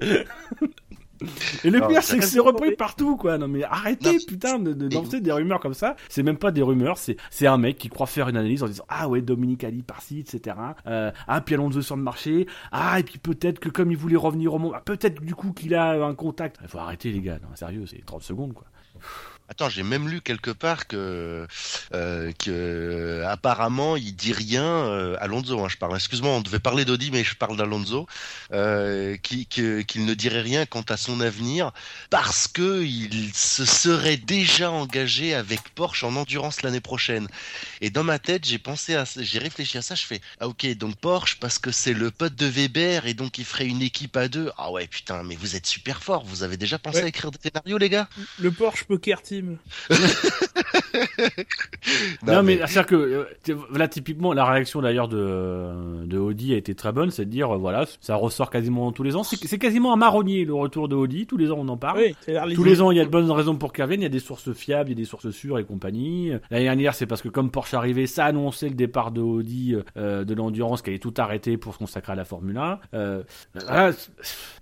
Et 1.65 1.71
le 1.71 1.81
pire, 1.87 2.03
c'est 2.03 2.19
que 2.19 2.25
c'est 2.25 2.41
repris 2.41 2.77
partout, 2.77 3.17
quoi. 3.17 3.39
Non, 3.39 3.49
mais 3.49 3.65
arrêtez, 3.65 4.19
putain, 4.27 4.59
de, 4.59 4.73
de 4.73 4.95
lancer 4.95 5.21
des 5.21 5.33
rumeurs 5.33 5.61
comme 5.61 5.75
ça. 5.75 5.97
C'est 6.09 6.23
même 6.23 6.37
pas 6.37 6.51
des 6.51 6.63
rumeurs, 6.63 6.99
c'est, 6.99 7.17
c'est 7.31 7.47
un 7.47 7.59
mec 7.59 7.79
qui 7.79 7.89
croit 7.89 8.07
faire 8.07 8.29
une 8.29 8.37
analyse 8.37 8.63
en 8.63 8.67
disant, 8.67 8.85
ah 8.89 9.09
ouais, 9.09 9.21
Dominique 9.21 9.65
Ali 9.65 9.83
par-ci, 9.83 10.21
etc. 10.21 10.57
Euh, 10.87 11.11
ah, 11.29 11.41
puis 11.41 11.55
Alonso 11.55 11.83
sur 11.83 11.97
le 11.97 12.03
marché. 12.03 12.47
Ah, 12.71 12.99
et 13.01 13.03
puis 13.03 13.19
peut-être 13.19 13.59
que 13.59 13.69
comme 13.69 13.91
il 13.91 13.97
voulait 13.97 14.17
revenir 14.17 14.55
au 14.55 14.59
monde, 14.59 14.73
ah, 14.75 14.83
peut-être 14.85 15.23
du 15.23 15.35
coup 15.35 15.53
qu'il 15.53 15.75
a 15.75 16.05
un 16.05 16.15
contact. 16.15 16.59
Il 16.63 16.69
faut 16.69 16.79
arrêter, 16.79 17.11
les 17.13 17.21
gars. 17.21 17.39
Non, 17.43 17.55
sérieux, 17.55 17.85
c'est 17.87 18.05
30 18.05 18.23
secondes, 18.23 18.53
quoi. 18.53 18.67
Attends, 19.49 19.69
j'ai 19.69 19.83
même 19.83 20.09
lu 20.09 20.23
quelque 20.23 20.51
part 20.51 20.87
que, 20.87 21.47
euh, 21.93 22.33
que 22.39 23.23
apparemment 23.27 23.97
il 23.97 24.17
dit 24.17 24.33
rien 24.33 24.65
euh, 24.65 25.17
Alonso. 25.21 25.63
Hein, 25.63 25.69
je 25.69 25.77
parle. 25.77 25.95
Excuse-moi, 25.95 26.31
on 26.31 26.41
devait 26.41 26.59
parler 26.59 26.87
d'Audi, 26.87 27.11
mais 27.11 27.23
je 27.23 27.37
parle 27.37 27.59
d'Alonso, 27.59 28.07
euh, 28.53 29.17
qu'il 29.19 30.07
ne 30.07 30.15
dirait 30.15 30.41
rien 30.41 30.65
quant 30.65 30.85
à 30.89 30.97
son 30.97 31.21
avenir 31.21 31.73
parce 32.09 32.49
que 32.49 32.83
il 32.83 33.35
se 33.35 33.67
serait 33.67 34.17
déjà 34.17 34.71
engagé 34.71 35.35
avec 35.35 35.61
Porsche 35.75 36.05
en 36.05 36.17
endurance 36.17 36.63
l'année 36.63 36.81
prochaine. 36.81 37.29
Et 37.83 37.91
dans 37.91 38.05
ma 38.05 38.19
tête, 38.19 38.47
j'ai 38.47 38.59
pensé 38.59 38.95
à, 38.95 39.05
j'ai 39.17 39.39
réfléchi 39.39 39.77
à 39.77 39.83
ça. 39.83 39.95
Je 39.95 40.07
fais, 40.07 40.23
ah 40.41 40.49
ok, 40.49 40.67
donc 40.79 40.97
Porsche 40.97 41.37
parce 41.41 41.59
que 41.59 41.71
c'est 41.71 41.93
le 41.93 42.11
pote 42.11 42.35
de 42.37 42.47
Weber 42.47 43.07
et 43.07 43.13
donc 43.13 43.37
il 43.37 43.45
ferait 43.45 43.67
une 43.67 43.83
équipe 43.83 44.17
à 44.17 44.29
deux. 44.29 44.51
Ah 44.57 44.71
ouais, 44.71 44.87
putain, 44.87 45.23
mais 45.25 45.37
vous 45.37 45.57
êtes 45.57 45.67
super 45.67 46.03
fort. 46.03 46.25
Vous 46.25 46.43
avez 46.43 46.57
déjà 46.57 46.79
pensé 46.79 47.01
à 47.01 47.07
écrire 47.07 47.31
des 47.31 47.39
scénarios, 47.39 47.77
les 47.77 47.91
gars? 47.91 48.09
Le 48.39 48.51
Porsche 48.51 48.85
Poker 48.85 49.21
Team 49.21 49.42
film. 49.43 49.59
non, 52.27 52.43
mais, 52.43 52.57
c'est-à-dire 52.57 52.87
que 52.87 52.95
euh, 52.95 53.57
là 53.75 53.89
typiquement 53.89 54.33
la 54.33 54.45
réaction 54.45 54.81
d'ailleurs 54.83 55.09
de 55.09 56.05
de 56.07 56.19
Audi 56.19 56.55
a 56.55 56.57
été 56.57 56.75
très 56.75 56.93
bonne, 56.93 57.11
c'est 57.11 57.25
de 57.25 57.31
dire 57.31 57.55
euh, 57.55 57.59
voilà 57.59 57.85
ça 58.01 58.17
ressort 58.17 58.51
quasiment 58.51 58.93
tous 58.93 59.03
les 59.03 59.17
ans, 59.17 59.23
c'est 59.25 59.59
quasiment 59.59 59.93
un 59.93 59.97
marronnier 59.97 60.45
le 60.45 60.55
retour 60.55 60.89
de 60.89 60.95
Audi, 60.95 61.27
tous 61.27 61.37
les 61.37 61.51
ans 61.51 61.59
on 61.59 61.69
en 61.69 61.77
parle. 61.77 62.03
tous 62.55 62.65
les 62.65 62.83
ans 62.83 62.91
il 62.91 62.97
y 62.97 63.01
a 63.01 63.05
de 63.05 63.11
bonnes 63.11 63.31
raisons 63.31 63.57
pour 63.57 63.73
qu'il 63.73 63.85
revienne, 63.85 64.01
il 64.01 64.05
y 64.05 64.07
a 64.07 64.11
des 64.11 64.19
sources 64.19 64.53
fiables, 64.53 64.91
il 64.91 64.93
y 64.93 64.97
a 64.97 65.03
des 65.03 65.09
sources 65.09 65.31
sûres 65.31 65.59
et 65.59 65.65
compagnie. 65.65 66.33
L'année 66.51 66.65
dernière 66.65 66.95
c'est 66.95 67.07
parce 67.07 67.23
que 67.23 67.29
comme 67.29 67.51
Porsche 67.51 67.75
arrivait, 67.75 68.07
ça 68.07 68.25
annonçait 68.27 68.69
le 68.69 68.75
départ 68.75 69.11
de 69.11 69.21
Audi 69.21 69.75
euh, 69.97 70.25
de 70.25 70.35
l'endurance 70.35 70.83
qui 70.83 70.91
allait 70.91 70.99
tout 70.99 71.15
arrêter 71.19 71.57
pour 71.57 71.75
se 71.75 71.79
consacrer 71.79 72.13
à 72.13 72.17
la 72.17 72.25
Formule 72.25 72.59
1. 72.59 72.79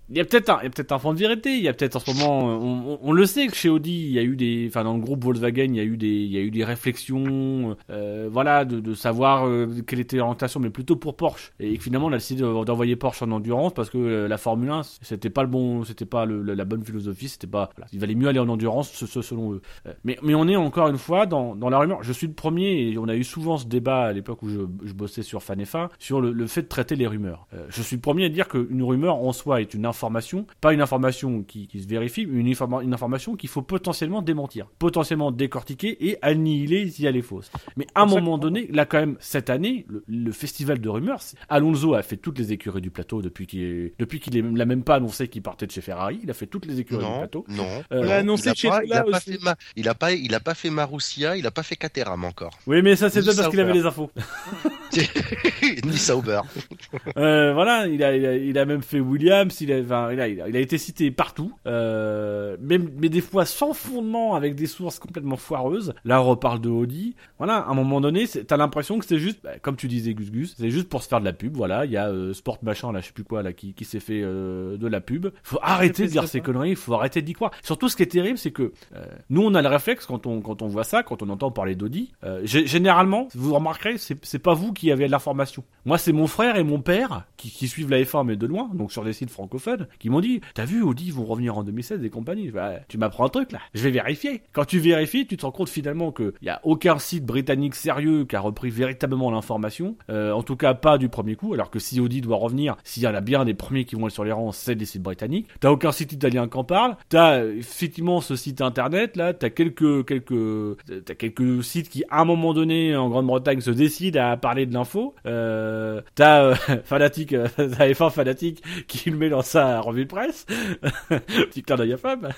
il 0.09 0.17
y 0.17 0.19
a 0.19 0.25
peut-être 0.25 0.49
un, 0.49 0.59
il 0.61 0.65
y 0.65 0.67
a 0.67 0.69
peut-être 0.69 0.91
un 0.91 0.99
fond 0.99 1.13
de 1.13 1.19
vérité. 1.19 1.55
Il 1.55 1.63
y 1.63 1.67
a 1.67 1.73
peut-être 1.73 1.95
en 1.95 1.99
ce 1.99 2.11
moment, 2.11 2.39
on, 2.39 2.99
on, 3.01 3.11
le 3.13 3.25
sait 3.25 3.47
que 3.47 3.55
chez 3.55 3.69
Audi, 3.69 4.07
il 4.07 4.11
y 4.11 4.19
a 4.19 4.23
eu 4.23 4.35
des, 4.35 4.65
enfin 4.67 4.83
dans 4.83 4.93
le 4.93 4.99
groupe 4.99 5.23
Volkswagen, 5.23 5.65
il 5.65 5.75
y 5.75 5.79
a 5.79 5.83
eu 5.83 5.97
des, 5.97 6.20
il 6.23 6.31
y 6.31 6.37
a 6.37 6.41
eu 6.41 6.51
des 6.51 6.63
réflexions, 6.63 7.75
euh, 7.89 8.29
voilà, 8.31 8.65
de, 8.65 8.93
savoir 8.93 9.47
euh, 9.47 9.67
quelle 9.85 9.99
était 9.99 10.17
l'orientation, 10.17 10.59
mais 10.59 10.69
plutôt 10.69 10.95
pour 10.95 11.15
Porsche. 11.15 11.53
Et 11.59 11.77
finalement, 11.77 12.07
on 12.07 12.11
a 12.11 12.17
décidé 12.17 12.41
d'envoyer 12.41 12.95
Porsche 12.95 13.23
en 13.23 13.31
endurance 13.31 13.73
parce 13.73 13.89
que 13.89 13.97
euh, 13.97 14.27
la 14.27 14.37
Formule 14.37 14.69
1, 14.69 14.81
c'était 15.01 15.29
pas 15.29 15.43
le 15.43 15.49
bon, 15.49 15.83
c'était 15.83 16.05
pas 16.05 16.25
la 16.25 16.65
bonne 16.65 16.83
philosophie, 16.83 17.29
c'était 17.29 17.47
pas, 17.47 17.69
il 17.91 17.99
valait 17.99 18.15
mieux 18.15 18.27
aller 18.27 18.39
en 18.39 18.49
endurance, 18.49 18.91
ce, 18.91 19.21
selon 19.21 19.53
eux. 19.53 19.61
Mais, 20.03 20.17
on 20.33 20.47
est 20.47 20.55
encore 20.55 20.87
une 20.87 20.97
fois 20.97 21.25
dans, 21.25 21.55
la 21.69 21.77
rumeur. 21.77 22.03
Je 22.03 22.13
suis 22.13 22.27
le 22.27 22.33
premier 22.33 22.89
et 22.89 22.97
on 22.97 23.07
a 23.07 23.15
eu 23.15 23.23
souvent 23.23 23.57
ce 23.57 23.65
débat 23.65 24.05
à 24.05 24.13
l'époque 24.13 24.41
où 24.43 24.49
je, 24.49 24.93
bossais 24.93 25.23
sur 25.23 25.41
Fanefa 25.41 25.89
sur 25.99 26.21
le, 26.21 26.47
fait 26.47 26.63
de 26.63 26.67
traiter 26.67 26.95
les 26.95 27.07
rumeurs. 27.07 27.47
je 27.69 27.81
suis 27.81 27.95
le 27.95 28.01
premier 28.01 28.25
à 28.25 28.29
dire 28.29 28.47
qu'une 28.47 28.83
rumeur 28.83 29.15
en 29.15 29.31
soi 29.31 29.61
est 29.61 29.73
une 29.73 29.85
information, 29.85 30.45
pas 30.59 30.73
une 30.73 30.81
information 30.81 31.43
qui, 31.43 31.67
se 31.73 31.87
vérifie, 31.87 32.23
une, 32.23 32.47
une 32.47 32.93
information 32.93 33.35
qu'il 33.35 33.49
faut 33.49 33.61
potentiellement 33.61 34.21
démentir, 34.21 34.67
potentiellement 34.79 35.31
décortiquer 35.31 36.07
et 36.07 36.10
annihiler 36.21 36.89
si 36.89 37.05
elle 37.05 37.15
est 37.15 37.21
fausse. 37.21 37.51
Mais 37.77 37.87
à 37.95 38.01
un 38.01 38.05
moment 38.05 38.37
donné, 38.37 38.67
là 38.71 38.85
quand 38.85 38.99
même, 38.99 39.17
cette 39.19 39.49
année, 39.49 39.85
le, 40.07 40.31
festival 40.31 40.79
de 40.79 40.89
rumeurs, 40.89 41.21
Alonso 41.49 41.93
a 41.93 42.01
fait 42.01 42.17
toutes 42.17 42.39
les 42.39 42.51
écuries 42.53 42.81
du 42.81 42.89
plateau 42.89 43.21
depuis 43.21 43.47
qu'il 43.47 43.91
depuis 43.99 44.19
qu'il 44.19 44.55
l'a 44.55 44.65
même 44.65 44.83
pas 44.83 44.95
annoncé 44.95 45.27
qu'il 45.27 45.41
partait 45.41 45.67
de 45.67 45.71
chez 45.71 45.81
Ferrari. 45.81 46.19
Il 46.23 46.29
a 46.29 46.33
fait 46.33 46.47
toutes 46.47 46.65
les 46.65 46.79
écuries 46.79 47.05
du 47.05 47.17
plateau. 47.19 47.45
Non, 47.49 47.67
euh, 47.91 48.01
il 48.03 48.11
a 48.11 48.17
annoncé 48.17 48.53
chez 48.55 48.69
il 48.85 48.93
a, 48.93 49.03
pas 49.03 49.19
fait 49.19 49.37
il 49.75 49.87
a 49.89 49.93
pas 49.93 50.11
il 50.13 50.33
a 50.33 50.39
pas 50.39 50.53
fait 50.53 50.69
Marussia, 50.69 51.37
il 51.37 51.45
a 51.45 51.51
pas 51.51 51.63
fait 51.63 51.75
Caterham 51.75 52.23
encore. 52.23 52.57
Oui, 52.67 52.81
mais 52.81 52.95
ça 52.95 53.09
c'est 53.09 53.21
peut-être 53.21 53.37
parce 53.37 53.49
qu'il 53.49 53.59
avait 53.59 53.73
les 53.73 53.85
infos. 53.85 54.09
Ni 55.85 55.97
Sauber. 55.97 56.41
euh, 57.17 57.53
voilà, 57.53 57.87
il 57.87 58.03
a, 58.03 58.15
il 58.15 58.57
a, 58.57 58.65
même 58.65 58.81
fait 58.81 58.99
Williams, 58.99 59.59
il 59.61 59.71
a, 59.71 59.79
enfin, 59.79 60.11
il 60.11 60.19
a, 60.19 60.27
il 60.27 60.55
a, 60.55 60.59
été 60.59 60.77
cité 60.77 61.11
partout, 61.11 61.53
euh, 61.65 62.57
même, 62.59 62.89
mais 62.97 63.09
des 63.09 63.21
fois 63.21 63.45
sans 63.45 63.73
fondement, 63.73 64.35
avec 64.35 64.55
des 64.55 64.67
sources 64.67 64.99
complètement 64.99 65.37
foireuses. 65.37 65.93
Là, 66.05 66.21
on 66.21 66.25
reparle 66.25 66.59
de 66.61 66.69
Audi. 66.69 67.15
Voilà, 67.37 67.57
à 67.57 67.69
un 67.69 67.73
moment 67.73 68.01
donné, 68.01 68.27
t'as 68.27 68.57
l'impression 68.57 68.99
que 68.99 69.05
c'est 69.05 69.19
juste, 69.19 69.39
bah, 69.43 69.59
comme 69.61 69.75
tu 69.75 69.87
disais, 69.87 70.13
Gus 70.13 70.31
Gus, 70.31 70.55
c'est 70.57 70.69
juste 70.69 70.89
pour 70.89 71.03
se 71.03 71.07
faire 71.07 71.19
de 71.19 71.25
la 71.25 71.33
pub. 71.33 71.55
Voilà, 71.55 71.85
il 71.85 71.91
y 71.91 71.97
a 71.97 72.07
euh, 72.09 72.33
Sport 72.33 72.59
machin, 72.63 72.91
là, 72.91 73.01
je 73.01 73.07
sais 73.07 73.13
plus 73.13 73.23
quoi, 73.23 73.43
là, 73.43 73.53
qui, 73.53 73.73
qui 73.73 73.85
s'est 73.85 73.99
fait 73.99 74.21
euh, 74.23 74.77
de 74.77 74.87
la 74.87 75.01
pub. 75.01 75.27
Faut 75.43 75.59
arrêter 75.61 76.03
de 76.03 76.09
dire 76.09 76.27
ces 76.27 76.41
conneries, 76.41 76.75
faut 76.75 76.93
arrêter 76.93 77.21
d'y 77.21 77.33
croire. 77.33 77.51
Surtout, 77.63 77.89
ce 77.89 77.95
qui 77.95 78.03
est 78.03 78.07
terrible, 78.07 78.37
c'est 78.37 78.51
que 78.51 78.73
euh, 78.95 79.05
nous, 79.29 79.41
on 79.41 79.53
a 79.53 79.61
le 79.61 79.67
réflexe 79.67 80.05
quand 80.05 80.25
on, 80.25 80.41
quand 80.41 80.61
on 80.61 80.67
voit 80.67 80.83
ça, 80.83 81.03
quand 81.03 81.21
on 81.21 81.29
entend 81.29 81.51
parler 81.51 81.75
d'Audi. 81.75 82.11
généralement, 82.43 83.27
vous 83.35 83.53
remarquerez, 83.53 83.97
c'est 83.97 84.39
pas 84.39 84.53
vous 84.53 84.73
qui 84.73 84.91
avez 84.91 85.07
l'information. 85.07 85.63
Moi, 85.85 85.97
c'est 85.97 86.11
mon 86.11 86.27
frère 86.27 86.55
et 86.57 86.63
mon 86.63 86.81
père 86.81 87.25
qui, 87.37 87.49
qui, 87.49 87.67
suivent 87.67 87.89
la 87.89 88.01
F1 88.01 88.25
mais 88.25 88.35
de 88.35 88.45
loin, 88.45 88.69
donc 88.73 88.91
sur 88.91 89.03
des 89.03 89.13
sites 89.13 89.29
francophones, 89.29 89.87
qui 89.99 90.09
m'ont 90.09 90.19
dit 90.19 90.41
"T'as 90.53 90.65
vu 90.65 90.81
Audi 90.81 91.05
ils 91.07 91.13
vont 91.13 91.25
revenir 91.25 91.57
en 91.57 91.63
2016 91.63 92.03
et 92.03 92.09
compagnie." 92.09 92.51
Bah, 92.51 92.73
tu 92.87 92.97
m'apprends 92.97 93.25
un 93.25 93.29
truc 93.29 93.51
là. 93.51 93.59
Je 93.73 93.83
vais 93.83 93.91
vérifier. 93.91 94.41
Quand 94.53 94.65
tu 94.65 94.79
vérifies, 94.79 95.25
tu 95.25 95.37
te 95.37 95.45
rends 95.45 95.51
compte 95.51 95.69
finalement 95.69 95.90
qu'il 96.11 96.33
y 96.41 96.49
a 96.49 96.59
aucun 96.63 96.99
site 96.99 97.25
britannique 97.25 97.75
sérieux 97.75 98.25
qui 98.25 98.35
a 98.35 98.39
repris 98.39 98.69
véritablement 98.69 99.31
l'information. 99.31 99.95
Euh, 100.09 100.31
en 100.31 100.43
tout 100.43 100.55
cas, 100.55 100.73
pas 100.73 100.97
du 100.97 101.09
premier 101.09 101.35
coup. 101.35 101.53
Alors 101.53 101.69
que 101.69 101.79
si 101.79 101.99
Audi 101.99 102.21
doit 102.21 102.37
revenir, 102.37 102.75
s'il 102.83 103.03
y 103.03 103.07
en 103.07 103.15
a 103.15 103.21
bien 103.21 103.45
des 103.45 103.53
premiers 103.53 103.85
qui 103.85 103.95
vont 103.95 104.07
être 104.07 104.13
sur 104.13 104.23
les 104.23 104.31
rangs, 104.31 104.51
c'est 104.51 104.75
des 104.75 104.85
sites 104.85 105.01
britanniques. 105.01 105.47
T'as 105.59 105.69
aucun 105.69 105.91
site 105.91 106.13
italien 106.13 106.47
qui 106.47 106.57
en 106.57 106.63
parle. 106.63 106.95
T'as 107.09 107.45
effectivement 107.45 108.21
ce 108.21 108.35
site 108.35 108.61
internet 108.61 109.15
là. 109.15 109.33
T'as 109.33 109.49
quelques 109.49 110.05
quelques 110.05 110.77
t'as 111.05 111.15
quelques 111.15 111.63
sites 111.63 111.89
qui 111.89 112.03
à 112.09 112.21
un 112.21 112.25
moment 112.25 112.53
donné 112.53 112.95
en 112.95 113.09
Grande-Bretagne 113.09 113.61
se 113.61 113.71
décident 113.71 114.31
à 114.31 114.37
parler 114.37 114.65
de 114.65 114.73
l'info. 114.73 115.15
Euh, 115.25 116.01
t'as 116.15 116.43
euh, 116.43 116.55
fanatique, 116.83 117.33
euh, 117.33 117.47
F1 117.57 118.11
fanatique 118.11 118.63
qui 118.87 119.09
le 119.09 119.17
met 119.17 119.29
dans 119.29 119.41
sa 119.41 119.79
revue 119.79 120.05
de 120.05 120.09
presse. 120.09 120.45
Petit 121.09 121.63
clin 121.63 121.75
d'œil 121.75 121.93
à 121.93 121.97
femme. 121.97 122.29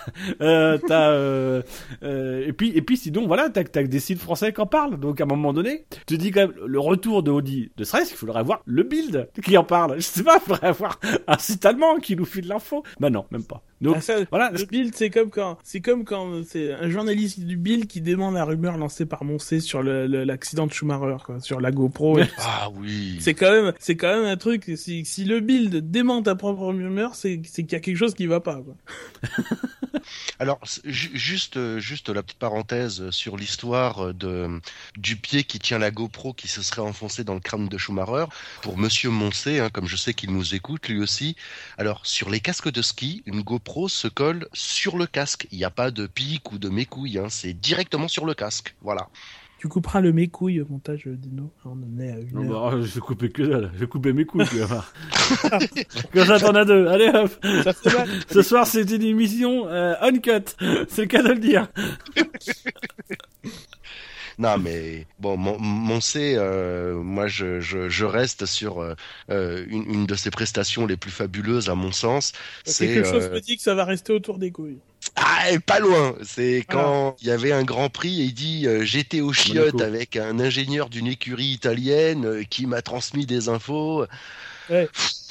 Euh, 0.42 0.78
t'as 0.88 1.14
et 2.04 2.54
puis 2.54 2.72
et 2.76 2.82
puis 2.82 2.98
sinon 2.98 3.28
voilà, 3.28 3.43
t'as 3.50 3.64
t'as 3.64 3.84
des 3.84 4.00
sites 4.00 4.20
français 4.20 4.54
qui 4.54 4.62
en 4.62 4.66
parlent. 4.66 5.00
Donc 5.00 5.22
à 5.22 5.24
un 5.24 5.28
moment 5.28 5.54
donné, 5.54 5.86
tu 6.08 6.18
dis 6.18 6.32
quand 6.32 6.48
même 6.48 6.56
le 6.66 6.80
retour 6.80 7.24
de 7.24 7.32
Audi 7.32 7.72
de 7.76 7.84
stress, 7.84 8.12
il 8.12 8.18
faudrait 8.18 8.40
avoir 8.40 8.62
le 8.66 8.84
build 8.84 9.30
qui 9.44 9.58
en 9.58 9.64
parle. 9.64 9.96
Je 9.96 10.02
sais 10.02 10.24
pas, 10.24 10.38
il 10.38 10.48
faudrait 10.48 10.68
avoir 10.68 11.00
un 11.28 11.38
site 11.38 11.66
allemand 11.66 11.98
qui 12.00 12.16
nous 12.16 12.26
file 12.26 12.48
l'info. 12.48 12.84
Bah 13.00 13.10
non, 13.10 13.26
même 13.32 13.44
pas. 13.44 13.64
Donc, 13.84 13.98
ah, 14.08 14.14
voilà. 14.32 14.50
Le 14.52 14.64
Bild, 14.64 14.96
c'est 14.96 15.10
comme 15.10 15.30
quand, 15.30 15.58
c'est 15.62 15.82
comme 15.82 16.06
quand 16.06 16.42
c'est 16.48 16.72
un 16.72 16.90
journaliste 16.90 17.42
du 17.42 17.58
Bild 17.58 17.86
qui 17.86 18.00
demande 18.00 18.36
la 18.36 18.46
rumeur 18.46 18.78
lancée 18.78 19.06
par 19.06 19.26
Moncé 19.26 19.60
sur 19.60 19.84
l'accident 19.84 20.68
de 20.68 20.72
Schumacher, 20.72 21.18
quoi, 21.26 21.42
sur 21.42 21.60
la 21.60 21.72
GoPro. 21.72 22.18
Ah 22.38 22.70
oui. 22.76 23.18
C'est 23.20 23.34
quand 23.34 23.52
même, 23.52 23.74
c'est 23.80 23.98
quand 23.98 24.16
même 24.16 24.26
un 24.26 24.38
truc. 24.38 24.72
Si, 24.78 25.04
si 25.04 25.26
le 25.26 25.42
build 25.42 25.92
dément 25.92 26.22
ta 26.22 26.36
propre 26.36 26.68
rumeur, 26.68 27.16
c'est 27.16 27.42
c'est 27.44 27.64
qu'il 27.64 27.74
y 27.74 27.76
a 27.76 27.82
quelque 27.82 27.98
chose 27.98 28.14
qui 28.14 28.26
va 28.26 28.40
pas. 28.40 28.62
Quoi. 28.62 28.76
Alors 30.40 30.60
juste 30.86 31.58
euh, 31.58 31.80
juste 31.80 32.10
la 32.10 32.24
petite 32.24 32.40
parenthèse 32.40 33.10
sur 33.10 33.33
l'histoire 33.38 34.14
de 34.14 34.62
du 34.98 35.16
pied 35.16 35.44
qui 35.44 35.60
tient 35.60 35.80
la 35.80 35.92
GoPro 35.92 36.34
qui 36.34 36.48
se 36.48 36.62
serait 36.62 36.82
enfoncé 36.82 37.24
dans 37.24 37.34
le 37.34 37.40
crâne 37.40 37.68
de 37.68 37.78
Schumacher 37.78 38.26
pour 38.62 38.78
Monsieur 38.78 39.10
Moncé, 39.10 39.60
hein, 39.60 39.70
comme 39.70 39.88
je 39.88 39.96
sais 39.96 40.14
qu'il 40.14 40.32
nous 40.32 40.56
écoute 40.56 40.88
lui 40.88 41.00
aussi. 41.00 41.36
Alors 41.78 42.06
sur 42.06 42.30
les 42.30 42.40
casques 42.40 42.72
de 42.72 42.82
ski, 42.82 43.24
une 43.26 43.42
GoPro 43.42 43.90
se 43.90 44.08
colle 44.08 44.48
sur 44.54 44.98
le 44.98 45.08
casque. 45.08 45.48
Il 45.52 45.58
n'y 45.58 45.66
a 45.66 45.70
pas 45.70 45.92
de 45.92 46.08
pic 46.08 46.52
ou 46.52 46.58
de 46.58 46.70
mécouille, 46.70 47.18
hein, 47.18 47.30
c'est 47.30 47.54
directement 47.54 48.08
sur 48.08 48.26
le 48.26 48.34
casque. 48.34 48.76
Voilà. 48.82 49.10
Tu 49.64 49.70
couperas 49.70 50.02
le 50.02 50.12
mécouille 50.12 50.60
au 50.60 50.66
montage, 50.70 51.08
Dino. 51.08 51.50
On 51.64 51.70
en 51.70 51.98
est 51.98 52.12
à 52.12 52.20
une 52.20 52.34
Non, 52.34 52.52
heure. 52.52 52.72
bah, 52.72 52.78
je 52.82 52.96
vais 52.96 53.00
couper 53.00 53.30
que 53.30 53.44
dalle. 53.44 53.72
Je 53.74 53.80
vais 53.80 53.88
couper 53.88 54.12
mes 54.12 54.26
couilles, 54.26 54.46
tu 54.50 54.58
vas 54.58 54.66
voir. 54.66 54.94
Comme 56.12 56.26
ça, 56.26 56.38
t'en 56.38 56.54
as 56.54 56.66
deux. 56.66 56.86
Allez 56.88 57.08
hop. 57.08 57.32
Ça 57.64 57.72
fait 57.72 57.98
mal. 57.98 58.10
Ce 58.30 58.42
soir, 58.42 58.68
c'est 58.68 58.82
une 58.92 59.04
émission 59.04 59.70
euh, 59.70 59.94
uncut. 60.02 60.44
C'est 60.90 61.04
le 61.04 61.08
cas 61.08 61.24
de 61.24 61.30
le 61.30 61.40
dire. 61.40 61.70
Non, 64.38 64.58
mais 64.58 65.06
bon, 65.20 65.38
mon, 65.38 65.58
Moncé, 65.60 66.36
euh, 66.38 66.96
moi, 66.96 67.28
je, 67.28 67.62
je, 67.62 67.88
je 67.88 68.04
reste 68.04 68.46
sur 68.46 68.82
euh, 68.82 68.96
euh, 69.30 69.64
une, 69.70 69.84
une 69.90 70.06
de 70.06 70.16
ses 70.16 70.32
prestations 70.32 70.86
les 70.88 70.98
plus 70.98 71.12
fabuleuses, 71.12 71.70
à 71.70 71.76
mon 71.76 71.92
sens. 71.94 72.34
C'est 72.66 72.88
Quelque 72.88 73.08
chose 73.08 73.26
euh, 73.26 73.34
me 73.36 73.40
dit 73.40 73.56
que 73.56 73.64
ça 73.64 73.76
va 73.76 73.86
rester 73.86 74.12
autour 74.12 74.40
des 74.40 74.52
couilles. 74.52 74.80
Ah, 75.16 75.46
pas 75.66 75.80
loin. 75.80 76.16
C'est 76.24 76.66
quand 76.68 77.16
il 77.22 77.28
y 77.28 77.32
avait 77.32 77.52
un 77.52 77.64
Grand 77.64 77.90
Prix 77.90 78.22
et 78.22 78.26
il 78.26 78.34
dit 78.34 78.68
euh, 78.68 78.84
j'étais 78.84 79.22
au 79.22 79.34
chiottes 79.34 79.82
avec 79.82 80.16
un 80.16 80.40
ingénieur 80.40 80.90
d'une 80.90 81.08
écurie 81.08 81.48
italienne 81.48 82.26
euh, 82.26 82.44
qui 82.44 82.66
m'a 82.66 82.82
transmis 82.82 83.26
des 83.26 83.50
infos. 83.50 84.06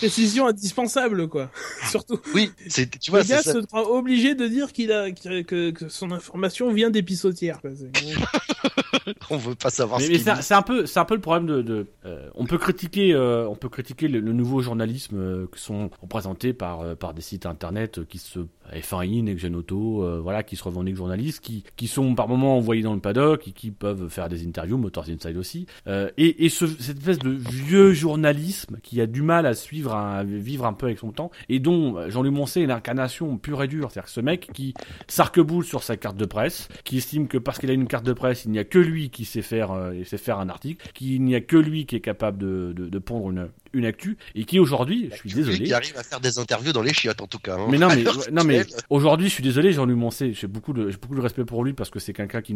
Précision 0.02 0.46
indispensable, 0.48 1.28
quoi. 1.28 1.50
Surtout. 1.90 2.18
Oui, 2.34 2.50
c'est 2.68 2.98
tu 2.98 3.10
vois, 3.10 3.20
le 3.20 3.26
c'est 3.26 3.34
gars 3.34 3.42
ça. 3.42 3.52
se 3.52 3.58
trouve 3.58 3.86
obligé 3.88 4.34
de 4.34 4.46
dire 4.48 4.72
qu'il 4.72 4.90
a 4.92 5.10
que, 5.12 5.42
que, 5.42 5.70
que 5.70 5.88
son 5.88 6.10
information 6.10 6.72
vient 6.72 6.90
des 6.90 7.02
pissotières. 7.02 7.60
Quoi. 7.60 7.70
On 9.30 9.36
veut 9.36 9.54
pas 9.54 9.70
savoir 9.70 9.98
Mais, 10.00 10.06
ce 10.06 10.10
mais 10.10 10.16
qu'il 10.16 10.24
c'est 10.24 10.30
un- 10.30 10.36
dit. 10.36 10.42
c'est 10.42 10.54
un 10.54 10.62
peu, 10.62 10.86
c'est 10.86 10.98
un 11.00 11.04
peu 11.04 11.14
le 11.14 11.20
problème 11.20 11.46
de. 11.46 11.62
de 11.62 11.86
euh, 12.04 12.28
on 12.34 12.46
peut 12.46 12.58
critiquer, 12.58 13.12
euh, 13.14 13.46
on 13.48 13.54
peut 13.56 13.68
critiquer 13.68 14.08
le, 14.08 14.20
le 14.20 14.32
nouveau 14.32 14.60
journalisme 14.60 15.16
euh, 15.18 15.46
qui 15.54 15.60
sont 15.60 15.90
représentés 16.00 16.52
par 16.52 16.80
euh, 16.80 16.94
par 16.94 17.14
des 17.14 17.22
sites 17.22 17.46
internet 17.46 17.98
euh, 17.98 18.04
qui 18.08 18.18
se 18.18 18.40
F1i, 18.72 19.22
Next 19.24 19.40
Gen 19.40 19.56
Auto, 19.56 20.04
euh, 20.04 20.20
voilà, 20.20 20.42
qui 20.42 20.56
se 20.56 20.64
revendiquent 20.64 20.96
journalistes, 20.96 21.40
qui 21.40 21.64
qui 21.76 21.88
sont 21.88 22.14
par 22.14 22.28
moments 22.28 22.56
envoyés 22.56 22.82
dans 22.82 22.94
le 22.94 23.00
paddock 23.00 23.48
et 23.48 23.52
qui 23.52 23.70
peuvent 23.70 24.08
faire 24.08 24.28
des 24.28 24.46
interviews, 24.46 24.76
Motors 24.78 25.06
Inside 25.08 25.36
aussi. 25.36 25.66
Euh, 25.86 26.10
et 26.16 26.44
et 26.44 26.48
ce, 26.48 26.66
cette 26.66 26.98
espèce 26.98 27.18
de 27.18 27.30
vieux 27.30 27.92
journalisme 27.92 28.76
qui 28.82 29.00
a 29.00 29.06
du 29.06 29.22
mal 29.22 29.46
à 29.46 29.54
suivre, 29.54 29.91
à 29.92 30.24
vivre 30.24 30.66
un 30.66 30.72
peu 30.72 30.86
avec 30.86 30.98
son 30.98 31.12
temps, 31.12 31.30
et 31.48 31.58
dont 31.58 31.96
euh, 31.96 32.10
Jean-Louis 32.10 32.30
Moncé 32.30 32.62
est 32.62 32.66
l'incarnation 32.66 33.36
pure 33.38 33.62
et 33.62 33.68
dure, 33.68 33.90
c'est-à-dire 33.90 34.06
que 34.06 34.12
ce 34.12 34.20
mec 34.20 34.48
qui 34.52 34.74
s'arc-boule 35.08 35.64
sur 35.64 35.82
sa 35.82 35.96
carte 35.96 36.16
de 36.16 36.24
presse, 36.24 36.68
qui 36.84 36.98
estime 36.98 37.28
que 37.28 37.38
parce 37.38 37.58
qu'il 37.58 37.70
a 37.70 37.74
une 37.74 37.86
carte 37.86 38.04
de 38.04 38.12
presse, 38.12 38.44
il 38.44 38.50
n'y 38.50 38.58
a 38.58 38.64
que 38.64 38.78
lui 38.78 39.10
qui 39.10 39.24
sait 39.24 39.42
faire, 39.42 39.72
euh, 39.72 40.04
sait 40.04 40.18
faire 40.18 40.38
un 40.38 40.48
article, 40.48 40.86
qu'il 40.94 41.22
n'y 41.22 41.34
a 41.34 41.40
que 41.40 41.56
lui 41.56 41.86
qui 41.86 41.96
est 41.96 42.00
capable 42.00 42.38
de, 42.38 42.72
de, 42.74 42.88
de 42.88 42.98
pondre 42.98 43.30
une, 43.30 43.48
une 43.72 43.84
actu, 43.84 44.16
et 44.34 44.44
qui 44.44 44.58
aujourd'hui, 44.58 45.10
je 45.12 45.16
suis 45.18 45.32
désolé. 45.32 45.58
Qui 45.64 45.72
arrive 45.72 45.96
à 45.96 46.02
faire 46.02 46.20
des 46.20 46.38
interviews 46.38 46.72
dans 46.72 46.82
les 46.82 46.92
chiottes 46.92 47.20
en 47.22 47.26
tout 47.26 47.38
cas. 47.38 47.56
hein. 47.58 47.66
Mais 47.70 47.78
non, 47.78 47.88
mais, 47.88 48.04
non, 48.32 48.44
mais 48.44 48.64
aujourd'hui, 48.90 49.28
je 49.28 49.34
suis 49.34 49.42
désolé, 49.42 49.72
Jean-Louis 49.72 49.94
Moncé, 49.96 50.32
j'ai 50.32 50.46
beaucoup 50.46 50.72
de, 50.72 50.90
beaucoup 51.00 51.14
de 51.14 51.20
respect 51.20 51.44
pour 51.44 51.64
lui 51.64 51.72
parce 51.72 51.90
que 51.90 51.98
c'est 51.98 52.12
quelqu'un 52.12 52.42
qui, 52.42 52.54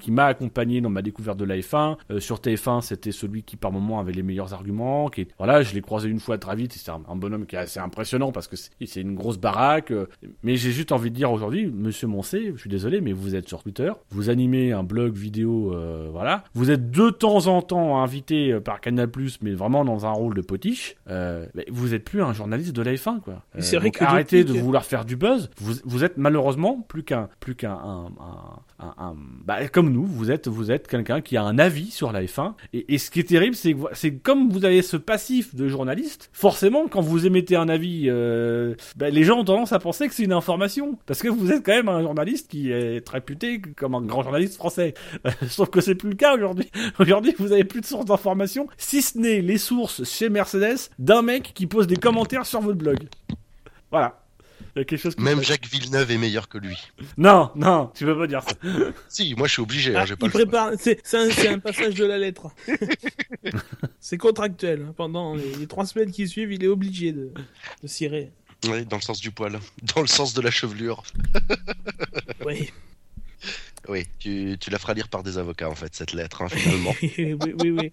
qui 0.00 0.10
m'a 0.10 0.26
accompagné 0.26 0.80
dans 0.80 0.90
ma 0.90 1.02
découverte 1.02 1.38
de 1.38 1.44
la 1.44 1.56
F1. 1.58 1.96
Euh, 2.10 2.20
sur 2.20 2.38
TF1, 2.38 2.80
c'était 2.82 3.12
celui 3.12 3.42
qui, 3.42 3.56
par 3.56 3.72
moment, 3.72 4.00
avait 4.00 4.12
les 4.12 4.22
meilleurs 4.22 4.54
arguments, 4.54 5.08
qui, 5.08 5.28
voilà, 5.38 5.62
je 5.62 5.74
l'ai 5.74 5.80
croisé 5.82 6.08
une 6.08 6.20
fois 6.20 6.38
très 6.38 6.56
vite, 6.56 6.72
c'est 6.72 6.90
un, 6.90 7.00
un 7.08 7.16
bonhomme 7.16 7.46
qui 7.46 7.56
est 7.56 7.60
assez 7.60 7.80
impressionnant 7.80 8.32
parce 8.32 8.48
que 8.48 8.56
c'est 8.56 9.00
une 9.00 9.14
grosse 9.14 9.38
baraque, 9.38 9.90
euh, 9.90 10.06
mais 10.42 10.56
j'ai 10.56 10.72
juste 10.72 10.92
envie 10.92 11.10
de 11.10 11.16
dire 11.16 11.30
aujourd'hui, 11.32 11.66
monsieur 11.66 12.06
Moncé, 12.06 12.52
je 12.54 12.60
suis 12.60 12.70
désolé, 12.70 13.00
mais 13.00 13.12
vous 13.12 13.34
êtes 13.34 13.48
sur 13.48 13.62
Twitter, 13.62 13.92
vous 14.10 14.30
animez 14.30 14.72
un 14.72 14.82
blog 14.82 15.14
vidéo, 15.14 15.72
euh, 15.74 16.08
voilà, 16.10 16.44
vous 16.54 16.70
êtes 16.70 16.90
de 16.90 17.10
temps 17.10 17.46
en 17.46 17.62
temps 17.62 18.02
invité 18.02 18.58
par 18.60 18.80
Canal+, 18.80 19.08
mais 19.42 19.52
vraiment 19.52 19.84
dans 19.84 20.06
un 20.06 20.10
rôle 20.12 20.34
de 20.34 20.40
potiche, 20.56 20.96
euh, 21.10 21.46
vous 21.70 21.92
êtes 21.94 22.04
plus 22.04 22.22
un 22.22 22.32
journaliste 22.32 22.72
de 22.74 22.82
la 22.82 22.94
F1, 22.94 23.20
quoi. 23.20 23.42
Mais 23.54 23.60
c'est 23.62 23.76
vrai 23.76 23.90
que 23.90 24.02
arrêtez 24.04 24.42
depuis 24.44 24.58
de 24.58 24.64
vouloir 24.64 24.84
faire 24.84 25.04
du 25.04 25.16
buzz. 25.16 25.50
Vous, 25.58 25.74
vous 25.84 26.02
êtes 26.04 26.16
malheureusement 26.16 26.80
plus 26.88 27.02
qu'un, 27.02 27.28
plus 27.40 27.54
qu'un, 27.54 27.72
un, 27.72 28.06
un- 28.06 28.60
un- 28.78 28.94
un- 28.98 29.16
bah, 29.44 29.68
comme 29.68 29.90
nous, 29.90 30.04
vous 30.06 30.30
êtes, 30.30 30.48
vous 30.48 30.70
êtes 30.70 30.88
quelqu'un 30.88 31.20
qui 31.20 31.36
a 31.36 31.42
un 31.42 31.58
avis 31.58 31.90
sur 31.90 32.10
la 32.12 32.22
F1. 32.22 32.54
Et, 32.72 32.94
et 32.94 32.98
ce 32.98 33.10
qui 33.10 33.20
est 33.20 33.24
terrible, 33.28 33.54
c'est 33.54 33.74
que 33.74 33.80
c'est 33.92 34.12
comme 34.16 34.48
vous 34.50 34.64
avez 34.64 34.80
ce 34.82 34.96
passif 34.96 35.54
de 35.54 35.68
journaliste. 35.68 36.30
Forcément, 36.32 36.86
quand 36.88 37.00
vous 37.00 37.26
émettez 37.26 37.56
un 37.56 37.68
avis, 37.68 38.04
euh, 38.08 38.74
bah, 38.96 39.10
les 39.10 39.24
gens 39.24 39.40
ont 39.40 39.44
tendance 39.44 39.72
à 39.72 39.78
penser 39.78 40.08
que 40.08 40.14
c'est 40.14 40.24
une 40.24 40.32
information, 40.32 40.98
parce 41.06 41.20
que 41.22 41.28
vous 41.28 41.52
êtes 41.52 41.64
quand 41.64 41.74
même 41.74 41.88
un 41.88 42.02
journaliste 42.02 42.50
qui 42.50 42.70
est 42.70 43.06
réputé 43.08 43.60
comme 43.76 43.94
un 43.94 44.00
grand 44.02 44.22
journaliste 44.22 44.54
français. 44.56 44.94
Sauf 45.48 45.68
que 45.70 45.80
c'est 45.80 45.94
plus 45.94 46.10
le 46.10 46.16
cas 46.16 46.34
aujourd'hui. 46.34 46.70
Aujourd'hui, 46.98 47.34
vous 47.38 47.52
avez 47.52 47.64
plus 47.64 47.80
de 47.80 47.86
sources 47.86 48.04
d'informations, 48.06 48.68
si 48.78 49.02
ce 49.02 49.18
n'est 49.18 49.40
les 49.40 49.58
sources 49.58 50.04
chez 50.04 50.28
Mercedes 50.28 50.45
d'un 50.98 51.22
mec 51.22 51.52
qui 51.54 51.66
pose 51.66 51.86
des 51.86 51.96
commentaires 51.96 52.46
sur 52.46 52.60
votre 52.60 52.78
blog. 52.78 53.08
Voilà. 53.90 54.22
Il 54.74 54.80
y 54.80 54.82
a 54.82 54.84
quelque 54.84 55.00
chose 55.00 55.14
qui 55.14 55.22
Même 55.22 55.42
Jacques 55.42 55.66
Villeneuve 55.66 56.10
est 56.10 56.18
meilleur 56.18 56.48
que 56.50 56.58
lui. 56.58 56.76
Non, 57.16 57.50
non, 57.56 57.90
tu 57.94 58.04
peux 58.04 58.16
pas 58.18 58.26
dire 58.26 58.42
ça. 58.42 58.54
Si, 59.08 59.34
moi 59.34 59.46
je 59.46 59.54
suis 59.54 59.62
obligé, 59.62 59.96
hein, 59.96 60.00
Ah, 60.02 60.06
j'ai 60.06 60.16
pas 60.16 60.26
il 60.26 60.28
le 60.28 60.32
choix. 60.32 60.42
prépare. 60.42 60.70
C'est 60.78 61.00
c'est 61.02 61.16
un, 61.16 61.30
c'est 61.30 61.48
un 61.48 61.58
passage 61.60 61.94
de 61.94 62.04
la 62.04 62.18
lettre. 62.18 62.48
c'est 64.00 64.18
contractuel. 64.18 64.84
hein. 64.88 64.94
Pendant 64.96 65.34
les, 65.34 65.54
les 65.54 65.66
trois 65.66 65.86
semaines 65.86 66.10
qui 66.10 66.28
suivent, 66.28 66.52
il 66.52 66.62
est 66.62 66.68
obligé 66.68 67.12
de, 67.12 67.32
de 67.82 67.86
cirer. 67.88 68.32
Oui, 68.68 68.84
dans 68.84 68.96
le 68.96 69.02
sens 69.02 69.20
du 69.20 69.30
poil. 69.30 69.58
Dans 69.94 70.00
le 70.02 70.06
sens 70.06 70.34
de 70.34 70.40
la 70.42 70.50
chevelure. 70.50 71.02
Oui, 72.44 72.70
Oui, 73.88 74.04
tu, 74.18 74.56
tu 74.60 74.70
la 74.70 74.78
feras 74.78 74.94
lire 74.94 75.08
par 75.08 75.22
des 75.22 75.38
avocats 75.38 75.68
en 75.70 75.74
fait, 75.74 75.94
cette 75.94 76.12
lettre, 76.12 76.42
hein, 76.42 76.48
finalement. 76.48 76.94
oui, 77.02 77.36
oui, 77.62 77.70
oui. 77.70 77.90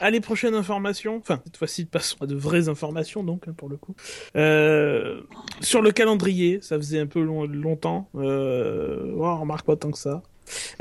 Allez, 0.00 0.20
prochaine 0.20 0.54
information. 0.54 1.16
Enfin, 1.16 1.40
cette 1.44 1.56
fois-ci, 1.56 1.86
passons 1.86 2.16
à 2.20 2.26
de 2.26 2.34
vraies 2.34 2.68
informations, 2.68 3.24
donc, 3.24 3.48
hein, 3.48 3.54
pour 3.56 3.68
le 3.68 3.76
coup. 3.76 3.94
Euh, 4.36 5.22
sur 5.62 5.80
le 5.80 5.90
calendrier, 5.90 6.58
ça 6.60 6.76
faisait 6.76 7.00
un 7.00 7.06
peu 7.06 7.20
long- 7.22 7.46
longtemps. 7.46 8.10
Euh, 8.14 9.12
oh, 9.16 9.24
on 9.24 9.40
remarque 9.40 9.64
pas 9.66 9.76
tant 9.76 9.90
que 9.90 9.98
ça. 9.98 10.22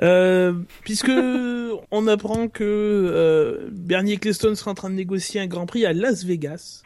Euh, 0.02 0.54
puisque 0.84 1.10
on 1.92 2.08
apprend 2.08 2.50
que 2.50 2.64
euh, 2.64 3.70
Bernie 3.72 4.14
Ecclestone 4.14 4.56
sera 4.56 4.72
en 4.72 4.76
train 4.76 4.90
de 4.90 4.96
négocier 4.96 5.40
un 5.40 5.48
Grand 5.48 5.66
Prix 5.66 5.86
à 5.86 5.94
Las 5.94 6.24
Vegas. 6.26 6.84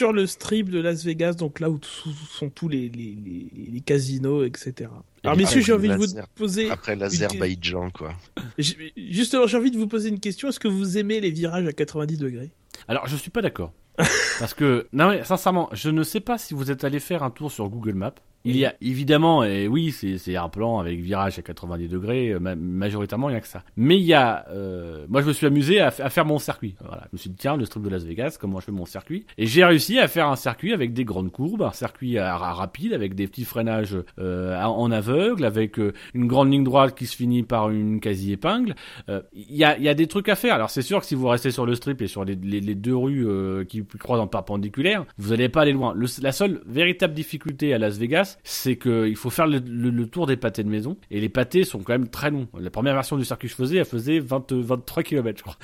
Sur 0.00 0.14
le 0.14 0.26
strip 0.26 0.70
de 0.70 0.80
Las 0.80 1.04
Vegas, 1.04 1.34
donc 1.34 1.60
là 1.60 1.68
où 1.68 1.78
sont 2.30 2.48
tous 2.48 2.68
les, 2.70 2.88
les, 2.88 3.14
les, 3.22 3.70
les 3.70 3.80
casinos, 3.82 4.44
etc. 4.44 4.88
Alors, 5.22 5.36
messieurs, 5.36 5.60
j'ai 5.60 5.74
envie 5.74 5.88
de 5.90 5.94
vous 5.94 6.06
poser 6.34 6.70
Après 6.70 6.96
l'Azerbaïdjan, 6.96 7.90
quoi. 7.90 8.14
j'ai- 8.56 8.94
Justement, 8.96 9.46
j'ai 9.46 9.58
envie 9.58 9.70
de 9.70 9.76
vous 9.76 9.88
poser 9.88 10.08
une 10.08 10.18
question. 10.18 10.48
Est-ce 10.48 10.58
que 10.58 10.68
vous 10.68 10.96
aimez 10.96 11.20
les 11.20 11.30
virages 11.30 11.66
à 11.66 11.74
90 11.74 12.16
degrés? 12.16 12.50
Alors, 12.88 13.06
je 13.08 13.16
suis 13.16 13.28
pas 13.30 13.42
d'accord. 13.42 13.74
Parce 14.38 14.54
que, 14.54 14.86
non 14.94 15.10
mais 15.10 15.22
sincèrement, 15.24 15.68
je 15.72 15.90
ne 15.90 16.02
sais 16.02 16.20
pas 16.20 16.38
si 16.38 16.54
vous 16.54 16.70
êtes 16.70 16.82
allé 16.84 16.98
faire 16.98 17.22
un 17.22 17.30
tour 17.30 17.52
sur 17.52 17.68
Google 17.68 17.92
Maps. 17.92 18.14
Il 18.44 18.56
y 18.56 18.64
a 18.64 18.74
évidemment, 18.80 19.44
et 19.44 19.68
oui, 19.68 19.92
c'est 19.92 20.36
un 20.36 20.48
plan 20.48 20.78
avec 20.78 20.98
virage 21.00 21.38
à 21.38 21.42
90 21.42 21.88
degrés, 21.88 22.30
euh, 22.30 22.38
ma- 22.40 22.54
majoritairement 22.54 23.28
il 23.28 23.34
y 23.34 23.36
a 23.36 23.40
que 23.40 23.46
ça. 23.46 23.62
Mais 23.76 23.98
il 23.98 24.04
y 24.04 24.14
a, 24.14 24.46
euh, 24.50 25.04
moi 25.10 25.20
je 25.20 25.26
me 25.26 25.32
suis 25.32 25.46
amusé 25.46 25.80
à, 25.80 25.90
faire 25.90 26.24
mon 26.24 26.38
circuit. 26.38 26.74
Voilà, 26.84 27.02
je 27.04 27.08
me 27.12 27.18
suis 27.18 27.30
dit 27.30 27.36
tiens 27.36 27.56
le 27.56 27.64
strip 27.66 27.82
de 27.82 27.88
Las 27.90 28.02
Vegas, 28.04 28.38
comment 28.40 28.58
je 28.60 28.64
fais 28.66 28.72
mon 28.72 28.86
circuit? 28.86 29.26
Et 29.36 29.46
j'ai 29.46 29.64
réussi 29.64 29.98
à 29.98 30.08
faire 30.08 30.26
un 30.28 30.36
circuit 30.36 30.72
avec 30.72 30.92
des 30.94 31.04
grandes 31.04 31.30
courbes, 31.30 31.62
un 31.62 31.72
circuit 31.72 32.16
à- 32.18 32.34
à 32.34 32.52
rapide 32.54 32.92
avec 32.94 33.14
des 33.14 33.26
petits 33.26 33.44
freinages 33.44 33.96
euh, 34.18 34.58
en 34.62 34.90
aveugle, 34.90 35.44
avec 35.44 35.78
euh, 35.78 35.92
une 36.14 36.26
grande 36.26 36.50
ligne 36.50 36.64
droite 36.64 36.96
qui 36.96 37.06
se 37.06 37.16
finit 37.16 37.42
par 37.42 37.68
une 37.70 38.00
quasi 38.00 38.32
épingle. 38.32 38.74
Euh, 39.10 39.20
Il 39.34 39.54
y 39.56 39.64
a, 39.64 39.76
il 39.76 39.84
y 39.84 39.88
a 39.88 39.94
des 39.94 40.06
trucs 40.06 40.28
à 40.30 40.34
faire. 40.34 40.54
Alors 40.54 40.70
c'est 40.70 40.82
sûr 40.82 41.00
que 41.00 41.06
si 41.06 41.14
vous 41.14 41.28
restez 41.28 41.50
sur 41.50 41.66
le 41.66 41.74
strip 41.74 42.00
et 42.00 42.06
sur 42.06 42.24
les, 42.24 42.36
les, 42.36 42.60
les 42.60 42.74
deux 42.74 42.96
rues 42.96 43.26
euh, 43.26 43.64
qui 43.64 43.84
croisent 43.98 44.22
en 44.22 44.26
perpendiculaire, 44.26 45.04
vous 45.18 45.30
n'allez 45.30 45.48
pas 45.50 45.60
aller 45.62 45.72
loin. 45.72 45.92
Le- 45.94 46.06
la 46.22 46.32
seule 46.32 46.62
véritable 46.66 47.12
difficulté 47.14 47.74
à 47.74 47.78
Las 47.78 47.98
Vegas, 47.98 48.29
c'est 48.44 48.76
que 48.76 49.06
il 49.08 49.16
faut 49.16 49.30
faire 49.30 49.46
le, 49.46 49.58
le- 49.58 49.90
le 49.90 50.06
tour 50.06 50.26
des 50.26 50.36
pâtés 50.36 50.62
de 50.64 50.68
maison 50.68 50.96
et 51.10 51.20
les 51.20 51.28
pâtés 51.28 51.64
sont 51.64 51.78
quand 51.80 51.92
même 51.92 52.08
très 52.08 52.30
longs. 52.30 52.46
La 52.58 52.70
première 52.70 52.94
version 52.94 53.16
du 53.16 53.24
circuit 53.24 53.48
que 53.48 53.52
je 53.52 53.56
faisais, 53.56 53.76
elle 53.78 53.84
faisait 53.84 54.18
20, 54.18 54.52
23 54.52 55.02
km, 55.02 55.38
je 55.38 55.42
crois. 55.42 55.56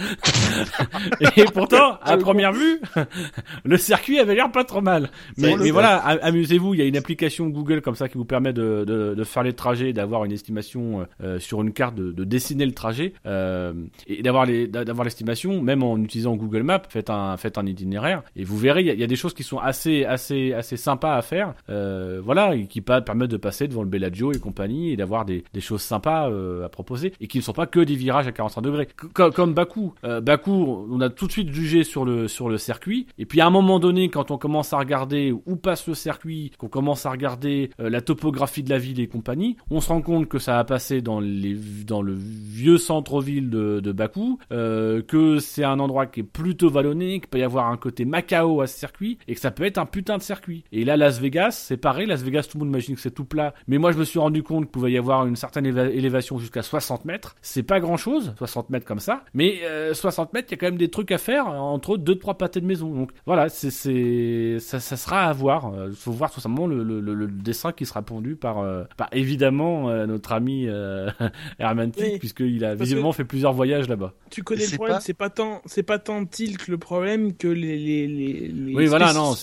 et 1.36 1.44
pourtant, 1.52 1.98
à 2.02 2.16
première 2.16 2.52
vue, 2.52 2.80
le 3.64 3.76
circuit 3.76 4.18
avait 4.18 4.34
l'air 4.34 4.50
pas 4.50 4.64
trop 4.64 4.80
mal. 4.80 5.10
Mais, 5.36 5.56
mais 5.56 5.70
voilà, 5.70 5.96
amusez-vous. 5.96 6.74
Il 6.74 6.78
y 6.80 6.82
a 6.82 6.86
une 6.86 6.96
application 6.96 7.48
Google 7.48 7.80
comme 7.82 7.94
ça 7.94 8.08
qui 8.08 8.18
vous 8.18 8.24
permet 8.24 8.52
de, 8.52 8.84
de, 8.86 9.14
de 9.14 9.24
faire 9.24 9.42
les 9.42 9.52
trajets, 9.52 9.92
d'avoir 9.92 10.24
une 10.24 10.32
estimation 10.32 11.06
euh, 11.22 11.38
sur 11.38 11.62
une 11.62 11.72
carte, 11.72 11.94
de, 11.94 12.12
de 12.12 12.24
dessiner 12.24 12.66
le 12.66 12.72
trajet 12.72 13.12
euh, 13.26 13.72
et 14.06 14.22
d'avoir 14.22 14.46
les 14.46 14.66
d'avoir 14.66 15.04
l'estimation, 15.04 15.62
même 15.62 15.82
en 15.82 15.96
utilisant 15.98 16.34
Google 16.36 16.62
Maps. 16.62 16.82
Faites 16.88 17.10
un 17.10 17.36
faites 17.36 17.58
un 17.58 17.66
itinéraire 17.66 18.22
et 18.34 18.44
vous 18.44 18.56
verrez, 18.58 18.80
il 18.80 18.86
y 18.86 18.90
a, 18.90 18.94
il 18.94 19.00
y 19.00 19.04
a 19.04 19.06
des 19.06 19.16
choses 19.16 19.34
qui 19.34 19.42
sont 19.42 19.58
assez 19.58 20.04
assez 20.04 20.52
assez 20.52 20.76
sympas 20.76 21.16
à 21.16 21.22
faire. 21.22 21.54
Euh, 21.68 22.20
voilà, 22.22 22.54
et 22.56 22.66
qui 22.66 22.80
permettent 22.80 23.30
de 23.30 23.36
passer 23.36 23.68
devant 23.68 23.82
le 23.82 23.88
Bellagio 23.88 24.32
et 24.32 24.38
compagnie 24.38 24.92
et 24.92 24.96
d'avoir 24.96 25.24
des, 25.24 25.44
choses 25.60 25.82
sympas 25.82 26.30
euh, 26.30 26.64
à 26.64 26.68
proposer 26.68 27.12
et 27.20 27.26
qui 27.26 27.38
ne 27.38 27.42
sont 27.42 27.52
pas 27.52 27.66
que 27.66 27.80
des 27.80 27.96
virages 27.96 28.26
à 28.26 28.32
45 28.32 28.60
degrés. 28.60 28.88
comme 29.14 29.54
Bakou, 29.54 29.94
euh, 30.04 30.20
Bakou, 30.20 30.86
on 30.90 31.00
a 31.00 31.08
tout 31.08 31.26
de 31.26 31.32
suite 31.32 31.52
jugé 31.52 31.82
sur 31.84 32.04
le 32.04 32.58
circuit 32.58 33.06
et 33.18 33.26
puis 33.26 33.40
à 33.40 33.46
un 33.46 33.50
moment 33.50 33.78
donné, 33.78 34.08
quand 34.08 34.30
on 34.30 34.38
commence 34.38 34.72
à 34.72 34.78
regarder 34.78 35.32
où 35.32 35.56
passe 35.56 35.86
le 35.88 35.94
circuit, 35.94 36.52
qu'on 36.58 36.68
commence 36.68 37.06
à 37.06 37.10
regarder 37.10 37.70
euh, 37.80 37.90
la 37.90 38.00
topographie 38.00 38.62
de 38.62 38.70
la 38.70 38.78
ville 38.78 39.00
et 39.00 39.08
compagnie, 39.08 39.56
on 39.70 39.80
se 39.80 39.88
rend 39.88 40.02
compte 40.02 40.28
que 40.28 40.38
ça 40.38 40.58
a 40.58 40.64
passé 40.64 41.00
dans 41.00 41.20
le 41.20 42.14
vieux 42.14 42.78
centre-ville 42.78 43.50
de, 43.50 43.80
de 43.80 43.92
Bakou, 43.92 44.38
que 44.50 45.38
c'est 45.38 45.64
un 45.64 45.80
endroit 45.80 46.06
qui 46.06 46.20
est 46.20 46.22
plutôt 46.22 46.70
vallonné, 46.70 47.20
qu'il 47.20 47.28
peut 47.28 47.38
y 47.38 47.42
avoir 47.42 47.68
un 47.68 47.76
côté 47.76 48.04
Macao 48.04 48.60
à 48.60 48.66
ce 48.66 48.78
circuit 48.78 49.18
et 49.28 49.34
que 49.34 49.40
ça 49.40 49.50
peut 49.50 49.64
être 49.64 49.78
un 49.78 49.86
putain 49.86 50.18
de 50.18 50.22
circuit. 50.22 50.64
Et 50.72 50.84
là, 50.84 50.96
Las 50.96 51.20
Vegas, 51.20 51.52
c'est 51.52 51.76
pareil. 51.76 52.06
Las 52.06 52.22
Vegas, 52.22 52.45
tout 52.48 52.58
le 52.58 52.64
monde 52.64 52.72
imagine 52.72 52.94
que 52.94 53.00
c'est 53.00 53.10
tout 53.10 53.24
plat. 53.24 53.54
Mais 53.68 53.78
moi, 53.78 53.92
je 53.92 53.98
me 53.98 54.04
suis 54.04 54.18
rendu 54.18 54.42
compte 54.42 54.64
qu'il 54.64 54.70
pouvait 54.70 54.92
y 54.92 54.98
avoir 54.98 55.26
une 55.26 55.36
certaine 55.36 55.66
élévation 55.66 56.38
jusqu'à 56.38 56.62
60 56.62 57.04
mètres. 57.04 57.36
C'est 57.42 57.62
pas 57.62 57.80
grand 57.80 57.96
chose, 57.96 58.34
60 58.38 58.70
mètres 58.70 58.86
comme 58.86 59.00
ça. 59.00 59.24
Mais 59.34 59.60
60 59.92 60.28
euh, 60.28 60.30
mètres, 60.34 60.48
il 60.50 60.52
y 60.52 60.54
a 60.54 60.58
quand 60.58 60.66
même 60.66 60.78
des 60.78 60.90
trucs 60.90 61.10
à 61.12 61.18
faire, 61.18 61.46
entre 61.48 61.90
autres, 61.90 62.02
deux, 62.02 62.16
trois 62.18 62.34
pâtés 62.38 62.60
de 62.60 62.66
maison. 62.66 62.92
Donc 62.92 63.10
voilà, 63.26 63.48
c'est, 63.48 63.70
c'est, 63.70 64.58
ça, 64.60 64.80
ça 64.80 64.96
sera 64.96 65.24
à 65.24 65.32
voir. 65.32 65.72
Il 65.74 65.78
euh, 65.78 65.92
faut 65.92 66.12
voir 66.12 66.30
tout 66.30 66.40
simplement 66.40 66.66
le, 66.66 66.82
le, 66.82 67.00
le, 67.00 67.26
dessin 67.26 67.72
qui 67.72 67.86
sera 67.86 68.02
pondu 68.02 68.36
par, 68.36 68.58
euh, 68.58 68.84
par 68.96 69.08
évidemment 69.12 69.90
notre 70.06 70.32
ami 70.32 70.68
Hermantique, 71.58 72.18
puisqu'il 72.18 72.64
a 72.64 72.74
visiblement 72.74 73.12
fait 73.12 73.24
plusieurs 73.24 73.52
voyages 73.52 73.88
là-bas. 73.88 74.14
Tu 74.30 74.42
connais 74.42 74.66
le 74.66 74.76
problème, 74.76 74.98
c'est 75.00 75.14
pas 75.14 75.30
tant, 75.30 75.62
c'est 75.66 75.82
pas 75.82 75.98
tant 75.98 76.24
tilt 76.24 76.68
le 76.68 76.78
problème 76.78 77.34
que 77.34 77.48
les, 77.48 77.78
les, 77.78 78.06
les, 78.06 78.48
les 78.48 78.74
oui, 78.74 78.86
voilà, 78.86 79.12
non, 79.12 79.34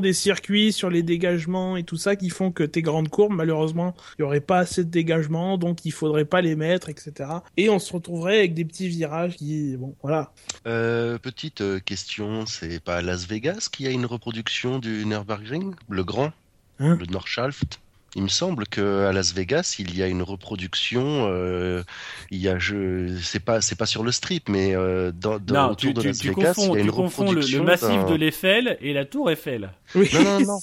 des 0.00 0.12
circuits 0.12 0.72
sur 0.72 0.90
les 0.90 1.02
dégagements 1.02 1.76
et 1.76 1.82
tout 1.82 1.96
ça 1.96 2.16
qui 2.16 2.30
font 2.30 2.49
que 2.52 2.62
tes 2.62 2.82
grandes 2.82 3.08
courbes, 3.08 3.32
malheureusement, 3.32 3.94
il 4.18 4.22
y 4.22 4.24
aurait 4.24 4.40
pas 4.40 4.58
assez 4.58 4.84
de 4.84 4.90
dégagement, 4.90 5.58
donc 5.58 5.84
il 5.84 5.92
faudrait 5.92 6.24
pas 6.24 6.40
les 6.40 6.56
mettre, 6.56 6.88
etc. 6.88 7.30
Et 7.56 7.68
on 7.68 7.78
se 7.78 7.92
retrouverait 7.92 8.38
avec 8.38 8.54
des 8.54 8.64
petits 8.64 8.88
virages 8.88 9.36
qui, 9.36 9.76
bon, 9.76 9.94
voilà. 10.02 10.32
Euh, 10.66 11.18
petite 11.18 11.60
euh, 11.60 11.80
question, 11.80 12.46
c'est 12.46 12.82
pas 12.82 13.02
Las 13.02 13.26
Vegas 13.26 13.68
qui 13.70 13.86
a 13.86 13.90
une 13.90 14.06
reproduction 14.06 14.78
du 14.78 15.04
Nürburgring, 15.06 15.74
le 15.88 16.04
grand, 16.04 16.32
hein 16.78 16.96
le 16.98 17.06
Nordschaft 17.06 17.80
il 18.16 18.22
me 18.22 18.28
semble 18.28 18.66
que 18.66 19.04
à 19.06 19.12
Las 19.12 19.32
Vegas, 19.34 19.76
il 19.78 19.96
y 19.96 20.02
a 20.02 20.08
une 20.08 20.22
reproduction. 20.22 21.28
Euh, 21.28 21.82
il 22.30 22.38
y 22.38 22.48
a, 22.48 22.58
je, 22.58 23.16
c'est 23.22 23.40
pas, 23.40 23.60
c'est 23.60 23.76
pas 23.76 23.86
sur 23.86 24.02
le 24.02 24.12
strip, 24.12 24.48
mais 24.48 24.74
euh, 24.74 25.12
dans, 25.12 25.38
dans 25.38 25.70
autour 25.70 25.94
de 25.94 26.02
Las 26.02 26.22
Vegas, 26.22 26.54
il 26.58 26.72
y 26.72 26.76
a 26.76 26.80
une 26.80 26.90
reproduction. 26.90 27.58
Le, 27.58 27.64
le 27.64 27.70
massif 27.70 28.06
de 28.06 28.14
l'Eiffel 28.14 28.78
et 28.80 28.92
la 28.92 29.04
Tour 29.04 29.30
Eiffel. 29.30 29.70
Oui. 29.94 30.08
Non, 30.12 30.40
non, 30.40 30.46
non. 30.46 30.58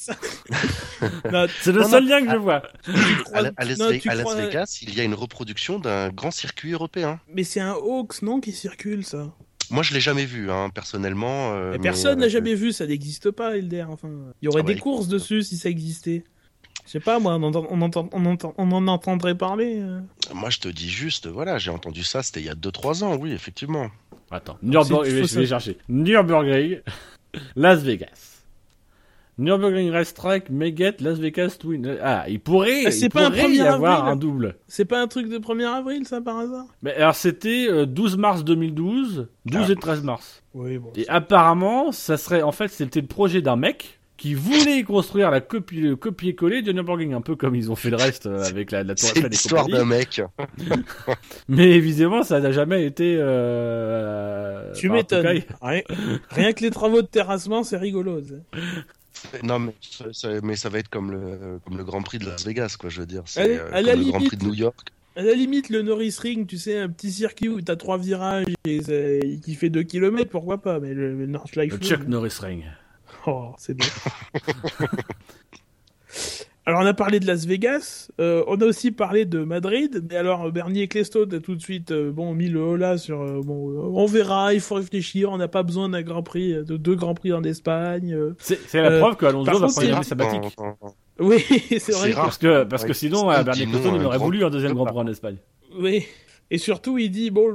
c'est 1.61 1.72
le 1.72 1.84
seul 1.84 2.07
lien 2.07 2.26
que 2.26 2.32
je 2.32 2.38
vois. 2.38 2.64
À, 3.34 3.41
Las, 3.65 4.36
Vegas, 4.36 4.80
il 4.82 4.95
y 4.95 5.02
a 5.02 5.03
une 5.03 5.14
reproduction 5.14 5.80
d'un 5.80 6.10
grand 6.10 6.32
circuit 6.32 6.72
européen. 6.72 7.19
Mais 7.34 7.44
c'est 7.44 7.61
un 7.61 7.74
Hawks, 7.74 8.22
non, 8.22 8.40
qui 8.40 8.52
circule 8.52 9.06
ça? 9.06 9.34
Moi, 9.69 9.84
je 9.84 9.94
l'ai 9.94 9.99
jamais 9.99 10.26
vu, 10.26 10.49
hein, 10.49 10.69
personnellement. 10.74 11.53
Euh, 11.53 11.78
personne 11.78 12.19
n'a 12.19 12.28
euh, 12.28 12.30
jamais 12.30 12.56
vu, 12.56 12.72
ça 12.72 12.88
n'existe 12.88 13.32
pas, 13.32 13.57
Elder. 13.57 13.86
Enfin, 13.90 14.10
il 14.41 14.45
y 14.45 14.48
aurait 14.48 14.61
ah 14.64 14.68
des 14.68 14.78
courses 14.78 15.07
dessus 15.07 15.44
si 15.44 15.57
ça 15.57 15.69
existait. 15.69 16.24
Je 16.88 16.93
sais 16.93 16.99
pas, 17.01 17.19
moi, 17.19 17.35
on, 17.35 17.51
on, 17.53 18.72
en 18.72 18.88
entendrait 18.88 19.35
parler. 19.35 19.77
Euh. 19.81 19.99
Moi, 20.34 20.49
je 20.49 20.59
te 20.59 20.69
dis 20.69 20.89
juste, 20.89 21.27
voilà, 21.27 21.57
j'ai 21.57 21.69
entendu 21.69 22.01
ça, 22.05 22.23
c'était 22.23 22.39
il 22.39 22.45
y 22.45 22.49
a 22.49 22.55
2-3 22.55 23.03
ans, 23.03 23.18
oui, 23.18 23.34
effectivement. 23.34 23.88
Attends, 24.31 24.57
Nürburgring, 24.64 25.26
je 25.27 25.39
vais 25.39 25.45
chercher. 25.47 25.77
Nürburgring, 25.89 26.80
Las 27.57 27.84
Vegas. 27.84 28.45
Nürburgring 29.38 29.91
Racetrack, 29.91 30.49
Meget, 30.49 31.01
Las 31.01 31.19
Vegas 31.19 31.57
Twin. 31.59 31.97
Ah, 32.01 32.23
il 32.30 32.39
pourrait, 32.39 32.85
ah, 32.85 32.89
il 32.89 33.09
pas 33.09 33.30
pourrait 33.30 33.51
y 33.51 33.59
avoir 33.59 34.07
un 34.07 34.15
double. 34.15 34.55
C'est 34.69 34.85
pas 34.85 35.01
un 35.01 35.07
truc 35.07 35.27
de 35.27 35.39
1er 35.39 35.65
avril, 35.65 36.07
ça, 36.07 36.22
par 36.22 36.39
hasard? 36.39 36.65
Mais 36.81 36.93
alors, 36.95 37.15
c'était 37.15 37.85
12 37.85 38.14
euh, 38.14 38.18
mars 38.18 38.45
2012, 38.45 39.27
12 39.45 39.61
ah. 39.61 39.72
et 39.72 39.76
13 39.76 40.03
mars. 40.03 40.41
Oui, 40.53 40.77
bon. 40.77 40.93
Et 40.95 41.07
apparemment, 41.09 41.91
ça 41.91 42.15
serait, 42.15 42.41
en 42.41 42.53
fait, 42.53 42.69
c'était 42.69 43.01
le 43.01 43.07
projet 43.07 43.41
d'un 43.41 43.57
mec 43.57 43.97
qui 44.18 44.34
voulait 44.34 44.84
construire 44.84 45.30
la 45.30 45.41
copie, 45.41 45.80
le 45.80 45.95
copier-coller 45.95 46.64
de 46.64 46.72
Nürburgring, 46.72 47.14
un 47.14 47.22
peu 47.22 47.35
comme 47.35 47.56
ils 47.56 47.72
ont 47.72 47.76
fait 47.76 47.91
le 47.91 47.98
reste 47.98 48.26
euh, 48.26 48.44
avec 48.44 48.72
la, 48.72 48.84
la 48.84 48.95
Tour 48.95 49.10
Eiffel. 49.10 49.23
C'est 49.23 49.30
l'histoire 49.30 49.68
d'un 49.68 49.85
mec. 49.85 50.22
Mais 51.48 51.72
évidemment, 51.72 52.23
ça 52.23 52.39
n'a 52.39 52.52
jamais 52.52 52.85
été. 52.85 53.15
Euh... 53.19 54.73
Tu 54.73 54.89
m'étonnes. 54.89 55.44
Rien, 55.61 56.53
que 56.53 56.64
les 56.64 56.72
travaux 56.72 57.02
de 57.02 57.07
terrassement, 57.07 57.64
c'est 57.64 57.77
rigolo. 57.77 58.22
Non, 59.44 59.60
mais 59.60 59.73
ça, 60.11 60.30
mais 60.44 60.56
ça 60.56 60.69
va 60.69 60.80
être 60.80 60.89
comme 60.89 61.11
le, 61.11 61.60
comme 61.65 61.77
le 61.77 61.84
Grand 61.84 62.02
Prix 62.02 62.19
de 62.19 62.26
Las 62.26 62.45
Vegas, 62.45 62.76
quoi, 62.80 62.89
je 62.89 62.99
veux 62.99 63.07
dire. 63.07 63.23
C'est 63.26 63.60
euh, 63.60 63.81
le 63.81 64.11
Grand 64.11 64.19
Prix 64.19 64.38
de 64.38 64.45
New 64.45 64.53
York. 64.53 64.89
À 65.15 65.23
la 65.23 65.34
limite, 65.34 65.69
le 65.69 65.81
Norris 65.81 66.15
Ring, 66.22 66.45
tu 66.45 66.60
sais, 66.60 66.77
un 66.77 66.89
petit 66.89 67.11
circuit 67.11 67.49
où 67.49 67.60
t'as 67.60 67.76
trois 67.76 67.98
virages 67.98 68.45
et, 68.65 69.39
qui 69.44 69.56
fait 69.56 69.69
2 69.69 69.81
km, 69.81 70.30
pourquoi 70.30 70.60
pas, 70.60 70.80
mais 70.80 70.94
le, 70.94 71.26
North 71.26 71.56
Life. 71.56 71.73
Le 71.73 71.80
Chuck 71.80 72.07
Norris 72.07 72.38
Ring. 72.39 72.64
Oh, 73.27 73.53
c'est 73.57 73.73
bon. 73.73 73.85
alors, 76.65 76.81
on 76.81 76.85
a 76.85 76.93
parlé 76.93 77.19
de 77.19 77.27
Las 77.27 77.45
Vegas, 77.45 78.09
euh, 78.21 78.41
on 78.47 78.55
a 78.61 78.65
aussi 78.65 78.91
parlé 78.91 79.25
de 79.25 79.39
Madrid, 79.39 80.01
mais 80.09 80.15
alors 80.15 80.49
Bernier 80.49 80.83
Ecclestone 80.83 81.33
a 81.33 81.39
tout 81.41 81.55
de 81.55 81.61
suite 81.61 81.91
euh, 81.91 82.09
bon, 82.09 82.33
mis 82.33 82.47
le 82.47 82.61
holà 82.61 82.97
sur 82.97 83.21
euh, 83.21 83.41
bon, 83.43 83.91
on 83.93 84.05
verra, 84.05 84.53
il 84.53 84.61
faut 84.61 84.75
réfléchir, 84.75 85.29
on 85.29 85.37
n'a 85.37 85.49
pas 85.49 85.63
besoin 85.63 85.89
d'un 85.89 86.03
Grand 86.03 86.23
Prix, 86.23 86.53
de 86.53 86.77
deux 86.77 86.95
Grands 86.95 87.15
Prix 87.15 87.33
en 87.33 87.43
Espagne. 87.43 88.17
C'est 88.39 88.81
la 88.81 88.97
preuve 88.97 89.17
qu'Alonso 89.17 89.59
va 89.59 89.67
prendre 89.67 89.97
une 89.97 90.03
sabbatique. 90.03 90.55
Oui, 91.19 91.43
c'est 91.79 91.91
vrai. 91.91 92.13
Parce 92.13 92.37
que, 92.37 92.63
parce 92.63 92.85
que 92.85 92.93
sinon, 92.93 93.27
Bernier 93.27 93.63
Ecclestone, 93.63 93.95
il 93.95 94.05
aurait 94.05 94.19
voulu 94.19 94.45
un 94.45 94.49
deuxième 94.49 94.73
Grand 94.73 94.85
Prix 94.85 94.99
en 94.99 95.07
Espagne. 95.07 95.35
Oui. 95.77 96.07
Et 96.49 96.57
surtout, 96.57 96.98
il 96.98 97.10
dit 97.10 97.30
bon, 97.30 97.53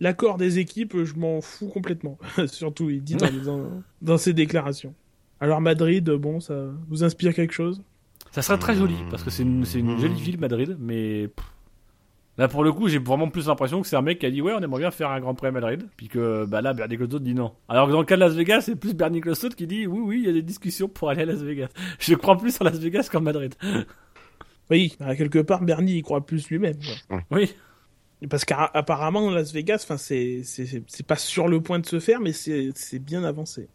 l'accord 0.00 0.36
des 0.36 0.58
équipes, 0.58 1.04
je 1.04 1.14
m'en 1.14 1.40
fous 1.40 1.68
complètement. 1.68 2.18
surtout, 2.46 2.90
il 2.90 3.02
dit 3.02 3.16
dans, 4.00 4.18
ses 4.18 4.32
déclarations. 4.32 4.94
Alors 5.40 5.60
Madrid, 5.60 6.08
bon, 6.10 6.40
ça 6.40 6.66
vous 6.88 7.04
inspire 7.04 7.34
quelque 7.34 7.54
chose? 7.54 7.82
Ça 8.30 8.42
serait 8.42 8.58
très 8.58 8.74
joli 8.74 8.94
parce 9.10 9.22
que 9.22 9.30
c'est 9.30 9.42
une, 9.42 9.64
jolie 9.64 10.20
ville, 10.20 10.38
Madrid, 10.38 10.76
mais 10.80 11.28
Là, 12.38 12.48
pour 12.48 12.64
le 12.64 12.72
coup, 12.72 12.88
j'ai 12.88 12.98
vraiment 12.98 13.28
plus 13.28 13.48
l'impression 13.48 13.82
que 13.82 13.86
c'est 13.86 13.96
un 13.96 14.02
mec 14.02 14.18
qui 14.18 14.26
a 14.26 14.30
dit 14.30 14.40
Ouais, 14.40 14.54
on 14.56 14.62
aimerait 14.62 14.80
bien 14.80 14.90
faire 14.90 15.10
un 15.10 15.20
Grand 15.20 15.34
Prix 15.34 15.48
à 15.48 15.50
Madrid. 15.50 15.86
Puis 15.96 16.08
que 16.08 16.46
bah 16.46 16.62
là, 16.62 16.72
Bernie 16.72 16.96
Closot 16.96 17.18
dit 17.18 17.34
non. 17.34 17.52
Alors 17.68 17.88
que 17.88 17.92
dans 17.92 18.00
le 18.00 18.06
cas 18.06 18.14
de 18.14 18.20
Las 18.20 18.32
Vegas, 18.32 18.62
c'est 18.62 18.76
plus 18.76 18.94
Bernie 18.94 19.20
Closot 19.20 19.50
qui 19.50 19.66
dit 19.66 19.86
Oui, 19.86 20.00
oui, 20.02 20.20
il 20.20 20.26
y 20.26 20.30
a 20.30 20.32
des 20.32 20.42
discussions 20.42 20.88
pour 20.88 21.10
aller 21.10 21.22
à 21.22 21.26
Las 21.26 21.42
Vegas. 21.42 21.68
Je 21.98 22.14
crois 22.14 22.38
plus 22.38 22.58
en 22.60 22.64
Las 22.64 22.78
Vegas 22.78 23.10
qu'en 23.12 23.20
Madrid. 23.20 23.54
Oui, 24.70 24.96
quelque 25.16 25.40
part, 25.40 25.62
Bernie 25.62 25.98
y 25.98 26.02
croit 26.02 26.24
plus 26.24 26.48
lui-même. 26.48 26.78
Oui. 27.30 27.54
Parce 28.30 28.44
qu'apparemment, 28.44 29.30
Las 29.30 29.52
Vegas, 29.52 29.80
enfin, 29.82 29.96
c'est 29.96 30.42
c'est 30.44 31.06
pas 31.06 31.16
sur 31.16 31.48
le 31.48 31.60
point 31.60 31.78
de 31.78 31.86
se 31.86 31.98
faire, 31.98 32.20
mais 32.20 32.32
c'est 32.32 32.98
bien 32.98 33.24
avancé. 33.24 33.68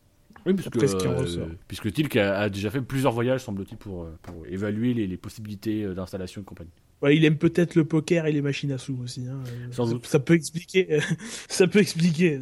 Oui, 0.47 0.53
puisque, 0.53 0.77
euh, 1.01 1.45
puisque 1.67 1.91
Tilk 1.91 2.15
a, 2.15 2.47
déjà 2.47 2.69
fait 2.69 2.79
plusieurs 2.79 3.11
voyages, 3.11 3.41
semble-t-il, 3.41 3.77
pour, 3.77 4.03
euh, 4.03 4.17
pour 4.21 4.45
évaluer 4.47 4.93
les, 4.93 5.05
les 5.05 5.17
possibilités 5.17 5.83
euh, 5.83 5.93
d'installation 5.93 6.41
et 6.41 6.45
compagnie. 6.45 6.69
Ouais, 7.01 7.17
il 7.17 7.25
aime 7.25 7.37
peut-être 7.37 7.75
le 7.75 7.83
poker 7.83 8.25
et 8.27 8.31
les 8.31 8.41
machines 8.41 8.71
à 8.71 8.77
sous 8.77 8.97
aussi. 9.03 9.27
Hein. 9.27 9.43
Sans 9.71 9.85
ça, 9.85 9.91
doute. 9.91 10.05
ça 10.05 10.19
peut 10.19 10.35
expliquer. 10.35 10.99
ça 11.49 11.67
peut 11.67 11.79
expliquer. 11.79 12.39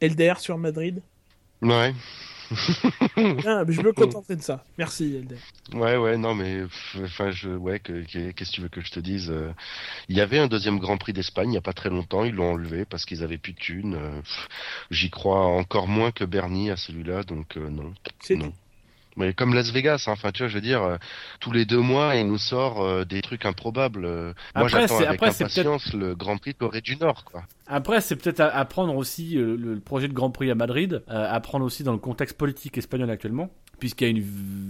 LDR 0.00 0.38
sur 0.38 0.58
Madrid. 0.58 1.02
Ouais. 1.60 1.92
Ah, 3.46 3.64
mais 3.66 3.72
je 3.72 3.82
me 3.82 3.92
contenterai 3.92 4.36
de 4.36 4.42
ça. 4.42 4.64
Merci, 4.78 5.16
Elder. 5.16 5.36
Ouais, 5.72 5.96
ouais, 5.96 6.16
non, 6.16 6.34
mais 6.34 6.62
enfin, 7.02 7.30
je, 7.30 7.50
ouais, 7.50 7.80
qu'est-ce 7.80 8.32
que 8.32 8.54
tu 8.54 8.60
veux 8.60 8.68
que 8.68 8.80
je 8.80 8.90
te 8.90 9.00
dise 9.00 9.30
euh, 9.30 9.52
Il 10.08 10.16
y 10.16 10.20
avait 10.20 10.38
un 10.38 10.46
deuxième 10.46 10.78
Grand 10.78 10.96
Prix 10.96 11.12
d'Espagne 11.12 11.48
il 11.48 11.52
n'y 11.52 11.56
a 11.56 11.62
pas 11.62 11.72
très 11.72 11.90
longtemps. 11.90 12.24
Ils 12.24 12.34
l'ont 12.34 12.52
enlevé 12.52 12.84
parce 12.84 13.04
qu'ils 13.04 13.22
avaient 13.22 13.38
plus 13.38 13.52
de 13.52 13.58
thunes. 13.58 13.94
Euh, 13.94 14.20
j'y 14.90 15.10
crois 15.10 15.44
encore 15.46 15.88
moins 15.88 16.12
que 16.12 16.24
Bernie 16.24 16.70
à 16.70 16.76
celui-là, 16.76 17.22
donc 17.22 17.56
euh, 17.56 17.68
non. 17.68 17.94
C'est 18.20 18.36
non. 18.36 18.52
Mais 19.16 19.32
comme 19.32 19.54
Las 19.54 19.70
Vegas, 19.70 20.04
hein, 20.06 20.12
enfin 20.12 20.30
tu 20.30 20.42
vois, 20.42 20.48
je 20.48 20.54
veux 20.54 20.60
dire, 20.60 20.82
euh, 20.82 20.96
tous 21.40 21.50
les 21.50 21.64
deux 21.64 21.80
mois, 21.80 22.16
il 22.16 22.26
nous 22.26 22.38
sort 22.38 22.82
euh, 22.82 23.04
des 23.04 23.22
trucs 23.22 23.46
improbables. 23.46 24.04
Euh, 24.04 24.32
moi, 24.54 24.68
j'attends 24.68 24.98
avec 24.98 25.22
impatience 25.22 25.92
le 25.94 26.14
Grand 26.14 26.36
Prix 26.36 26.52
de 26.52 26.58
Corée 26.58 26.82
du 26.82 26.96
Nord, 26.96 27.24
quoi. 27.24 27.44
Après, 27.66 28.00
c'est 28.00 28.14
peut-être 28.14 28.40
à, 28.40 28.64
prendre 28.64 28.94
aussi 28.94 29.34
le, 29.34 29.80
projet 29.80 30.06
de 30.06 30.12
Grand 30.12 30.30
Prix 30.30 30.50
à 30.52 30.54
Madrid, 30.54 31.02
à 31.08 31.40
prendre 31.40 31.64
aussi 31.64 31.82
dans 31.82 31.92
le 31.92 31.98
contexte 31.98 32.36
politique 32.36 32.78
espagnol 32.78 33.10
actuellement 33.10 33.50
puisqu'il 33.78 34.04
y 34.04 34.06
a 34.08 34.10
une 34.10 34.24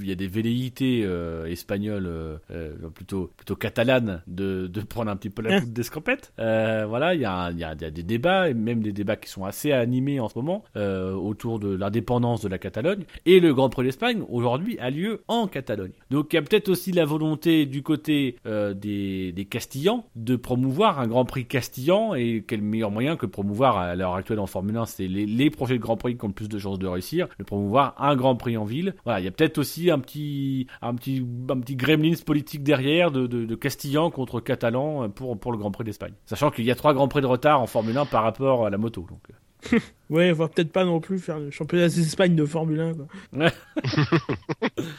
il 0.06 0.10
y 0.10 0.12
a 0.12 0.14
des 0.14 0.28
velléités 0.28 1.02
euh, 1.04 1.46
espagnoles 1.46 2.06
euh, 2.06 2.36
euh, 2.52 2.70
plutôt 2.94 3.32
plutôt 3.36 3.56
catalanes 3.56 4.22
de, 4.28 4.68
de 4.68 4.80
prendre 4.80 5.10
un 5.10 5.16
petit 5.16 5.30
peu 5.30 5.42
la 5.42 5.60
poudre 5.60 5.72
d'escampette. 5.72 6.32
Euh, 6.38 6.86
voilà 6.88 7.14
il 7.14 7.20
y 7.20 7.24
a 7.24 7.50
il 7.50 7.58
y 7.58 7.64
a, 7.64 7.74
des 7.74 8.02
débats 8.02 8.48
et 8.48 8.54
même 8.54 8.82
des 8.82 8.92
débats 8.92 9.16
qui 9.16 9.28
sont 9.28 9.44
assez 9.44 9.72
animés 9.72 10.20
en 10.20 10.28
ce 10.28 10.38
moment 10.38 10.64
autour 10.76 11.58
de 11.58 11.74
l'indépendance 11.74 12.42
de 12.42 12.48
la 12.48 12.58
Catalogne. 12.58 13.04
Et 13.24 13.40
le 13.40 13.54
Grand 13.54 13.68
Prix 13.68 13.84
d'Espagne 13.84 14.22
aujourd'hui 14.28 14.78
a 14.78 14.90
lieu 14.90 15.22
en 15.28 15.48
Catalogne. 15.48 15.92
Donc 16.10 16.32
il 16.32 16.36
y 16.36 16.38
a 16.38 16.42
peut-être 16.42 16.68
aussi 16.68 16.92
la 16.92 17.04
volonté 17.04 17.66
du 17.66 17.82
côté 17.82 18.36
des 18.44 19.32
des 19.32 19.44
Castillans 19.44 20.06
de 20.14 20.36
promouvoir 20.36 21.00
un 21.00 21.06
Grand 21.06 21.24
Prix 21.24 21.46
castillan. 21.46 22.14
Et 22.14 22.44
quel 22.46 22.62
meilleur 22.62 22.90
moyen 22.90 23.16
que 23.16 23.26
de 23.26 23.30
promouvoir 23.30 23.78
à 23.78 23.94
l'heure 23.94 24.14
actuelle 24.14 24.38
en 24.38 24.46
Formule 24.46 24.76
1 24.76 24.86
c'est 24.86 25.08
les, 25.08 25.26
les 25.26 25.50
projets 25.50 25.76
de 25.76 25.82
Grand 25.82 25.96
Prix 25.96 26.16
qui 26.16 26.24
ont 26.24 26.28
le 26.28 26.34
plus 26.34 26.48
de 26.48 26.58
chances 26.58 26.78
de 26.78 26.86
réussir 26.86 27.28
de 27.38 27.44
promouvoir 27.44 27.94
un 27.98 28.14
Grand 28.14 28.36
Prix 28.36 28.56
en 28.56 28.64
ville 28.64 28.94
Voilà, 29.04 29.20
il 29.20 29.24
y 29.24 29.28
a 29.28 29.30
peut-être 29.30 29.58
aussi 29.58 29.90
un 29.90 29.98
petit, 29.98 30.66
un 30.82 30.94
petit, 30.94 31.26
un 31.50 31.60
petit 31.60 31.76
gremlins 31.76 32.14
politique 32.24 32.62
derrière 32.62 33.10
de, 33.10 33.26
de, 33.26 33.44
de 33.44 33.54
Castillan 33.54 34.10
contre 34.10 34.40
Catalan 34.40 35.08
pour, 35.10 35.38
pour 35.38 35.52
le 35.52 35.58
Grand 35.58 35.70
Prix 35.70 35.84
d'Espagne. 35.84 36.14
Sachant 36.26 36.50
qu'il 36.50 36.64
y 36.64 36.70
a 36.70 36.74
trois 36.74 36.94
Grands 36.94 37.08
Prix 37.08 37.20
de 37.20 37.26
retard 37.26 37.60
en 37.60 37.66
Formule 37.66 37.96
1 37.96 38.06
par 38.06 38.22
rapport 38.22 38.66
à 38.66 38.70
la 38.70 38.78
moto. 38.78 39.06
Donc. 39.08 39.20
euh. 39.30 39.34
Ouais, 40.08 40.30
on 40.30 40.34
va 40.34 40.48
peut-être 40.48 40.70
pas 40.70 40.84
non 40.84 41.00
plus 41.00 41.18
faire 41.18 41.40
le 41.40 41.50
championnat 41.50 41.88
d'Espagne 41.88 42.36
de 42.36 42.44
Formule 42.44 42.80
1. 42.80 42.92
Quoi. 42.94 43.06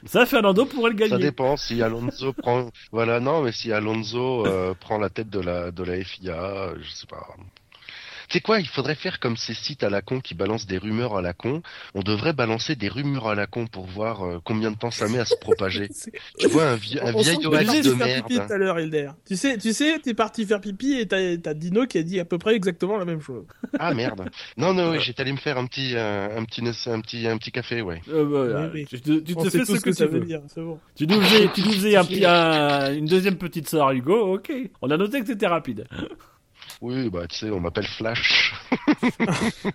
Ça, 0.05 0.25
Fernando 0.25 0.65
pourrait 0.65 0.91
le 0.91 0.97
Ça 0.97 1.07
gagner. 1.09 1.23
dépend 1.23 1.55
si 1.57 1.81
Alonso 1.81 2.33
prend. 2.33 2.69
Voilà, 2.91 3.19
non, 3.19 3.41
mais 3.41 3.51
si 3.51 3.71
Alonso 3.71 4.45
euh, 4.45 4.73
prend 4.79 4.97
la 4.97 5.09
tête 5.09 5.29
de 5.29 5.39
la 5.39 5.71
de 5.71 5.83
la 5.83 6.03
FIA, 6.03 6.73
je 6.81 6.89
sais 6.89 7.07
pas. 7.07 7.25
C'est 8.29 8.41
quoi 8.41 8.59
Il 8.59 8.67
faudrait 8.67 8.95
faire 8.95 9.19
comme 9.19 9.37
ces 9.37 9.53
sites 9.53 9.83
à 9.83 9.89
la 9.89 10.01
con 10.01 10.19
qui 10.19 10.33
balancent 10.35 10.65
des 10.67 10.77
rumeurs 10.77 11.15
à 11.17 11.21
la 11.21 11.33
con. 11.33 11.61
On 11.95 12.01
devrait 12.01 12.33
balancer 12.33 12.75
des 12.75 12.87
rumeurs 12.89 13.27
à 13.29 13.35
la 13.35 13.47
con 13.47 13.67
pour 13.67 13.85
voir 13.85 14.23
euh, 14.25 14.39
combien 14.43 14.69
de 14.71 14.75
temps 14.77 14.91
ça 14.91 15.07
met 15.07 15.19
à 15.19 15.25
se 15.25 15.35
propager. 15.39 15.89
Tu 16.39 16.47
vois 16.47 16.69
un, 16.69 16.75
vie- 16.75 16.99
un 16.99 17.11
vieil 17.11 17.37
tu 17.37 17.47
de 17.47 17.49
faire 17.95 18.05
merde. 18.07 18.27
pipi 18.27 18.39
tout 18.39 18.53
à 18.53 18.57
l'heure, 18.57 18.79
Hilder. 18.79 19.09
Tu 19.25 19.35
sais, 19.35 19.57
tu 19.57 19.73
sais, 19.73 19.99
t'es 19.99 20.13
parti 20.13 20.45
faire 20.45 20.61
pipi 20.61 20.93
et 20.99 21.07
t'as 21.07 21.37
t'as 21.37 21.53
Dino 21.53 21.85
qui 21.87 21.97
a 21.97 22.03
dit 22.03 22.19
à 22.19 22.25
peu 22.25 22.37
près 22.37 22.55
exactement 22.55 22.97
la 22.97 23.05
même 23.05 23.21
chose. 23.21 23.45
Ah 23.79 23.93
merde. 23.93 24.29
Non, 24.57 24.73
non, 24.73 24.91
oui, 24.91 24.97
j'étais 24.99 25.21
allé 25.21 25.31
me 25.31 25.37
faire 25.37 25.57
un 25.57 25.65
petit, 25.65 25.93
euh, 25.95 26.37
un 26.37 26.43
petit, 26.45 26.61
un 26.87 27.01
petit, 27.01 27.27
un 27.27 27.37
petit 27.37 27.51
café, 27.51 27.81
ouais. 27.81 28.01
Euh, 28.09 28.23
voilà. 28.25 28.65
Oui, 28.73 28.81
oui. 28.81 28.85
Tu 28.89 29.01
te, 29.01 29.19
tu 29.19 29.33
fais 29.49 29.65
ce 29.65 29.79
que, 29.81 29.91
ça 29.91 30.05
tu 30.05 30.11
veut 30.11 30.19
veux. 30.19 30.25
dire, 30.25 30.41
c'est 30.53 30.61
bon. 30.61 30.79
Tu 30.95 31.07
nous 31.07 31.21
faisais, 31.21 31.47
tu 31.53 31.61
nous 31.61 31.71
faisais 31.71 31.95
un, 32.25 32.93
une 32.93 33.05
deuxième 33.05 33.37
petite 33.37 33.67
sœur, 33.69 33.91
Hugo. 33.91 34.35
Ok. 34.35 34.51
On 34.81 34.91
a 34.91 34.97
noté 34.97 35.21
que 35.21 35.25
t'étais 35.27 35.47
rapide. 35.47 35.87
Oui, 36.81 37.09
bah 37.09 37.25
tu 37.27 37.37
sais, 37.37 37.49
on 37.49 37.59
m'appelle 37.59 37.87
Flash. 37.87 38.53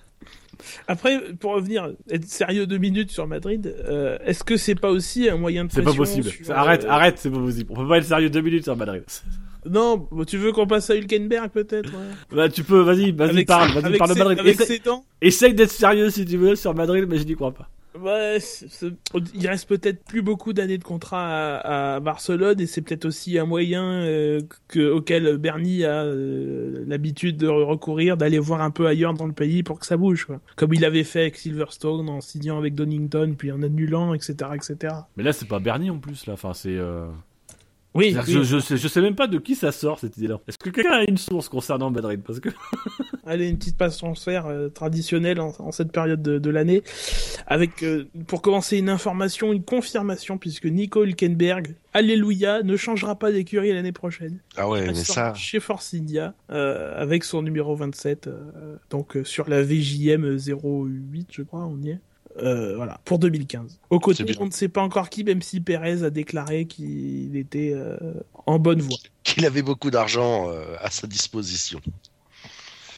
Après, 0.88 1.20
pour 1.40 1.54
revenir, 1.54 1.90
être 2.10 2.24
sérieux 2.24 2.66
deux 2.66 2.78
minutes 2.78 3.10
sur 3.10 3.26
Madrid, 3.26 3.74
euh, 3.88 4.18
est-ce 4.24 4.44
que 4.44 4.56
c'est 4.56 4.74
pas 4.76 4.90
aussi 4.90 5.28
un 5.28 5.36
moyen 5.36 5.64
de 5.64 5.72
C'est 5.72 5.82
pression 5.82 6.02
pas 6.02 6.08
possible. 6.08 6.30
sur, 6.44 6.54
Arrête, 6.56 6.84
euh, 6.84 6.88
arrête, 6.90 7.18
c'est 7.18 7.30
pas 7.30 7.38
possible. 7.38 7.70
On 7.72 7.76
peut 7.82 7.88
pas 7.88 7.98
être 7.98 8.04
sérieux 8.04 8.30
deux 8.30 8.40
minutes 8.40 8.64
sur 8.64 8.76
Madrid. 8.76 9.02
Non, 9.68 10.08
bon, 10.10 10.24
tu 10.24 10.38
veux 10.38 10.52
qu'on 10.52 10.66
passe 10.66 10.90
à 10.90 10.96
Hülkenberg 10.96 11.50
peut-être 11.50 11.90
ouais. 11.90 12.14
Bah, 12.36 12.48
tu 12.48 12.64
peux, 12.64 12.80
vas-y, 12.80 13.12
vas-y, 13.12 13.44
parle, 13.44 13.72
vas-y, 13.72 13.96
parle 13.96 14.14
de 14.14 14.24
Madrid. 14.24 14.56
Essaye 15.20 15.54
d'être 15.54 15.70
sérieux 15.70 16.10
si 16.10 16.24
tu 16.24 16.36
veux 16.36 16.56
sur 16.56 16.74
Madrid, 16.74 17.06
mais 17.08 17.18
je 17.18 17.24
n'y 17.24 17.34
crois 17.34 17.52
pas. 17.52 17.68
Ouais, 18.00 18.38
il 19.34 19.46
reste 19.46 19.68
peut-être 19.68 20.04
plus 20.04 20.22
beaucoup 20.22 20.52
d'années 20.52 20.78
de 20.78 20.84
contrat 20.84 21.58
à, 21.58 22.00
Barcelone 22.00 22.60
et 22.60 22.66
c'est 22.66 22.80
peut-être 22.80 23.04
aussi 23.04 23.38
un 23.38 23.44
moyen 23.44 23.84
euh, 23.84 24.40
que, 24.68 24.90
auquel 24.90 25.36
Bernie 25.36 25.84
a 25.84 26.04
euh, 26.04 26.84
l'habitude 26.86 27.36
de 27.36 27.48
recourir, 27.48 28.16
d'aller 28.16 28.38
voir 28.38 28.62
un 28.62 28.70
peu 28.70 28.86
ailleurs 28.86 29.14
dans 29.14 29.26
le 29.26 29.32
pays 29.32 29.62
pour 29.62 29.78
que 29.78 29.86
ça 29.86 29.96
bouge. 29.96 30.24
Quoi. 30.24 30.40
Comme 30.56 30.72
il 30.72 30.84
avait 30.84 31.04
fait 31.04 31.20
avec 31.20 31.36
Silverstone 31.36 32.08
en 32.08 32.20
signant 32.20 32.58
avec 32.58 32.74
Donington 32.74 33.34
puis 33.36 33.52
en 33.52 33.62
annulant, 33.62 34.14
etc. 34.14 34.50
etc. 34.54 34.94
Mais 35.16 35.22
là, 35.22 35.32
c'est 35.32 35.48
pas 35.48 35.58
Bernie 35.58 35.90
en 35.90 35.98
plus, 35.98 36.26
là. 36.26 36.32
Enfin, 36.34 36.54
c'est. 36.54 36.76
Euh... 36.76 37.06
Oui. 37.94 38.16
Je, 38.26 38.42
je, 38.42 38.58
sais, 38.58 38.76
je 38.76 38.88
sais 38.88 39.00
même 39.00 39.14
pas 39.14 39.26
de 39.26 39.38
qui 39.38 39.54
ça 39.54 39.72
sort 39.72 39.98
cette 39.98 40.16
idée-là. 40.16 40.40
Est-ce 40.48 40.58
que 40.58 40.70
quelqu'un 40.70 40.92
a 40.92 41.02
une 41.04 41.18
source 41.18 41.48
concernant 41.48 41.90
Madrid? 41.90 42.20
Parce 42.24 42.40
que. 42.40 42.48
Allez, 43.26 43.48
une 43.48 43.58
petite 43.58 43.76
passe 43.76 43.98
transfert 43.98 44.46
euh, 44.46 44.68
traditionnelle 44.68 45.40
en, 45.40 45.52
en 45.58 45.72
cette 45.72 45.92
période 45.92 46.22
de, 46.22 46.38
de 46.38 46.50
l'année. 46.50 46.82
Avec, 47.46 47.82
euh, 47.82 48.06
pour 48.26 48.42
commencer, 48.42 48.78
une 48.78 48.88
information, 48.88 49.52
une 49.52 49.62
confirmation, 49.62 50.38
puisque 50.38 50.66
Nico 50.66 51.04
Hülkenberg, 51.04 51.74
alléluia, 51.94 52.62
ne 52.62 52.76
changera 52.76 53.18
pas 53.18 53.32
d'écurie 53.32 53.72
l'année 53.72 53.92
prochaine. 53.92 54.38
Ah 54.56 54.68
ouais, 54.68 54.86
mais 54.86 54.94
ça, 54.94 55.34
Chez 55.34 55.60
Force 55.60 55.94
India, 55.94 56.34
euh, 56.50 57.00
avec 57.00 57.24
son 57.24 57.42
numéro 57.42 57.74
27, 57.76 58.26
euh, 58.26 58.76
donc 58.90 59.16
euh, 59.16 59.24
sur 59.24 59.48
la 59.48 59.62
VJM 59.62 60.36
08, 60.38 61.28
je 61.30 61.42
crois, 61.42 61.66
on 61.66 61.80
y 61.80 61.90
est. 61.90 62.00
Euh, 62.38 62.76
voilà, 62.76 62.98
pour 63.04 63.18
2015. 63.18 63.78
Au 63.90 64.00
côté, 64.00 64.24
on 64.40 64.46
ne 64.46 64.50
sait 64.50 64.68
pas 64.68 64.82
encore 64.82 65.10
qui, 65.10 65.24
même 65.24 65.42
si 65.42 65.60
Perez 65.60 66.02
a 66.02 66.10
déclaré 66.10 66.66
qu'il 66.66 67.36
était 67.36 67.72
euh, 67.74 67.96
en 68.46 68.58
bonne 68.58 68.80
voie. 68.80 68.96
qu'il 69.22 69.44
avait 69.44 69.62
beaucoup 69.62 69.90
d'argent 69.90 70.48
euh, 70.48 70.76
à 70.80 70.90
sa 70.90 71.06
disposition. 71.06 71.80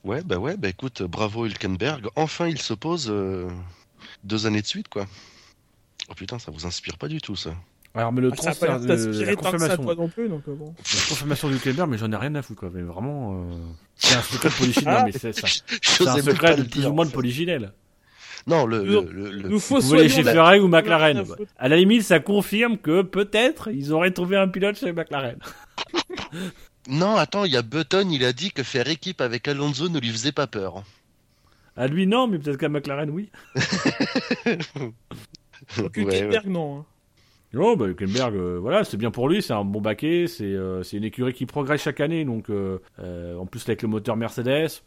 Ouais, 0.05 0.23
bah 0.23 0.36
ouais, 0.36 0.56
bah 0.56 0.69
écoute, 0.69 1.02
bravo 1.02 1.47
Hülkenberg. 1.47 2.06
Enfin, 2.15 2.47
il 2.47 2.61
se 2.61 2.74
pose 2.74 3.09
euh, 3.11 3.48
deux 4.23 4.47
années 4.47 4.62
de 4.62 4.66
suite, 4.66 4.89
quoi. 4.89 5.06
Oh 6.11 6.15
putain, 6.15 6.39
ça 6.39 6.51
vous 6.51 6.66
inspire 6.66 6.98
pas 6.98 7.09
du 7.09 7.20
tout, 7.20 7.35
ça. 7.35 7.55
Alors, 7.94 8.12
mais 8.12 8.20
le 8.20 8.31
Ah, 8.32 8.36
ça 8.36 8.51
a 8.51 8.55
pas 8.55 8.66
transfert, 8.66 8.81
de, 8.81 9.20
la 9.20 9.27
ça, 9.27 9.36
confirmation, 9.36 9.82
toi 9.82 9.94
non 9.94 10.09
plus, 10.09 10.28
donc 10.28 10.43
bon. 10.47 10.74
la 10.77 11.09
confirmation 11.09 11.48
du 11.48 11.59
Kleber, 11.59 11.86
mais 11.86 11.97
j'en 11.97 12.11
ai 12.12 12.16
rien 12.16 12.35
à 12.35 12.43
foutre, 12.43 12.61
quoi. 12.61 12.70
Mais 12.73 12.82
vraiment, 12.82 13.35
euh... 13.35 13.55
c'est 13.97 14.16
un 14.16 14.23
secret 14.23 14.48
de 14.48 14.55
polichinelle. 14.59 14.94
Ah. 14.94 15.01
non, 15.01 15.06
mais 15.06 15.12
c'est 15.12 15.32
ça. 15.32 15.47
C'est 15.81 16.06
un 16.06 16.16
secret 16.20 16.56
pas 16.56 16.62
de 16.62 16.69
plus 16.69 16.86
ou 16.86 16.93
moins 16.93 17.06
de 17.06 17.11
fait. 17.11 17.73
Non, 18.46 18.66
le, 18.66 18.82
Nous- 18.82 19.00
le, 19.02 19.10
le, 19.10 19.30
le- 19.30 19.48
Nous 19.48 19.58
Vous 19.58 19.80
voulez 19.80 20.08
chez 20.08 20.22
Ferrari 20.22 20.60
ou 20.60 20.68
McLaren 20.68 21.24
à 21.58 21.68
la 21.68 21.76
limite, 21.76 22.02
ça 22.02 22.20
confirme 22.20 22.76
que 22.76 23.00
peut-être 23.02 23.70
ils 23.72 23.92
auraient 23.92 24.10
trouvé 24.10 24.36
un 24.36 24.48
pilote 24.48 24.76
chez 24.78 24.92
McLaren. 24.92 25.38
Non, 26.86 27.16
attends, 27.16 27.46
il 27.46 27.52
y 27.52 27.56
a 27.56 27.62
Button, 27.62 28.10
il 28.10 28.22
a 28.26 28.34
dit 28.34 28.52
que 28.52 28.62
faire 28.62 28.88
équipe 28.90 29.22
avec 29.22 29.48
Alonso 29.48 29.88
ne 29.88 29.98
lui 29.98 30.10
faisait 30.10 30.32
pas 30.32 30.46
peur. 30.46 30.82
À 31.78 31.86
lui, 31.86 32.06
non, 32.06 32.26
mais 32.28 32.38
peut-être 32.38 32.58
qu'à 32.58 32.68
McLaren, 32.68 33.08
oui. 33.08 33.30
Donc, 35.78 35.92
Ouais, 35.96 36.02
Hülkenberg, 36.02 36.46
non. 36.46 36.80
hein. 36.80 36.84
Non, 37.55 37.76
bah, 37.76 37.86
Hülkenberg, 37.86 38.35
euh, 38.35 38.59
voilà, 38.60 38.82
c'est 38.82 38.97
bien 38.97 39.10
pour 39.10 39.28
lui, 39.28 39.40
c'est 39.40 39.52
un 39.52 39.64
bon 39.64 39.81
baquet, 39.81 40.26
c'est 40.26 40.44
euh, 40.44 40.82
une 40.93 41.05
écurie 41.05 41.32
qui 41.32 41.47
progresse 41.47 41.82
chaque 41.82 42.01
année, 42.01 42.24
donc 42.24 42.51
euh, 42.51 42.78
en 43.39 43.47
plus 43.47 43.62
avec 43.68 43.82
le 43.82 43.89
moteur 43.89 44.16
Mercedes. 44.16 44.82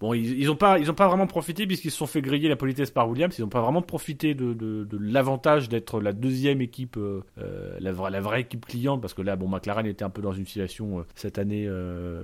bon, 0.00 0.14
ils, 0.14 0.38
ils 0.38 0.50
ont 0.50 0.56
pas, 0.56 0.78
ils 0.78 0.90
ont 0.90 0.94
pas 0.94 1.08
vraiment 1.08 1.26
profité 1.26 1.66
puisqu'ils 1.66 1.90
se 1.90 1.96
sont 1.96 2.06
fait 2.06 2.22
griller 2.22 2.48
la 2.48 2.56
politesse 2.56 2.90
par 2.90 3.08
Williams. 3.08 3.34
Ils 3.38 3.42
ont 3.42 3.48
pas 3.48 3.60
vraiment 3.60 3.82
profité 3.82 4.34
de, 4.34 4.52
de, 4.52 4.84
de 4.84 4.98
l'avantage 5.00 5.68
d'être 5.68 6.00
la 6.00 6.12
deuxième 6.12 6.60
équipe, 6.60 6.98
la, 7.80 7.92
vraie, 7.92 8.10
la 8.10 8.20
vraie 8.20 8.42
équipe 8.42 8.66
cliente, 8.66 9.00
parce 9.00 9.14
que 9.14 9.22
là, 9.22 9.36
bon, 9.36 9.48
McLaren 9.48 9.86
était 9.86 10.04
un 10.04 10.10
peu 10.10 10.22
dans 10.22 10.32
une 10.32 10.46
situation 10.46 11.04
cette 11.14 11.38
année 11.38 11.68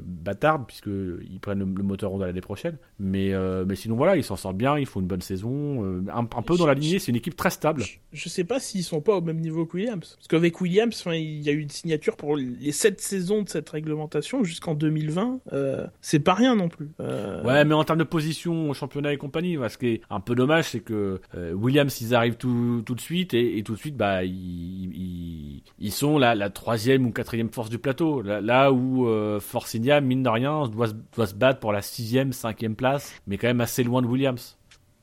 bâtarde 0.05 0.65
puisque 0.67 0.87
ils 0.89 1.41
prennent 1.41 1.61
le, 1.61 1.65
le 1.65 1.83
moteur 1.83 2.13
Honda 2.13 2.27
l'année 2.27 2.41
prochaine. 2.41 2.77
Mais 3.01 3.33
mais 3.67 3.75
sinon 3.75 3.97
voilà, 3.97 4.17
ils 4.17 4.25
s'en 4.25 4.37
sortent 4.37 4.57
bien, 4.57 4.79
ils 4.79 4.87
font 4.87 5.01
une 5.01 5.07
bonne 5.07 5.23
saison, 5.23 6.05
un, 6.13 6.19
un 6.21 6.43
peu 6.43 6.57
dans 6.57 6.67
la 6.67 6.75
lignée, 6.75 6.99
c'est 6.99 7.11
une 7.11 7.17
équipe 7.17 7.37
très 7.37 7.51
stable. 7.51 7.83
Je, 7.83 7.97
je 8.13 8.29
sais 8.29 8.45
pas 8.45 8.61
s'ils 8.61 8.85
sont 8.85 9.01
pas 9.01 9.17
au 9.17 9.23
même 9.23 9.41
niveau 9.41 9.65
que 9.67 9.79
Parce 10.17 10.29
qu'avec 10.29 10.61
Williams, 10.61 11.05
il 11.07 11.43
y 11.43 11.49
a 11.49 11.53
eu 11.53 11.61
une 11.61 11.71
signature 11.71 12.17
pour 12.17 12.37
les 12.37 12.73
7 12.73 13.01
saisons 13.01 13.43
de 13.43 13.49
cette 13.49 13.69
réglementation 13.71 14.45
jusqu'en 14.45 14.75
2020. 14.75 15.41
Euh, 15.53 15.87
c'est 16.01 16.21
pas 16.21 16.35
rien 16.35 16.55
non 16.55 16.69
plus. 16.69 16.91
Euh, 17.01 17.43
Ouais, 17.45 17.65
mais 17.65 17.75
en 17.75 17.85
termes 17.85 17.99
de 17.99 18.05
position 18.05 18.71
au 18.71 18.75
championnat 18.75 19.13
et 19.13 19.17
compagnie, 19.17 19.57
ce 19.69 19.79
qui 19.79 19.87
est 19.87 20.01
un 20.11 20.21
peu 20.21 20.35
dommage, 20.35 20.71
c'est 20.71 20.81
que 20.81 21.21
euh, 21.35 21.53
Williams, 21.53 22.01
ils 22.01 22.15
arrivent 22.15 22.37
tout, 22.37 22.83
tout 22.85 22.95
de 22.95 23.01
suite 23.01 23.35
et, 23.35 23.63
tout 23.65 23.75
de 23.75 23.79
suite, 23.79 23.97
bah, 23.97 24.25
ils, 24.25 25.63
ils, 25.79 25.93
sont 25.93 26.19
la, 26.19 26.35
la 26.35 26.51
troisième 26.51 27.07
ou 27.07 27.11
quatrième 27.11 27.51
force 27.51 27.71
du 27.71 27.79
plateau. 27.79 28.23
Là, 28.23 28.41
là 28.41 28.73
où 28.73 29.07
euh, 29.09 29.41
Force 29.41 29.75
India, 29.75 30.01
mine 30.01 30.23
de 30.23 30.29
rien, 30.29 30.69
doit, 30.69 30.89
doit 31.15 31.27
se 31.27 31.35
battre 31.35 31.61
pour 31.61 31.73
la 31.73 31.83
sixième, 31.83 32.33
cinquième 32.33 32.77
place, 32.77 33.15
mais 33.27 33.39
quand 33.39 33.49
même 33.49 33.61
assez 33.61 33.83
loin 33.83 34.03
de 34.03 34.07
Williams. 34.07 34.58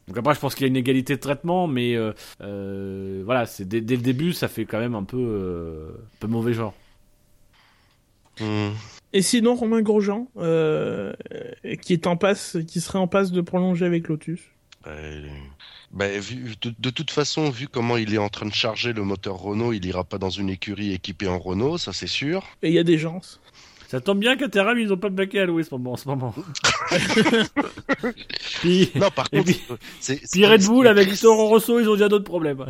Donc 0.08 0.18
après, 0.18 0.36
je 0.36 0.40
pense 0.40 0.54
qu'il 0.54 0.64
y 0.64 0.66
a 0.66 0.70
une 0.70 0.76
égalité 0.76 1.16
de 1.16 1.20
traitement, 1.20 1.68
mais 1.68 1.96
euh, 1.96 2.14
euh, 2.42 3.24
voilà, 3.26 3.46
c'est 3.46 3.68
dès, 3.68 3.82
dès 3.82 3.96
le 3.96 4.02
début, 4.02 4.34
ça 4.34 4.48
fait 4.48 4.66
quand 4.66 4.80
même 4.80 4.96
un 4.96 5.04
peu, 5.04 5.18
euh, 5.18 5.90
un 5.92 6.18
peu 6.20 6.28
mauvais 6.28 6.54
genre. 6.54 6.74
Et 9.14 9.22
sinon, 9.22 9.56
Romain 9.56 9.82
Grosjean, 9.82 10.28
qui 11.82 11.94
est 11.94 12.06
en 12.06 12.18
passe, 12.18 12.58
qui 12.68 12.82
serait 12.82 13.00
en 13.00 13.08
passe 13.08 13.32
de 13.32 13.42
prolonger 13.42 13.86
avec 13.86 14.08
Lotus? 14.10 14.42
Euh, 14.88 15.28
bah, 15.92 16.20
vu, 16.20 16.56
de, 16.62 16.74
de 16.78 16.90
toute 16.90 17.12
façon, 17.12 17.50
vu 17.50 17.68
comment 17.68 17.98
il 17.98 18.14
est 18.14 18.20
en 18.20 18.30
train 18.30 18.46
de 18.46 18.54
charger 18.54 18.94
le 18.94 19.04
moteur 19.04 19.38
Renault, 19.38 19.74
il 19.74 19.86
ira 19.86 20.04
pas 20.04 20.18
dans 20.18 20.30
une 20.30 20.50
écurie 20.50 20.94
équipée 20.94 21.28
en 21.28 21.40
Renault, 21.40 21.78
ça 21.78 21.94
c'est 21.94 22.08
sûr. 22.08 22.44
Et 22.62 22.70
il 22.70 22.74
y 22.74 22.80
a 22.80 22.84
des 22.84 22.98
gens. 22.98 23.22
Ça 23.96 24.02
tombe 24.02 24.20
bien 24.20 24.36
qu'à 24.36 24.50
Terram, 24.50 24.78
ils 24.78 24.92
ont 24.92 24.98
pas 24.98 25.10
de 25.10 25.16
baquet 25.16 25.40
à 25.40 25.46
louer 25.46 25.64
ce 25.64 25.74
moment- 25.74 25.94
en 25.94 25.96
ce 25.98 26.08
moment. 26.10 26.36
Puis, 28.60 28.92
Non, 28.96 29.10
par 29.10 29.30
contre, 29.30 29.46
puis- 29.46 29.62
c'est 30.00 30.20
c'est- 30.20 30.32
Puis 30.32 30.46
Red 30.46 30.64
Bull 30.66 30.88
avec 30.88 31.18
Toro 31.18 31.48
Rosso, 31.48 31.80
ils 31.80 31.88
ont 31.90 31.94
déjà 31.94 32.10
d'autres 32.10 32.26
problèmes. 32.26 32.66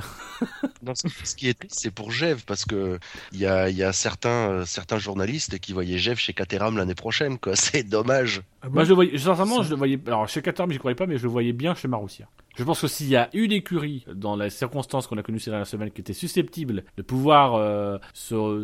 Non, 0.84 0.94
ce 0.96 1.08
ce 1.24 1.36
qui 1.36 1.50
est 1.50 1.58
triste, 1.58 1.80
c'est 1.80 1.92
pour 1.92 2.12
Jev, 2.12 2.42
parce 2.46 2.66
que 2.66 3.00
il 3.32 3.40
y 3.40 3.46
a, 3.46 3.70
y 3.70 3.84
a 3.84 3.92
certains, 3.94 4.30
euh, 4.50 4.66
certains 4.66 5.00
journalistes 5.00 5.58
qui 5.60 5.74
voyaient 5.74 5.98
Jev 5.98 6.18
chez 6.18 6.34
Caterham 6.34 6.78
l'année 6.78 6.96
prochaine, 6.96 7.38
quoi. 7.40 7.56
C'est 7.56 7.84
dommage. 7.84 8.42
Ah 8.62 8.70
Moi, 8.70 8.84
je 8.84 8.90
le 8.90 8.96
voyais, 8.96 9.18
sincèrement, 9.18 9.64
je 9.64 9.70
le 9.72 9.76
voyais. 9.76 10.00
Alors, 10.08 10.28
chez 10.28 10.42
Caterham, 10.42 10.72
j'y 10.72 10.78
croyais 10.78 10.96
pas, 10.96 11.08
mais 11.08 11.18
je 11.18 11.24
le 11.24 11.30
voyais 11.30 11.54
bien 11.54 11.74
chez 11.76 11.88
Marussia. 11.88 12.28
Je 12.58 12.64
pense 12.64 12.82
que 12.82 12.88
s'il 12.88 13.10
y 13.10 13.18
a 13.18 13.30
une 13.34 13.52
écurie 13.52 14.06
dans 14.14 14.38
les 14.38 14.50
circonstances 14.50 15.08
qu'on 15.08 15.18
a 15.18 15.24
connues 15.24 15.40
ces 15.40 15.50
dernières 15.50 15.68
semaines 15.68 15.92
qui 15.92 16.00
était 16.00 16.14
susceptible 16.14 16.86
de 16.96 17.02
pouvoir 17.02 17.56
euh, 17.56 17.98
se, 18.14 18.64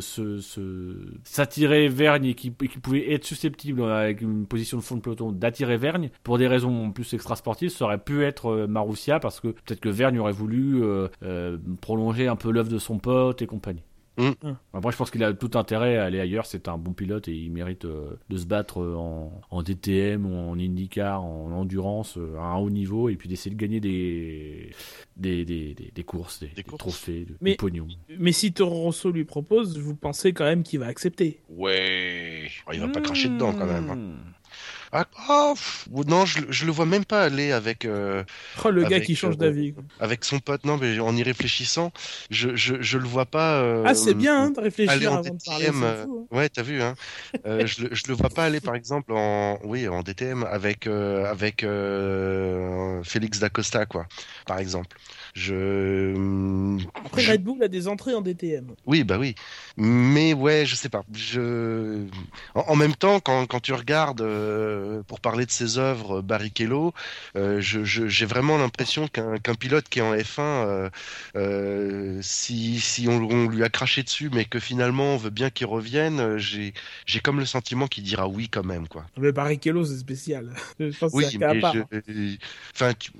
s'attirer 1.23 1.89
Vergne 1.89 2.25
et 2.25 2.33
qui, 2.33 2.51
pouvait 2.51 3.11
être 3.11 3.25
susceptible 3.25 3.81
euh, 3.81 4.01
avec 4.01 4.21
une 4.21 4.47
position 4.47 4.77
de 4.77 4.81
fond 4.81 4.95
de 4.95 5.01
peloton 5.01 5.33
d'attirer 5.33 5.75
Vergne 5.75 6.09
pour 6.23 6.37
des 6.37 6.47
raisons 6.47 6.91
plus 6.91 7.13
extrasportives, 7.13 7.69
ça 7.69 7.85
aurait 7.85 7.97
pu 7.97 8.23
être 8.23 8.47
euh, 8.47 8.67
Marussia 8.67 9.19
parce 9.19 9.41
que 9.41 9.49
peut-être 9.49 9.81
que 9.81 9.89
Vergne 9.89 10.19
aurait 10.19 10.31
voulu 10.31 10.81
prolonger 11.81 12.27
un 12.27 12.35
peu 12.35 12.51
l'œuvre 12.51 12.69
de 12.69 12.79
son 12.79 12.97
pote 12.97 13.41
et 13.41 13.47
compagnie. 13.47 13.83
Mm. 14.21 14.55
Après, 14.73 14.91
je 14.91 14.97
pense 14.97 15.11
qu'il 15.11 15.23
a 15.23 15.33
tout 15.33 15.51
intérêt 15.57 15.97
à 15.97 16.05
aller 16.05 16.19
ailleurs. 16.19 16.45
C'est 16.45 16.67
un 16.67 16.77
bon 16.77 16.93
pilote 16.93 17.27
et 17.27 17.33
il 17.35 17.51
mérite 17.51 17.85
euh, 17.85 18.11
de 18.29 18.37
se 18.37 18.45
battre 18.45 18.81
euh, 18.81 18.95
en, 18.95 19.31
en 19.49 19.63
DTM 19.63 20.25
en 20.25 20.53
IndyCar, 20.53 21.23
en 21.23 21.51
endurance 21.51 22.17
euh, 22.17 22.37
à 22.37 22.41
un 22.43 22.57
haut 22.57 22.69
niveau 22.69 23.09
et 23.09 23.15
puis 23.15 23.27
d'essayer 23.29 23.55
de 23.55 23.59
gagner 23.59 23.79
des, 23.79 24.71
des, 25.17 25.43
des, 25.45 25.73
des, 25.73 25.91
des 25.93 26.03
courses, 26.03 26.39
des, 26.39 26.47
des 26.49 26.63
courses. 26.63 26.77
trophées, 26.79 27.25
du, 27.25 27.35
Mais- 27.41 27.51
du 27.51 27.57
pognon. 27.57 27.87
Mais 28.19 28.31
si 28.31 28.53
Toro 28.53 28.81
Rosso 28.81 29.11
lui 29.11 29.25
propose, 29.25 29.77
vous 29.77 29.95
pensez 29.95 30.33
quand 30.33 30.45
même 30.45 30.63
qu'il 30.63 30.79
va 30.79 30.87
accepter? 30.87 31.39
Ouais. 31.49 32.47
Oh, 32.67 32.71
il 32.73 32.79
va 32.79 32.87
pas 32.89 33.01
cracher 33.01 33.29
dedans 33.29 33.53
quand 33.53 33.65
même. 33.65 33.89
hein. 33.89 34.31
Ah, 34.93 35.05
oh, 35.29 35.53
pff, 35.55 35.87
non, 36.07 36.25
je, 36.25 36.39
je 36.49 36.65
le 36.65 36.71
vois 36.73 36.85
même 36.85 37.05
pas 37.05 37.23
aller 37.23 37.53
avec 37.53 37.85
euh, 37.85 38.23
Oh, 38.63 38.69
le 38.69 38.83
gars 38.83 38.99
qui 38.99 39.15
change 39.15 39.35
euh, 39.35 39.37
d'avis. 39.37 39.73
avec 39.99 40.25
son 40.25 40.39
pote. 40.39 40.65
Non, 40.65 40.77
mais 40.77 40.99
en 40.99 41.15
y 41.15 41.23
réfléchissant, 41.23 41.93
je 42.29 42.55
je, 42.57 42.81
je 42.81 42.97
le 42.97 43.07
vois 43.07 43.25
pas. 43.25 43.61
euh, 43.61 43.83
Ah, 43.85 43.95
c'est 43.95 44.13
bien 44.13 44.37
hein, 44.43 44.51
de 44.51 44.59
réfléchir 44.59 45.13
en 45.13 45.17
avant 45.17 45.33
de 45.33 45.39
parler. 45.45 45.65
DTM, 45.65 45.83
euh, 45.83 46.03
fou, 46.03 46.27
hein. 46.31 46.35
Ouais, 46.35 46.49
t'as 46.49 46.61
vu, 46.63 46.81
hein. 46.81 46.95
Euh, 47.45 47.65
je, 47.65 47.83
le, 47.83 47.89
je 47.95 48.03
le 48.09 48.13
vois 48.15 48.29
pas 48.29 48.45
aller, 48.45 48.59
par 48.59 48.75
exemple, 48.75 49.13
en, 49.13 49.59
oui, 49.63 49.87
en 49.87 50.03
DTM 50.03 50.43
avec, 50.43 50.87
euh, 50.87 51.25
avec 51.25 51.63
euh, 51.63 53.01
Félix 53.03 53.39
Dacosta, 53.39 53.85
quoi, 53.85 54.07
par 54.45 54.59
exemple. 54.59 54.97
Je, 55.33 56.77
Après, 57.05 57.21
je- 57.21 57.31
Red 57.31 57.43
Bull 57.43 57.63
a 57.63 57.67
des 57.67 57.87
entrées 57.87 58.13
en 58.13 58.21
DTM. 58.21 58.67
oui, 58.85 59.03
bah 59.03 59.17
oui. 59.17 59.35
Mais 59.77 60.33
ouais, 60.33 60.65
je 60.65 60.75
sais 60.75 60.89
pas. 60.89 61.03
Je, 61.13 62.05
en, 62.55 62.61
en 62.61 62.75
même 62.75 62.95
temps, 62.95 63.19
quand, 63.19 63.45
quand 63.45 63.59
tu 63.61 63.73
regardes, 63.73 64.21
euh, 64.21 65.01
pour 65.07 65.19
parler 65.19 65.45
de 65.45 65.51
ses 65.51 65.77
œuvres, 65.77 66.21
Barrichello, 66.21 66.93
euh, 67.35 67.61
je, 67.61 67.83
je- 67.83 68.07
j'ai 68.07 68.25
vraiment 68.25 68.57
l'impression 68.57 69.07
qu'un 69.07 69.37
qu'un 69.37 69.55
pilote 69.55 69.87
qui 69.89 69.99
est 69.99 70.01
en 70.01 70.13
F1, 70.15 70.39
euh, 70.41 70.89
euh, 71.35 72.19
si, 72.21 72.79
si 72.79 73.07
on, 73.07 73.17
on 73.29 73.47
lui 73.47 73.63
a 73.63 73.69
craché 73.69 74.03
dessus, 74.03 74.29
mais 74.33 74.45
que 74.45 74.59
finalement 74.59 75.13
on 75.13 75.17
veut 75.17 75.29
bien 75.29 75.49
qu'il 75.49 75.67
revienne, 75.67 76.19
euh, 76.19 76.37
j'ai, 76.37 76.73
comme 77.23 77.39
le 77.39 77.45
sentiment 77.45 77.87
qu'il 77.87 78.03
dira 78.03 78.27
oui 78.27 78.49
quand 78.49 78.63
même, 78.65 78.87
quoi. 78.87 79.05
Mais 79.17 79.31
Barrichello, 79.31 79.85
c'est 79.85 79.97
spécial. 79.97 80.49
Je 80.79 80.97
pense 80.97 81.11
que 81.11 81.17
Oui, 81.17 81.25
mais 81.39 81.59
part. 81.61 81.73
je- 81.73 82.35
enfin, 82.73 82.93
tu- 82.97 83.11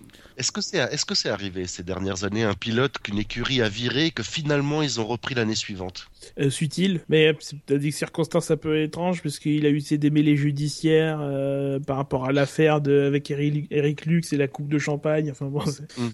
est-ce 0.42 0.52
que 0.52 0.62
c'est, 0.62 0.80
est-ce 0.80 1.06
que 1.06 1.14
c'est 1.14 1.30
arrivé 1.30 1.68
ces 1.68 1.84
dernières 1.84 2.24
années 2.24 2.42
un 2.42 2.56
pilote 2.56 2.98
qu'une 2.98 3.20
écurie 3.20 3.62
a 3.62 3.70
viré 3.70 4.08
et 4.08 4.12
que 4.12 4.24
finalement 4.24 4.82
ils 4.82 5.00
ont 5.00 5.06
repris 5.06 5.36
l'année 5.36 5.54
suivante? 5.54 6.10
Euh, 6.40 6.50
subtil, 6.50 7.02
mais 7.10 7.36
c'est 7.40 7.60
peut-être 7.60 7.82
des 7.82 7.92
circonstances 7.92 8.50
un 8.50 8.58
peu 8.58 8.82
étranges 8.82 9.22
puisqu'il 9.22 9.68
a 9.68 9.70
eu 9.70 9.82
ses 9.82 10.00
démêlés 10.00 10.36
judiciaires 10.36 11.20
euh, 11.22 11.80
par 11.80 11.98
rapport 11.98 12.26
à 12.26 12.32
l'affaire 12.32 12.82
de 12.82 13.02
avec 13.02 13.30
Eric, 13.30 13.68
Eric 13.70 14.08
Lux 14.08 14.34
et 14.34 14.38
la 14.38 14.48
coupe 14.48 14.68
de 14.68 14.80
champagne. 14.80 15.30
Enfin 15.30 15.46
bon, 15.46 15.62
Mm. 15.98 16.10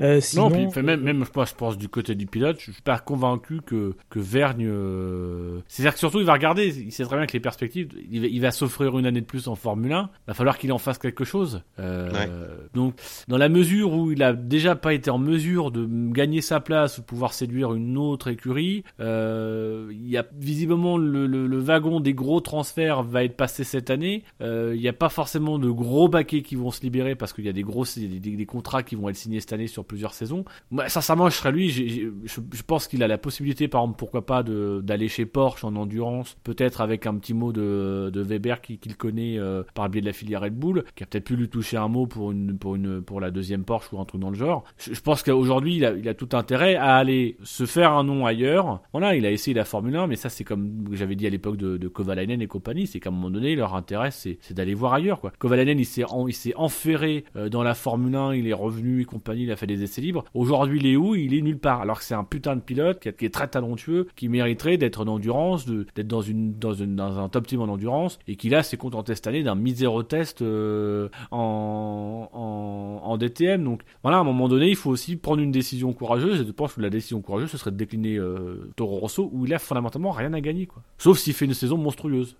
Euh, 0.00 0.20
sinon, 0.20 0.50
non, 0.50 0.68
puis, 0.70 0.82
même, 0.82 1.00
même 1.00 1.24
moi, 1.34 1.44
je 1.46 1.54
pense 1.54 1.78
du 1.78 1.88
côté 1.88 2.14
du 2.14 2.26
pilote, 2.26 2.56
je 2.60 2.70
suis 2.70 2.82
pas 2.82 2.98
convaincu 2.98 3.60
que, 3.64 3.94
que 4.10 4.18
Vergne. 4.18 4.66
euh, 4.68 5.60
C'est-à-dire 5.68 5.94
que 5.94 5.98
surtout, 5.98 6.18
il 6.20 6.26
va 6.26 6.34
regarder, 6.34 6.68
il 6.68 6.92
sait 6.92 7.04
très 7.04 7.16
bien 7.16 7.26
que 7.26 7.32
les 7.32 7.40
perspectives, 7.40 7.88
il 8.10 8.20
va, 8.20 8.26
il 8.26 8.40
va 8.40 8.50
s'offrir 8.50 8.98
une 8.98 9.06
année 9.06 9.20
de 9.22 9.26
plus 9.26 9.48
en 9.48 9.54
Formule 9.54 9.92
1, 9.92 10.10
va 10.26 10.34
falloir 10.34 10.58
qu'il 10.58 10.72
en 10.72 10.78
fasse 10.78 10.98
quelque 10.98 11.24
chose. 11.24 11.62
Euh, 11.78 12.10
Ouais. 12.12 12.28
Donc, 12.74 12.94
dans 13.28 13.36
la 13.38 13.48
mesure 13.48 13.92
où 13.92 14.12
il 14.12 14.22
a 14.22 14.32
déjà 14.32 14.74
pas 14.76 14.92
été 14.94 15.10
en 15.10 15.18
mesure 15.18 15.70
de 15.70 15.86
gagner 16.12 16.40
sa 16.40 16.60
place 16.60 16.98
ou 16.98 17.02
pouvoir 17.02 17.32
séduire 17.32 17.72
une 17.74 17.96
autre 17.96 18.28
écurie, 18.28 18.84
euh, 19.00 19.88
il 19.92 20.08
y 20.08 20.16
a 20.16 20.26
visiblement 20.38 20.98
le, 20.98 21.26
le, 21.26 21.46
le 21.46 21.58
wagon 21.58 22.00
des 22.00 22.14
gros 22.14 22.40
transferts 22.40 23.02
va 23.02 23.24
être 23.24 23.36
passé 23.36 23.64
cette 23.64 23.90
année. 23.90 24.24
Euh, 24.40 24.72
il 24.74 24.80
n'y 24.80 24.88
a 24.88 24.92
pas 24.92 25.08
forcément 25.08 25.58
de 25.58 25.70
gros 25.70 26.08
baquets 26.08 26.42
qui 26.42 26.54
vont 26.56 26.70
se 26.70 26.82
libérer 26.82 27.14
parce 27.14 27.32
qu'il 27.32 27.44
y 27.44 27.48
a 27.48 27.52
des 27.52 27.62
gros 27.62 27.84
des, 27.96 28.08
des- 28.20 28.36
des 28.36 28.46
contrats 28.46 28.82
qui 28.82 28.94
vont 28.94 29.08
être 29.08 29.16
signés 29.16 29.40
cette 29.40 29.52
année 29.52 29.66
sur 29.66 29.84
plusieurs 29.86 30.14
saisons. 30.14 30.44
Moi, 30.70 30.88
sincèrement, 30.88 31.28
je 31.30 31.36
serais 31.36 31.52
lui. 31.52 31.70
je, 31.70 32.62
pense 32.66 32.88
qu'il 32.88 33.02
a 33.02 33.08
la 33.08 33.18
possibilité, 33.18 33.68
par 33.68 33.82
exemple, 33.82 33.98
pourquoi 33.98 34.26
pas, 34.26 34.42
d'aller 34.42 35.08
chez 35.08 35.26
Porsche 35.26 35.64
en 35.64 35.76
endurance, 35.76 36.36
peut-être 36.44 36.80
avec 36.80 37.06
un 37.06 37.14
petit 37.16 37.34
mot 37.34 37.52
de, 37.52 38.10
de 38.12 38.20
Weber 38.22 38.60
qui- 38.60 38.78
qu'il 38.78 38.96
connaît 38.96 39.38
euh, 39.38 39.62
par 39.74 39.86
le 39.86 39.90
biais 39.90 40.00
de 40.00 40.06
la 40.06 40.12
filière 40.12 40.40
Red 40.42 40.54
Bull, 40.54 40.84
qui 40.94 41.02
a 41.02 41.06
peut-être 41.06 41.24
pu 41.24 41.36
lui 41.36 41.48
toucher 41.48 41.76
un 41.76 41.88
mot 41.88 42.06
pour 42.06 42.32
une 42.32 42.58
pour 42.58 42.74
une 42.76 43.00
pour 43.02 43.20
la 43.20 43.30
deuxième 43.30 43.64
Porsche 43.64 43.92
ou 43.92 44.00
un 44.00 44.04
truc 44.04 44.20
dans 44.20 44.30
le 44.30 44.36
genre. 44.36 44.64
Je, 44.78 44.98
pense 45.00 45.22
qu'aujourd'hui, 45.22 45.76
il 45.76 46.08
a, 46.08 46.14
tout 46.14 46.28
intérêt 46.32 46.74
à 46.76 46.96
aller 46.96 47.36
se 47.42 47.66
faire 47.66 47.92
un 47.92 48.04
nom 48.04 48.26
ailleurs. 48.26 48.80
Voilà, 48.92 49.14
il 49.16 49.24
a 49.26 49.30
essayé 49.30 49.54
la 49.54 49.64
Formule 49.64 49.96
1, 49.96 50.06
mais 50.06 50.16
ça, 50.16 50.28
c'est 50.28 50.44
comme 50.44 50.84
j'avais 50.92 51.14
dit 51.16 51.26
à 51.26 51.30
l'époque 51.30 51.56
de, 51.56 51.76
de 51.76 51.88
Kovalainen 51.88 52.40
et 52.42 52.46
compagnie, 52.46 52.86
c'est 52.86 53.00
qu'à 53.00 53.10
un 53.10 53.12
moment 53.12 53.30
donné, 53.30 53.54
leur 53.54 53.74
intérêt, 53.74 54.10
c'est 54.10 54.38
d'aller 54.50 54.74
voir 54.74 54.94
ailleurs. 54.94 55.20
Quoi. 55.20 55.32
Kovalainen, 55.38 55.78
il 55.78 55.84
s'est 55.86 56.04
en- 56.04 56.26
il 56.28 56.32
s'est 56.34 56.54
enferré 56.56 57.24
euh, 57.36 57.48
dans 57.48 57.62
la 57.62 57.74
Formule 57.74 58.14
1, 58.16 58.34
il 58.34 58.46
est 58.48 58.52
revenu 58.52 59.02
et 59.02 59.04
compagnie, 59.04 59.44
il 59.44 59.50
a 59.52 59.56
fait 59.56 59.66
des 59.66 59.75
essais 59.82 60.00
libres. 60.00 60.24
Aujourd'hui, 60.34 60.78
il 60.80 60.86
est 60.86 60.96
où 60.96 61.14
Il 61.14 61.34
est 61.34 61.42
nulle 61.42 61.58
part. 61.58 61.80
Alors 61.80 61.98
que 61.98 62.04
c'est 62.04 62.14
un 62.14 62.24
putain 62.24 62.56
de 62.56 62.60
pilote 62.60 63.00
qui, 63.00 63.08
est- 63.24 63.30
très 63.30 63.48
talentueux, 63.48 64.08
qui 64.16 64.28
mériterait 64.28 64.76
d'être 64.76 65.00
en 65.00 65.06
endurance, 65.08 65.66
de- 65.66 65.86
d'être 65.94 66.06
dans 66.08 66.22
une 66.22 66.54
dans 66.58 66.72
une 66.74 66.96
dans 66.96 67.18
un 67.18 67.28
top 67.28 67.46
team 67.46 67.60
en 67.60 67.64
endurance, 67.68 68.18
et 68.28 68.36
qui 68.36 68.48
là 68.48 68.62
s'est 68.62 68.76
contenté 68.76 69.14
cette 69.14 69.26
année 69.26 69.42
d'un 69.42 69.54
miséreux 69.54 70.04
test 70.04 70.42
euh, 70.42 71.08
en, 71.30 72.28
en 72.32 73.00
en 73.08 73.18
DTM. 73.18 73.62
Donc 73.64 73.82
voilà, 74.02 74.18
à 74.18 74.20
un 74.20 74.24
moment 74.24 74.48
donné, 74.48 74.68
il 74.68 74.76
faut 74.76 74.90
aussi 74.90 75.16
prendre 75.16 75.40
une 75.42 75.52
décision 75.52 75.92
courageuse. 75.92 76.40
Et 76.40 76.46
je 76.46 76.52
pense 76.52 76.74
que 76.74 76.80
la 76.80 76.90
décision 76.90 77.20
courageuse, 77.20 77.50
ce 77.50 77.58
serait 77.58 77.70
de 77.70 77.76
décliner 77.76 78.16
euh, 78.16 78.70
Toro 78.76 78.98
Rosso, 78.98 79.30
où 79.32 79.46
il 79.46 79.54
a 79.54 79.58
fondamentalement 79.58 80.10
rien 80.10 80.32
à 80.32 80.40
gagner, 80.40 80.66
quoi. 80.66 80.82
Sauf 80.98 81.18
s'il 81.18 81.34
fait 81.34 81.44
une 81.44 81.54
saison 81.54 81.76
monstrueuse. 81.78 82.36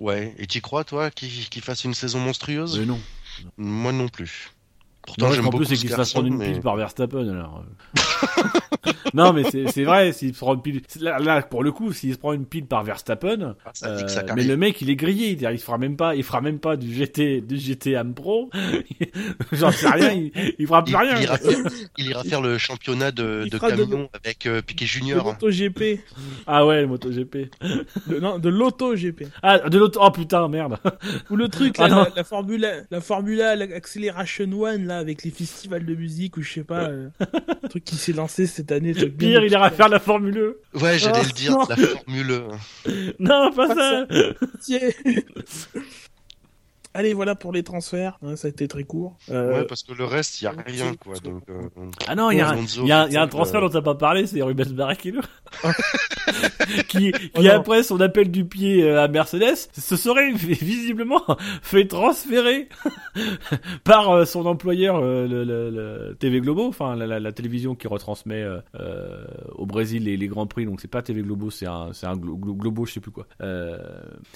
Ouais. 0.00 0.34
Et 0.38 0.46
tu 0.46 0.60
crois, 0.60 0.84
toi, 0.84 1.10
qu'il 1.10 1.28
qu'il 1.30 1.62
fasse 1.62 1.84
une 1.84 1.94
saison 1.94 2.18
monstrueuse? 2.18 2.78
Mais 2.78 2.86
non. 2.86 2.98
Moi 3.58 3.92
non 3.92 4.08
plus. 4.08 4.50
Pourtant, 5.06 5.32
j'aime 5.32 5.46
en 5.46 5.50
plus, 5.50 5.64
c'est 5.66 5.76
ce 5.76 5.80
qu'il 5.82 5.90
se 5.90 5.94
fasse 5.96 6.12
prendre 6.12 6.26
une 6.26 6.36
mais- 6.36 6.52
pile 6.52 6.60
par 6.60 6.76
Verstappen, 6.76 7.28
alors. 7.28 7.64
non, 9.14 9.32
mais 9.32 9.42
c'est 9.50 9.84
vrai, 9.84 10.12
s'il 10.12 10.34
se 10.34 10.38
prend 10.38 10.54
une 10.54 10.62
pile. 10.62 10.82
Là, 11.00 11.18
là, 11.18 11.42
pour 11.42 11.62
le 11.62 11.72
coup, 11.72 11.92
s'il 11.92 12.12
se 12.14 12.18
prend 12.18 12.32
une 12.32 12.46
pile 12.46 12.66
par 12.66 12.84
Verstappen, 12.84 13.54
Ah, 13.64 13.72
euh, 13.86 14.02
mais 14.34 14.44
le 14.44 14.56
mec, 14.56 14.80
il 14.80 14.90
est 14.90 14.96
grillé. 14.96 15.28
c'est-à-dire, 15.30 15.52
Il 15.52 15.58
fera 15.58 15.78
même 15.78 15.96
pas, 15.96 16.14
il 16.14 16.22
fera 16.22 16.40
même 16.40 16.58
pas 16.58 16.76
du 16.76 16.92
GT, 16.94 17.40
du 17.40 17.56
GT 17.58 17.96
Am 17.96 18.14
Pro. 18.14 18.50
J'en 19.52 19.70
sais 19.72 19.88
rien, 19.88 20.12
il, 20.12 20.32
il 20.58 20.66
fera 20.66 20.82
plus 20.84 20.92
Il, 20.92 20.96
rien. 20.96 21.16
il 21.16 21.22
ira 21.24 21.36
faire, 21.38 21.58
il 21.98 22.06
ira 22.06 22.22
faire 22.24 22.40
le 22.40 22.58
championnat 22.58 23.10
de, 23.12 23.42
Il 23.44 23.50
de 23.50 23.58
de 23.58 23.60
camion 23.60 24.08
avec 24.12 24.46
euh, 24.46 24.62
Piquet 24.62 24.84
de 24.84 24.90
Junior. 24.90 25.24
l'auto-GP. 25.26 26.00
Ah 26.46 26.66
ouais, 26.66 26.82
le 26.82 26.86
MotoGP. 26.86 27.50
De, 28.06 28.20
non, 28.20 28.38
de 28.38 28.48
l'auto-GP. 28.48 29.24
Ah, 29.42 29.68
de 29.68 29.78
l'auto, 29.78 30.00
oh 30.02 30.10
putain, 30.10 30.48
merde. 30.48 30.78
Ou 31.30 31.36
le 31.36 31.48
truc, 31.48 31.76
Ah 31.78 31.88
là, 31.88 31.94
non. 31.94 32.02
la, 32.04 32.10
la 32.16 32.24
Formula, 32.24 32.72
la 32.90 33.00
Formula 33.00 33.56
l'Acceleration 33.56 34.50
One, 34.52 34.86
là, 34.86 34.98
avec 34.98 35.22
les 35.24 35.30
festivals 35.30 35.84
de 35.84 35.94
musique, 35.94 36.36
ou 36.36 36.42
je 36.42 36.52
sais 36.52 36.64
pas, 36.64 36.84
euh, 36.88 37.08
un 37.64 37.68
truc 37.68 37.84
qui 37.84 37.96
s'est 37.96 38.12
lancé 38.12 38.46
cette 38.46 38.72
année. 38.72 38.75
Truc 38.94 39.14
bien 39.14 39.28
Pire, 39.30 39.44
il 39.44 39.52
ira 39.52 39.70
faire 39.70 39.88
la 39.88 39.98
Formule 40.00 40.38
E. 40.38 40.60
Ouais, 40.74 40.98
j'allais 40.98 41.22
le 41.22 41.32
dire, 41.32 41.52
non. 41.52 41.64
la 41.68 41.76
Formule 41.76 42.32
1. 42.86 43.12
Non, 43.18 43.52
pas 43.52 43.68
Pas 43.68 43.74
ça. 43.74 44.06
Tiens. 44.60 44.90
Allez, 46.96 47.12
voilà 47.14 47.34
pour 47.34 47.52
les 47.52 47.62
transferts. 47.62 48.18
hein, 48.22 48.36
ça 48.36 48.46
a 48.46 48.50
été 48.50 48.66
très 48.68 48.84
court. 48.84 49.16
Euh, 49.30 49.52
Ouais, 49.60 49.64
parce 49.66 49.82
que 49.82 49.92
le 49.92 50.04
reste, 50.04 50.40
il 50.40 50.44
y 50.44 50.46
a 50.48 50.54
rien, 50.66 50.94
quoi. 50.94 51.14
Donc, 51.22 51.42
euh, 51.50 51.68
Ah 52.06 52.14
non, 52.14 52.30
il 52.30 52.38
y 52.38 52.40
a, 52.40 52.50
un- 52.50 52.56
y 53.08 53.12
y 53.12 53.16
a 53.16 53.26
transfert 53.26 53.60
euh, 53.60 53.66
dont 53.66 53.72
t'as 53.72 53.82
pas 53.82 53.94
parlé, 53.94 54.26
c'est 54.26 54.40
Rubens 54.42 54.72
Barrichello. 54.72 55.20
qui, 56.88 57.12
qui 57.12 57.30
Oh 57.36 57.46
après 57.50 57.82
son 57.82 58.00
appel 58.00 58.30
du 58.30 58.44
pied 58.44 58.82
euh, 58.82 59.02
à 59.02 59.08
Mercedes, 59.08 59.56
se 59.72 59.96
serait 59.96 60.32
visiblement 60.32 61.22
fait 61.62 61.86
transférer 61.86 62.68
par 63.84 64.26
son 64.26 64.46
employeur, 64.46 65.00
le, 65.00 65.26
le- 65.26 65.44
le 65.70 66.16
TV 66.18 66.40
Globo, 66.40 66.66
enfin 66.66 66.96
la, 66.96 67.06
la- 67.06 67.20
la 67.20 67.32
télévision 67.32 67.74
qui 67.74 67.86
retransmet 67.88 68.42
euh, 68.42 69.24
au 69.54 69.66
Brésil 69.66 70.04
les, 70.04 70.16
les 70.16 70.28
grands 70.28 70.46
prix. 70.46 70.64
Donc 70.66 70.80
c'est 70.80 70.88
pas 70.90 71.02
TV 71.02 71.22
Globo, 71.22 71.50
c'est 71.50 71.66
un, 71.66 71.90
c'est 71.92 72.06
un 72.06 72.14
Glo- 72.16 72.38
Glo- 72.38 72.56
Globo, 72.56 72.86
je 72.86 72.92
sais 72.94 73.00
plus 73.00 73.10
quoi. 73.12 73.26
Euh, 73.42 73.78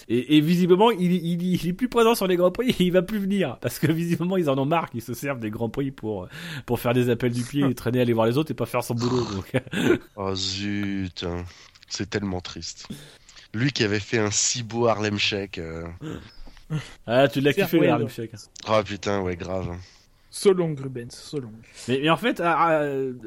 et, 0.08 0.36
et 0.36 0.40
visiblement, 0.40 0.90
il, 0.90 1.12
il, 1.12 1.42
il 1.42 1.68
est 1.68 1.72
plus 1.72 1.88
présent 1.88 2.14
sur 2.14 2.26
les 2.26 2.36
grands 2.36 2.49
prix, 2.50 2.70
et 2.70 2.84
il 2.84 2.92
va 2.92 3.02
plus 3.02 3.18
venir 3.18 3.58
parce 3.60 3.78
que 3.78 3.90
visiblement 3.90 4.36
ils 4.36 4.50
en 4.50 4.58
ont 4.58 4.66
marre 4.66 4.90
qu'ils 4.90 5.02
se 5.02 5.14
servent 5.14 5.40
des 5.40 5.50
grands 5.50 5.70
prix 5.70 5.90
pour 5.90 6.28
pour 6.66 6.80
faire 6.80 6.94
des 6.94 7.10
appels 7.10 7.32
du 7.32 7.42
pied 7.42 7.64
et 7.66 7.74
traîner 7.76 8.00
aller 8.00 8.12
voir 8.12 8.26
les 8.26 8.36
autres 8.38 8.50
et 8.50 8.54
pas 8.54 8.66
faire 8.66 8.84
son 8.84 8.94
boulot. 8.94 9.24
Donc 9.24 9.52
Oh 10.16 10.34
zut, 10.34 11.24
hein. 11.24 11.44
c'est 11.88 12.10
tellement 12.10 12.40
triste. 12.40 12.88
Lui 13.54 13.72
qui 13.72 13.82
avait 13.84 14.00
fait 14.00 14.18
un 14.18 14.30
si 14.30 14.62
beau 14.62 14.86
Harlem 14.86 15.18
Shake. 15.18 15.58
euh, 15.58 15.86
ah, 17.06 17.26
tu 17.28 17.40
l'as 17.40 17.52
kiffé, 17.52 17.78
ouais, 17.78 17.88
Harlem. 17.88 18.08
Shake. 18.08 18.32
Oh 18.68 18.80
putain, 18.84 19.20
ouais, 19.22 19.36
grave. 19.36 19.76
Solong, 20.32 20.76
Rubens, 20.80 21.10
Solong. 21.10 21.50
Mais, 21.88 21.98
mais 22.02 22.08
en 22.10 22.16
fait, 22.16 22.40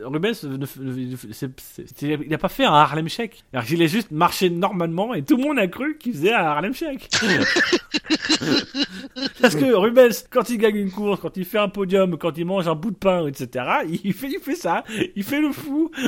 Rubens, 0.03 0.43
ne- 0.43 0.57
ne- 0.57 2.23
il 2.23 2.33
a 2.33 2.37
pas 2.37 2.47
fait 2.47 2.63
un 2.63 2.71
Harlem 2.73 3.09
Shake. 3.09 3.43
Alors 3.51 3.65
qu'il 3.65 3.81
a 3.83 3.87
juste 3.87 4.09
marché 4.11 4.49
normalement 4.49 5.13
et 5.13 5.21
tout 5.21 5.35
le 5.35 5.43
monde 5.43 5.59
a 5.59 5.67
cru 5.67 5.97
qu'il 5.97 6.13
faisait 6.13 6.31
un 6.33 6.43
Harlem 6.45 6.73
Shake. 6.73 7.09
Parce 9.41 9.55
que 9.55 9.73
Rubens, 9.73 10.25
quand 10.29 10.49
il 10.49 10.57
gagne 10.57 10.77
une 10.77 10.91
course, 10.91 11.19
quand 11.21 11.35
il 11.37 11.45
fait 11.45 11.57
un 11.59 11.69
podium, 11.69 12.17
quand 12.17 12.37
il 12.37 12.45
mange 12.45 12.67
un 12.67 12.75
bout 12.75 12.91
de 12.91 12.95
pain, 12.95 13.27
etc., 13.27 13.65
il 14.03 14.13
fait, 14.13 14.29
il 14.29 14.39
fait 14.39 14.55
ça. 14.55 14.83
Il 15.15 15.23
fait 15.23 15.41
le 15.41 15.51
fou. 15.51 15.91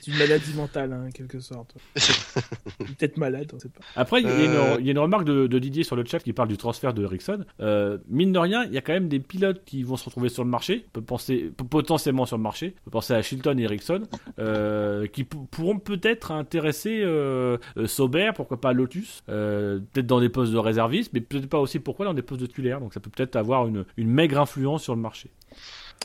C'est 0.00 0.10
une 0.10 0.18
maladie 0.18 0.54
mentale, 0.54 0.92
hein, 0.92 1.04
en 1.08 1.10
quelque 1.10 1.40
sorte. 1.40 1.74
Peut-être 2.78 3.16
malade, 3.18 3.50
on 3.54 3.58
sait 3.58 3.68
pas. 3.68 3.80
Après, 3.96 4.20
il 4.20 4.26
y, 4.26 4.30
a 4.30 4.32
Euh. 4.32 4.74
une- 4.76 4.80
il 4.80 4.86
y 4.86 4.88
a 4.88 4.92
une 4.92 4.98
remarque 4.98 5.24
de, 5.24 5.46
de 5.46 5.58
Didier 5.58 5.84
sur 5.84 5.96
le 5.96 6.04
chat 6.04 6.20
qui 6.20 6.32
parle 6.32 6.48
du 6.48 6.56
transfert 6.56 6.94
de 6.94 7.02
Ericsson. 7.04 7.44
Euh, 7.60 7.98
mine 8.08 8.32
de 8.32 8.38
rien, 8.38 8.64
il 8.64 8.72
y 8.72 8.78
a 8.78 8.80
quand 8.80 8.92
même 8.92 9.08
des 9.08 9.20
pilotes 9.20 9.62
qui 9.64 9.82
vont 9.82 9.96
se 9.96 10.04
retrouver 10.06 10.28
sur 10.28 10.44
le 10.44 10.50
marché, 10.50 10.84
on 10.88 10.90
peut 10.92 11.02
penser 11.02 11.50
potentiellement 11.70 12.26
sur 12.26 12.36
le 12.36 12.42
marché. 12.42 12.74
On 12.80 12.84
peut 12.86 12.90
penser 12.92 13.12
à 13.14 13.22
Shilton 13.22 13.58
et 13.58 13.62
Ericsson, 13.62 14.02
euh, 14.38 15.06
qui 15.06 15.24
pou- 15.24 15.46
pourront 15.50 15.78
peut-être 15.78 16.32
intéresser 16.32 17.00
euh, 17.02 17.58
euh, 17.76 17.86
Sauber, 17.86 18.30
pourquoi 18.34 18.60
pas 18.60 18.72
Lotus, 18.72 19.22
euh, 19.28 19.80
peut-être 19.92 20.06
dans 20.06 20.20
des 20.20 20.28
postes 20.28 20.52
de 20.52 20.58
réservistes, 20.58 21.10
mais 21.12 21.20
peut-être 21.20 21.48
pas 21.48 21.58
aussi 21.60 21.78
pourquoi 21.78 22.06
dans 22.06 22.14
des 22.14 22.22
postes 22.22 22.40
de 22.40 22.46
titulaires. 22.46 22.80
Donc 22.80 22.94
ça 22.94 23.00
peut 23.00 23.10
peut-être 23.10 23.36
avoir 23.36 23.66
une, 23.66 23.84
une 23.96 24.08
maigre 24.08 24.40
influence 24.40 24.82
sur 24.82 24.94
le 24.94 25.00
marché. 25.00 25.30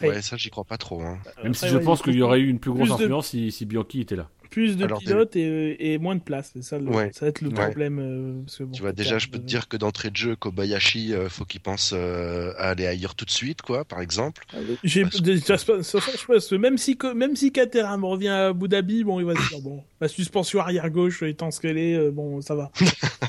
Ouais, 0.08 0.22
ça, 0.22 0.38
j'y 0.38 0.50
crois 0.50 0.64
pas 0.64 0.78
trop. 0.78 1.02
Hein. 1.02 1.20
Même 1.44 1.54
si 1.54 1.68
je 1.68 1.78
ouais, 1.78 1.84
pense 1.84 2.00
il 2.00 2.04
qu'il 2.04 2.16
y 2.16 2.22
aurait 2.22 2.40
eu 2.40 2.48
une 2.48 2.60
plus 2.60 2.72
grosse 2.72 2.90
plus 2.90 2.98
de- 2.98 3.04
influence 3.04 3.28
si, 3.28 3.52
si 3.52 3.66
Bianchi 3.66 4.02
était 4.02 4.16
là. 4.16 4.30
Plus 4.50 4.78
de 4.78 4.86
Alors, 4.86 4.98
pilotes 4.98 5.36
et, 5.36 5.94
et 5.94 6.00
moins 6.00 6.16
de 6.16 6.22
place. 6.22 6.50
C'est 6.54 6.64
ça, 6.64 6.80
le- 6.80 6.86
Ouais. 6.88 7.12
ça 7.14 7.26
va 7.26 7.30
être 7.30 7.42
le 7.42 7.50
Ouais. 7.50 7.66
problème. 7.68 8.00
euh, 8.00 8.42
parce 8.44 8.58
que 8.58 8.64
bon, 8.64 8.72
Tu 8.72 8.82
vois, 8.82 8.94
déjà, 8.94 9.20
je 9.20 9.28
peux 9.28 9.38
te 9.38 9.44
dire 9.44 9.68
que 9.68 9.78
d'entrée 9.78 10.10
de 10.10 10.16
jeu, 10.16 10.36
Kobayashi, 10.36 11.14
euh, 11.14 11.30
faut 11.30 11.46
qu'il 11.46 11.60
pense 11.62 11.92
euh, 11.96 12.52
à 12.58 12.70
aller 12.70 12.88
ailleurs 12.88 13.14
tout 13.14 13.26
de 13.26 13.30
suite, 13.30 13.62
quoi, 13.62 13.86
par 13.86 14.02
exemple. 14.02 14.46
J'ai 14.84 15.04
Parce 15.04 16.48
que 16.50 16.56
même 16.56 16.78
si 16.80 16.98
même 17.16 17.36
si 17.36 17.52
Caterham 17.52 18.04
revient 18.06 18.30
à 18.30 18.48
Abu 18.48 18.68
Dhabi, 18.68 19.04
bon, 19.04 19.20
il 19.20 19.26
va 19.28 19.36
se 19.36 19.50
dire 19.50 19.62
bon, 19.62 19.84
la 20.02 20.08
suspension 20.08 20.60
arrière 20.60 20.90
gauche 20.90 21.22
étant 21.24 21.52
ce 21.52 21.60
qu'elle 21.60 21.78
est, 21.78 21.96
euh, 21.96 22.10
bon, 22.12 22.42
ça 22.42 22.56
va. 22.56 22.72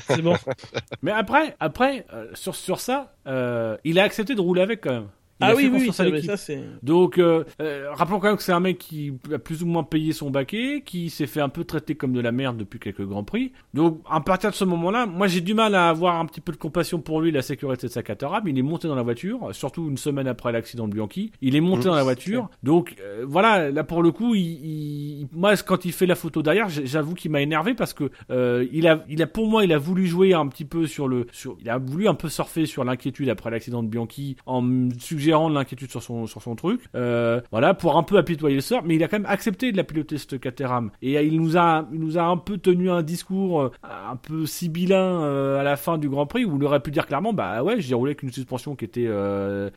C'est 0.07 0.21
bon. 0.23 0.35
Mais 1.03 1.11
après, 1.11 1.55
après 1.59 2.05
euh, 2.13 2.27
sur, 2.33 2.55
sur 2.55 2.79
ça, 2.79 3.13
euh, 3.27 3.77
il 3.83 3.99
a 3.99 4.03
accepté 4.03 4.33
de 4.35 4.41
rouler 4.41 4.61
avec 4.61 4.81
quand 4.81 4.91
même. 4.91 5.07
Il 5.41 5.47
ah 5.47 5.49
a 5.49 5.55
oui, 5.55 5.63
fait 5.63 5.69
oui, 5.69 5.73
oui, 5.81 5.87
confiance 5.87 5.99
à 5.99 6.03
ça, 6.03 6.09
mais 6.09 6.15
l'équipe. 6.17 6.29
ça 6.31 6.37
c'est. 6.37 6.61
Donc, 6.83 7.17
euh, 7.17 7.43
euh, 7.61 7.87
rappelons 7.93 8.19
quand 8.19 8.27
même 8.27 8.37
que 8.37 8.43
c'est 8.43 8.51
un 8.51 8.59
mec 8.59 8.77
qui 8.77 9.13
a 9.33 9.39
plus 9.39 9.63
ou 9.63 9.65
moins 9.65 9.83
payé 9.83 10.13
son 10.13 10.29
baquet, 10.29 10.83
qui 10.85 11.09
s'est 11.09 11.27
fait 11.27 11.41
un 11.41 11.49
peu 11.49 11.63
traiter 11.63 11.95
comme 11.95 12.13
de 12.13 12.19
la 12.21 12.31
merde 12.31 12.57
depuis 12.57 12.79
quelques 12.79 13.05
grands 13.05 13.23
prix. 13.23 13.51
Donc, 13.73 14.01
à 14.09 14.21
partir 14.21 14.51
de 14.51 14.55
ce 14.55 14.63
moment-là, 14.65 15.05
moi 15.07 15.27
j'ai 15.27 15.41
du 15.41 15.53
mal 15.53 15.75
à 15.75 15.89
avoir 15.89 16.19
un 16.19 16.25
petit 16.27 16.41
peu 16.41 16.51
de 16.51 16.57
compassion 16.57 16.99
pour 16.99 17.21
lui, 17.21 17.29
et 17.29 17.31
la 17.31 17.41
sécurité 17.41 17.87
de 17.87 17.91
sa 17.91 18.03
Caterham. 18.03 18.47
Il 18.47 18.57
est 18.57 18.61
monté 18.61 18.87
dans 18.87 18.95
la 18.95 19.01
voiture, 19.03 19.49
surtout 19.53 19.89
une 19.89 19.97
semaine 19.97 20.27
après 20.27 20.51
l'accident 20.51 20.87
de 20.87 20.93
Bianchi. 20.93 21.31
Il 21.41 21.55
est 21.55 21.61
monté 21.61 21.81
Mmh, 21.87 21.91
dans 21.91 21.95
la 21.95 22.03
voiture. 22.03 22.49
Donc, 22.63 22.95
euh, 23.01 23.25
voilà, 23.27 23.71
là 23.71 23.83
pour 23.83 24.03
le 24.03 24.11
coup, 24.11 24.35
il, 24.35 24.41
il- 24.41 25.27
moi 25.33 25.55
quand 25.57 25.85
il 25.85 25.91
fait 25.93 26.05
la 26.05 26.15
photo 26.15 26.41
derrière, 26.43 26.67
j'avoue 26.69 27.13
qu'il 27.15 27.31
m'a 27.31 27.41
énervé 27.41 27.73
parce 27.73 27.93
que 27.93 28.11
euh, 28.29 28.65
il 28.71 28.87
a, 28.87 29.03
il 29.09 29.21
a 29.23 29.27
pour 29.27 29.47
moi, 29.47 29.63
il 29.63 29.73
a 29.73 29.77
voulu 29.77 30.05
jouer 30.05 30.33
un 30.33 30.47
petit 30.47 30.65
peu 30.65 30.85
sur 30.87 31.07
le, 31.07 31.25
sur, 31.31 31.57
il 31.61 31.69
a 31.69 31.77
voulu 31.77 32.07
un 32.07 32.13
peu 32.13 32.29
surfer 32.29 32.65
sur 32.65 32.83
l'inquiétude 32.83 33.29
après 33.29 33.49
l'accident 33.49 33.81
de 33.83 33.87
Bianchi 33.87 34.35
en 34.45 34.61
me 34.61 34.91
suggérant 35.31 35.49
de 35.49 35.55
l'inquiétude 35.55 35.89
sur 35.89 36.03
son, 36.03 36.27
sur 36.27 36.41
son 36.41 36.55
truc. 36.55 36.81
Euh, 36.93 37.39
voilà, 37.51 37.73
pour 37.73 37.97
un 37.97 38.03
peu 38.03 38.17
apitoyer 38.17 38.55
le 38.55 38.61
sort, 38.61 38.83
mais 38.83 38.95
il 38.95 39.03
a 39.03 39.07
quand 39.07 39.17
même 39.17 39.29
accepté 39.29 39.71
de 39.71 39.77
la 39.77 39.85
piloter 39.85 40.17
cette 40.17 40.39
Caterham 40.41 40.91
et 41.01 41.17
euh, 41.17 41.21
il 41.21 41.39
nous 41.39 41.57
a, 41.57 41.87
il 41.93 42.01
nous 42.01 42.17
a 42.17 42.23
un 42.23 42.35
peu 42.35 42.57
tenu 42.57 42.89
un 42.91 43.01
discours 43.01 43.61
euh, 43.61 43.71
un 43.83 44.17
peu 44.17 44.45
sibyllin 44.45 45.21
à 45.57 45.63
la 45.63 45.77
fin 45.77 45.97
du 45.97 46.09
Grand 46.09 46.25
Prix 46.25 46.43
où 46.43 46.57
il 46.57 46.63
aurait 46.65 46.81
pu 46.81 46.91
dire 46.91 47.07
clairement, 47.07 47.31
bah 47.31 47.63
ouais, 47.63 47.79
j'ai 47.79 47.95
roulé 47.95 48.11
avec 48.11 48.23
une 48.23 48.31
suspension 48.31 48.75
qui 48.75 48.83
était, 48.83 49.09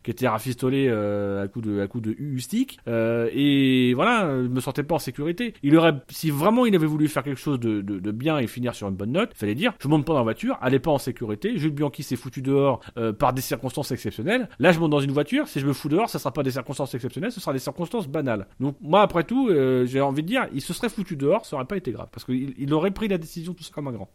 qui 0.02 0.10
était 0.10 0.26
rafistolée 0.26 0.88
à 0.90 1.46
coup 1.46 1.60
de, 1.60 1.80
à 1.80 1.86
coup 1.86 2.00
de 2.00 2.14
U 2.18 2.40
stick 2.40 2.78
et 2.86 3.92
voilà, 3.94 4.42
je 4.42 4.48
me 4.48 4.60
sentais 4.60 4.82
pas 4.82 4.96
en 4.96 4.98
sécurité. 4.98 5.54
Il 5.62 5.76
aurait, 5.76 5.94
si 6.08 6.30
vraiment 6.30 6.66
il 6.66 6.74
avait 6.74 6.86
voulu 6.86 7.06
faire 7.06 7.22
quelque 7.22 7.40
chose 7.40 7.60
de, 7.60 7.80
de, 7.80 8.10
bien 8.10 8.38
et 8.38 8.46
finir 8.46 8.74
sur 8.74 8.88
une 8.88 8.96
bonne 8.96 9.12
note, 9.12 9.30
fallait 9.34 9.54
dire, 9.54 9.72
je 9.78 9.88
monte 9.88 10.04
pas 10.04 10.12
dans 10.12 10.20
la 10.20 10.24
voiture, 10.24 10.58
allez 10.60 10.78
pas 10.78 10.90
en 10.90 10.98
sécurité. 10.98 11.56
Jules 11.56 11.72
Bianchi 11.72 12.02
s'est 12.02 12.16
foutu 12.16 12.42
dehors 12.42 12.80
par 13.18 13.32
des 13.32 13.42
circonstances 13.42 13.92
exceptionnelles. 13.92 14.48
Là, 14.58 14.72
je 14.72 14.80
monte 14.80 14.90
dans 14.90 15.00
une 15.00 15.12
voiture, 15.12 15.33
si 15.46 15.60
je 15.60 15.66
me 15.66 15.72
fous 15.72 15.88
dehors, 15.88 16.08
ça 16.08 16.18
sera 16.18 16.32
pas 16.32 16.42
des 16.42 16.52
circonstances 16.52 16.94
exceptionnelles, 16.94 17.32
ce 17.32 17.40
sera 17.40 17.52
des 17.52 17.58
circonstances 17.58 18.06
banales. 18.08 18.46
Donc 18.60 18.76
moi, 18.80 19.02
après 19.02 19.24
tout, 19.24 19.48
euh, 19.48 19.86
j'ai 19.86 20.00
envie 20.00 20.22
de 20.22 20.28
dire, 20.28 20.46
il 20.52 20.60
se 20.60 20.72
serait 20.72 20.88
foutu 20.88 21.16
dehors, 21.16 21.44
ça 21.46 21.56
aurait 21.56 21.64
pas 21.66 21.76
été 21.76 21.92
grave, 21.92 22.08
parce 22.12 22.24
qu'il 22.24 22.54
il 22.56 22.72
aurait 22.72 22.90
pris 22.92 23.08
la 23.08 23.18
décision 23.18 23.54
tout 23.54 23.64
ça 23.64 23.70
comme 23.74 23.88
un 23.88 23.92
grand. 23.92 24.10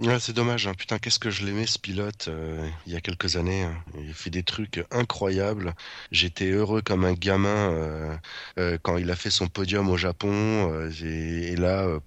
Ouais, 0.00 0.20
c'est 0.20 0.32
dommage, 0.32 0.68
hein. 0.68 0.74
putain, 0.74 0.98
qu'est-ce 0.98 1.18
que 1.18 1.30
je 1.30 1.44
l'aimais 1.44 1.66
ce 1.66 1.78
pilote 1.78 2.28
euh, 2.28 2.68
il 2.86 2.92
y 2.92 2.96
a 2.96 3.00
quelques 3.00 3.34
années. 3.34 3.64
hein. 3.64 3.74
Il 3.98 4.14
fait 4.14 4.30
des 4.30 4.44
trucs 4.44 4.84
incroyables. 4.92 5.74
J'étais 6.12 6.50
heureux 6.50 6.82
comme 6.82 7.04
un 7.04 7.14
gamin 7.14 7.72
euh, 8.58 8.78
quand 8.82 8.96
il 8.96 9.10
a 9.10 9.16
fait 9.16 9.30
son 9.30 9.48
podium 9.48 9.88
au 9.90 9.96
Japon. 9.96 10.88
et, 11.02 11.56
là, 11.56 11.98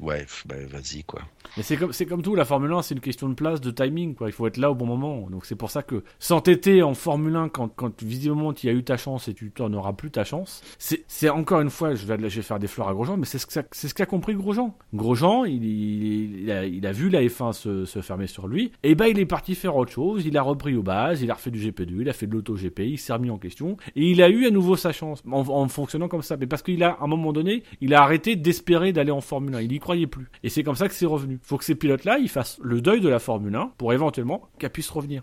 ouais, 0.00 0.26
bah, 0.46 0.56
vas-y 0.68 1.04
quoi. 1.04 1.22
Mais 1.56 1.62
c'est 1.62 1.76
comme, 1.76 1.92
c'est 1.92 2.06
comme 2.06 2.22
tout, 2.22 2.34
la 2.34 2.44
Formule 2.44 2.72
1, 2.72 2.82
c'est 2.82 2.94
une 2.94 3.00
question 3.00 3.28
de 3.28 3.34
place, 3.34 3.60
de 3.60 3.70
timing, 3.70 4.14
quoi. 4.14 4.28
Il 4.28 4.32
faut 4.32 4.46
être 4.46 4.56
là 4.56 4.70
au 4.70 4.74
bon 4.74 4.86
moment. 4.86 5.28
Donc 5.30 5.44
c'est 5.44 5.54
pour 5.54 5.70
ça 5.70 5.82
que 5.82 6.02
s'entêter 6.18 6.82
en 6.82 6.94
Formule 6.94 7.36
1 7.36 7.48
quand, 7.50 7.68
quand 7.68 8.02
visiblement 8.02 8.52
tu 8.52 8.68
as 8.68 8.72
eu 8.72 8.82
ta 8.82 8.96
chance 8.96 9.28
et 9.28 9.34
tu 9.34 9.50
t'en 9.50 9.72
auras 9.74 9.92
plus 9.92 10.10
ta 10.10 10.24
chance, 10.24 10.62
c'est, 10.78 11.04
c'est 11.08 11.28
encore 11.28 11.60
une 11.60 11.70
fois, 11.70 11.94
je 11.94 12.06
vais, 12.06 12.16
je 12.30 12.36
vais 12.36 12.42
faire 12.42 12.58
des 12.58 12.66
fleurs 12.68 12.88
à 12.88 12.94
Grosjean, 12.94 13.16
mais 13.18 13.26
c'est 13.26 13.38
ce 13.38 13.46
que 13.46 13.52
c'est 13.70 13.88
ce 13.88 13.94
qu'a 13.94 14.06
compris 14.06 14.34
Grosjean. 14.34 14.74
Grosjean, 14.94 15.44
il, 15.44 15.64
il, 15.64 16.40
il 16.42 16.50
a, 16.50 16.64
il 16.64 16.86
a 16.86 16.92
vu 16.92 17.10
la 17.10 17.22
F1 17.22 17.52
se, 17.52 17.84
se 17.84 18.00
fermer 18.00 18.26
sur 18.26 18.48
lui, 18.48 18.72
et 18.82 18.94
ben 18.94 19.06
il 19.06 19.18
est 19.18 19.26
parti 19.26 19.54
faire 19.54 19.76
autre 19.76 19.92
chose, 19.92 20.24
il 20.24 20.36
a 20.38 20.42
repris 20.42 20.74
aux 20.74 20.82
bases, 20.82 21.22
il 21.22 21.30
a 21.30 21.34
refait 21.34 21.50
du 21.50 21.58
GP2, 21.58 22.00
il 22.00 22.08
a 22.08 22.12
fait 22.14 22.26
de 22.26 22.32
l'auto 22.32 22.54
GP, 22.54 22.80
il 22.80 22.98
s'est 22.98 23.12
remis 23.12 23.30
en 23.30 23.38
question, 23.38 23.76
et 23.94 24.10
il 24.10 24.22
a 24.22 24.30
eu 24.30 24.46
à 24.46 24.50
nouveau 24.50 24.76
sa 24.76 24.92
chance 24.92 25.22
en, 25.30 25.46
en 25.46 25.68
fonctionnant 25.68 26.08
comme 26.08 26.22
ça. 26.22 26.36
Mais 26.38 26.46
parce 26.46 26.62
qu'il 26.62 26.82
a, 26.82 26.92
à 26.92 27.04
un 27.04 27.06
moment 27.06 27.32
donné, 27.34 27.62
il 27.82 27.92
a 27.94 28.02
arrêté 28.02 28.36
d'espérer 28.36 28.92
d'aller 28.92 29.10
en 29.10 29.20
Formule 29.20 29.54
1, 29.54 29.62
il 29.62 29.72
y 29.72 29.78
croyait 29.78 30.06
plus. 30.06 30.30
Et 30.42 30.48
c'est 30.48 30.62
comme 30.62 30.76
ça 30.76 30.88
que 30.88 30.94
c'est 30.94 31.06
revenu. 31.06 31.38
Faut 31.42 31.58
que 31.58 31.64
ces 31.64 31.74
pilotes-là, 31.74 32.18
ils 32.18 32.28
fassent 32.28 32.58
le 32.62 32.80
deuil 32.80 33.00
de 33.00 33.08
la 33.08 33.18
Formule 33.18 33.54
1 33.54 33.72
pour 33.78 33.92
éventuellement 33.92 34.48
qu'elle 34.58 34.70
puisse 34.70 34.90
revenir. 34.90 35.22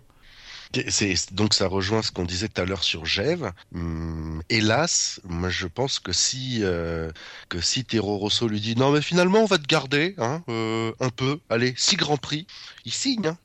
C'est, 0.90 1.34
donc 1.34 1.56
ça 1.56 1.68
rejoint 1.68 2.04
ce 2.04 2.12
qu'on 2.12 2.26
disait 2.26 2.48
tout 2.48 2.62
à 2.62 2.66
l'heure 2.66 2.84
sur 2.84 3.04
Gève. 3.04 3.52
Hum, 3.74 4.44
hélas, 4.50 5.20
moi 5.24 5.50
je 5.50 5.66
pense 5.66 5.98
que 5.98 6.12
si 6.12 6.60
euh, 6.62 7.10
que 7.50 7.60
si 7.60 7.86
Tero 7.86 8.18
Rosso 8.18 8.48
lui 8.48 8.60
dit 8.60 8.76
non 8.76 8.92
mais 8.92 9.02
finalement 9.02 9.40
on 9.40 9.46
va 9.46 9.58
te 9.58 9.66
garder 9.66 10.14
hein, 10.20 10.44
euh, 10.48 10.92
un 11.00 11.10
peu, 11.10 11.40
allez 11.50 11.74
six 11.76 11.96
grands 11.96 12.18
prix, 12.18 12.46
il 12.86 12.92
signe. 12.92 13.26
Hein. 13.26 13.38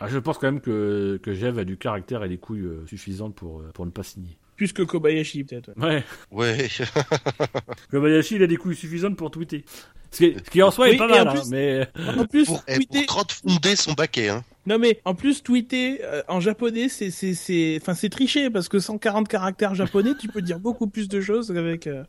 Ah, 0.00 0.08
je 0.08 0.18
pense 0.18 0.38
quand 0.38 0.46
même 0.46 0.62
que, 0.62 1.20
que 1.22 1.34
Jeff 1.34 1.58
a 1.58 1.64
du 1.64 1.76
caractère 1.76 2.24
et 2.24 2.28
des 2.28 2.38
couilles 2.38 2.64
euh, 2.64 2.86
suffisantes 2.86 3.34
pour, 3.34 3.60
euh, 3.60 3.70
pour 3.74 3.84
ne 3.84 3.90
pas 3.90 4.02
signer. 4.02 4.38
Plus 4.60 4.74
que 4.74 4.82
Kobayashi 4.82 5.44
peut-être. 5.44 5.70
ouais. 5.78 6.04
Ouais. 6.30 6.58
Ouais. 6.58 6.68
Kobayashi, 7.90 8.34
il 8.34 8.42
a 8.42 8.46
des 8.46 8.56
couilles 8.58 8.76
suffisantes 8.76 9.16
pour 9.16 9.30
tweeter. 9.30 9.64
Ce 10.10 10.18
qui, 10.18 10.34
ce 10.44 10.50
qui 10.50 10.62
en 10.62 10.70
soi 10.70 10.88
Oui, 10.88 10.96
est 10.96 10.98
pas 10.98 11.08
et 11.08 11.12
en 11.20 11.24
mal, 11.24 11.28
hein, 11.28 11.32
plus- 11.40 11.48
mais. 11.50 11.88
En 12.18 12.26
plus, 12.26 12.44
pour, 12.44 12.62
eh, 12.68 12.74
tweeter. 12.74 13.06
pour 13.06 13.24
fonder 13.30 13.74
son 13.76 13.92
baquet. 13.94 14.28
Hein. 14.28 14.44
Non 14.66 14.78
mais 14.78 15.00
en 15.06 15.14
plus 15.14 15.42
tweeter 15.42 16.00
euh, 16.04 16.22
en 16.28 16.38
japonais 16.38 16.90
c'est 16.90 17.10
c'est 17.10 17.32
c'est 17.32 17.78
enfin 17.80 17.94
c'est 17.94 18.10
tricher 18.10 18.50
parce 18.50 18.68
que 18.68 18.78
140 18.78 19.26
caractères 19.26 19.74
japonais 19.74 20.10
tu 20.20 20.28
peux 20.28 20.42
dire 20.42 20.60
beaucoup 20.60 20.86
plus 20.86 21.08
de 21.08 21.22
choses 21.22 21.50
qu'avec 21.50 21.86
euh, 21.86 22.04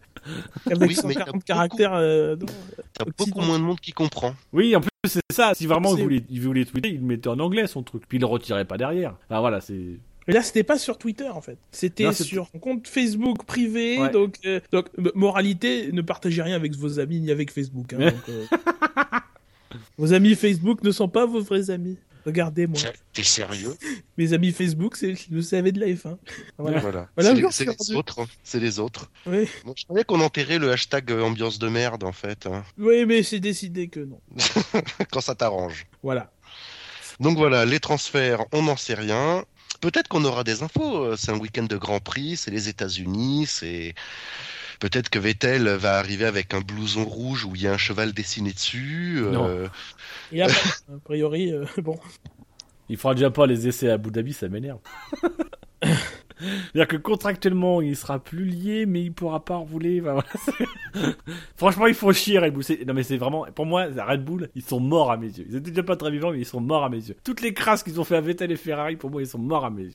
qu'avec 0.67 0.89
Oui, 0.89 0.97
mais 1.05 1.13
il 1.13 1.17
y 1.17 1.21
a 1.21 1.25
140 1.25 1.27
beaucoup- 1.35 1.45
caractères 1.45 1.93
euh, 1.93 2.35
a 2.99 3.05
beaucoup 3.17 3.39
moins 3.39 3.57
de 3.57 3.63
monde 3.63 3.79
qui 3.79 3.93
comprend. 3.93 4.35
Oui, 4.51 4.75
en 4.75 4.81
plus, 4.81 4.89
c'est 5.07 5.21
ça. 5.31 5.53
Si 5.55 5.65
vraiment 5.65 5.95
il 5.95 6.03
voulait, 6.03 6.23
il 6.29 6.41
voulait 6.41 6.65
tweeter, 6.65 6.89
il 6.89 7.01
mettait 7.01 7.29
en 7.29 7.39
anglais 7.39 7.67
son 7.67 7.83
truc. 7.83 8.03
Puis 8.09 8.17
il 8.17 8.21
le 8.21 8.27
retirait 8.27 8.65
pas 8.65 8.77
derrière. 8.77 9.15
Enfin 9.29 9.39
voilà, 9.39 9.61
c'est. 9.61 9.79
Mais 10.27 10.33
là 10.35 10.43
c'était 10.43 10.63
pas 10.63 10.77
sur 10.77 10.97
Twitter 10.97 11.27
en 11.29 11.41
fait 11.41 11.57
c'était 11.71 12.11
sur 12.13 12.49
un 12.55 12.59
compte 12.59 12.87
Facebook 12.87 13.43
privé 13.45 13.97
Ouais. 13.99 14.09
donc 14.11 14.35
euh, 14.45 14.59
donc 14.71 14.85
moralité 15.15 15.91
ne 15.91 16.01
partagez 16.01 16.41
rien 16.43 16.55
avec 16.55 16.75
vos 16.75 16.99
amis 16.99 17.19
ni 17.19 17.31
avec 17.31 17.51
Facebook 17.51 17.93
hein, 17.93 18.11
donc, 18.11 18.29
euh, 18.29 18.45
vos 19.97 20.13
amis 20.13 20.35
Facebook 20.35 20.83
ne 20.83 20.91
sont 20.91 21.07
pas 21.09 21.25
vos 21.25 21.41
vrais 21.41 21.69
amis 21.71 21.97
regardez 22.25 22.67
moi 22.67 22.79
T'es 23.13 23.23
sérieux? 23.23 23.73
Mes 24.17 24.33
amis 24.33 24.51
Facebook 24.51 24.95
c'est 24.95 25.15
le 25.31 25.41
savez 25.41 25.71
de 25.71 25.79
la 25.79 25.87
F1 25.87 26.17
voilà 26.57 26.79
Voilà. 26.79 27.09
Voilà, 27.17 27.51
c'est 27.51 27.65
les, 27.65 27.95
autres. 27.95 28.19
hein. 28.21 28.27
C'est 28.43 28.59
les 28.59 28.79
autres. 28.79 29.09
oui 29.25 29.47
Bon, 29.65 29.73
je 29.75 29.85
savais 29.87 30.03
qu'on 30.03 30.21
enterrait 30.21 30.59
le 30.59 30.71
hashtag 30.71 31.11
euh, 31.11 31.23
ambiance 31.23 31.57
de 31.57 31.67
merde 31.67 32.03
en 32.03 32.11
fait, 32.11 32.45
hein, 32.45 32.63
oui 32.77 33.05
mais 33.07 33.23
c'est 33.23 33.39
décidé 33.39 33.87
que 33.87 34.01
non 34.01 34.19
quand 35.11 35.21
ça 35.21 35.33
t'arrange. 35.35 35.87
voilà 36.03 36.31
Donc 37.19 37.37
voilà, 37.37 37.65
les 37.65 37.79
transferts, 37.79 38.45
on 38.51 38.63
n'en 38.63 38.77
sait 38.77 38.93
rien. 38.95 39.43
Peut-être 39.81 40.07
qu'on 40.07 40.23
aura 40.25 40.43
des 40.43 40.63
infos. 40.63 41.03
euh, 41.03 41.15
C'est 41.17 41.31
un 41.31 41.37
week-end 41.37 41.63
de 41.63 41.75
Grand 41.77 41.99
Prix, 41.99 42.37
c'est 42.37 42.51
les 42.51 42.69
États-Unis, 42.69 43.45
c'est 43.47 43.93
peut-être 44.79 45.09
que 45.09 45.19
Vettel 45.19 45.67
va 45.69 45.97
arriver 45.97 46.25
avec 46.25 46.53
un 46.53 46.61
blouson 46.61 47.03
rouge 47.03 47.45
où 47.45 47.55
il 47.55 47.61
y 47.63 47.67
a 47.67 47.73
un 47.73 47.77
cheval 47.77 48.13
dessiné 48.13 48.53
dessus. 48.53 49.19
euh, 49.23 49.31
Non. 49.31 49.69
il 50.31 50.41
a 50.41 50.47
pas, 50.47 50.53
a 50.53 50.99
priori 51.03 51.51
euh, 51.51 51.65
bon 51.77 51.99
Il 52.89 52.97
fera 52.97 53.13
déjà 53.15 53.29
pas 53.31 53.45
les 53.47 53.67
essais 53.67 53.89
à 53.89 53.93
Abu 53.93 54.11
Dhabi, 54.11 54.33
ça 54.33 54.47
m'énerve. 54.49 54.79
C'est-à-dire 56.41 56.87
que 56.87 56.97
contractuellement, 56.97 57.81
il 57.81 57.95
sera 57.95 58.19
plus 58.19 58.45
lié, 58.45 58.85
mais 58.85 59.03
il 59.03 59.13
pourra 59.13 59.43
pas 59.43 59.57
rouler. 59.57 60.01
Franchement, 61.55 61.87
ils 61.87 61.93
font 61.93 62.11
chier 62.11 62.39
Red 62.39 62.53
Bull. 62.53 62.63
Non, 62.87 62.93
mais 62.93 63.03
c'est 63.03 63.17
vraiment, 63.17 63.45
pour 63.53 63.65
moi, 63.65 63.85
Red 63.85 64.23
Bull, 64.23 64.49
ils 64.55 64.63
sont 64.63 64.79
morts 64.79 65.11
à 65.11 65.17
mes 65.17 65.27
yeux. 65.27 65.45
Ils 65.49 65.55
étaient 65.55 65.71
déjà 65.71 65.83
pas 65.83 65.95
très 65.95 66.11
vivants, 66.11 66.31
mais 66.31 66.39
ils 66.39 66.45
sont 66.45 66.61
morts 66.61 66.83
à 66.83 66.89
mes 66.89 66.97
yeux. 66.97 67.15
Toutes 67.23 67.41
les 67.41 67.53
crasses 67.53 67.83
qu'ils 67.83 67.99
ont 67.99 68.03
fait 68.03 68.15
à 68.15 68.21
Vettel 68.21 68.51
et 68.51 68.57
Ferrari, 68.57 68.95
pour 68.95 69.09
moi, 69.09 69.21
ils 69.21 69.27
sont 69.27 69.39
morts 69.39 69.65
à 69.65 69.69
mes 69.69 69.83
yeux. 69.83 69.93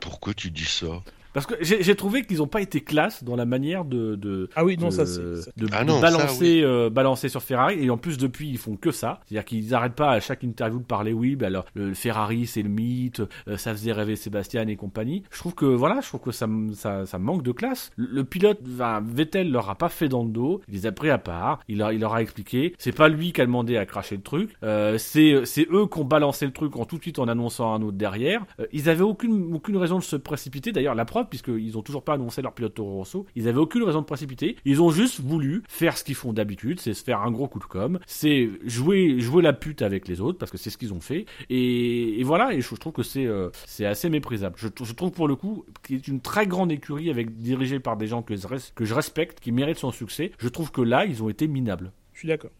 Pourquoi 0.00 0.34
tu 0.34 0.50
dis 0.50 0.64
ça? 0.64 1.02
Parce 1.38 1.46
que 1.46 1.54
j'ai 1.60 1.94
trouvé 1.94 2.24
qu'ils 2.24 2.42
ont 2.42 2.48
pas 2.48 2.60
été 2.60 2.80
classe 2.80 3.22
dans 3.22 3.36
la 3.36 3.44
manière 3.44 3.84
de 3.84 4.16
de 4.16 4.48
Ah 4.56 4.64
oui, 4.64 4.76
non, 4.76 4.88
de, 4.88 4.92
ça 4.92 5.06
c'est. 5.06 5.36
ça. 5.36 5.50
de, 5.56 5.68
Ah 5.70 5.84
de 5.84 5.88
non, 5.88 6.00
ça, 6.00 6.10
balancer 6.10 6.62
euh, 6.64 6.90
balancer 6.90 7.28
sur 7.28 7.42
Ferrari. 7.42 7.84
Et 7.84 7.90
en 7.90 7.96
plus 7.96 8.18
depuis 8.18 8.48
ils 8.48 8.58
font 8.58 8.76
que 8.76 8.90
ça. 8.90 9.20
C'est-à-dire 9.26 9.44
qu'ils 9.44 9.72
arrêtent 9.74 9.94
pas 9.94 10.10
à 10.10 10.20
chaque 10.20 10.42
interview 10.42 10.80
de 10.80 10.84
parler 10.84 11.12
oui 11.12 11.36
ben 11.36 11.46
alors 11.46 11.64
le 11.74 11.94
Ferrari 11.94 12.46
c'est 12.46 12.62
le 12.62 12.68
mythe 12.68 13.22
euh, 13.46 13.56
ça 13.56 13.72
faisait 13.72 13.92
rêver 13.92 14.16
Sébastien 14.16 14.66
et 14.66 14.74
compagnie. 14.76 15.22
Je 15.30 15.38
trouve 15.38 15.54
que 15.54 15.64
voilà 15.66 16.00
je 16.02 16.08
trouve 16.08 16.20
que 16.22 16.32
ça 16.32 16.48
ça, 16.74 17.06
ça 17.06 17.18
manque 17.18 17.42
de 17.44 17.52
classe. 17.52 17.90
Le, 17.96 18.06
le 18.10 18.24
pilote 18.24 18.58
enfin, 18.74 19.00
Vettel 19.06 19.50
leur 19.52 19.70
a 19.70 19.76
pas 19.76 19.88
fait 19.88 20.08
dans 20.08 20.24
le 20.24 20.30
dos. 20.30 20.60
Il 20.68 20.74
les 20.74 20.86
a 20.86 20.92
pris 20.92 21.10
à 21.10 21.18
part. 21.18 21.60
Il 21.68 21.78
leur 21.78 21.92
il 21.92 22.00
leur 22.00 22.14
a 22.14 22.22
expliqué. 22.22 22.74
C'est 22.78 22.90
pas 22.90 23.08
lui 23.08 23.32
qui 23.32 23.40
a 23.40 23.46
demandé 23.46 23.76
à 23.76 23.86
cracher 23.86 24.16
le 24.16 24.22
truc. 24.22 24.50
Euh, 24.64 24.98
c'est 24.98 25.44
c'est 25.44 25.68
eux 25.70 25.86
qui 25.86 25.98
ont 26.00 26.04
balancé 26.04 26.46
le 26.46 26.52
truc 26.52 26.76
en 26.76 26.84
tout 26.84 26.96
de 26.96 27.02
suite 27.02 27.20
en 27.20 27.28
annonçant 27.28 27.72
un 27.74 27.82
autre 27.82 27.96
derrière. 27.96 28.44
Euh, 28.60 28.66
ils 28.72 28.88
avaient 28.88 29.02
aucune 29.02 29.54
aucune 29.54 29.76
raison 29.76 29.98
de 29.98 30.04
se 30.04 30.16
précipiter. 30.16 30.72
D'ailleurs 30.72 30.96
la 30.96 31.04
preuve 31.04 31.27
puisqu'ils 31.28 31.76
ont 31.78 31.82
toujours 31.82 32.02
pas 32.02 32.14
annoncé 32.14 32.42
leur 32.42 32.52
pilote 32.54 32.74
Toro 32.74 32.96
Rosso. 32.96 33.26
Ils 33.36 33.48
avaient 33.48 33.58
aucune 33.58 33.82
raison 33.82 34.00
de 34.00 34.06
précipiter. 34.06 34.56
Ils 34.64 34.82
ont 34.82 34.90
juste 34.90 35.20
voulu 35.20 35.62
faire 35.68 35.96
ce 35.96 36.04
qu'ils 36.04 36.14
font 36.14 36.32
d'habitude 36.32 36.80
c'est 36.80 36.94
se 36.94 37.04
faire 37.04 37.20
un 37.22 37.30
gros 37.30 37.48
coup 37.48 37.58
de 37.58 37.64
com 37.64 37.98
c'est 38.06 38.48
jouer 38.64 39.20
jouer 39.20 39.42
la 39.42 39.52
pute 39.52 39.82
avec 39.82 40.08
les 40.08 40.20
autres 40.20 40.38
parce 40.38 40.50
que 40.50 40.58
c'est 40.58 40.70
ce 40.70 40.78
qu'ils 40.78 40.92
ont 40.92 41.00
fait. 41.00 41.26
Et, 41.50 42.20
et 42.20 42.22
voilà 42.24 42.52
et 42.54 42.60
je, 42.60 42.68
je 42.68 42.74
trouve 42.76 42.92
que 42.92 43.02
c'est 43.02 43.26
euh, 43.26 43.50
c'est 43.66 43.84
assez 43.86 44.08
méprisable. 44.08 44.56
Je, 44.58 44.68
je 44.82 44.92
trouve 44.92 45.10
pour 45.12 45.28
le 45.28 45.36
coup 45.36 45.64
qu'il 45.84 45.96
est 45.96 46.08
une 46.08 46.20
très 46.20 46.46
grande 46.46 46.70
écurie 46.72 47.10
avec 47.10 47.36
dirigée 47.36 47.80
par 47.80 47.96
des 47.96 48.06
gens 48.06 48.22
que 48.22 48.36
je, 48.36 48.46
res- 48.46 48.72
que 48.74 48.84
je 48.84 48.94
respecte 48.94 49.40
qui 49.40 49.52
méritent 49.52 49.78
son 49.78 49.90
succès. 49.92 50.32
Je 50.38 50.48
trouve 50.48 50.70
que 50.70 50.80
là 50.82 51.04
ils 51.06 51.22
ont 51.22 51.28
été 51.28 51.46
minables. 51.48 51.92
Je 52.14 52.20
suis 52.20 52.28
d'accord. 52.28 52.50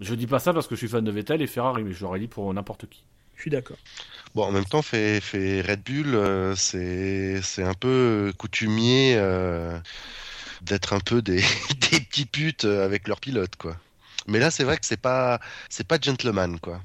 je 0.00 0.14
dis 0.14 0.26
pas 0.26 0.38
ça 0.38 0.52
parce 0.52 0.66
que 0.66 0.74
je 0.74 0.80
suis 0.80 0.88
fan 0.88 1.04
de 1.04 1.10
Vettel 1.10 1.40
et 1.42 1.46
Ferrari 1.46 1.82
mais 1.84 1.92
je 1.92 2.02
l'aurais 2.04 2.20
dit 2.20 2.28
pour 2.28 2.52
n'importe 2.52 2.86
qui 2.88 3.04
Je 3.36 3.42
suis 3.42 3.50
d'accord. 3.50 3.78
Bon, 4.34 4.44
en 4.44 4.52
même 4.52 4.64
temps, 4.66 4.82
fait, 4.82 5.20
Red 5.62 5.82
Bull, 5.82 6.14
euh, 6.14 6.54
c'est 6.56 7.40
c'est 7.42 7.62
un 7.62 7.74
peu 7.74 8.32
coutumier 8.38 9.14
euh, 9.16 9.78
d'être 10.62 10.92
un 10.94 11.00
peu 11.00 11.22
des, 11.22 11.42
des 11.90 12.00
petits 12.00 12.26
putes 12.26 12.64
euh, 12.64 12.84
avec 12.84 13.08
leurs 13.08 13.20
pilotes, 13.20 13.56
quoi. 13.56 13.78
Mais 14.26 14.38
là, 14.38 14.50
c'est 14.50 14.64
vrai 14.64 14.78
que 14.78 14.86
c'est 14.86 15.00
pas 15.00 15.40
c'est 15.70 15.86
pas 15.86 15.98
gentleman, 16.00 16.60
quoi. 16.60 16.82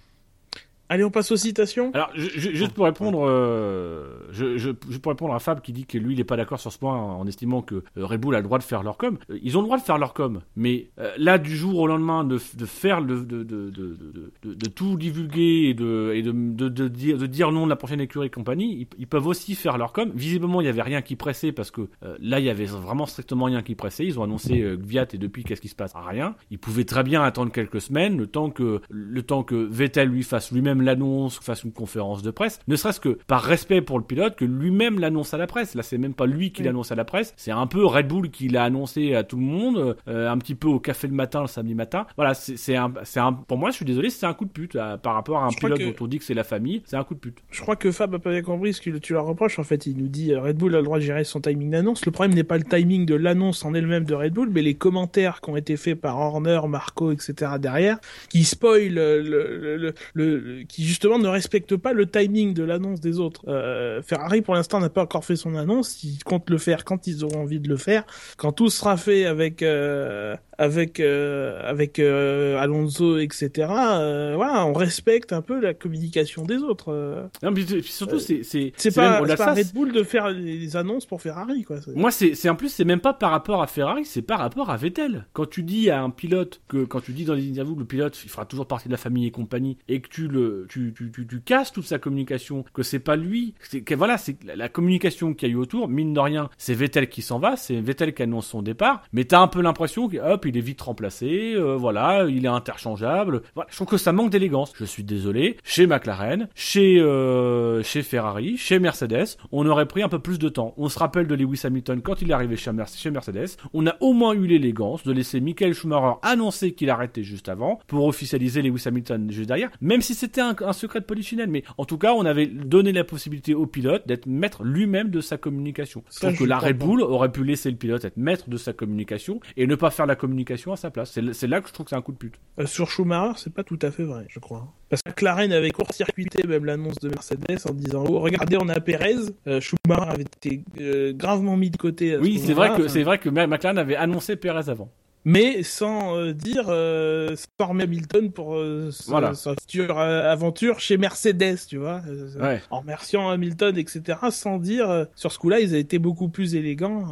Allez, 0.91 1.05
on 1.05 1.09
passe 1.09 1.31
aux 1.31 1.38
citations. 1.38 1.89
Alors, 1.93 2.09
je- 2.15 2.27
je- 2.35 2.51
juste 2.51 2.73
pour 2.73 2.84
répondre, 2.84 3.26
euh, 3.26 4.27
je, 4.34 4.57
je, 4.57 4.72
juste 4.89 5.01
pour 5.01 5.13
répondre 5.13 5.34
à 5.34 5.39
Fab 5.39 5.61
qui 5.61 5.72
dit 5.72 5.85
que 5.85 5.97
lui, 5.97 6.15
il 6.15 6.19
est 6.19 6.26
pas 6.26 6.35
d'accord 6.35 6.59
sur 6.59 6.69
ce 6.69 6.77
point 6.77 6.93
en 6.93 7.26
estimant 7.27 7.61
que 7.61 7.76
euh, 7.76 8.05
Red 8.05 8.19
Bull 8.19 8.35
a 8.35 8.39
le 8.39 8.43
droit 8.43 8.57
de 8.57 8.63
faire 8.63 8.84
leur 8.84 8.97
com. 8.97 9.18
Euh, 9.30 9.39
Ils 9.41 9.57
ont 9.57 9.61
le 9.61 9.68
droit 9.68 9.77
de 9.77 9.84
faire 9.84 9.97
leur 9.97 10.13
com, 10.13 10.41
mais 10.57 10.89
euh, 10.99 11.09
là, 11.18 11.38
du 11.38 11.55
jour 11.55 11.80
au 11.80 11.88
lendemain, 11.88 12.26
de, 12.26 12.38
de 12.57 12.65
faire 12.65 13.01
de, 13.01 13.19
de, 13.23 13.43
de, 13.43 13.69
de, 13.69 13.97
de, 14.43 14.53
de 14.53 14.65
tout 14.69 14.97
divulguer 14.97 15.69
et 15.69 15.73
de, 15.73 16.11
et 16.13 16.23
de, 16.23 16.34
de, 16.34 16.68
de, 16.68 16.88
dire, 16.89 17.18
de 17.18 17.26
dire 17.26 17.53
non 17.53 17.63
de 17.63 17.69
la 17.69 17.77
prochaine 17.77 18.01
écurie 18.01 18.27
et 18.27 18.30
compagnie, 18.30 18.81
ils, 18.81 18.88
ils 18.99 19.07
peuvent 19.07 19.27
aussi 19.27 19.55
faire 19.55 19.77
leur 19.77 19.93
com. 19.93 20.11
Visiblement, 20.13 20.59
il 20.59 20.65
y 20.65 20.69
avait 20.69 20.81
rien 20.81 21.01
qui 21.01 21.15
pressait 21.15 21.53
parce 21.53 21.72
que 21.72 21.88
euh, 22.03 22.18
là, 22.19 22.39
il 22.41 22.45
y 22.45 22.49
avait 22.49 22.65
vraiment 22.65 23.05
strictement 23.05 23.45
rien 23.45 23.61
qui 23.61 23.76
pressait. 23.76 24.05
Ils 24.05 24.19
ont 24.19 24.23
annoncé 24.23 24.61
euh, 24.61 24.76
Gviat 24.76 25.07
et 25.13 25.18
depuis, 25.18 25.45
qu'est-ce 25.45 25.61
qui 25.61 25.69
se 25.69 25.76
passe? 25.76 25.93
Rien. 25.95 26.35
Ils 26.49 26.59
pouvaient 26.59 26.84
très 26.84 27.03
bien 27.03 27.23
attendre 27.23 27.53
quelques 27.53 27.80
semaines, 27.80 28.18
le 28.18 28.27
temps 28.27 28.49
que, 28.49 28.81
le 28.89 29.22
temps 29.23 29.43
que 29.43 29.55
Vettel 29.55 30.09
lui 30.09 30.23
fasse 30.23 30.51
lui-même 30.51 30.80
l'annonce, 30.81 31.39
fasse 31.39 31.63
une 31.63 31.71
conférence 31.71 32.21
de 32.21 32.31
presse, 32.31 32.59
ne 32.67 32.75
serait-ce 32.75 32.99
que 32.99 33.17
par 33.27 33.41
respect 33.43 33.81
pour 33.81 33.97
le 33.99 34.03
pilote, 34.05 34.35
que 34.35 34.45
lui-même 34.45 34.99
l'annonce 34.99 35.33
à 35.33 35.37
la 35.37 35.47
presse. 35.47 35.75
Là, 35.75 35.83
c'est 35.83 35.97
même 35.97 36.13
pas 36.13 36.25
lui 36.25 36.51
qui 36.51 36.63
l'annonce 36.63 36.91
à 36.91 36.95
la 36.95 37.05
presse, 37.05 37.33
c'est 37.37 37.51
un 37.51 37.67
peu 37.67 37.85
Red 37.85 38.07
Bull 38.07 38.29
qui 38.29 38.47
l'a 38.47 38.63
annoncé 38.63 39.15
à 39.15 39.23
tout 39.23 39.37
le 39.37 39.43
monde, 39.43 39.95
euh, 40.07 40.29
un 40.29 40.37
petit 40.37 40.55
peu 40.55 40.67
au 40.67 40.79
café 40.79 41.07
le 41.07 41.13
matin, 41.13 41.41
le 41.41 41.47
samedi 41.47 41.75
matin. 41.75 42.05
Voilà, 42.15 42.33
c'est 42.33 42.75
un, 42.75 42.91
c'est 43.03 43.19
un, 43.19 43.33
pour 43.33 43.57
moi, 43.57 43.69
je 43.71 43.75
suis 43.77 43.85
désolé, 43.85 44.09
c'est 44.09 44.25
un 44.25 44.33
coup 44.33 44.45
de 44.45 44.51
pute 44.51 44.75
euh, 44.75 44.97
par 44.97 45.13
rapport 45.13 45.37
à 45.37 45.45
un 45.45 45.49
Je 45.49 45.57
pilote 45.57 45.77
que- 45.79 45.83
dont 45.85 45.95
on 46.05 46.07
dit 46.07 46.17
que 46.19 46.23
c'est 46.25 46.33
la 46.33 46.43
famille, 46.43 46.81
c'est 46.85 46.95
un 46.97 47.03
coup 47.03 47.13
de 47.15 47.19
pute. 47.19 47.37
Je 47.51 47.61
crois 47.61 47.75
que 47.75 47.91
Fab 47.91 48.13
a 48.15 48.19
pas 48.19 48.31
bien 48.31 48.41
compris 48.41 48.73
ce 48.73 48.81
que 48.81 48.89
tu 48.97 49.13
leur 49.13 49.25
reproches. 49.25 49.59
En 49.59 49.63
fait, 49.63 49.85
il 49.85 49.97
nous 49.97 50.07
dit 50.07 50.33
euh, 50.33 50.41
Red 50.41 50.57
Bull 50.57 50.73
a 50.75 50.79
le 50.79 50.83
droit 50.83 50.97
de 50.97 51.03
gérer 51.03 51.23
son 51.23 51.39
timing 51.41 51.69
d'annonce. 51.71 52.05
Le 52.05 52.11
problème 52.11 52.35
n'est 52.35 52.43
pas 52.43 52.57
le 52.57 52.63
timing 52.63 53.05
de 53.05 53.15
l'annonce 53.15 53.63
en 53.65 53.73
elle-même 53.73 54.03
de 54.05 54.13
Red 54.13 54.33
Bull, 54.33 54.49
mais 54.51 54.61
les 54.61 54.75
commentaires 54.75 55.41
qui 55.41 55.49
ont 55.49 55.57
été 55.57 55.77
faits 55.77 55.99
par 55.99 56.17
Horner, 56.17 56.59
Marco, 56.67 57.11
etc. 57.11 57.33
derrière, 57.59 57.97
qui 58.29 58.43
spoilent 58.43 58.93
le, 58.93 59.21
le, 59.21 59.57
le, 59.57 59.77
le- 60.13 60.37
le- 60.39 60.63
qui 60.72 60.85
justement 60.85 61.19
ne 61.19 61.27
respectent 61.27 61.76
pas 61.76 61.91
le 61.91 62.06
timing 62.10 62.53
de 62.53 62.64
l'annonce 62.64 63.02
des 63.02 63.19
autres. 63.19 63.43
Euh, 63.49 64.02
Ferrari, 64.02 64.41
pour 64.41 64.56
l'instant, 64.56 64.80
n'a 64.80 64.89
pas 64.89 65.03
encore 65.03 65.26
fait 65.26 65.35
son 65.35 65.56
annonce. 65.56 66.02
Ils 66.06 66.23
comptent 66.23 66.49
le 66.49 66.57
faire 66.57 66.85
quand 66.85 67.07
ils 67.07 67.26
auront 67.26 67.41
envie 67.41 67.60
de 67.60 67.68
le 67.68 67.76
faire. 67.76 68.06
Quand 68.38 68.53
tout 68.53 68.69
sera 68.69 68.95
fait 68.95 69.26
avec 69.26 69.64
euh, 69.64 70.38
avec 70.61 70.99
euh, 70.99 71.59
avec 71.63 71.97
euh, 71.97 72.59
Alonso, 72.59 73.17
etc. 73.17 73.49
euh, 73.67 74.33
voilà, 74.35 74.63
on 74.67 74.73
respecte 74.73 75.33
un 75.33 75.41
peu 75.41 75.59
la 75.59 75.73
communication 75.73 76.45
des 76.45 76.57
autres. 76.57 77.29
Non, 77.41 77.49
mais 77.49 77.65
surtout, 77.81 78.19
c'est, 78.19 78.43
c'est, 78.43 78.71
C'est 78.77 78.95
même 78.95 79.13
pas, 79.13 79.21
de 79.21 79.27
pas 79.27 79.38
ça, 79.38 79.53
Red 79.53 79.73
Bull 79.73 79.91
de 79.91 80.03
faire 80.03 80.29
les 80.29 80.75
annonces 80.75 81.07
pour 81.07 81.19
Ferrari, 81.19 81.63
quoi. 81.63 81.77
Moi, 81.95 82.11
c'est, 82.11 82.35
c'est 82.35 82.47
en 82.47 82.55
plus, 82.55 82.69
c'est 82.69 82.85
même 82.85 82.99
pas 82.99 83.13
par 83.13 83.31
rapport 83.31 83.63
à 83.63 83.67
Ferrari, 83.67 84.05
c'est 84.05 84.21
par 84.21 84.38
rapport 84.38 84.69
à 84.69 84.77
Vettel. 84.77 85.25
Quand 85.33 85.49
tu 85.49 85.63
dis 85.63 85.89
à 85.89 86.03
un 86.03 86.11
pilote 86.11 86.61
que, 86.67 86.83
quand 86.83 87.01
tu 87.01 87.13
dis 87.13 87.25
dans 87.25 87.33
les 87.33 87.49
interviews 87.49 87.73
que 87.73 87.79
le 87.79 87.85
pilote, 87.85 88.21
il 88.23 88.29
fera 88.29 88.45
toujours 88.45 88.67
partie 88.67 88.88
de 88.88 88.93
la 88.93 88.97
famille 88.97 89.25
et 89.25 89.31
compagnie, 89.31 89.79
et 89.88 89.99
que 89.99 90.09
tu 90.09 90.27
le, 90.27 90.67
tu, 90.69 90.93
tu, 90.95 91.11
tu, 91.11 91.25
tu 91.25 91.41
casses 91.41 91.71
toute 91.71 91.85
sa 91.85 91.97
communication, 91.97 92.65
que 92.71 92.83
c'est 92.83 92.99
pas 92.99 93.15
lui, 93.15 93.55
c'est 93.61 93.81
que 93.81 93.95
voilà, 93.95 94.19
c'est 94.19 94.38
la, 94.43 94.55
la 94.55 94.69
communication 94.69 95.33
qu'il 95.33 95.49
y 95.49 95.51
a 95.51 95.55
eu 95.55 95.57
autour, 95.57 95.88
mine 95.88 96.13
de 96.13 96.19
rien, 96.19 96.51
c'est 96.59 96.75
Vettel 96.75 97.09
qui 97.09 97.23
s'en 97.23 97.39
va, 97.39 97.55
c'est 97.55 97.81
Vettel 97.81 98.13
qui 98.13 98.21
annonce 98.21 98.45
son 98.45 98.61
départ, 98.61 99.01
mais 99.11 99.25
t'as 99.25 99.39
un 99.39 99.47
peu 99.47 99.61
l'impression 99.61 100.07
que, 100.07 100.17
hop, 100.17 100.45
il 100.52 100.57
est 100.57 100.61
vite 100.61 100.82
remplacé, 100.82 101.53
euh, 101.56 101.76
voilà, 101.76 102.26
il 102.30 102.45
est 102.45 102.49
interchangeable. 102.49 103.41
Voilà, 103.56 103.68
je 103.72 103.76
trouve 103.76 103.88
que 103.88 103.98
ça 103.98 104.11
manque 104.11 104.30
d'élégance. 104.30 104.73
Je 104.78 104.86
suis 104.86 105.03
désolé. 105.03 105.57
Chez 105.64 105.88
McLaren, 105.88 106.48
chez, 106.56 106.99
euh, 106.99 107.82
chez 107.84 108.03
Ferrari, 108.03 108.57
chez 108.57 108.80
Mercedes, 108.80 109.38
on 109.52 109.65
aurait 109.65 109.86
pris 109.86 110.03
un 110.03 110.10
peu 110.10 110.19
plus 110.19 110.40
de 110.40 110.49
temps. 110.49 110.73
On 110.78 110.90
se 110.90 110.99
rappelle 110.99 111.28
de 111.28 111.36
Lewis 111.36 111.61
Hamilton 111.64 112.02
quand 112.02 112.22
il 112.22 112.30
est 112.30 112.34
arrivé 112.34 112.56
chez, 112.56 112.72
Mer- 112.72 112.88
chez 112.88 113.11
Mercedes. 113.11 113.57
On 113.73 113.88
a 113.88 113.95
au 114.02 114.14
moins 114.14 114.34
eu 114.34 114.45
l'élégance 114.45 115.03
de 115.03 115.11
laisser 115.11 115.40
Michael 115.41 115.73
Schumacher 115.73 116.15
annoncer 116.23 116.73
qu'il 116.73 116.90
arrêtait 116.90 117.23
juste 117.23 117.49
avant 117.49 117.80
pour 117.88 118.06
officialiser 118.06 118.61
Lewis 118.61 118.84
Hamilton 118.86 119.30
juste 119.32 119.48
derrière, 119.48 119.69
même 119.82 120.02
si 120.02 120.14
c'était 120.15 120.41
un, 120.41 120.56
un 120.65 120.73
secret 120.73 120.99
de 120.99 121.06
polichinelle. 121.06 121.49
Mais 121.49 121.64
en 121.78 121.86
tout 121.86 121.98
cas, 121.98 122.14
on 122.14 122.26
avait 122.26 122.48
donné 122.48 122.91
la 122.91 123.03
possibilité 123.03 123.53
au 123.53 123.65
pilote 123.65 124.07
d'être 124.07 124.26
maître 124.26 124.64
lui-même 124.64 125.10
de 125.10 125.22
sa 125.22 125.38
communication. 125.38 126.03
Je 126.10 126.14
Ça, 126.15 126.19
trouve 126.28 126.34
je 126.34 126.40
que 126.44 126.49
la 126.49 126.60
Red. 126.60 126.78
Bull 126.78 127.02
aurait 127.02 127.32
pu 127.32 127.44
laisser 127.44 127.69
le 127.72 127.78
pilote 127.78 128.03
être 128.06 128.18
maître 128.18 128.49
de 128.49 128.57
sa 128.57 128.73
communication 128.73 129.40
et 129.57 129.68
ne 129.68 129.76
pas 129.76 129.90
faire 129.91 130.06
la 130.06 130.15
communication 130.15 130.30
à 130.71 130.75
sa 130.75 130.91
place. 130.91 131.17
C'est 131.33 131.47
là 131.47 131.61
que 131.61 131.67
je 131.67 131.73
trouve 131.73 131.85
que 131.85 131.89
c'est 131.91 131.95
un 131.95 132.01
coup 132.01 132.11
de 132.11 132.17
pute. 132.17 132.35
Euh, 132.59 132.65
sur 132.65 132.89
Schumacher, 132.89 133.33
c'est 133.37 133.53
pas 133.53 133.63
tout 133.63 133.79
à 133.81 133.91
fait 133.91 134.03
vrai, 134.03 134.25
je 134.29 134.39
crois. 134.39 134.67
Parce 134.89 135.01
que 135.01 135.09
McLaren 135.09 135.51
avait 135.53 135.71
court-circuité 135.71 136.47
même 136.47 136.65
l'annonce 136.65 136.95
de 136.99 137.09
Mercedes 137.09 137.59
en 137.69 137.73
disant 137.73 138.03
oh, 138.07 138.19
regardez, 138.19 138.57
on 138.59 138.69
a 138.69 138.79
Perez. 138.79 139.15
Euh, 139.47 139.59
Schumacher 139.61 140.09
avait 140.11 140.23
été 140.23 140.63
euh, 140.79 141.13
gravement 141.13 141.57
mis 141.57 141.69
de 141.69 141.77
côté. 141.77 142.17
Oui, 142.17 142.39
c'est 142.43 142.53
vrai 142.53 142.69
que 142.69 142.73
Enfin, 142.81 142.87
c'est 142.87 143.03
vrai 143.03 143.17
que 143.19 143.29
McLaren 143.29 143.77
avait 143.77 143.95
annoncé 143.95 144.35
Perez 144.35 144.69
avant. 144.69 144.89
mais 145.23 145.61
sans 145.63 146.31
dire 146.31 146.65
sans 146.65 147.67
remettre 147.67 147.89
Hamilton 147.89 148.31
pour 148.31 148.57
sa, 148.91 149.11
Voilà. 149.11 149.33
future 149.59 149.97
aventure 149.99 150.79
chez 150.79 150.97
Mercedes, 150.97 151.57
tu 151.67 151.77
vois, 151.77 152.01
Ouais. 152.39 152.61
en 152.71 152.79
remerciant 152.79 153.29
Hamilton, 153.29 153.77
etc. 153.77 154.17
Sans 154.31 154.57
dire 154.57 155.05
sur 155.15 155.31
ce 155.31 155.37
coup-là, 155.39 155.59
ils 155.59 155.69
avaient 155.69 155.79
été 155.79 155.99
beaucoup 155.99 156.29
plus 156.29 156.55
élégants. 156.55 157.05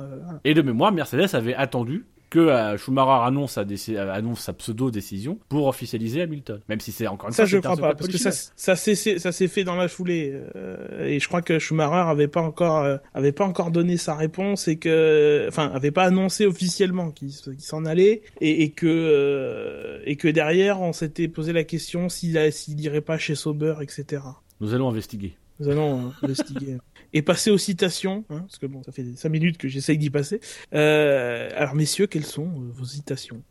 Et 0.43 0.53
de 0.53 0.61
mémoire, 0.61 0.91
Mercedes 0.91 1.33
avait 1.35 1.53
attendu 1.55 2.05
que 2.29 2.39
euh, 2.39 2.77
Schumacher 2.77 3.25
annonce 3.25 3.53
sa, 3.53 3.63
déci- 3.65 3.95
euh, 3.97 4.13
annonce 4.13 4.41
sa 4.41 4.53
pseudo-décision 4.53 5.39
pour 5.49 5.67
officialiser 5.67 6.21
Hamilton. 6.21 6.61
Même 6.69 6.79
si 6.79 6.91
c'est 6.91 7.07
encore 7.07 7.29
une 7.29 7.33
Ça, 7.33 7.43
fois, 7.43 7.45
je 7.45 7.51
c'est 7.51 7.57
un 7.67 7.71
crois 7.75 7.89
pas, 7.89 7.95
parce 7.95 8.07
que 8.09 8.17
ça, 8.17 8.31
ça 8.31 8.75
s'est 8.75 8.95
ça 9.19 9.31
fait 9.31 9.63
dans 9.63 9.75
la 9.75 9.87
foulée, 9.87 10.33
euh, 10.55 11.05
et 11.05 11.19
je 11.19 11.27
crois 11.27 11.41
que 11.41 11.57
Schumacher 11.59 12.09
avait 12.09 12.27
pas 12.27 12.41
encore 12.41 12.79
euh, 12.83 12.97
avait 13.13 13.31
pas 13.31 13.45
encore 13.45 13.71
donné 13.71 13.97
sa 13.97 14.15
réponse 14.15 14.67
et 14.67 14.77
que, 14.77 15.45
enfin, 15.47 15.71
avait 15.73 15.91
pas 15.91 16.03
annoncé 16.03 16.45
officiellement 16.45 17.11
qu'il 17.11 17.31
s'en 17.59 17.85
allait 17.85 18.21
et, 18.41 18.63
et 18.63 18.69
que 18.71 20.01
et 20.05 20.15
que 20.15 20.27
derrière 20.27 20.81
on 20.81 20.93
s'était 20.93 21.27
posé 21.27 21.53
la 21.53 21.63
question 21.63 22.09
s'il 22.09 22.37
a- 22.37 22.51
s'il 22.51 22.79
irait 22.81 23.01
pas 23.01 23.17
chez 23.17 23.35
Sauber, 23.35 23.75
etc. 23.81 24.21
Nous 24.61 24.73
allons 24.73 24.89
investiguer. 24.89 25.33
Nous 25.59 25.69
allons 25.69 26.11
investiguer. 26.21 26.77
Et 27.13 27.21
passer 27.21 27.49
aux 27.51 27.57
citations, 27.57 28.23
hein, 28.29 28.41
parce 28.41 28.57
que 28.59 28.65
bon, 28.67 28.83
ça 28.83 28.91
fait 28.91 29.03
cinq 29.15 29.29
minutes 29.29 29.57
que 29.57 29.67
j'essaye 29.67 29.97
d'y 29.97 30.09
passer. 30.09 30.39
Euh, 30.73 31.49
alors, 31.55 31.73
messieurs, 31.75 32.05
quelles 32.07 32.25
sont 32.25 32.45
euh, 32.45 32.69
vos 32.71 32.85
citations? 32.85 33.41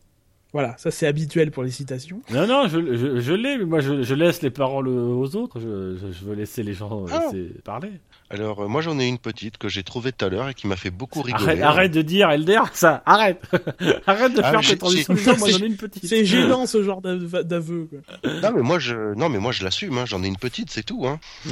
Voilà, 0.54 0.76
ça 0.78 0.90
c'est 0.90 1.06
habituel 1.06 1.50
pour 1.50 1.62
les 1.62 1.70
citations. 1.70 2.22
Non, 2.32 2.46
non, 2.46 2.68
je, 2.68 2.96
je, 2.96 3.20
je 3.20 3.32
l'ai, 3.34 3.58
mais 3.58 3.66
moi 3.66 3.80
je, 3.80 4.02
je 4.02 4.14
laisse 4.14 4.40
les 4.40 4.48
paroles 4.50 4.88
aux 4.88 5.36
autres. 5.36 5.60
Je, 5.60 6.24
veux 6.24 6.34
laisser 6.34 6.62
les 6.62 6.72
gens 6.72 7.04
euh, 7.04 7.10
Ah. 7.12 7.30
parler. 7.64 7.90
Alors, 8.30 8.60
euh, 8.64 8.68
moi, 8.68 8.82
j'en 8.82 8.98
ai 8.98 9.06
une 9.06 9.18
petite 9.18 9.56
que 9.56 9.68
j'ai 9.68 9.82
trouvée 9.82 10.12
tout 10.12 10.24
à 10.24 10.28
l'heure 10.28 10.48
et 10.50 10.54
qui 10.54 10.66
m'a 10.66 10.76
fait 10.76 10.90
beaucoup 10.90 11.22
rigoler. 11.22 11.44
Arrête, 11.44 11.62
arrête 11.62 11.92
de 11.92 12.02
dire 12.02 12.30
Elder, 12.30 12.60
ça, 12.74 13.02
arrête 13.06 13.40
Arrête 14.06 14.34
de 14.34 14.42
Ah, 14.42 14.50
faire 14.50 14.60
tes 14.60 14.76
transitions, 14.76 15.14
moi 15.38 15.48
j'en 15.50 15.58
ai 15.58 15.66
une 15.66 15.76
petite. 15.76 16.06
C'est 16.06 16.24
gênant 16.26 16.66
ce 16.66 16.82
genre 16.82 17.00
d'av- 17.00 17.42
d'aveu. 17.44 17.88
quoi. 17.88 18.30
Non, 18.42 18.52
mais 18.54 18.62
moi, 18.62 18.78
je, 18.78 19.14
non, 19.14 19.28
mais 19.30 19.38
moi, 19.38 19.52
je 19.52 19.64
l'assume. 19.64 19.96
Hein. 19.96 20.04
J'en 20.06 20.22
ai 20.22 20.26
une 20.26 20.36
petite, 20.36 20.70
c'est 20.70 20.82
tout. 20.84 21.06
Hein. 21.06 21.18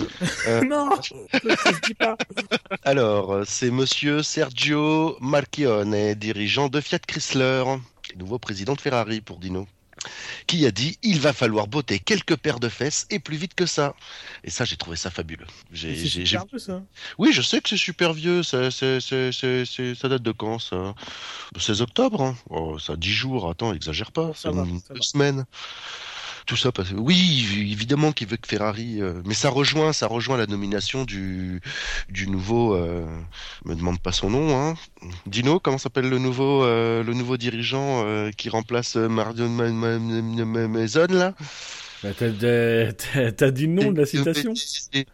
Euh, 0.49 0.61
non, 0.63 0.91
ça 1.03 1.73
se 1.73 1.81
dit 1.87 1.95
pas. 1.95 2.17
Alors, 2.85 3.33
euh, 3.33 3.43
c'est 3.47 3.71
Monsieur 3.71 4.23
Sergio 4.23 5.17
Marchionne, 5.21 6.15
dirigeant 6.15 6.69
de 6.69 6.81
Fiat 6.81 6.99
Chrysler, 7.01 7.65
nouveau 8.17 8.39
président 8.39 8.75
de 8.75 8.81
Ferrari 8.81 9.21
pour 9.21 9.39
Dino. 9.39 9.67
Qui 10.47 10.67
a 10.67 10.71
dit 10.71 10.99
il 11.03 11.21
va 11.21 11.33
falloir 11.33 11.67
botter 11.67 11.99
quelques 11.99 12.37
paires 12.37 12.61
de 12.61 12.69
fesses 12.69 13.07
et 13.11 13.19
plus 13.19 13.37
vite 13.37 13.55
que 13.55 13.67
ça. 13.67 13.95
Et 14.45 14.51
ça, 14.51 14.65
j'ai 14.65 14.77
trouvé 14.77 14.97
ça 14.97 15.11
fabuleux. 15.11 15.47
J'ai, 15.73 15.97
C'est 15.97 16.07
super 16.09 16.27
j'ai- 16.27 16.39
vieux, 16.51 16.59
ça. 16.59 16.83
Oui, 17.19 17.31
je 17.33 17.43
sais 17.43 17.61
que 17.61 17.69
c'est 17.69 17.77
super 17.77 18.13
vieux. 18.13 18.43
Ça, 18.43 18.71
c'est- 18.71 19.01
c'est- 19.01 19.33
c'est- 19.33 19.65
c'est- 19.65 19.95
ça 19.95 20.09
date 20.09 20.23
de 20.23 20.33
quand 20.33 20.59
ça? 20.59 20.95
16 21.59 21.81
octobre. 21.83 22.23
hein. 22.23 22.37
Oh, 22.51 22.79
ça 22.79 22.95
a 22.95 22.97
10 22.97 23.13
jours. 23.13 23.49
Attends, 23.51 23.73
exagère 23.73 24.13
pas. 24.13 24.33
Ça 24.35 24.51
va, 24.51 24.63
une- 24.63 24.81
ça 24.81 24.95
deux 24.95 25.01
va. 25.01 25.03
semaines. 25.05 25.45
Tout 26.47 26.57
ça 26.57 26.71
parce 26.71 26.93
oui, 26.93 27.69
évidemment 27.73 28.13
qu'il 28.13 28.29
veut 28.29 28.37
que 28.37 28.47
Ferrari, 28.47 29.03
euh, 29.03 29.21
mais 29.25 29.35
ça 29.35 29.51
rejoint, 29.51 29.93
ça 29.93 30.07
rejoint 30.07 30.37
la 30.37 30.47
nomination 30.47 31.05
du 31.05 31.61
du 32.09 32.29
nouveau. 32.29 32.75
Euh, 32.77 33.05
me 33.65 33.75
demande 33.75 33.99
pas 34.01 34.13
son 34.13 34.31
nom, 34.31 34.57
hein. 34.57 34.77
Dino, 35.27 35.59
comment 35.59 35.77
s'appelle 35.79 36.09
le 36.09 36.19
nouveau 36.21 36.63
euh, 36.63 37.03
le 37.03 37.15
nouveau 37.15 37.37
dirigeant 37.37 38.05
euh, 38.07 38.31
qui 38.31 38.49
remplace 38.49 38.95
Mario 38.95 39.49
Ma- 39.49 39.71
Ma- 39.71 39.99
Ma- 39.99 40.45
Ma- 40.45 40.69
Maison 40.69 41.07
là? 41.11 41.35
Bah, 42.03 42.11
t'as- 42.17 43.51
dit 43.51 43.67
le 43.67 43.73
nom 43.73 43.93
de 43.93 44.01
la 44.01 44.07
citation 44.07 44.53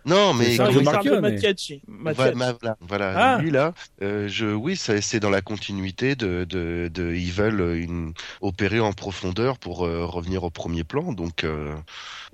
Non, 0.05 0.35
mais 0.35 0.45
C'est 0.45 0.57
comment 0.57 0.67
Sergio 0.73 0.81
il 0.81 0.85
Marchionne. 0.85 0.87
Ricardo 0.87 1.21
Marchione. 1.21 1.21
Mattiacci. 1.21 1.83
Voilà, 1.87 2.33
voilà, 2.61 2.77
voilà. 2.81 3.35
Ah. 3.35 3.39
lui 3.41 3.51
là, 3.51 3.73
euh, 4.03 4.29
je, 4.29 4.47
oui, 4.47 4.77
ça- 4.77 5.01
c'est 5.01 5.21
dans 5.21 5.31
la 5.31 5.43
continuité 5.43 6.17
de, 6.17 6.45
de, 6.45 6.91
de 6.93 7.15
ils 7.15 7.33
veulent 7.33 7.77
une, 7.77 8.13
opérer 8.41 8.81
en 8.81 8.93
profondeur 8.93 9.59
pour 9.59 9.87
euh, 9.87 10.05
revenir 10.07 10.43
au 10.45 10.51
premier 10.51 10.85
plan. 10.85 11.13
Donc 11.13 11.45
euh, 11.45 11.75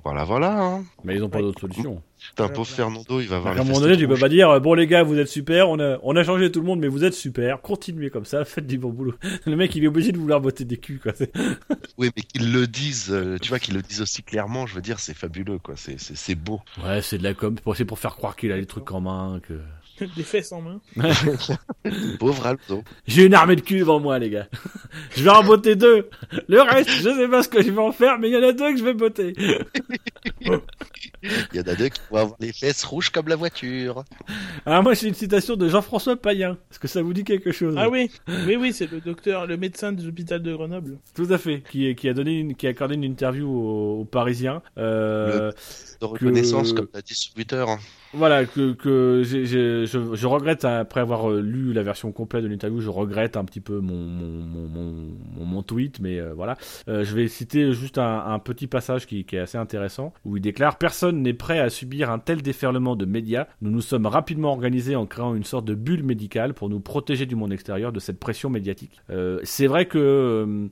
voilà, 0.04 0.24
voilà. 0.24 0.58
Hein. 0.60 0.84
Mais 1.04 1.14
ils 1.16 1.22
ont 1.22 1.28
pas 1.28 1.38
Ouais. 1.38 1.44
d'autre 1.44 1.60
solution. 1.60 2.02
Putain, 2.28 2.48
pauvre. 2.48 2.68
Fernando, 2.68 3.20
il 3.20 3.28
va 3.28 3.36
À 3.36 3.38
avoir 3.38 3.54
un 3.54 3.58
les 3.58 3.64
moment 3.64 3.80
donné, 3.80 3.96
tu 3.96 4.06
peux 4.06 4.16
pas 4.16 4.28
dire 4.28 4.60
bon 4.60 4.74
les 4.74 4.86
gars, 4.86 5.02
vous 5.02 5.18
êtes 5.18 5.28
super, 5.28 5.68
on 5.68 5.78
a 5.80 5.98
on 6.02 6.16
a 6.16 6.24
changé 6.24 6.50
tout 6.52 6.60
le 6.60 6.66
monde, 6.66 6.80
mais 6.80 6.88
vous 6.88 7.04
êtes 7.04 7.14
super, 7.14 7.60
continuez 7.60 8.10
comme 8.10 8.24
ça, 8.24 8.44
faites 8.44 8.66
du 8.66 8.78
bon 8.78 8.90
boulot. 8.90 9.14
Le 9.46 9.56
mec, 9.56 9.74
il 9.74 9.84
est 9.84 9.88
obligé 9.88 10.12
de 10.12 10.18
vouloir 10.18 10.40
botter 10.40 10.64
des 10.64 10.76
culs 10.76 11.00
quoi. 11.00 11.12
Oui, 11.98 12.10
mais 12.16 12.22
qu'ils 12.22 12.52
le 12.52 12.66
disent, 12.66 13.10
euh, 13.10 13.38
tu 13.40 13.48
vois, 13.48 13.58
qu'ils 13.58 13.74
le 13.74 13.82
disent 13.82 14.00
aussi 14.02 14.22
clairement. 14.22 14.66
Je 14.66 14.74
veux 14.74 14.80
dire, 14.80 15.00
c'est 15.00 15.14
fabuleux, 15.14 15.58
quoi. 15.58 15.74
C'est, 15.76 15.98
c'est, 15.98 16.16
c'est 16.16 16.34
beau. 16.36 16.60
Ouais, 16.84 17.02
c'est 17.02 17.18
de 17.18 17.24
la 17.24 17.34
com, 17.34 17.56
c'est 17.74 17.84
pour 17.84 17.98
faire 17.98 18.14
croire 18.14 18.36
qu'il 18.36 18.52
a 18.52 18.56
les 18.56 18.66
trucs 18.66 18.90
en 18.92 19.00
main. 19.00 19.40
Que 19.42 19.54
Des 20.16 20.22
fesses 20.22 20.52
en 20.52 20.60
main. 20.62 20.80
Pauvre 22.18 22.46
Alonso. 22.46 22.82
j'ai 23.06 23.24
une 23.26 23.34
armée 23.34 23.56
de 23.56 23.60
cul 23.60 23.78
devant 23.80 24.00
moi, 24.00 24.18
les 24.18 24.30
gars. 24.30 24.48
je 25.16 25.22
vais 25.22 25.30
en 25.30 25.42
botter 25.44 25.76
deux. 25.76 26.08
Le 26.48 26.60
reste, 26.62 26.90
je 26.90 27.02
sais 27.10 27.28
pas 27.28 27.42
ce 27.42 27.48
que 27.48 27.62
je 27.62 27.70
vais 27.70 27.80
en 27.80 27.92
faire, 27.92 28.18
mais 28.18 28.28
il 28.28 28.32
y 28.34 28.36
en 28.36 28.42
a 28.48 28.52
deux 28.52 28.72
que 28.72 28.78
je 28.78 28.84
vais 28.84 28.94
botter. 28.94 29.32
Il 30.42 31.56
y 31.56 31.60
en 31.60 31.62
a 31.62 31.74
deux 31.74 31.88
qui 31.88 32.00
vont 32.10 32.18
avoir 32.18 32.36
les 32.40 32.52
fesses 32.52 32.84
rouges 32.84 33.10
comme 33.10 33.28
la 33.28 33.36
voiture. 33.36 34.04
Alors 34.66 34.82
moi, 34.82 34.94
j'ai 34.94 35.08
une 35.08 35.14
citation 35.14 35.56
de 35.56 35.68
Jean-François 35.68 36.16
Payen. 36.16 36.56
Est-ce 36.70 36.78
que 36.78 36.88
ça 36.88 37.02
vous 37.02 37.12
dit 37.12 37.24
quelque 37.24 37.52
chose 37.52 37.74
Ah 37.78 37.88
oui, 37.88 38.10
oui, 38.46 38.56
oui, 38.56 38.72
c'est 38.72 38.90
le 38.90 39.00
docteur, 39.00 39.46
le 39.46 39.56
médecin 39.56 39.92
de 39.92 40.02
l'hôpital 40.04 40.42
de 40.42 40.52
Grenoble. 40.54 40.98
Tout 41.14 41.26
à 41.30 41.38
fait. 41.38 41.62
Qui, 41.70 41.94
qui 41.94 42.08
a 42.08 42.14
donné, 42.14 42.38
une, 42.38 42.54
qui 42.54 42.66
a 42.66 42.70
accordé 42.70 42.94
une 42.94 43.04
interview 43.04 43.48
aux, 43.48 44.00
aux 44.00 44.04
Parisiens. 44.04 44.62
Euh, 44.78 45.50
De 46.00 46.06
reconnaissance, 46.06 46.72
Que- 46.72 46.78
comme 46.78 46.88
t'as 46.88 47.02
dit 47.02 47.14
sur 47.14 47.34
Twitter. 47.34 47.64
Hein. 48.12 48.18
Voilà, 48.18 48.46
que, 48.46 48.72
que 48.72 49.22
je, 49.24 49.84
je 49.84 50.26
regrette, 50.26 50.64
après 50.64 51.00
avoir 51.00 51.30
euh, 51.30 51.40
lu 51.40 51.72
la 51.72 51.82
version 51.82 52.10
complète 52.12 52.42
de 52.42 52.48
l'interview, 52.48 52.80
je 52.80 52.88
regrette 52.88 53.36
un 53.36 53.44
petit 53.44 53.60
peu 53.60 53.80
mon, 53.80 53.96
mon, 53.96 54.68
mon, 54.68 55.44
mon, 55.44 55.62
tweet, 55.62 56.00
mais 56.00 56.18
euh, 56.18 56.32
voilà. 56.34 56.56
Euh, 56.88 57.04
je 57.04 57.14
vais 57.14 57.28
citer 57.28 57.72
juste 57.72 57.98
un, 57.98 58.38
petit 58.38 58.66
passage 58.66 59.06
qui, 59.06 59.26
est 59.30 59.38
assez 59.38 59.58
intéressant, 59.58 60.12
où 60.24 60.36
il 60.36 60.40
déclare 60.40 60.78
«Personne 60.78 61.22
n'est 61.22 61.34
prêt 61.34 61.58
à 61.58 61.68
subir 61.70 62.10
un 62.10 62.18
tel 62.18 62.40
déferlement 62.40 62.96
de 62.96 63.04
médias. 63.04 63.46
Nous 63.60 63.70
nous 63.70 63.80
sommes 63.80 64.06
rapidement 64.06 64.52
organisés 64.52 64.96
en 64.96 65.06
créant 65.06 65.34
une 65.34 65.44
sorte 65.44 65.64
de 65.64 65.74
bulle 65.74 66.02
médicale 66.02 66.54
pour 66.54 66.68
nous 66.68 66.80
protéger 66.80 67.26
du 67.26 67.36
monde 67.36 67.52
extérieur 67.52 67.92
de 67.92 68.00
cette 68.00 68.18
pression 68.18 68.48
médiatique. 68.48 69.00
C'est 69.42 69.66
vrai 69.66 69.86
que 69.86 70.68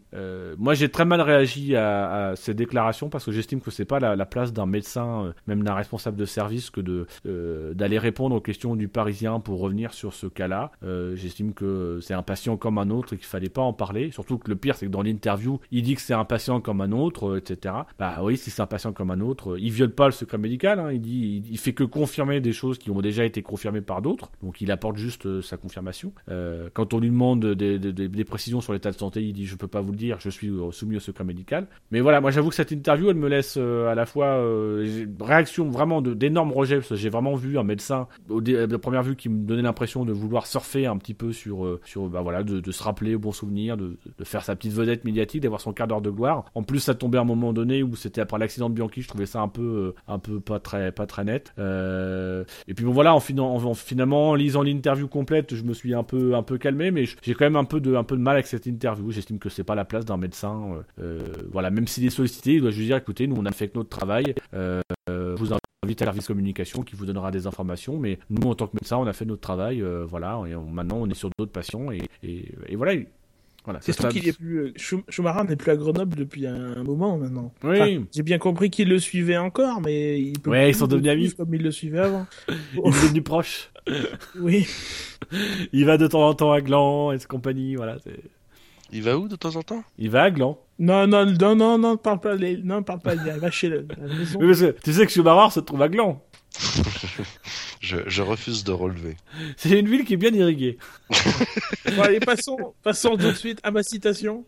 moi 0.59 0.75
j'ai 0.75 0.89
très 0.89 1.05
mal 1.05 1.21
réagi 1.21 1.77
à, 1.77 2.29
à 2.29 2.37
ces 2.37 2.55
déclarations 2.55 3.09
parce 3.09 3.25
que 3.25 3.33
j'estime 3.33 3.61
que 3.61 3.71
c'est 3.71 3.85
pas 3.85 3.99
la, 3.99 4.17
la 4.17 4.27
place 4.27 4.53
d'un 4.53 4.67
médecin, 4.67 5.35
même 5.47 5.63
d'un 5.63 5.75
responsable 5.75 6.17
de 6.17 6.25
service, 6.25 6.71
que 6.71 6.81
de 6.81 7.07
d'aller 7.27 7.98
répondre 7.98 8.36
aux 8.36 8.40
questions 8.40 8.77
du 8.77 8.89
Parisien 8.89 9.40
pour 9.40 9.61
revenir 9.61 9.93
sur 9.93 10.15
ce 10.15 10.27
cas-là. 10.27 10.73
Euh, 10.82 11.15
J'estime 11.16 11.53
que 11.53 11.98
c'est 12.03 12.15
un 12.15 12.23
patient 12.23 12.57
comme 12.57 12.78
un 12.78 12.90
autre 12.90 13.15
et 13.15 13.16
qu'il 13.16 13.27
fallait 13.27 13.48
pas 13.48 13.62
en 13.62 13.73
parler. 13.73 14.11
Surtout 14.11 14.39
que 14.39 14.48
le 14.48 14.57
pire, 14.57 14.77
c'est 14.77 14.86
que 14.86 14.90
dans 14.90 15.03
l'interview, 15.03 15.61
il 15.70 15.82
dit 15.82 15.94
que 15.94 16.01
c'est 16.01 16.15
un 16.15 16.24
patient 16.24 16.61
comme 16.61 16.81
un 16.81 16.93
autre, 16.93 17.31
euh, 17.31 17.39
etc. 17.39 17.74
Bah 17.98 18.19
oui, 18.23 18.36
si 18.36 18.51
c'est 18.51 18.62
un 18.62 18.66
patient 18.66 18.93
comme 18.93 19.11
un 19.11 19.20
autre, 19.20 19.53
euh, 19.53 19.61
il 19.61 19.70
viole 19.70 19.93
pas 19.93 20.07
le 20.07 20.12
secret 20.12 20.39
médical. 20.39 20.78
Hein, 20.78 20.93
il 20.93 21.01
dit, 21.01 21.43
il, 21.51 21.59
fait 21.59 21.73
que 21.73 21.85
confirmer 21.85 22.40
des 22.40 22.53
choses 22.53 22.78
qui 22.78 22.90
ont 22.90 23.01
déjà 23.01 23.24
été 23.24 23.43
confirmées 23.43 23.81
par 23.81 24.03
d'autres. 24.03 24.31
Donc 24.43 24.61
il 24.61 24.70
apporte 24.70 24.97
juste 24.97 25.27
euh, 25.27 25.43
sa 25.43 25.57
confirmation. 25.57 26.12
Euh, 26.31 26.69
quand 26.73 26.94
on 26.94 27.01
lui 27.01 27.11
demande 27.11 27.44
des, 27.44 28.24
précisions 28.24 28.61
sur 28.61 28.73
l'état 28.73 28.90
de 28.90 28.97
santé, 28.97 29.23
il 29.23 29.32
dit 29.32 29.47
je 29.47 29.57
peux 29.57 29.69
pas 29.69 29.81
vous 29.81 29.93
le 29.93 29.97
dire, 29.97 30.19
je 30.20 30.31
suis 30.31 30.48
euh, 30.48 30.70
soumis 30.73 30.97
au 30.97 31.01
secret 31.01 31.24
médical. 31.24 31.66
Mais 31.90 32.01
voilà, 32.01 32.20
moi 32.20 32.31
j'avoue 32.31 32.48
que 32.48 32.55
cette 32.55 32.73
interview, 32.73 33.11
elle 33.11 33.16
me 33.16 33.28
laisse 33.28 33.57
euh, 33.57 33.89
à 33.89 33.94
la 33.94 34.07
fois 34.07 34.27
euh, 34.27 35.07
réaction 35.20 35.70
vraiment 35.70 36.03
d'énormes 36.03 36.53
rejets 36.53 36.77
parce 36.77 36.89
que 36.90 36.97
j'ai 36.97 37.09
vraiment 37.17 37.35
vu 37.35 37.59
un 37.59 37.63
médecin 37.65 38.07
au 38.29 38.41
dé- 38.41 38.67
de 38.67 38.77
première 38.77 39.03
vue 39.03 39.17
qui 39.17 39.29
me 39.29 39.45
donnait 39.47 39.63
l'impression 39.63 40.05
de 40.05 40.13
vouloir 40.13 40.47
surfer 40.47 40.87
un 40.87 40.97
petit 40.99 41.15
peu 41.15 41.33
sur 41.33 41.65
euh, 41.67 41.81
sur 41.85 42.09
bah 42.09 42.21
voilà 42.23 42.43
de, 42.43 42.71
se 42.71 42.83
rappeler 42.83 43.15
au 43.15 43.19
bon 43.19 43.33
souvenir, 43.33 43.77
de, 43.77 43.97
de 44.19 44.25
faire 44.25 44.43
sa 44.45 44.55
petite 44.57 44.73
vedette 44.73 45.05
médiatique, 45.05 45.41
d'avoir 45.43 45.61
son 45.61 45.73
quart 45.73 45.87
d'heure 45.89 46.01
de 46.03 46.11
gloire. 46.11 46.45
En 46.55 46.63
plus, 46.63 46.81
ça 46.81 46.95
tombait 46.95 47.19
à 47.19 47.23
un 47.23 47.25
moment 47.25 47.53
donné 47.53 47.83
où 47.83 47.97
c'était 47.97 48.21
après 48.21 48.39
l'accident 48.39 48.69
de 48.71 48.75
Bianchi, 48.75 49.03
je 49.03 49.09
trouvais 49.09 49.27
ça 49.27 49.41
un 49.41 49.49
peu 49.49 49.63
euh, 49.63 49.95
un 50.09 50.19
peu 50.19 50.41
pas 50.41 50.59
très 50.61 50.93
pas 50.93 51.07
très 51.07 51.25
net. 51.25 51.53
Euh, 51.59 52.45
et 52.69 52.75
puis 52.75 52.85
bon 52.85 52.93
voilà, 52.93 53.15
en, 53.15 53.19
finan- 53.21 53.45
en- 53.57 53.65
en- 53.65 53.75
finalement 53.75 54.31
en 54.31 54.35
lisant 54.35 54.63
l'interview 54.63 55.09
complète, 55.09 55.55
je 55.55 55.63
me 55.65 55.73
suis 55.75 55.95
un 55.95 56.03
peu 56.05 56.35
un 56.35 56.43
peu 56.43 56.59
calmé, 56.59 56.91
mais 56.91 57.05
j'ai 57.23 57.35
quand 57.35 57.45
même 57.47 57.57
un 57.57 57.65
peu 57.65 57.81
de 57.81 57.95
un 57.95 58.05
peu 58.05 58.17
de 58.17 58.23
mal 58.23 58.35
avec 58.37 58.47
cette 58.47 58.67
interview. 58.67 59.11
J'estime 59.11 59.39
que 59.39 59.49
c'est 59.49 59.65
pas 59.65 59.75
la 59.75 59.85
place 59.85 60.05
d'un 60.05 60.17
médecin. 60.17 60.61
voilà, 61.53 61.71
même 61.71 61.87
s'il 61.87 62.05
est 62.07 62.11
sollicité, 62.11 62.55
il 62.55 62.61
doit 62.61 62.71
juste 62.71 62.87
dire 62.89 62.97
écoutez, 62.97 63.27
nous 63.27 63.37
on 63.39 63.47
a 63.47 63.53
fait 63.53 63.75
notre 63.75 63.89
travail. 63.89 64.35
Euh, 64.55 64.81
vous 65.09 65.53
invite 65.53 65.61
à 65.95 66.07
la 66.07 66.13
service 66.13 66.27
communication 66.27 66.83
qui 66.83 66.95
vous 66.97 67.07
donnera 67.07 67.31
des 67.31 67.47
informations, 67.47 67.99
mais 67.99 68.19
nous 68.31 68.49
en 68.49 68.55
tant 68.55 68.67
que 68.67 68.75
médecin, 68.75 68.97
on 68.99 69.07
a 69.07 69.13
fait 69.13 69.25
notre 69.25 69.41
travail. 69.43 69.83
euh, 69.83 70.05
voilà, 70.07 70.41
et 70.49 70.55
on- 70.55 70.67
maintenant 70.71 70.97
on 70.99 71.09
est 71.09 71.15
sur 71.15 71.31
d'autres 71.39 71.53
patients 71.53 71.91
et, 71.91 72.01
et, 72.23 72.49
et 72.69 72.77
voilà. 72.77 72.95
Voilà, 73.65 73.81
C'est 73.83 73.93
ça, 73.93 74.09
qu'il 74.11 74.29
est 74.29 74.33
plus. 74.33 74.59
euh, 74.61 74.73
Schumacher 74.77 75.43
n'est 75.49 75.57
plus 75.57 75.73
à 75.73 75.77
Grenoble 75.77 76.15
depuis 76.15 76.47
un, 76.47 76.85
moment 76.85 77.19
maintenant. 77.19 77.53
Oui. 77.65 77.81
Enfin, 77.81 78.05
J'ai 78.15 78.23
bien 78.23 78.39
compris 78.39 78.71
qu'il 78.71 78.89
le 78.89 79.01
suivait 79.01 79.37
encore, 79.39 79.81
mais 79.81 80.21
il 80.23 80.39
peut 80.39 80.51
Ouais, 80.51 80.71
ils 80.71 80.75
sont 80.77 80.87
devenus 80.87 81.11
amis. 81.11 81.33
comme 81.35 81.53
il 81.53 81.63
le 81.65 81.73
suivait 81.73 81.99
avant. 81.99 82.27
il 82.49 82.79
est 82.79 83.03
devenu 83.03 83.23
proche. 83.23 83.71
oui. 84.39 84.69
Il 85.73 85.85
va 85.85 85.97
de 85.99 86.07
temps 86.07 86.29
en 86.29 86.35
temps 86.35 86.53
à 86.53 86.61
Gland 86.61 87.11
et 87.11 87.19
compagnie. 87.29 87.75
Voilà, 87.75 87.99
c'est- 87.99 88.21
Il 88.93 89.03
va 89.03 89.19
où 89.19 89.29
de 89.29 89.37
temps 89.37 89.57
en 89.57 89.63
temps? 89.63 89.83
Il 89.99 90.11
va 90.11 90.23
à 90.25 90.31
Gland. 90.31 90.59
Non, 90.79 91.07
non, 91.07 91.27
non, 91.27 91.57
non, 91.57 91.79
non, 91.79 91.97
parle 91.97 92.21
pas, 92.21 92.35
les... 92.35 92.59
non, 92.59 92.83
parle 92.83 93.01
pas, 93.01 93.15
il 93.15 93.21
va 93.21 93.51
chez 93.51 93.69
le- 93.69 93.87
la 93.99 94.07
maison. 94.19 94.39
Parce 94.39 94.61
que 94.61 94.77
tu 94.83 94.93
sais 94.93 95.07
que 95.07 95.13
Schumacher 95.13 95.55
se 95.55 95.61
trouve 95.61 95.83
à 95.83 95.89
Gland. 95.89 96.23
je, 97.81 97.97
je 98.07 98.23
refuse 98.23 98.65
de 98.65 98.73
relever. 98.73 99.17
C'est 99.57 99.79
une 99.79 99.89
ville 99.89 100.05
qui 100.05 100.15
est 100.15 100.19
bien 100.19 100.33
irriguée. 100.33 100.79
Bon, 101.97 102.03
allez, 102.03 102.21
passons, 102.21 102.75
passons 102.83 103.11
tout 103.17 103.29
de 103.29 103.33
suite 103.33 103.59
à 103.63 103.71
ma 103.71 103.83
citation, 103.83 104.45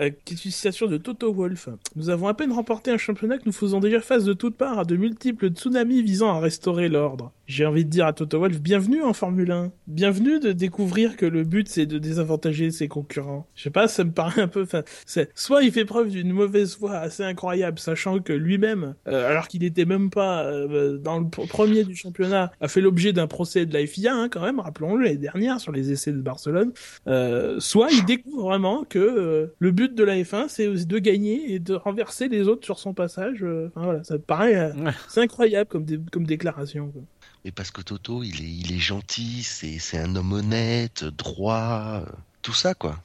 euh, 0.00 0.10
qui 0.24 0.34
est 0.34 0.44
une 0.44 0.50
citation 0.50 0.86
de 0.86 0.96
Toto 0.96 1.32
Wolff. 1.32 1.68
Nous 1.96 2.08
avons 2.10 2.26
à 2.26 2.34
peine 2.34 2.50
remporté 2.52 2.90
un 2.90 2.96
championnat 2.98 3.38
que 3.38 3.44
nous 3.46 3.52
faisons 3.52 3.78
déjà 3.78 4.00
face 4.00 4.24
de 4.24 4.32
toutes 4.32 4.56
parts 4.56 4.78
à 4.80 4.84
de 4.84 4.96
multiples 4.96 5.50
tsunamis 5.50 6.02
visant 6.02 6.34
à 6.34 6.40
restaurer 6.40 6.88
l'ordre. 6.88 7.30
J'ai 7.50 7.64
envie 7.64 7.86
de 7.86 7.88
dire 7.88 8.04
à 8.04 8.12
Toto 8.12 8.38
Wolff, 8.40 8.60
bienvenue 8.60 9.02
en 9.02 9.14
Formule 9.14 9.50
1. 9.52 9.72
Bienvenue 9.86 10.38
de 10.38 10.52
découvrir 10.52 11.16
que 11.16 11.24
le 11.24 11.44
but 11.44 11.66
c'est 11.66 11.86
de 11.86 11.96
désavantager 11.98 12.70
ses 12.70 12.88
concurrents. 12.88 13.46
Je 13.54 13.62
sais 13.62 13.70
pas, 13.70 13.88
ça 13.88 14.04
me 14.04 14.10
paraît 14.12 14.42
un 14.42 14.48
peu, 14.48 14.60
enfin, 14.64 14.82
c'est, 15.06 15.30
soit 15.34 15.62
il 15.62 15.72
fait 15.72 15.86
preuve 15.86 16.10
d'une 16.10 16.30
mauvaise 16.30 16.76
foi 16.76 16.96
assez 16.98 17.22
incroyable, 17.22 17.78
sachant 17.78 18.18
que 18.18 18.34
lui-même, 18.34 18.96
euh, 19.08 19.26
alors 19.30 19.48
qu'il 19.48 19.64
était 19.64 19.86
même 19.86 20.10
pas 20.10 20.44
euh, 20.44 20.98
dans 20.98 21.20
le 21.20 21.24
pr- 21.24 21.48
premier 21.48 21.84
du 21.84 21.96
championnat, 21.96 22.52
a 22.60 22.68
fait 22.68 22.82
l'objet 22.82 23.14
d'un 23.14 23.26
procès 23.26 23.64
de 23.64 23.72
la 23.72 23.86
FIA, 23.86 24.14
hein, 24.14 24.28
quand 24.28 24.42
même, 24.42 24.60
rappelons-le, 24.60 25.04
l'année 25.04 25.16
dernière, 25.16 25.58
sur 25.58 25.72
les 25.72 25.90
essais 25.90 26.12
de 26.12 26.20
Barcelone. 26.20 26.72
Euh, 27.06 27.58
soit 27.60 27.88
il 27.90 28.04
découvre 28.04 28.42
vraiment 28.42 28.84
que 28.84 28.98
euh, 28.98 29.54
le 29.58 29.70
but 29.70 29.94
de 29.94 30.04
la 30.04 30.16
F1 30.18 30.48
c'est 30.48 30.68
de 30.86 30.98
gagner 30.98 31.54
et 31.54 31.60
de 31.60 31.72
renverser 31.72 32.28
les 32.28 32.46
autres 32.46 32.66
sur 32.66 32.78
son 32.78 32.92
passage. 32.92 33.38
euh, 33.42 33.68
enfin, 33.74 33.84
voilà, 33.86 34.04
ça 34.04 34.14
me 34.16 34.18
paraît, 34.20 34.54
euh, 34.54 34.90
c'est 35.08 35.22
incroyable 35.22 35.70
comme, 35.70 35.84
dé- 35.86 35.98
comme 36.12 36.26
déclaration. 36.26 36.88
quoi. 36.88 37.00
Mais 37.44 37.50
parce 37.52 37.70
que 37.70 37.82
Toto, 37.82 38.22
il 38.22 38.40
est, 38.40 38.50
il 38.50 38.72
est 38.72 38.78
gentil, 38.78 39.42
c'est, 39.42 39.78
c'est 39.78 39.98
un 39.98 40.14
homme 40.16 40.32
honnête, 40.32 41.04
droit, 41.04 42.02
euh, 42.06 42.12
tout 42.42 42.52
ça 42.54 42.74
quoi. 42.74 43.00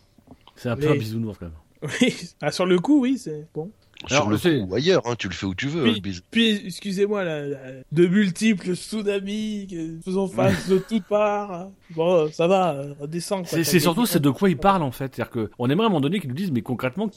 C'est 0.56 0.70
un 0.70 0.76
peu 0.76 0.88
Mais- 0.88 0.92
un 0.92 0.96
bisounours 0.96 1.38
quand 1.40 1.46
même. 1.46 1.54
Oui, 2.02 2.16
ah, 2.42 2.52
sur 2.52 2.66
le 2.66 2.80
coup, 2.80 3.02
oui, 3.02 3.18
c'est 3.18 3.46
bon. 3.54 3.70
Sur 4.08 4.18
Alors, 4.18 4.30
le 4.30 4.38
coup 4.38 4.72
ou 4.72 4.76
ailleurs, 4.76 5.02
hein, 5.06 5.16
tu 5.18 5.28
le 5.28 5.34
fais 5.34 5.46
où 5.46 5.56
tu 5.56 5.68
veux. 5.68 5.84
Hein, 5.88 5.94
le 5.94 6.00
bis- 6.00 6.22
Puis, 6.32 6.62
excusez-moi, 6.66 7.24
là, 7.24 7.46
là, 7.48 7.58
de 7.92 8.08
multiples 8.08 8.76
tsunamis 8.76 9.68
faisant 10.04 10.28
face 10.28 10.68
de 10.70 10.78
toutes 10.78 11.06
parts. 11.06 11.70
Bon, 11.96 12.30
ça 12.32 12.48
va, 12.48 12.84
quoi. 13.00 13.44
C'est 13.44 13.80
surtout 13.80 14.06
c'est 14.06 14.20
de 14.20 14.30
quoi 14.30 14.50
il 14.50 14.58
parle 14.58 14.84
en 14.84 14.92
fait. 14.92 15.14
C'est-à-dire 15.16 15.30
que 15.32 15.50
on 15.60 15.70
aimerait 15.70 15.86
à 15.86 15.88
un 15.88 15.90
moment 15.90 16.02
donné 16.02 16.20
qu'ils 16.20 16.30
nous 16.30 16.36
disent 16.36 16.52
mais 16.52 16.62
concrètement 16.62 17.10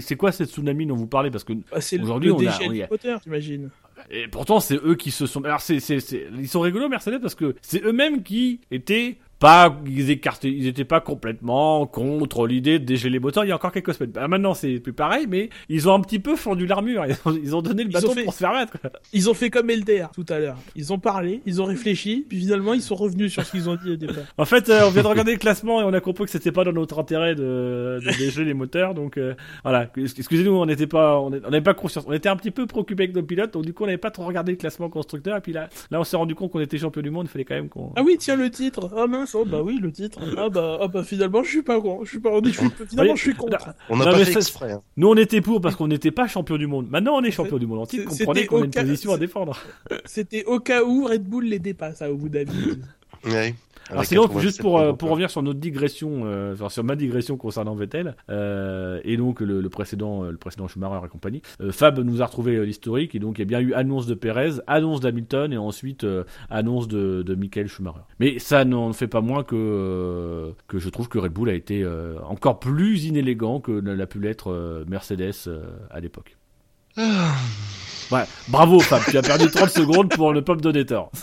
c'est 0.00 0.16
quoi 0.16 0.32
cette 0.32 0.50
tsunami 0.50 0.86
dont 0.86 0.96
vous 0.96 1.06
parlez? 1.06 1.30
Parce 1.30 1.44
que 1.44 1.52
Ah, 1.72 1.78
Aujourd'hui, 2.02 2.30
on 2.30 2.38
a- 2.38 2.58
on 2.66 2.70
a- 2.80 2.88
moteur, 2.90 3.20
t'imagines. 3.20 3.70
et 4.10 4.28
pourtant 4.28 4.60
c'est 4.60 4.76
eux 4.84 4.94
qui 4.94 5.10
se 5.10 5.26
sont 5.26 5.42
alors 5.44 5.60
c'est 5.60 5.80
c'est 5.80 6.00
c'est 6.00 6.26
ils 6.38 6.48
sont 6.48 6.60
rigolos 6.60 6.88
Mercedes 6.88 7.20
parce 7.20 7.34
que 7.34 7.54
c'est 7.62 7.82
eux-mêmes 7.84 8.22
qui 8.22 8.60
étaient 8.70 9.16
pas, 9.38 9.76
ils 9.86 10.10
écartaient, 10.10 10.50
ils 10.50 10.66
étaient 10.66 10.84
pas 10.84 11.00
complètement 11.00 11.86
contre 11.86 12.46
l'idée 12.46 12.78
de 12.78 12.84
dégeler 12.84 13.10
les 13.10 13.18
moteurs 13.18 13.44
il 13.44 13.48
y 13.48 13.52
a 13.52 13.54
encore 13.54 13.72
quelques 13.72 13.92
semaines. 13.94 14.12
Bah, 14.12 14.26
maintenant, 14.28 14.54
c'est 14.54 14.80
plus 14.80 14.92
pareil, 14.92 15.26
mais 15.28 15.50
ils 15.68 15.88
ont 15.88 15.94
un 15.94 16.00
petit 16.00 16.18
peu 16.18 16.36
fondu 16.36 16.66
l'armure. 16.66 17.04
Ils, 17.06 17.16
ont- 17.28 17.38
ils 17.42 17.54
ont 17.56 17.62
donné 17.62 17.84
le 17.84 17.90
fait- 17.90 18.24
pour 18.24 18.32
se 18.32 18.38
faire 18.38 18.52
mettre. 18.54 18.78
quoi. 18.80 18.90
Ils 19.12 19.28
ont 19.28 19.34
fait 19.34 19.50
comme 19.50 19.68
LDR 19.70 20.10
tout 20.14 20.24
à 20.30 20.38
l'heure. 20.38 20.56
Ils 20.74 20.92
ont 20.92 20.98
parlé, 20.98 21.42
ils 21.46 21.60
ont 21.60 21.64
réfléchi, 21.66 22.24
puis 22.28 22.38
finalement 22.40 22.72
ils 22.74 22.82
sont 22.82 22.94
revenus 22.94 23.32
sur 23.32 23.44
ce 23.44 23.50
qu'ils 23.50 23.68
ont 23.68 23.76
dit 23.76 23.90
au 23.90 23.96
départ. 23.96 24.24
En 24.38 24.44
fait, 24.44 24.68
euh, 24.68 24.86
on 24.86 24.90
vient 24.90 25.02
de 25.02 25.08
regarder 25.08 25.32
le 25.32 25.38
classement 25.38 25.80
et 25.80 25.84
on 25.84 25.92
a 25.92 26.00
compris 26.00 26.24
que 26.24 26.30
c'était 26.30 26.52
pas 26.52 26.64
dans 26.64 26.72
notre 26.72 26.98
intérêt 26.98 27.34
de, 27.34 28.00
de 28.04 28.18
dégeler 28.18 28.46
les 28.46 28.54
moteurs. 28.54 28.94
Donc 28.94 29.18
euh, 29.18 29.34
voilà, 29.62 29.90
excusez-nous, 29.96 30.52
on 30.52 30.66
n'était 30.66 30.86
pas, 30.86 31.18
on 31.20 31.30
n'avait 31.30 31.60
pas 31.60 31.74
conscience. 31.74 32.04
On 32.08 32.12
était 32.12 32.28
un 32.28 32.36
petit 32.36 32.50
peu 32.50 32.66
préoccupé 32.66 33.04
avec 33.04 33.14
nos 33.16 33.22
pilotes, 33.22 33.52
donc 33.52 33.64
du 33.64 33.72
coup 33.74 33.82
on 33.84 33.86
n'avait 33.86 33.98
pas 33.98 34.10
trop 34.10 34.24
regardé 34.24 34.52
le 34.52 34.58
classement 34.58 34.88
constructeur. 34.88 35.36
Et 35.36 35.40
puis 35.40 35.52
là, 35.52 35.68
là 35.90 36.00
on 36.00 36.04
s'est 36.04 36.16
rendu 36.16 36.34
compte 36.34 36.50
qu'on 36.52 36.60
était 36.60 36.78
champion 36.78 37.02
du 37.02 37.10
monde. 37.10 37.26
Il 37.26 37.30
fallait 37.30 37.44
quand 37.44 37.54
même 37.54 37.68
qu'on. 37.68 37.92
Ah 37.96 38.02
oui, 38.02 38.16
tiens 38.18 38.36
le 38.36 38.50
titre. 38.50 38.90
Ah 38.96 39.06
mince, 39.06 39.25
oh 39.34 39.44
bah 39.44 39.62
oui 39.62 39.78
le 39.80 39.90
titre. 39.92 40.18
Ah 40.36 40.48
bah, 40.48 40.78
ah 40.80 40.88
bah 40.88 41.02
finalement 41.04 41.42
je 41.42 41.48
suis 41.50 41.62
pas 41.62 41.80
con, 41.80 42.00
je 42.04 42.10
suis 42.10 42.20
pas, 42.20 42.30
je 42.44 42.50
suis, 42.50 42.68
finalement 42.88 43.16
je 43.16 43.20
suis 43.22 43.34
contre. 43.34 43.68
On 43.88 43.96
n'a 43.96 44.04
Non, 44.06 44.10
pas 44.12 44.18
fait 44.24 44.32
ça, 44.32 44.38
exprès. 44.40 44.72
hein. 44.72 44.82
Nous 44.96 45.08
on 45.08 45.14
était 45.16 45.40
pour 45.40 45.60
parce 45.60 45.76
qu'on 45.76 45.88
n'était 45.88 46.10
pas 46.10 46.26
champion 46.28 46.56
du 46.56 46.66
monde. 46.66 46.88
Maintenant 46.90 47.14
on 47.16 47.22
est 47.22 47.30
champion 47.30 47.58
du 47.58 47.66
monde 47.66 47.80
en 47.80 47.86
titre. 47.86 48.10
C'était 48.10 48.24
Comprenez 48.24 48.46
qu'on 48.46 48.56
a 48.56 48.64
une 48.64 48.66
au 48.66 48.70
cas- 48.70 48.82
position 48.82 49.12
à 49.12 49.18
défendre. 49.18 49.58
C'était 50.04 50.44
au 50.44 50.60
cas 50.60 50.82
où 50.84 51.04
Red 51.06 51.24
Bull 51.24 51.44
les 51.46 51.58
dépasse 51.58 52.02
à 52.02 52.06
Abu 52.06 52.28
Dhabi. 52.30 52.52
Ouais. 53.26 53.54
Alors 53.90 54.04
sinon, 54.04 54.22
87 54.22 54.42
juste 54.42 54.60
pour, 54.60 54.78
euh, 54.78 54.92
pour 54.92 55.10
revenir 55.10 55.30
sur 55.30 55.42
notre 55.42 55.60
digression, 55.60 56.22
euh, 56.24 56.54
enfin, 56.54 56.68
sur 56.68 56.82
ma 56.84 56.96
digression 56.96 57.36
concernant 57.36 57.74
Vettel, 57.74 58.16
euh, 58.30 59.00
et 59.04 59.16
donc 59.16 59.40
le, 59.40 59.60
le 59.60 59.68
précédent, 59.68 60.24
euh, 60.24 60.30
le 60.30 60.36
précédent 60.36 60.66
Schumacher 60.66 61.04
et 61.04 61.08
compagnie, 61.08 61.42
euh, 61.60 61.72
Fab 61.72 61.98
nous 62.00 62.22
a 62.22 62.26
retrouvé 62.26 62.64
l'historique, 62.66 63.14
et 63.14 63.18
donc 63.18 63.38
il 63.38 63.42
y 63.42 63.42
a 63.42 63.46
bien 63.46 63.60
eu 63.60 63.74
annonce 63.74 64.06
de 64.06 64.14
Perez, 64.14 64.60
annonce 64.66 65.00
d'Hamilton, 65.00 65.52
et 65.52 65.58
ensuite 65.58 66.04
euh, 66.04 66.24
annonce 66.50 66.88
de, 66.88 67.22
de 67.22 67.34
Michael 67.34 67.68
Schumacher. 67.68 68.00
Mais 68.18 68.38
ça 68.38 68.64
n'en 68.64 68.92
fait 68.92 69.08
pas 69.08 69.20
moins 69.20 69.44
que, 69.44 69.54
euh, 69.56 70.52
que 70.66 70.78
je 70.78 70.88
trouve 70.88 71.08
que 71.08 71.18
Red 71.18 71.32
Bull 71.32 71.48
a 71.48 71.54
été 71.54 71.82
euh, 71.82 72.18
encore 72.28 72.58
plus 72.58 73.04
inélégant 73.04 73.60
que 73.60 73.72
ne 73.80 73.92
l'a 73.92 74.06
pu 74.06 74.18
l'être 74.20 74.50
euh, 74.50 74.84
Mercedes 74.88 75.32
euh, 75.46 75.64
à 75.90 76.00
l'époque. 76.00 76.35
Ah, 76.96 77.34
Ouais, 78.12 78.22
bravo 78.46 78.78
Fab, 78.78 79.02
tu 79.10 79.18
as 79.18 79.22
perdu 79.22 79.50
30 79.50 79.68
secondes 79.80 80.10
pour 80.14 80.32
ne 80.32 80.38
pas 80.40 80.54
me 80.54 80.60
donner 80.60 80.86
tort. 80.86 81.10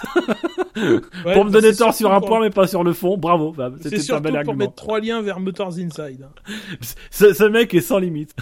Ouais, 0.75 1.33
pour 1.35 1.45
me 1.45 1.51
donner 1.51 1.71
c'est 1.71 1.77
tort 1.83 1.93
sur 1.93 2.11
un 2.11 2.19
point 2.19 2.41
mais 2.41 2.49
pas 2.49 2.65
sur 2.65 2.83
le 2.83 2.93
fond, 2.93 3.15
bravo 3.15 3.53
Fab, 3.53 3.77
c'était 3.81 4.11
un 4.11 4.19
bel 4.19 4.31
pour 4.31 4.37
argument. 4.39 4.57
mettre 4.57 4.73
trois 4.73 4.99
liens 4.99 5.21
vers 5.21 5.39
Motors 5.39 5.77
Inside. 5.77 6.23
hein. 6.25 6.53
Ce, 7.11 7.31
ce 7.33 7.43
mec 7.43 7.73
est 7.75 7.79
sans 7.81 7.99
limite. 7.99 8.35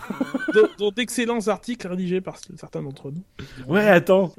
Dont- 0.80 0.92
d'excellents 0.92 1.46
articles 1.50 1.86
rédigés 1.88 2.22
par 2.22 2.38
certains 2.56 2.82
d'entre 2.82 3.12
nous. 3.12 3.22
Ouais, 3.68 3.86
attends. 3.86 4.34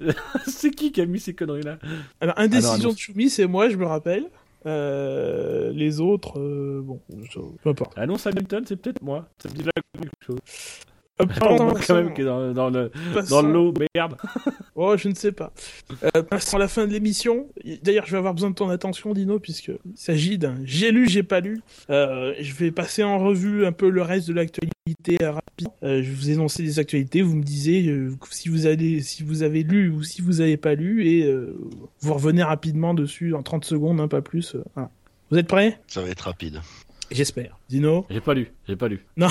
c'est 0.48 0.70
qui 0.70 0.90
qui 0.90 1.02
a 1.02 1.06
mis 1.06 1.20
ces 1.20 1.34
conneries-là? 1.34 1.76
Alors, 2.22 2.34
indécision 2.38 2.72
annonce. 2.86 2.94
de 2.94 2.98
Choumi, 2.98 3.28
c'est 3.28 3.46
moi, 3.46 3.68
je 3.68 3.76
me 3.76 3.84
rappelle. 3.86 4.24
Euh, 4.64 5.70
les 5.74 6.00
autres, 6.00 6.40
euh, 6.40 6.80
bon, 6.82 6.98
je- 7.30 7.38
peu 7.62 7.70
importe. 7.70 7.92
Annonce 7.98 8.26
Hamilton, 8.26 8.64
c'est 8.66 8.76
peut-être 8.76 9.02
moi. 9.02 9.26
Ça 9.40 9.50
me 9.50 9.54
dit 9.54 9.64
là 9.64 9.70
quelque 10.00 10.10
chose. 10.26 10.38
Passons- 11.40 11.66
voit 11.68 11.80
quand 11.86 11.94
même 11.94 12.14
qui 12.14 12.22
est 12.22 12.24
dans, 12.24 12.52
dans 12.52 12.70
le 12.70 12.90
dans 12.90 13.14
passons- 13.14 13.42
le 13.42 13.52
lot, 13.52 13.74
merde. 13.94 14.16
Oh, 14.74 14.96
je 14.96 15.08
ne 15.08 15.14
sais 15.14 15.32
pas. 15.32 15.52
Euh, 16.16 16.22
passons 16.22 16.56
à 16.56 16.60
la 16.60 16.66
fin 16.66 16.86
de 16.86 16.92
l'émission. 16.92 17.46
D'ailleurs, 17.82 18.06
je 18.06 18.12
vais 18.12 18.16
avoir 18.16 18.32
besoin 18.32 18.48
de 18.48 18.54
ton 18.54 18.70
attention, 18.70 19.12
Dino, 19.12 19.38
puisque 19.38 19.68
il 19.68 19.96
s'agit 19.96 20.38
d'un 20.38 20.54
j'ai 20.64 20.90
lu, 20.92 21.06
j'ai 21.08 21.22
pas 21.22 21.40
lu. 21.40 21.60
Euh, 21.90 22.32
je 22.40 22.54
vais 22.54 22.70
passer 22.70 23.02
en 23.02 23.18
revue 23.18 23.66
un 23.66 23.72
peu 23.72 23.90
le 23.90 24.00
reste 24.00 24.28
de 24.28 24.32
l'actualité 24.32 25.18
rapide. 25.20 25.68
Euh, 25.82 26.02
je 26.02 26.10
vous 26.10 26.30
énoncer 26.30 26.62
des 26.62 26.78
actualités. 26.78 27.20
Vous 27.20 27.36
me 27.36 27.42
disiez 27.44 27.86
euh, 27.90 28.14
si 28.30 28.48
vous 28.48 28.66
allez, 28.66 29.02
si 29.02 29.22
vous 29.22 29.42
avez 29.42 29.62
lu 29.62 29.90
ou 29.90 30.02
si 30.02 30.22
vous 30.22 30.40
avez 30.40 30.56
pas 30.56 30.74
lu, 30.74 31.06
et 31.06 31.24
euh, 31.26 31.54
vous 32.00 32.14
revenez 32.14 32.42
rapidement 32.42 32.94
dessus 32.94 33.34
en 33.34 33.42
30 33.42 33.66
secondes, 33.66 34.00
un 34.00 34.08
pas 34.08 34.22
plus. 34.22 34.56
voilà. 34.74 34.90
Vous 35.30 35.36
êtes 35.38 35.48
prêts? 35.48 35.78
Ça 35.86 36.00
va 36.00 36.08
être 36.08 36.22
rapide. 36.22 36.60
J'espère. 37.12 37.58
Dino 37.68 38.06
J'ai 38.10 38.20
pas 38.20 38.34
lu, 38.34 38.52
j'ai 38.66 38.76
pas 38.76 38.88
lu, 38.88 39.04
Non, 39.16 39.28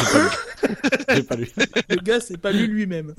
j'ai 1.14 1.24
pas 1.24 1.36
lu. 1.36 1.50
le 1.90 1.96
gars 1.98 2.20
s'est 2.20 2.38
pas 2.38 2.52
lu 2.52 2.68
lui-même. 2.68 3.14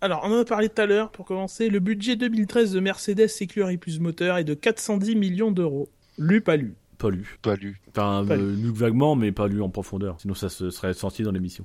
Alors, 0.00 0.22
on 0.24 0.32
en 0.32 0.40
a 0.40 0.44
parlé 0.44 0.68
tout 0.68 0.80
à 0.80 0.86
l'heure, 0.86 1.10
pour 1.10 1.26
commencer, 1.26 1.68
le 1.68 1.78
budget 1.78 2.16
2013 2.16 2.72
de 2.72 2.80
Mercedes 2.80 3.28
Écurie 3.40 3.76
Plus 3.76 4.00
Moteur 4.00 4.38
est 4.38 4.44
de 4.44 4.54
410 4.54 5.14
millions 5.16 5.50
d'euros. 5.50 5.90
Lu, 6.18 6.40
pas 6.40 6.56
lu? 6.56 6.74
Pas 6.98 7.10
lu. 7.10 7.36
Pas 7.42 7.54
lu. 7.56 7.80
Enfin, 7.90 8.24
Pas 8.26 8.34
euh, 8.36 8.54
lu 8.56 8.70
vaguement, 8.74 9.14
mais 9.14 9.32
pas 9.32 9.46
lu 9.48 9.60
en 9.62 9.68
profondeur. 9.68 10.16
Sinon, 10.20 10.34
ça 10.34 10.48
se 10.48 10.70
serait 10.70 10.94
sorti 10.94 11.22
dans 11.22 11.32
l'émission. 11.32 11.64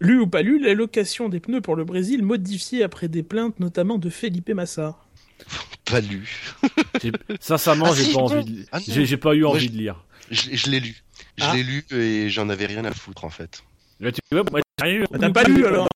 Lu 0.00 0.18
ou 0.20 0.26
pas 0.26 0.42
lu, 0.42 0.58
la 0.62 0.74
location 0.74 1.28
des 1.28 1.40
pneus 1.40 1.60
pour 1.60 1.74
le 1.76 1.84
Brésil 1.84 2.22
modifiée 2.22 2.82
après 2.82 3.08
des 3.08 3.22
plaintes 3.22 3.60
notamment 3.60 3.98
de 3.98 4.10
Felipe 4.10 4.50
Massa. 4.50 4.96
Pas 5.90 6.00
lu. 6.00 6.52
Sincèrement, 7.40 7.86
Ah, 7.90 7.94
j'ai 7.94 8.04
si, 8.04 8.12
pas 8.14 8.20
non. 8.20 8.26
envie 8.26 8.44
de... 8.44 8.64
Ah, 8.72 8.78
j'ai 8.86 9.16
pas 9.16 9.34
eu 9.34 9.44
envie 9.44 9.70
de 9.70 9.76
lire. 9.76 10.04
Je, 10.30 10.54
je 10.56 10.70
l'ai 10.70 10.80
lu. 10.80 11.02
Je 11.36 11.44
Ah. 11.44 11.54
l'ai 11.54 11.62
lu 11.62 11.84
et 11.90 12.28
j'en 12.30 12.48
avais 12.48 12.66
rien 12.66 12.84
à 12.84 12.92
foutre 12.92 13.24
en 13.24 13.30
fait. 13.30 13.62
Mais 14.00 14.12
tu 14.12 14.20
vois, 14.30 14.44
moi, 14.50 14.60
Bah, 14.78 15.18
T'as 15.20 15.30
pas 15.30 15.44
lu 15.44 15.64
alors 15.66 15.88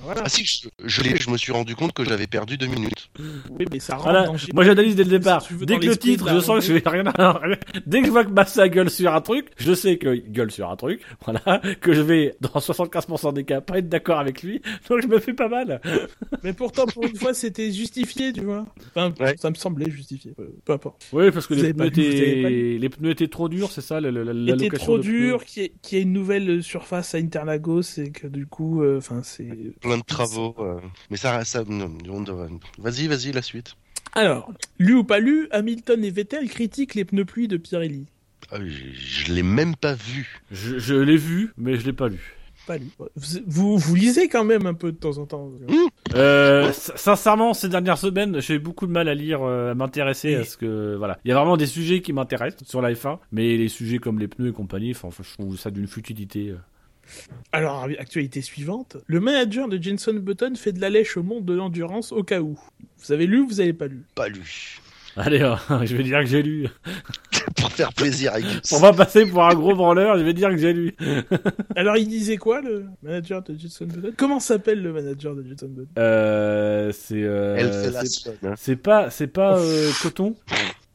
voilà. 0.00 0.22
Ah 0.24 0.28
si, 0.28 0.44
je, 0.44 0.68
je 0.84 1.02
l'ai. 1.02 1.16
Je 1.16 1.30
me 1.30 1.36
suis 1.38 1.52
rendu 1.52 1.76
compte 1.76 1.92
que 1.92 2.04
j'avais 2.04 2.26
perdu 2.26 2.58
deux 2.58 2.66
minutes. 2.66 3.08
Oui, 3.50 3.64
mais 3.70 3.78
ça 3.78 3.94
rentre 3.94 4.04
Voilà, 4.10 4.26
dans- 4.26 4.36
moi 4.52 4.64
j'analyse 4.64 4.96
dès 4.96 5.04
le 5.04 5.10
départ. 5.10 5.42
Si 5.42 5.54
Dès 5.54 5.78
que 5.78 5.86
le 5.86 5.96
titre, 5.96 6.28
je 6.28 6.40
sens 6.40 6.58
que 6.60 6.66
je 6.66 6.72
vais 6.74 6.82
rien 6.84 7.04
à... 7.06 7.40
Dès 7.86 8.00
que 8.00 8.06
je 8.06 8.10
vois 8.10 8.24
que 8.24 8.30
Massa 8.30 8.68
gueule 8.68 8.90
sur 8.90 9.14
un 9.14 9.20
truc, 9.20 9.46
je 9.56 9.72
sais 9.72 9.96
qu'il 9.96 10.30
gueule 10.32 10.50
sur 10.50 10.68
un 10.70 10.76
truc, 10.76 11.00
voilà, 11.24 11.62
que 11.80 11.92
je 11.94 12.00
vais, 12.02 12.34
dans 12.40 12.48
75% 12.50 13.32
des 13.32 13.44
cas, 13.44 13.60
pas 13.60 13.78
être 13.78 13.88
d'accord 13.88 14.18
avec 14.18 14.42
lui, 14.42 14.60
donc 14.90 15.00
je 15.02 15.06
me 15.06 15.18
fais 15.20 15.34
pas 15.34 15.48
mal. 15.48 15.80
Mais 16.42 16.52
pourtant, 16.52 16.86
pour 16.86 17.04
une 17.06 17.16
fois, 17.16 17.32
c'était 17.32 17.70
justifié, 17.70 18.32
tu 18.32 18.40
vois. 18.42 18.66
Enfin, 18.94 19.12
Ouais. 19.20 19.36
ça 19.38 19.50
me 19.50 19.54
semblait 19.54 19.90
justifié. 19.90 20.34
Euh, 20.40 20.48
Peu 20.64 20.72
importe. 20.72 21.06
Oui, 21.12 21.30
parce 21.30 21.46
que 21.46 21.54
les 21.54 21.72
pneus, 21.72 21.86
étaient... 21.86 22.76
les 22.80 22.88
pneus 22.88 23.10
étaient 23.10 23.28
trop 23.28 23.48
durs, 23.48 23.70
c'est 23.70 23.80
ça, 23.82 24.00
la, 24.00 24.10
la, 24.10 24.24
la 24.24 24.32
était 24.54 24.64
location 24.64 24.84
trop 24.84 24.98
de 24.98 25.02
pneus. 25.04 25.12
dur, 25.28 25.44
qu'il 25.44 25.62
y, 25.62 25.66
ait- 25.66 25.72
qu'il 25.80 25.98
y 25.98 26.00
ait 26.00 26.04
une 26.04 26.12
nouvelle 26.12 26.50
euh, 26.50 26.60
surface 26.62 27.14
à 27.14 27.18
Interlagos 27.18 27.82
et 27.98 28.10
que 28.14 28.26
du 28.26 28.46
coup, 28.46 28.82
euh, 28.82 28.96
enfin, 28.98 29.20
c'est. 29.22 29.74
Plein 29.80 29.98
de 29.98 30.02
travaux. 30.02 30.54
euh, 30.58 30.80
Mais 31.10 31.16
ça, 31.18 31.44
ça. 31.44 31.62
Vas-y, 32.78 33.06
vas-y, 33.08 33.32
la 33.32 33.42
suite. 33.42 33.74
Alors, 34.14 34.50
lu 34.78 34.94
ou 34.94 35.04
pas 35.04 35.18
lu, 35.18 35.48
Hamilton 35.50 36.02
et 36.04 36.10
Vettel 36.10 36.48
critiquent 36.48 36.94
les 36.94 37.04
pneus 37.04 37.24
pluie 37.24 37.48
de 37.48 37.56
Pirelli. 37.56 38.06
Ah 38.50 38.56
oui, 38.60 38.70
je, 38.94 39.24
je 39.26 39.32
l'ai 39.32 39.42
même 39.42 39.74
pas 39.76 39.94
vu. 39.94 40.40
Je, 40.50 40.78
je 40.78 40.94
l'ai 40.94 41.16
vu, 41.16 41.52
mais 41.56 41.76
je 41.76 41.84
l'ai 41.84 41.92
pas 41.92 42.08
lu. 42.08 42.36
Pas 42.66 42.78
lu. 42.78 42.86
Vous, 43.46 43.76
vous, 43.76 43.94
lisez 43.94 44.28
quand 44.28 44.44
même 44.44 44.66
un 44.66 44.72
peu 44.74 44.90
de 44.92 44.96
temps 44.96 45.18
en 45.18 45.26
temps. 45.26 45.50
Euh, 46.14 46.72
sincèrement, 46.72 47.52
ces 47.52 47.68
dernières 47.68 47.98
semaines, 47.98 48.40
j'ai 48.40 48.54
eu 48.54 48.58
beaucoup 48.58 48.86
de 48.86 48.92
mal 48.92 49.08
à 49.08 49.14
lire, 49.14 49.42
euh, 49.42 49.72
à 49.72 49.74
m'intéresser 49.74 50.34
à 50.36 50.38
Oui. 50.40 50.46
ce 50.46 50.56
que, 50.56 50.94
voilà. 50.96 51.18
Il 51.24 51.28
y 51.28 51.32
a 51.32 51.34
vraiment 51.36 51.56
des 51.58 51.66
sujets 51.66 52.00
qui 52.00 52.12
m'intéressent 52.12 52.66
sur 52.68 52.80
la 52.80 52.92
F1, 52.92 53.18
mais 53.32 53.56
les 53.56 53.68
sujets 53.68 53.98
comme 53.98 54.18
les 54.18 54.28
pneus 54.28 54.48
et 54.50 54.52
compagnie, 54.52 54.92
enfin, 54.92 55.08
je 55.22 55.34
trouve 55.34 55.58
ça 55.58 55.70
d'une 55.70 55.86
futilité. 55.88 56.54
Alors, 57.52 57.84
actualité 57.98 58.40
suivante. 58.42 58.96
Le 59.06 59.20
manager 59.20 59.68
de 59.68 59.80
Jenson 59.82 60.14
Button 60.14 60.54
fait 60.56 60.72
de 60.72 60.80
la 60.80 60.90
lèche 60.90 61.16
au 61.16 61.22
monde 61.22 61.44
de 61.44 61.54
l'endurance 61.54 62.12
au 62.12 62.22
cas 62.22 62.40
où. 62.40 62.58
Vous 62.98 63.12
avez 63.12 63.26
lu 63.26 63.40
ou 63.40 63.48
vous 63.48 63.60
avez 63.60 63.72
pas 63.72 63.86
lu? 63.86 64.02
Pas 64.14 64.28
lu. 64.28 64.80
Allez, 65.16 65.40
euh, 65.42 65.54
je 65.84 65.94
vais 65.96 66.02
dire 66.02 66.18
que 66.20 66.26
j'ai 66.26 66.42
lu. 66.42 66.66
Pour 67.56 67.70
faire 67.70 67.92
plaisir 67.92 68.32
à 68.32 68.40
Gus. 68.40 68.72
On 68.72 68.80
va 68.80 68.92
passer 68.92 69.26
pour 69.26 69.44
un 69.44 69.54
gros 69.54 69.74
branleur, 69.74 70.18
je 70.18 70.24
vais 70.24 70.32
dire 70.32 70.48
que 70.48 70.56
j'ai 70.56 70.72
lu. 70.72 70.96
Alors, 71.76 71.96
il 71.96 72.08
disait 72.08 72.36
quoi, 72.38 72.60
le 72.62 72.86
manager 73.02 73.42
de 73.42 73.56
Jenson 73.56 73.84
Button? 73.84 74.12
Comment 74.16 74.40
s'appelle 74.40 74.80
le 74.82 74.92
manager 74.92 75.34
de 75.36 75.42
Jenson 75.46 75.68
Button? 75.68 75.90
Euh, 75.98 76.90
c'est, 76.92 77.22
euh, 77.22 77.54
Elle 77.58 77.70
fait 77.72 77.90
la 77.90 78.00
c'est- 78.00 78.06
sonne. 78.06 78.34
hein. 78.44 78.54
c'est 78.56 78.76
pas, 78.76 79.10
c'est 79.10 79.26
pas 79.26 79.58
euh, 79.58 79.90
coton? 80.02 80.34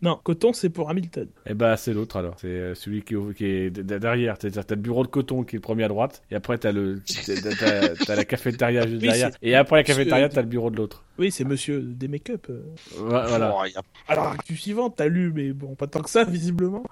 Non, 0.02 0.18
Coton, 0.24 0.54
c'est 0.54 0.70
pour 0.70 0.90
Hamilton. 0.90 1.28
Eh 1.46 1.54
ben, 1.54 1.76
c'est 1.76 1.94
l'autre 1.94 2.16
alors. 2.16 2.36
C'est 2.40 2.48
euh, 2.48 2.74
celui 2.76 3.02
qui, 3.04 3.16
est 3.16 3.34
qui 3.36 3.84
derrière. 3.84 4.36
C'est-à-dire, 4.40 4.66
t'as 4.66 4.76
le 4.76 4.82
bureau 4.82 5.04
de 5.04 5.10
coton 5.10 5.44
qui 5.44 5.56
est 5.56 5.60
le 5.60 5.62
premier 5.62 5.84
à 5.84 5.88
droite, 5.90 6.22
et 6.32 6.36
après 6.36 6.58
t'as 6.58 6.72
le, 6.72 7.02
t'as, 7.26 7.56
t'as- 7.56 7.96
t'as 8.06 8.16
la 8.16 8.24
cafétéria 8.24 8.88
juste 8.88 9.02
Oui, 9.02 9.08
derrière, 9.10 9.32
et 9.42 9.56
après 9.56 9.76
la 9.78 9.84
cafétéria 9.84 10.24
Monsieur- 10.28 10.36
t'as 10.36 10.42
le 10.42 10.48
bureau 10.48 10.70
de 10.72 10.78
l'autre. 10.78 11.04
Oui, 11.18 11.32
c'est 11.32 11.44
monsieur 11.44 11.82
des 11.82 12.08
make-up. 12.08 12.48
euh. 12.50 12.62
Voilà. 12.98 13.54
Oh, 13.58 13.80
Alors, 14.08 14.28
actu 14.28 14.56
suivante, 14.56 14.94
t'as 14.96 15.08
lu, 15.08 15.34
mais 15.36 15.52
bon, 15.52 15.76
pas 15.76 15.88
tant 15.88 16.02
que 16.02 16.10
ça, 16.10 16.24
visiblement. 16.30 16.84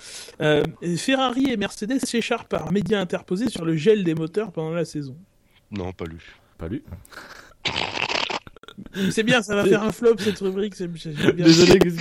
Euh, 0.41 0.63
Ferrari 0.97 1.49
et 1.49 1.55
Mercedes 1.55 1.99
s'écharpent 1.99 2.49
par 2.49 2.73
médias 2.73 2.99
interposés 2.99 3.47
sur 3.49 3.63
le 3.63 3.77
gel 3.77 4.03
des 4.03 4.15
moteurs 4.15 4.51
pendant 4.51 4.71
la 4.73 4.83
saison. 4.83 5.15
Non, 5.71 5.93
pas 5.93 6.05
lu. 6.05 6.19
Pas 6.57 6.67
lu. 6.67 6.83
C'est 9.09 9.23
bien, 9.23 9.41
ça 9.41 9.55
va 9.55 9.65
faire 9.65 9.83
un 9.83 9.91
flop 9.91 10.15
cette 10.19 10.37
rubrique. 10.39 10.75
c'est- 10.75 10.87
bien. 10.87 11.45
Désolé, 11.45 11.79
Gus. 11.79 11.95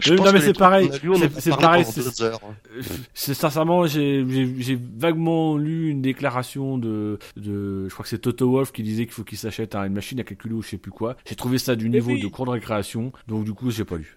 Je 0.00 0.14
non, 0.14 0.32
mais 0.32 0.40
c'est 0.40 0.52
pareil. 0.56 0.90
C'est- 1.38 1.50
pareil, 1.50 1.84
c'est- 3.14 3.34
sincèrement, 3.34 3.86
j'ai 3.86 4.78
vaguement 4.98 5.56
lu 5.56 5.88
une 5.90 6.02
déclaration 6.02 6.78
de, 6.78 7.18
de, 7.36 7.88
je 7.88 7.92
crois 7.92 8.02
que 8.04 8.08
c'est 8.08 8.18
Toto 8.18 8.50
Wolff 8.50 8.72
qui 8.72 8.82
disait 8.82 9.04
qu'il 9.04 9.14
faut 9.14 9.24
qu'il 9.24 9.38
s'achète 9.38 9.74
un- 9.74 9.84
une 9.84 9.94
machine 9.94 10.20
à 10.20 10.24
calculer 10.24 10.54
ou 10.54 10.62
je 10.62 10.68
sais 10.70 10.78
plus 10.78 10.90
quoi. 10.92 11.16
J'ai 11.26 11.34
trouvé 11.34 11.58
ça 11.58 11.74
du 11.76 11.88
niveau 11.88 12.12
oui. 12.12 12.20
de 12.20 12.26
cours 12.28 12.46
de 12.46 12.50
récréation, 12.50 13.12
donc 13.26 13.44
du 13.44 13.52
coup 13.52 13.70
j'ai 13.70 13.84
pas 13.84 13.96
lu. 13.96 14.16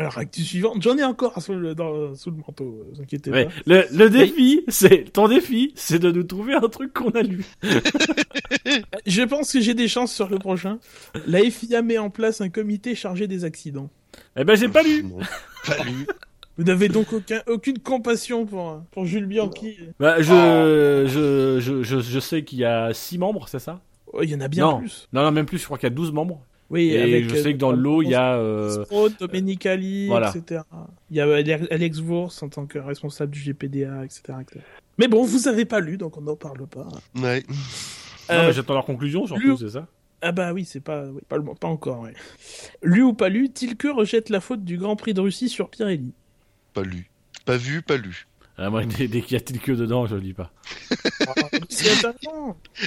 Alors, 0.00 0.16
actu 0.18 0.42
suivante, 0.42 0.82
j'en 0.82 0.96
ai 0.96 1.04
encore 1.04 1.40
sous 1.42 1.52
le, 1.54 1.74
dans- 1.74 2.14
sous 2.14 2.30
le 2.30 2.36
manteau, 2.38 2.64
euh, 2.64 2.90
vous 2.94 3.02
inquiétez 3.02 3.30
Ouais. 3.30 3.44
pas. 3.44 3.50
Le, 3.66 3.84
le 3.92 4.08
défi, 4.10 4.64
c'est 4.68 5.12
ton 5.12 5.28
défi, 5.28 5.72
c'est 5.76 5.98
de 5.98 6.10
nous 6.10 6.22
trouver 6.22 6.54
un 6.54 6.68
truc 6.68 6.92
qu'on 6.94 7.10
a 7.10 7.22
lu. 7.22 7.44
Je 9.06 9.22
pense 9.22 9.52
que 9.52 9.60
j'ai 9.60 9.74
des 9.74 9.88
chances 9.88 10.12
sur 10.14 10.28
le 10.28 10.38
prochain. 10.38 10.78
La 11.26 11.40
FIA 11.50 11.82
met 11.82 11.98
en 11.98 12.10
place 12.10 12.40
un 12.40 12.48
comité 12.48 12.94
chargé 12.94 13.26
des 13.26 13.44
accidents. 13.44 13.90
Eh 14.36 14.44
ben 14.44 14.56
j'ai 14.56 14.68
pas 14.68 14.82
lu. 14.82 15.02
Non. 15.04 15.18
Pas 15.66 15.84
lu. 15.84 16.06
Vous 16.58 16.64
n'avez 16.64 16.88
donc 16.88 17.12
aucun, 17.12 17.40
aucune 17.46 17.78
compassion 17.78 18.44
pour, 18.44 18.82
pour 18.90 19.06
Jules 19.06 19.26
Bianchi. 19.26 19.78
Bah, 19.98 20.20
je, 20.20 21.06
je, 21.08 21.58
je, 21.60 21.82
je, 21.82 22.00
je 22.00 22.20
sais 22.20 22.42
qu'il 22.44 22.58
y 22.58 22.64
a 22.66 22.92
6 22.92 23.16
membres, 23.18 23.48
c'est 23.48 23.58
ça? 23.60 23.80
Oh, 24.12 24.20
il 24.22 24.30
y 24.30 24.34
en 24.34 24.40
a 24.40 24.48
bien 24.48 24.66
Non. 24.66 24.78
plus. 24.78 25.08
Non, 25.12 25.22
non, 25.22 25.30
même 25.30 25.46
plus, 25.46 25.58
je 25.58 25.64
crois 25.64 25.78
qu'il 25.78 25.88
y 25.88 25.92
a 25.92 25.94
12 25.94 26.12
membres. 26.12 26.44
Oui, 26.70 26.90
Et 26.90 27.02
avec, 27.02 27.28
je 27.28 27.34
euh, 27.34 27.42
sais 27.42 27.52
que 27.52 27.58
dans 27.58 27.72
le 27.72 27.78
lot, 27.82 28.02
il 28.02 28.10
y 28.10 28.14
a... 28.14 28.36
euh, 28.36 28.84
Strauss, 28.84 29.16
Domenicali, 29.18 30.06
voilà. 30.06 30.32
etc. 30.34 30.62
Il 31.10 31.16
y 31.16 31.20
a 31.20 31.24
Ale- 31.24 31.66
Alex 31.70 31.98
Wurst 32.00 32.42
en 32.44 32.48
tant 32.48 32.66
que 32.66 32.78
responsable 32.78 33.32
du 33.32 33.40
GPDA, 33.40 34.04
etc. 34.04 34.22
etc. 34.40 34.60
Mais 34.96 35.08
bon, 35.08 35.24
vous 35.24 35.48
avez 35.48 35.64
pas 35.64 35.80
lu, 35.80 35.96
donc 35.96 36.16
on 36.16 36.20
n'en 36.20 36.36
parle 36.36 36.66
pas. 36.68 36.86
Ouais. 37.16 37.42
Non, 37.48 38.36
Euh, 38.36 38.46
mais 38.46 38.52
j'attends 38.52 38.74
leur 38.74 38.84
conclusion, 38.84 39.26
surtout, 39.26 39.42
lu- 39.42 39.56
c'est 39.58 39.70
ça 39.70 39.88
Ah 40.22 40.30
bah 40.30 40.52
oui, 40.52 40.64
c'est 40.64 40.78
pas, 40.80 41.06
oui, 41.06 41.20
pas, 41.28 41.36
le- 41.38 41.42
pas 41.58 41.66
encore. 41.66 42.00
Ouais. 42.02 42.14
Lu 42.84 43.02
ou 43.02 43.14
pas 43.14 43.28
lu, 43.28 43.50
Tilke 43.50 43.88
rejette 43.92 44.28
la 44.28 44.38
faute 44.40 44.64
du 44.64 44.78
Grand 44.78 44.94
Prix 44.94 45.12
de 45.14 45.20
Russie 45.20 45.48
sur 45.48 45.70
Pirelli. 45.70 46.12
Pas 46.72 46.82
lu. 46.82 47.10
Pas 47.46 47.56
vu, 47.56 47.82
pas 47.82 47.96
lu. 47.96 48.28
Ah, 48.62 48.68
Moi, 48.68 48.84
dès, 48.84 49.08
dès 49.08 49.22
qu'il 49.22 49.32
y 49.32 49.36
a 49.36 49.40
que 49.40 49.72
dedans, 49.72 50.04
je 50.06 50.14
le 50.16 50.20
dis 50.20 50.34
pas. 50.34 50.52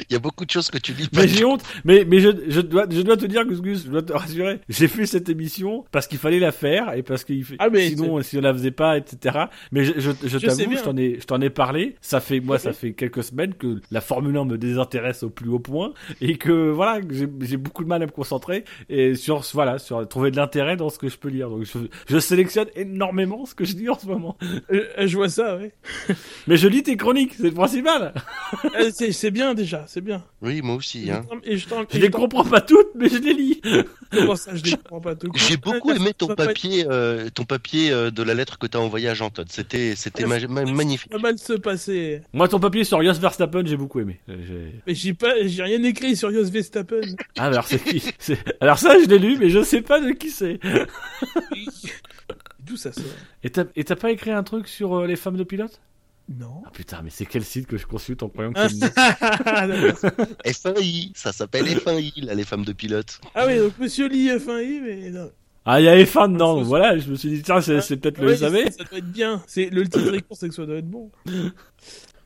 Il 0.09 0.13
y 0.13 0.15
a 0.15 0.19
beaucoup 0.19 0.45
de 0.45 0.51
choses 0.51 0.69
que 0.69 0.77
tu 0.77 0.93
lis 0.93 1.07
pas. 1.07 1.21
Mais 1.21 1.27
j'ai 1.27 1.43
honte. 1.45 1.63
Mais, 1.83 2.05
mais 2.05 2.19
je, 2.19 2.29
je, 2.47 2.61
dois, 2.61 2.85
je 2.89 3.01
dois 3.01 3.17
te 3.17 3.25
dire, 3.25 3.43
Gus 3.45 3.61
Gus, 3.61 3.85
je 3.85 3.89
dois 3.89 4.03
te 4.03 4.13
rassurer. 4.13 4.59
J'ai 4.69 4.87
fait 4.87 5.05
cette 5.05 5.29
émission 5.29 5.83
parce 5.91 6.07
qu'il 6.07 6.19
fallait 6.19 6.39
la 6.39 6.51
faire 6.51 6.93
et 6.93 7.01
parce 7.01 7.23
qu'il 7.23 7.43
fait... 7.43 7.55
Ah, 7.59 7.69
mais 7.69 7.89
sinon, 7.89 8.21
si 8.21 8.37
on 8.37 8.41
la 8.41 8.53
faisait 8.53 8.71
pas, 8.71 8.97
etc. 8.97 9.45
Mais 9.71 9.83
je, 9.83 9.93
je, 9.97 10.11
je 10.21 10.27
Je 10.27 10.37
sais 10.37 10.63
t'avoue, 10.63 10.77
je 10.77 10.83
t'en 10.83 10.97
ai, 10.97 11.19
je 11.19 11.25
t'en 11.25 11.41
ai 11.41 11.49
parlé. 11.49 11.95
Ça 12.01 12.19
fait, 12.19 12.39
moi, 12.39 12.59
ça 12.59 12.71
fait 12.73 12.93
quelques 12.93 13.23
semaines 13.23 13.55
que 13.55 13.81
la 13.89 14.01
Formule 14.01 14.37
1 14.37 14.45
me 14.45 14.57
désintéresse 14.57 15.23
au 15.23 15.29
plus 15.29 15.49
haut 15.49 15.59
point 15.59 15.93
et 16.21 16.37
que 16.37 16.69
voilà, 16.69 17.01
j'ai, 17.09 17.27
j'ai 17.41 17.57
beaucoup 17.57 17.83
de 17.83 17.89
mal 17.89 18.03
à 18.03 18.05
me 18.05 18.11
concentrer 18.11 18.63
et 18.89 19.15
sur, 19.15 19.41
voilà, 19.53 19.79
sur 19.79 20.07
trouver 20.07 20.29
de 20.29 20.37
l'intérêt 20.37 20.77
dans 20.77 20.89
ce 20.89 20.99
que 20.99 21.09
je 21.09 21.17
peux 21.17 21.29
lire. 21.29 21.49
Donc, 21.49 21.63
je, 21.63 21.79
je 22.07 22.17
sélectionne 22.19 22.67
énormément 22.75 23.45
ce 23.45 23.55
que 23.55 23.65
je 23.65 23.75
lis 23.75 23.89
en 23.89 23.97
ce 23.97 24.05
moment. 24.05 24.37
Euh, 24.71 25.07
je 25.07 25.15
vois 25.15 25.29
ça, 25.29 25.57
ouais. 25.57 25.62
Mais 26.47 26.57
je 26.57 26.67
lis 26.67 26.83
tes 26.83 26.97
chroniques, 26.97 27.33
c'est 27.37 27.43
le 27.43 27.51
principal. 27.51 28.13
Euh, 28.79 28.91
c'est 28.93 29.31
bien 29.31 29.53
déjà, 29.55 29.83
c'est 29.87 29.99
bien. 30.01 30.23
Oui, 30.41 30.61
moi 30.61 30.75
aussi. 30.75 31.09
Hein. 31.11 31.23
Et 31.43 31.57
je 31.57 31.67
t'en- 31.67 31.83
Je 31.91 31.97
et 31.97 32.01
les 32.01 32.09
comprends 32.11 32.43
pas 32.45 32.61
toutes, 32.61 32.93
mais 32.95 33.09
je 33.09 33.17
les 33.17 33.33
lis. 33.33 33.61
Comment 34.11 34.35
ça, 34.35 34.55
je 34.55 34.63
les 34.63 34.71
comprends 34.77 35.01
pas 35.01 35.15
tout. 35.15 35.27
J'ai 35.35 35.57
beaucoup 35.57 35.91
aimé 35.91 36.13
ton 36.15 36.27
pas 36.27 36.35
papier, 36.35 36.85
euh, 36.87 37.29
ton 37.33 37.43
papier 37.45 37.91
euh, 37.91 38.11
de 38.11 38.21
la 38.23 38.35
lettre 38.35 38.57
que 38.59 38.67
t'as 38.67 38.77
envoyé 38.79 39.09
à 39.09 39.13
Jean-Todt. 39.15 39.47
C'était, 39.51 39.95
c'était 39.95 40.25
ma- 40.25 40.39
ma- 40.47 40.65
magnifique. 40.65 41.11
Ça 41.11 41.17
va 41.17 41.21
mal 41.23 41.37
se 41.39 41.53
passer? 41.53 42.21
Moi, 42.31 42.47
ton 42.47 42.59
papier 42.59 42.83
sur 42.83 43.01
Jos 43.03 43.19
Verstappen, 43.19 43.63
j'ai 43.65 43.75
beaucoup 43.77 43.99
aimé. 43.99 44.19
J'ai- 44.27 44.73
Mais 44.87 44.93
j'ai 44.95 45.13
pas, 45.13 45.33
j'ai 45.45 45.63
rien 45.63 45.81
écrit 45.83 46.15
sur 46.15 46.31
Jos 46.31 46.43
Verstappen. 46.51 47.01
Ah, 47.37 47.45
alors 47.47 47.67
c'est 47.67 47.83
qui? 47.83 48.03
Alors 48.61 48.77
ça, 48.77 48.95
je 49.01 49.07
l'ai 49.09 49.19
lu, 49.19 49.37
mais 49.39 49.49
je 49.49 49.61
sais 49.63 49.81
pas 49.81 49.99
de 49.99 50.11
qui 50.11 50.29
c'est. 50.29 50.59
D'où 52.65 52.77
ça 52.77 52.91
sort 52.93 53.03
Et 53.43 53.49
t'as 53.51 53.95
pas 53.95 54.11
écrit 54.11 54.31
un 54.31 54.43
truc 54.43 54.67
sur 54.67 54.95
euh, 54.95 55.07
les 55.07 55.15
femmes 55.15 55.37
de 55.37 55.43
pilotes 55.43 55.81
Non. 56.29 56.61
Ah 56.65 56.69
putain, 56.71 57.01
mais 57.03 57.09
c'est 57.09 57.25
quel 57.25 57.43
site 57.43 57.67
que 57.67 57.77
je 57.77 57.85
consulte 57.85 58.23
en 58.23 58.29
croyant 58.29 58.53
que 58.53 58.59
c'est 58.69 58.93
F1I, 60.45 61.11
ça 61.15 61.31
s'appelle 61.31 61.65
F1I, 61.65 62.25
là, 62.25 62.33
les 62.35 62.43
femmes 62.45 62.65
de 62.65 62.73
pilote. 62.73 63.19
ah 63.35 63.45
oui, 63.47 63.57
donc 63.57 63.77
Monsieur 63.79 64.07
Lee 64.07 64.29
F1I, 64.29 64.81
mais 64.81 65.09
non. 65.09 65.31
Ah, 65.65 65.79
il 65.79 65.85
y 65.85 65.87
a 65.87 65.95
F1 66.03 66.33
dedans, 66.33 66.53
Ah, 66.53 66.59
donc 66.59 66.65
voilà, 66.65 66.97
je 66.97 67.09
me 67.09 67.15
suis 67.15 67.29
dit, 67.29 67.41
tiens, 67.41 67.61
c'est 67.61 67.79
c'est 67.81 67.95
peut-être 67.97 68.17
le 68.19 68.27
Ouais, 68.27 68.37
SAV. 68.37 68.65
ça, 68.65 68.71
ça 68.71 68.83
doit 68.83 68.97
être 68.97 69.11
bien. 69.11 69.41
C'est 69.47 69.69
le 69.69 69.83
titre 69.87 70.13
écourt, 70.13 70.35
c'est 70.37 70.49
que 70.49 70.55
ça 70.55 70.65
doit 70.65 70.75
être 70.77 70.89
bon. 70.89 71.09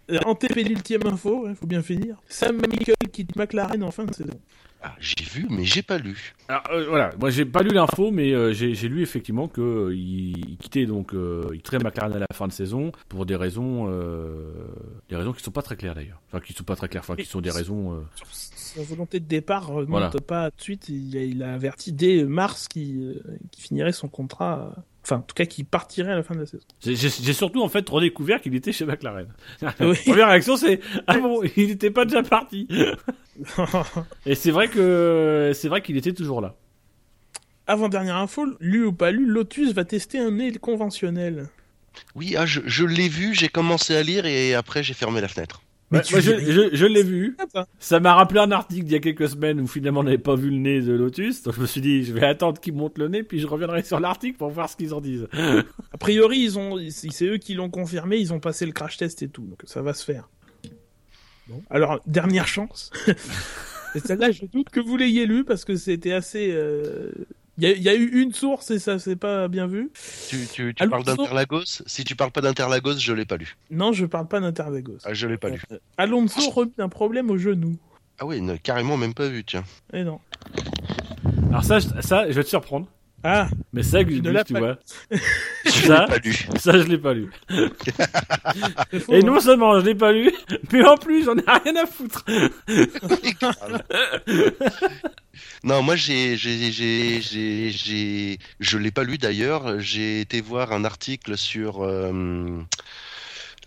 Euh, 0.10 0.20
En 0.26 0.34
TP 0.36 0.64
l'ultime 0.64 1.06
info, 1.06 1.46
il 1.50 1.56
faut 1.56 1.68
bien 1.68 1.82
finir. 1.84 2.16
Sam 2.30 2.56
Michael 2.58 2.96
quitte 3.12 3.36
McLaren 3.36 3.84
en 3.84 3.92
fin 3.92 4.06
de 4.06 4.14
saison. 4.14 4.40
Ah, 4.84 4.94
j'ai 5.00 5.26
vu, 5.26 5.48
mais 5.50 5.66
j'ai 5.66 5.82
pas 5.82 5.98
lu. 5.98 6.36
Alors 6.48 6.64
euh, 6.72 6.86
voilà, 6.88 7.10
moi 7.20 7.30
j'ai 7.32 7.46
pas 7.46 7.64
lu 7.64 7.70
l'info, 7.74 8.12
mais 8.12 8.32
euh, 8.32 8.54
j'ai 8.54 8.74
lu 8.88 9.02
effectivement 9.02 9.48
que 9.48 9.60
euh, 9.62 9.96
il, 9.96 10.38
il 10.52 10.58
quittait 10.58 10.86
donc, 10.86 11.14
euh, 11.14 11.50
il 11.52 11.58
quitterait 11.58 11.80
McLaren 11.80 12.14
à 12.16 12.20
la 12.20 12.28
fin 12.34 12.48
de 12.48 12.52
saison 12.54 12.92
pour 13.10 13.26
des 13.26 13.36
raisons, 13.36 13.88
euh, 13.90 14.52
des 15.10 15.16
raisons 15.16 15.34
qui 15.34 15.42
sont 15.44 15.52
pas 15.52 15.64
très 15.64 15.76
claires 15.76 15.96
d'ailleurs. 15.96 16.22
Enfin, 16.28 16.40
qui 16.40 16.54
sont 16.54 16.64
pas 16.64 16.76
très 16.76 16.88
claires, 16.90 17.02
enfin, 17.04 17.16
qui 17.16 17.26
sont 17.26 17.42
des 17.42 17.50
raisons. 17.50 17.94
euh, 17.94 18.02
Sa 18.32 18.84
volonté 18.84 19.20
de 19.20 19.26
départ 19.26 19.66
remonte 19.68 19.90
Voilà. 19.90 20.10
pas 20.26 20.52
tout 20.52 20.58
de 20.58 20.62
suite. 20.62 20.90
Il 20.90 21.18
a, 21.18 21.24
il 21.24 21.42
a 21.44 21.54
averti 21.56 21.92
dès 21.92 22.24
mars 22.24 22.68
qu'il 22.68 23.00
euh, 23.28 23.38
qu'il 23.52 23.64
finirait 23.64 23.92
son 23.94 24.08
contrat. 24.08 24.76
Enfin, 25.08 25.20
en 25.20 25.22
tout 25.22 25.36
cas, 25.36 25.46
qu'il 25.46 25.64
partirait 25.64 26.12
à 26.12 26.16
la 26.18 26.24
fin 26.24 26.36
de 26.36 26.42
la 26.42 26.46
saison. 26.46 26.66
J'ai 26.82 27.34
surtout 27.34 27.64
en 27.64 27.70
fait 27.70 27.88
redécouvert 27.88 28.42
qu'il 28.42 28.54
était 28.56 28.74
chez 28.74 28.84
McLaren. 28.84 29.28
Oui. 29.80 29.96
Première 30.06 30.28
réaction 30.28 30.58
c'est 30.58 30.82
ah 31.08 31.18
bon 31.18 31.44
il 31.56 31.68
n'était 31.68 31.92
pas 31.92 32.04
déjà 32.04 32.24
parti. 32.24 32.68
Et 34.26 34.36
c'est 34.36 34.52
vrai 34.52 34.68
que 34.68 35.54
c'est 35.56 35.70
vrai 35.70 35.82
qu'il 35.82 35.96
était 35.96 36.12
toujours 36.12 36.42
là. 36.42 36.56
Avant 37.68 37.88
dernière 37.88 38.18
info, 38.18 38.46
lu 38.60 38.86
ou 38.86 38.92
pas 38.92 39.12
lu, 39.12 39.26
Lotus 39.26 39.72
va 39.72 39.86
tester 39.86 40.20
un 40.20 40.32
nez 40.32 40.52
conventionnel. 40.54 41.48
Oui, 42.16 42.36
ah, 42.38 42.46
je, 42.46 42.60
je 42.66 42.86
l'ai 42.86 43.08
vu, 43.08 43.34
j'ai 43.34 43.48
commencé 43.48 43.96
à 43.96 44.04
lire 44.04 44.26
et 44.26 44.56
après 44.56 44.84
j'ai 44.84 44.94
fermé 44.94 45.22
la 45.22 45.30
fenêtre. 45.30 45.62
Mais 45.90 46.00
Ouais, 46.00 46.04
tu 46.04 46.14
moi, 46.16 46.22
je, 46.22 46.32
lis 46.32 46.52
je, 46.52 46.76
je 46.76 46.86
l'ai 46.86 47.04
vu. 47.04 47.36
Ah, 47.40 47.46
bah. 47.54 47.68
Ça 47.80 48.00
m'a 48.00 48.14
rappelé 48.14 48.40
un 48.42 48.52
article 48.52 48.84
d'il 48.84 48.92
y 48.92 48.96
a 48.96 49.00
quelques 49.00 49.30
semaines 49.30 49.62
où 49.62 49.68
finalement 49.68 50.02
on 50.02 50.04
n'avait 50.04 50.18
pas 50.18 50.36
vu 50.36 50.50
le 50.50 50.58
nez 50.58 50.82
de 50.82 50.92
Lotus. 50.94 51.44
Donc 51.44 51.56
je 51.56 51.62
me 51.62 51.66
suis 51.66 51.80
dit 51.82 52.04
je 52.04 52.12
vais 52.14 52.26
attendre 52.26 52.60
qu'ils 52.60 52.74
montent 52.74 52.98
le 52.98 53.08
nez 53.08 53.24
puis 53.24 53.40
je 53.40 53.48
reviendrai 53.48 53.84
sur 53.84 54.00
l'article 54.00 54.38
pour 54.38 54.50
voir 54.50 54.70
ce 54.70 54.76
qu'ils 54.76 54.94
en 54.94 55.00
disent. 55.02 55.28
A 55.94 55.98
priori, 55.98 56.40
ils 56.40 56.60
ont, 56.60 56.78
c'est 56.90 57.26
eux 57.26 57.38
qui 57.38 57.54
l'ont 57.54 57.70
confirmé, 57.70 58.18
ils 58.18 58.34
ont 58.34 58.40
passé 58.42 58.66
le 58.66 58.74
crash 58.74 58.98
test 58.98 59.22
et 59.24 59.30
tout, 59.30 59.44
donc 59.44 59.62
ça 59.64 59.82
va 59.82 59.94
se 59.94 60.04
faire. 60.04 60.30
Bon. 61.48 61.64
Alors, 61.70 62.02
dernière 62.06 62.48
chance. 62.48 62.92
celle-là, 64.04 64.32
je 64.32 64.46
doute 64.46 64.70
que 64.70 64.82
vous 64.82 64.98
l'ayez 64.98 65.26
lu 65.26 65.46
parce 65.46 65.64
que 65.64 65.78
c'était 65.78 66.12
assez. 66.12 66.52
euh, 66.52 67.12
Il 67.60 67.64
y, 67.64 67.68
a- 67.68 67.72
il 67.76 67.82
y 67.82 67.90
a 67.90 67.96
eu 67.96 68.22
une 68.22 68.34
source 68.34 68.70
et 68.72 68.78
ça 68.80 69.00
s'est 69.00 69.16
pas 69.16 69.48
bien 69.48 69.66
vu. 69.68 69.90
Tu, 70.30 70.46
tu, 70.54 70.74
tu 70.76 70.84
Alonso- 70.84 70.90
parles 70.92 71.04
d'Interlagos 71.06 71.64
Si 71.88 72.04
tu 72.04 72.16
parles 72.16 72.32
pas 72.32 72.42
d'Interlagos, 72.42 73.00
je 73.00 73.14
l'ai 73.14 73.26
pas 73.26 73.38
lu. 73.38 73.56
Non, 73.72 73.94
je 73.94 74.06
parle 74.06 74.28
pas 74.28 74.40
d'Intervagos. 74.40 75.00
Ah, 75.06 75.14
je 75.16 75.28
l'ai 75.28 75.38
pas 75.38 75.50
lu. 75.50 75.62
Euh, 75.72 75.80
Alonso 75.98 76.50
remet 76.52 76.72
un 76.80 76.90
problème 76.90 77.32
au 77.32 77.38
genou. 77.38 77.76
Ah 78.20 78.26
oui, 78.26 78.42
carrément 78.62 78.96
même 78.98 79.14
pas 79.14 79.28
vu, 79.28 79.44
tiens. 79.44 79.64
Eh 79.94 80.04
non. 80.04 80.20
Alors 81.50 81.64
ça 81.64 81.80
ça 81.82 82.28
je 82.30 82.34
vais 82.34 82.44
te 82.44 82.50
surprendre. 82.50 82.88
Ah, 83.24 83.48
Mais 83.74 83.84
ça 83.84 84.04
Gus, 84.04 84.22
l'as 84.24 84.44
tu 84.44 84.54
vois. 84.54 84.78
Je 85.66 85.72
Ça 85.72 86.06
l'ai 86.06 86.08
pas 86.08 86.18
lu. 86.18 86.48
Ça 86.60 86.78
je 86.80 86.84
l'ai 86.88 86.98
pas 86.98 87.14
lu. 87.14 87.30
Et 89.10 89.18
hein. 89.18 89.20
non 89.26 89.40
seulement 89.40 89.80
je 89.80 89.86
l'ai 89.86 89.96
pas 89.96 90.12
lu, 90.12 90.32
mais 90.72 90.86
en 90.86 90.98
plus 90.98 91.26
j'en 91.26 91.36
ai 91.36 91.44
rien 91.64 91.76
à 91.76 91.86
foutre. 91.86 92.24
Non, 95.64 95.82
moi 95.84 95.96
j'ai, 95.96 96.38
j'ai, 96.38 96.72
j'ai, 96.72 97.22
j'ai, 97.22 97.70
j'ai, 97.72 98.40
je 98.60 98.78
l'ai 98.78 98.92
pas 98.92 99.04
lu 99.04 99.18
d'ailleurs. 99.18 99.80
J'ai 99.80 100.22
été 100.22 100.42
voir 100.42 100.72
un 100.72 100.84
article 100.86 101.38
sur 101.38 101.84
euh, 101.84 102.60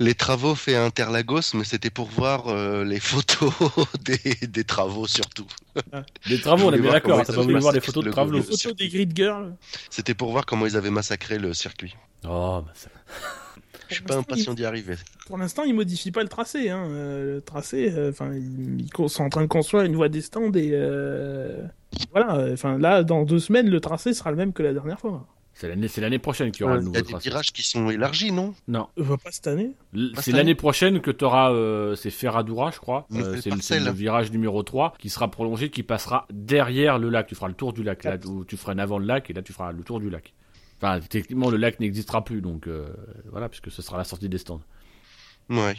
les 0.01 0.15
travaux 0.15 0.55
faits 0.55 0.75
à 0.77 0.85
Interlagos, 0.85 1.53
mais 1.55 1.65
c'était 1.65 1.91
pour 1.91 2.07
voir 2.09 2.49
euh, 2.49 2.85
les 2.85 2.99
photos 2.99 3.53
des, 4.05 4.47
des 4.47 4.65
travaux 4.65 5.07
surtout. 5.07 5.47
Des 6.27 6.41
travaux, 6.41 6.69
on 6.69 6.73
est 6.73 6.79
bien 6.79 6.91
voir 6.91 6.95
d'accord. 6.95 7.23
pas 7.25 7.33
voulu 7.43 7.59
voir 7.61 7.73
des 7.73 7.79
massacré 7.79 7.87
photos 7.87 8.05
de 8.05 8.11
travaux. 8.11 8.33
Les 8.33 8.43
photos 8.43 8.75
des 8.75 8.89
grid 8.89 9.13
girls. 9.15 9.55
C'était 9.91 10.15
pour 10.15 10.33
voir 10.33 10.47
comment 10.47 10.67
ils 10.67 10.77
avaient 10.77 10.91
massacré 10.91 11.39
le 11.39 11.53
circuit. 11.55 11.95
Oh, 12.25 12.63
bah, 12.65 12.73
ça- 12.75 12.89
Je 13.89 13.97
suis 13.97 14.05
pas 14.05 14.17
impatient 14.17 14.55
d'y 14.55 14.65
arriver. 14.65 14.95
Pour 15.27 15.37
l'instant, 15.37 15.65
ils 15.65 15.75
modifient 15.75 16.13
pas 16.13 16.23
le 16.23 16.29
tracé. 16.29 16.71
Hein. 16.71 16.87
Euh, 16.91 17.35
le 17.37 17.41
tracé, 17.43 17.93
euh, 17.93 18.13
ils, 18.37 18.83
ils 18.83 19.09
sont 19.09 19.25
en 19.25 19.29
train 19.29 19.43
de 19.43 19.49
construire 19.49 19.83
une 19.85 19.97
voie 19.97 20.09
des 20.09 20.21
stands 20.23 20.53
et 20.53 20.71
euh, 20.75 21.61
voilà. 22.13 22.53
Enfin, 22.53 22.79
là, 22.79 23.03
dans 23.03 23.25
deux 23.25 23.41
semaines, 23.41 23.69
le 23.69 23.81
tracé 23.81 24.15
sera 24.15 24.31
le 24.31 24.37
même 24.37 24.53
que 24.53 24.63
la 24.63 24.73
dernière 24.73 25.01
fois. 25.01 25.27
C'est 25.55 25.69
l'année, 25.69 25.89
c'est 25.89 26.01
l'année 26.01 26.19
prochaine 26.19 26.51
qu'il 26.53 26.63
y 26.63 26.65
aura 26.65 26.77
le 26.77 26.81
Il 26.81 26.85
y 26.85 26.87
nouveau 26.87 26.99
a 26.99 27.03
des 27.03 27.19
virages 27.19 27.53
qui 27.53 27.63
sont 27.63 27.91
élargis, 27.91 28.33
non? 28.33 28.55
Non, 28.69 28.89
On 28.97 29.03
va 29.03 29.17
pas 29.19 29.31
cette 29.31 29.47
année? 29.47 29.73
L- 29.95 30.13
c'est 30.21 30.33
l'année 30.33 30.55
prochaine 30.55 31.01
que 31.01 31.11
tu 31.11 31.25
auras, 31.25 31.53
c'est 31.97 32.11
Ferradura, 32.11 32.71
je 32.71 32.79
crois. 32.79 33.07
Euh, 33.13 33.17
c'est 33.17 33.31
le, 33.35 33.41
c'est 33.43 33.51
parcelle. 33.51 33.85
le 33.85 33.91
virage 33.91 34.31
numéro 34.33 34.63
3 34.63 34.95
qui 34.99 35.11
sera 35.11 35.31
prolongé, 35.31 35.69
qui 35.71 35.83
passera 35.83 36.27
derrière 36.33 36.99
le 36.99 37.09
lac. 37.11 37.27
Tu 37.27 37.35
feras 37.35 37.49
le 37.49 37.55
tour 37.55 37.73
du 37.73 37.83
lac, 37.83 38.05
là 38.05 38.17
où 38.27 38.45
tu 38.45 38.57
feras 38.57 38.73
un 38.73 38.79
avant 38.79 38.99
le 38.99 39.07
lac, 39.07 39.29
et 39.29 39.33
là 39.33 39.43
tu 39.43 39.53
feras 39.53 39.73
le 39.73 39.83
tour 39.83 40.01
du 40.01 40.09
lac. 40.09 40.33
Enfin, 40.83 40.99
techniquement, 41.01 41.51
le 41.51 41.59
lac 41.59 41.79
n'existera 41.79 42.25
plus, 42.25 42.41
donc 42.41 42.67
euh, 42.67 42.89
voilà, 43.31 43.51
puisque 43.51 43.71
ce 43.71 43.83
sera 43.83 43.99
la 43.99 44.05
sortie 44.05 44.31
des 44.31 44.39
stands. 44.39 44.63
Ouais. 45.51 45.75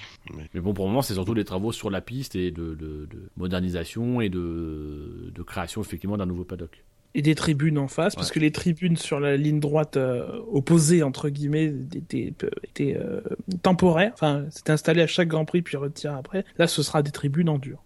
Mais 0.54 0.60
bon, 0.62 0.74
pour 0.74 0.86
le 0.86 0.90
moment, 0.92 1.02
c'est 1.02 1.14
surtout 1.16 1.34
des 1.34 1.46
travaux 1.46 1.72
sur 1.72 1.90
la 1.90 2.02
piste 2.02 2.36
et 2.36 2.52
de, 2.52 2.76
de- 2.76 3.08
de 3.10 3.30
modernisation 3.38 4.20
et 4.22 4.30
de, 4.30 5.32
de 5.34 5.44
création, 5.44 5.82
effectivement, 5.82 6.18
d'un 6.18 6.26
nouveau 6.26 6.44
paddock. 6.44 6.84
Et 7.14 7.22
des 7.22 7.36
tribunes 7.36 7.78
en 7.78 7.90
face, 7.90 8.16
parce 8.16 8.32
que 8.32 8.40
les 8.40 8.52
tribunes 8.52 8.96
sur 8.96 9.20
la 9.20 9.36
ligne 9.36 9.60
droite 9.60 9.98
euh, 9.98 10.26
opposée, 10.52 11.04
entre 11.04 11.28
guillemets, 11.28 11.74
étaient, 11.94 12.34
étaient 12.64 12.98
euh, 12.98 13.20
temporaires. 13.64 14.12
Enfin, 14.14 14.46
c'était 14.50 14.72
installé 14.72 15.02
à 15.02 15.08
chaque 15.08 15.28
Grand 15.28 15.44
Prix, 15.44 15.62
puis 15.62 15.76
retiré 15.76 16.14
après. 16.14 16.46
Là, 16.58 16.68
ce 16.68 16.82
sera 16.84 17.04
des 17.04 17.12
tribunes 17.12 17.50
en 17.50 17.58
dur. 17.58 17.80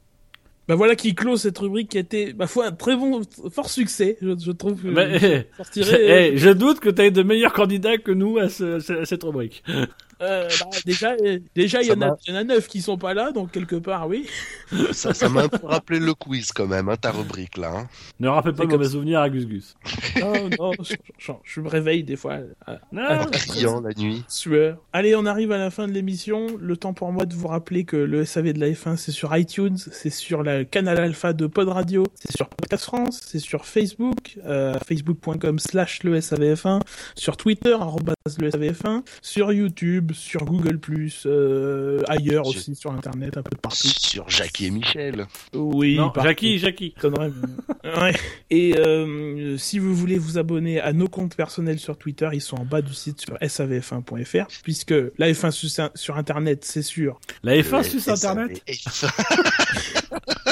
Bah 0.68 0.74
voilà 0.74 0.96
qui 0.96 1.14
clôt 1.14 1.38
cette 1.38 1.60
rubrique 1.60 1.90
qui 1.90 1.98
a 1.98 2.02
été, 2.02 2.34
ma 2.34 2.48
foi, 2.48 2.66
un 2.66 2.72
très 2.72 2.96
bon, 2.96 3.22
fort 3.52 3.70
succès, 3.70 4.18
je, 4.20 4.36
je 4.36 4.52
trouve. 4.52 4.84
Mais, 4.84 5.20
je 5.20 5.26
eh, 5.28 5.48
sortirai, 5.58 6.30
eh, 6.34 6.38
je 6.38 6.50
doute 6.50 6.80
que 6.80 6.90
tu 6.90 7.04
aies 7.04 7.12
de 7.12 7.22
meilleurs 7.22 7.54
candidats 7.54 7.98
que 8.00 8.12
nous 8.12 8.40
à, 8.40 8.50
ce- 8.50 9.00
à 9.02 9.06
cette 9.06 9.24
rubrique. 9.24 9.64
Euh, 10.22 10.48
bah, 10.60 10.66
déjà, 10.86 11.12
euh, 11.22 11.40
déjà, 11.56 11.82
il 11.82 11.86
y, 11.86 11.88
Ça 11.90 11.94
en 11.96 12.02
a- 12.02 12.08
m'a- 12.12 12.18
il 12.28 12.34
y 12.34 12.38
en 12.38 12.40
a 12.40 12.44
neuf 12.44 12.68
qui 12.68 12.82
sont 12.82 12.98
pas 12.98 13.14
là, 13.14 13.32
donc 13.32 13.52
quelque 13.52 13.76
part, 13.76 14.08
oui. 14.08 14.28
Ça 14.94 15.14
ça 15.14 15.30
m'a 15.30 15.44
un 15.44 15.50
peu 15.50 15.66
rappelé 15.68 16.00
le 16.00 16.14
quiz 16.14 16.52
quand 16.52 16.68
même, 16.68 16.90
hein, 16.90 16.96
ta 16.98 17.12
rubrique 17.12 17.58
là. 17.58 17.72
hein. 17.76 17.88
Ne 18.20 18.28
rappelle 18.30 18.54
pas 18.54 18.66
mauvais 18.66 18.90
souvenirs 18.90 19.20
à 19.20 19.30
Gus 19.30 19.46
Gus. 19.46 19.76
Non, 20.20 20.50
non, 20.60 20.72
je, 20.82 20.96
je- 21.18 21.32
je 21.44 21.62
me 21.62 21.68
réveille 21.68 22.04
des 22.04 22.16
fois. 22.16 22.40
à- 22.66 22.80
Non, 22.92 23.02
Ah, 23.08 23.22
En 23.24 23.26
criant 23.26 23.82
la 23.82 23.94
nuit. 23.94 24.24
sueur. 24.28 24.78
Allez, 24.94 25.16
on 25.16 25.26
arrive 25.26 25.52
à 25.52 25.58
la 25.58 25.70
fin 25.70 25.88
de 25.88 25.92
l'émission. 25.94 26.48
Le 26.60 26.78
temps 26.78 26.94
pour 26.94 27.12
moi 27.12 27.26
de 27.26 27.36
vous 27.36 27.48
rappeler 27.48 27.84
que 27.86 27.98
le 27.98 28.24
SAV 28.26 28.54
de 28.54 28.60
la 28.60 28.70
F1, 28.70 28.96
c'est 28.98 29.12
sur 29.12 29.36
iTunes, 29.36 29.78
c'est 29.78 30.10
sur 30.10 30.42
le 30.44 30.64
canal 30.64 30.98
alpha 31.00 31.34
de 31.34 31.48
Pod 31.48 31.68
Radio, 31.70 32.04
c'est 32.16 32.36
sur 32.36 32.48
Podcast 32.50 32.86
France, 32.86 33.20
c'est 33.26 33.40
sur 33.40 33.66
Facebook, 33.66 34.38
euh, 34.46 34.74
facebook.com 34.88 35.60
slash 35.60 36.04
le 36.04 36.20
SAVF1, 36.20 36.80
sur 37.16 37.38
Twitter, 37.38 37.74
arrobas 37.74 38.14
le 38.40 38.50
SAVF1, 38.50 39.04
sur 39.22 39.52
YouTube, 39.52 40.05
sur 40.14 40.46
Google+, 40.46 40.80
euh, 41.26 42.02
ailleurs 42.08 42.48
aussi, 42.48 42.76
sur 42.76 42.92
Internet, 42.92 43.38
un 43.38 43.44
peu 43.44 43.58
partout. 43.58 43.88
Sur 43.88 44.30
Jackie 44.30 44.66
et 44.68 44.72
Michel. 44.72 45.28
Oui, 45.54 45.96
non. 45.98 46.12
Jackie, 46.22 46.60
Jackie. 46.60 46.94
Connerie, 46.94 47.32
mais- 47.84 47.90
ouais. 48.02 48.14
Et 48.50 48.78
euh, 48.78 49.58
si 49.58 49.80
vous 49.80 49.96
voulez 49.96 50.18
vous 50.18 50.38
abonner 50.38 50.80
à 50.80 50.94
nos 50.94 51.08
comptes 51.08 51.36
personnels 51.36 51.80
sur 51.80 51.98
Twitter, 51.98 52.30
ils 52.34 52.42
sont 52.42 52.58
en 52.58 52.66
bas 52.66 52.82
du 52.82 52.94
site 52.94 53.22
sur 53.22 53.36
savf1.fr, 53.36 54.48
puisque 54.64 54.94
la 55.18 55.32
F1 55.32 55.52
sur, 55.52 55.90
sur 55.96 56.18
Internet, 56.18 56.64
c'est 56.66 56.82
sûr. 56.82 57.20
La 57.44 57.56
F1 57.58 57.80
Euh, 57.80 57.84
sur 57.84 58.10
et 58.10 58.12
Internet 58.12 58.62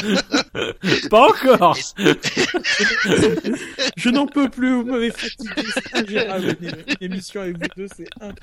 Pas 1.10 1.28
encore 1.30 1.78
Je 3.98 4.10
n'en 4.10 4.26
peux 4.28 4.50
plus, 4.50 4.74
vous 4.76 4.84
m'avez 4.84 5.12
fatigué, 5.12 5.64
c'est 5.74 5.96
ingérable 5.96 6.56
une, 6.62 6.68
une 6.70 6.96
émission 7.14 7.42
avec 7.42 7.58
vous 7.58 7.68
deux, 7.78 7.88
c'est 7.96 8.08
un... 8.22 8.34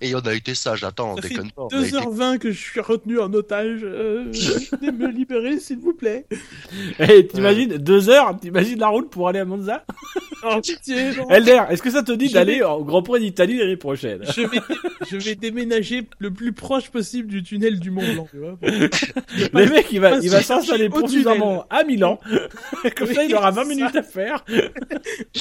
Et 0.00 0.14
on 0.14 0.20
a 0.20 0.34
été 0.34 0.54
sage, 0.54 0.84
attends, 0.84 1.16
Ça 1.16 1.22
fait 1.22 1.28
déconne 1.30 1.50
pas. 1.52 1.62
on 1.62 1.68
a 1.68 1.80
été- 1.86 1.90
2h20 1.96 2.38
que 2.38 2.50
je 2.50 2.58
suis 2.58 2.80
retenu 2.80 3.18
en 3.20 3.32
otage, 3.32 3.80
euh, 3.82 4.24
venez 4.80 4.92
me 4.92 5.08
libérer 5.10 5.58
s'il 5.58 5.78
vous 5.78 5.94
plaît. 5.94 6.26
Eh, 6.98 7.26
t'imagines, 7.26 7.76
deux 7.78 8.08
heures, 8.10 8.36
t'imagines 8.40 8.78
la 8.78 8.88
route 8.88 9.10
pour 9.10 9.28
aller 9.28 9.38
à 9.38 9.44
Monza 9.44 9.84
Oh, 10.44 10.60
pitié, 10.60 11.10
non. 11.16 11.28
Elder, 11.30 11.62
est-ce 11.70 11.82
que 11.82 11.90
ça 11.90 12.02
te 12.02 12.12
dit 12.12 12.28
Je 12.28 12.34
d'aller 12.34 12.56
vais- 12.56 12.62
au 12.62 12.84
Grand 12.84 13.02
Prix 13.02 13.20
d'Italie 13.20 13.58
l'année 13.58 13.76
prochaine 13.76 14.22
Je 14.36 14.42
vais, 14.42 14.58
je 15.10 15.16
vais 15.16 15.34
déménager 15.34 16.06
le 16.18 16.30
plus 16.30 16.52
proche 16.52 16.90
possible 16.90 17.28
du 17.28 17.42
tunnel 17.42 17.80
du 17.80 17.90
Mont 17.90 18.02
Blanc, 18.14 18.28
tu 18.30 18.38
vois. 18.38 18.58
Le 18.62 19.66
mec, 19.70 19.86
il 19.92 20.00
va, 20.00 20.18
il 20.18 20.30
va 20.30 20.38
Pas 20.38 20.42
s'installer 20.42 20.86
au 20.86 20.90
provisoirement 20.90 21.66
à 21.70 21.84
Milan. 21.84 22.20
Comme 22.96 23.12
ça, 23.12 23.24
il 23.24 23.34
aura 23.34 23.50
20 23.50 23.62
c'est 23.64 23.68
minutes 23.74 23.92
ça. 23.92 23.98
à 24.00 24.02
faire. 24.02 24.44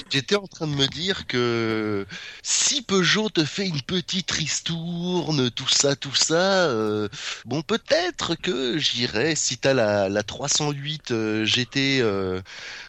J'étais 0.10 0.36
en 0.36 0.48
train 0.48 0.68
de 0.68 0.76
me 0.76 0.88
dire 0.88 1.28
que 1.28 2.06
si 2.42 2.82
Peugeot 2.82 3.30
te 3.30 3.44
fait 3.44 3.68
une 3.68 3.82
petite 3.82 4.32
ristourne, 4.38 5.50
tout 5.52 5.68
ça, 5.70 5.96
tout 5.96 6.16
ça, 6.16 6.68
euh, 6.70 7.08
bon 7.46 7.62
peut-être 7.62 8.36
que 8.36 8.78
j'irai 8.78 9.36
si 9.36 9.58
t'as 9.58 9.74
la, 9.74 10.10
la 10.10 10.24
308 10.24 11.12
euh, 11.12 11.46
GT 11.46 12.00
euh, 12.02 12.42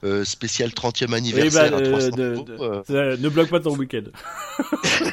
euh, 0.04 0.24
spécial 0.24 0.70
30e 0.70 1.14
anniversaire 1.14 1.70
bah, 1.70 1.76
à 1.78 1.80
euh, 1.80 1.90
300 1.90 2.16
de- 2.16 2.22
euros, 2.22 2.44
de- 2.44 2.94
euh, 2.94 3.16
ne 3.16 3.28
bloque 3.28 3.50
pas 3.50 3.60
ton 3.60 3.76
week-end. 3.76 4.02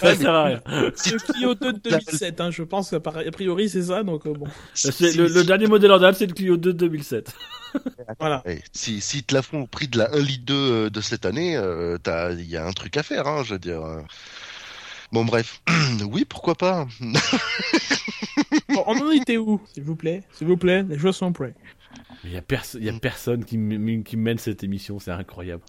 ça 0.00 0.16
sert 0.16 0.34
à 0.34 0.44
rien. 0.44 0.60
Le 0.66 1.32
Clio 1.32 1.54
2 1.54 1.72
de 1.72 1.78
2007, 1.78 2.40
hein, 2.40 2.50
je 2.50 2.62
pense 2.62 2.92
a 2.92 3.00
priori 3.00 3.68
c'est 3.68 3.82
ça, 3.84 4.02
donc 4.02 4.26
euh, 4.26 4.34
bon, 4.34 4.46
le, 5.00 5.28
le 5.28 5.44
dernier 5.44 5.66
modèle 5.66 5.92
en 5.92 5.98
date, 5.98 6.16
c'est 6.16 6.26
le 6.26 6.34
Clio 6.34 6.56
2 6.56 6.72
de 6.72 6.78
2007. 6.78 7.32
Voilà. 8.20 8.42
Si, 8.72 9.00
si 9.00 9.22
te 9.22 9.34
la 9.34 9.42
font 9.42 9.62
au 9.62 9.66
prix 9.66 9.88
de 9.88 9.98
la 9.98 10.12
1 10.14 10.18
litre 10.20 10.44
2 10.46 10.54
euh, 10.54 10.90
de 10.90 11.00
cette 11.00 11.26
année, 11.26 11.56
euh, 11.56 11.98
t'as- 11.98 12.32
il 12.32 12.48
y 12.48 12.56
a 12.56 12.66
un 12.66 12.72
truc 12.72 12.96
à 12.96 13.02
faire, 13.02 13.26
hein, 13.26 13.42
je 13.44 13.54
veux 13.54 13.58
dire. 13.58 13.82
euh. 13.82 14.00
Bon 15.12 15.24
bref, 15.24 15.60
oui 16.10 16.24
pourquoi 16.24 16.54
pas. 16.56 16.86
Bon, 18.68 18.82
on 18.86 18.98
en 19.00 19.10
était 19.12 19.36
où, 19.36 19.60
s'il 19.72 19.84
vous 19.84 19.94
plaît? 19.96 20.22
S'il 20.32 20.46
vous 20.46 20.56
plaît, 20.56 20.82
les 20.88 20.98
joueurs 20.98 21.14
sont 21.14 21.32
prêts. 21.32 21.54
Il 22.24 22.32
y 22.32 22.36
a, 22.36 22.42
perso- 22.42 22.78
a 22.78 22.92
personne 23.00 23.44
qui 23.44 23.56
mène 23.58 24.38
cette 24.38 24.64
émission, 24.64 24.98
c'est 24.98 25.10
incroyable. 25.12 25.62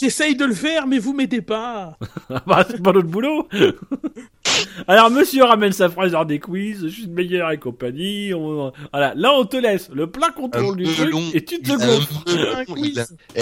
J'essaye 0.00 0.36
de 0.36 0.44
le 0.44 0.52
faire, 0.54 0.86
mais 0.86 0.98
vous 0.98 1.14
m'aidez 1.14 1.40
pas. 1.42 1.96
Ah 2.28 2.42
bah, 2.46 2.66
c'est 2.68 2.82
pas 2.82 2.92
notre 2.92 3.06
boulot 3.08 3.48
Alors, 4.88 5.10
monsieur 5.10 5.44
ramène 5.44 5.72
sa 5.72 5.88
phrase 5.90 6.12
dans 6.12 6.24
des 6.24 6.38
quiz, 6.38 6.82
je 6.82 6.88
suis 6.88 7.06
le 7.06 7.12
meilleur 7.12 7.50
et 7.50 7.58
compagnie. 7.58 8.32
on- 8.34 8.72
Voilà, 8.92 9.14
là, 9.16 9.32
on 9.34 9.44
te 9.44 9.56
laisse 9.56 9.88
le 9.92 10.10
plein 10.10 10.30
contrôle 10.30 10.74
Un 10.74 10.76
du 10.76 10.84
truc 10.94 11.10
long. 11.10 11.30
et 11.34 11.44
tu 11.44 11.60
te 11.60 11.72
gonfles. 11.72 13.04
Eh, 13.34 13.40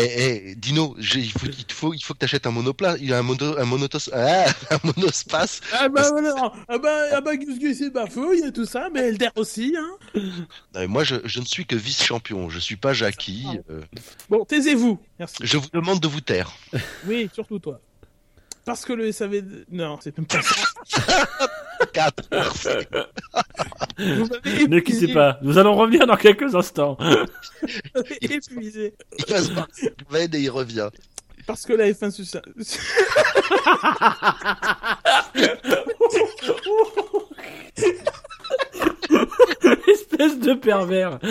eh, 0.51 0.55
Dino, 0.57 0.97
il 0.99 1.31
faut, 1.31 1.47
il 1.47 1.73
faut, 1.73 1.95
il 1.95 2.01
faut 2.03 2.15
que 2.15 2.19
t'achètes 2.19 2.47
un 2.47 2.51
monoplat, 2.51 2.97
il 3.01 3.13
a 3.13 3.19
un 3.19 3.23
mono, 3.23 3.59
un 3.59 3.65
monotos, 3.65 4.11
ah, 4.13 4.45
un 4.71 4.79
monospace. 4.85 5.61
Ah 5.73 5.89
bah 5.89 6.09
voilà, 6.11 6.53
ah 6.69 6.79
bah, 6.79 6.99
ah 7.13 7.21
bah 7.21 7.37
Gus 7.37 7.59
Gus 7.59 7.79
c'est 7.79 7.93
ma 7.95 8.07
feu, 8.07 8.29
il 8.35 8.41
y 8.41 8.45
a 8.45 8.51
tout 8.53 8.65
ça, 8.67 8.89
mais 8.93 9.01
Elder 9.09 9.29
aussi, 9.37 9.75
hein. 9.79 10.87
Moi, 10.89 11.05
je, 11.05 11.17
je 11.25 11.41
ne 11.41 11.45
suis 11.45 11.67
que 11.67 11.77
vice-champion, 11.77 12.49
je 12.51 12.59
suis 12.59 12.77
pas 12.77 12.93
Jackie. 12.93 13.47
euh, 13.71 13.81
Bon, 14.29 14.45
taisez-vous, 14.45 14.99
merci. 15.19 15.37
je 15.41 15.57
vous 15.59 15.69
demande 15.73 16.01
de 16.01 16.09
vous 16.09 16.21
taire. 16.21 16.53
Oui, 17.07 17.29
surtout 17.33 17.59
toi. 17.59 17.81
Parce 18.65 18.85
que 18.85 18.93
le 18.93 19.13
SAV... 19.13 19.43
Non, 19.71 19.99
c'est 20.01 20.17
même 20.17 20.27
pas 20.27 20.43
ça. 20.43 20.55
4. 21.93 22.29
Vous 23.99 24.27
m'avez 24.27 24.69
Ne 24.69 24.81
quittez 24.81 25.13
pas, 25.13 25.39
nous 25.43 25.59
allons 25.59 25.75
revenir 25.75 26.07
dans 26.07 26.17
quelques 26.17 26.55
instants. 26.55 26.97
Épuisé. 28.21 28.95
Il 29.19 29.27
va 29.33 29.43
se 29.43 29.51
barrer 29.53 29.69
de 29.83 30.05
Gwen 30.09 30.35
et 30.35 30.41
il 30.41 30.51
revient. 30.51 30.89
Parce 31.47 31.67
que 31.67 31.75
la 31.75 31.91
F1 31.91 32.11
sur 32.11 32.25
ça... 32.25 32.41
Espèce 40.19 40.39
de 40.41 40.55
pervers. 40.55 41.19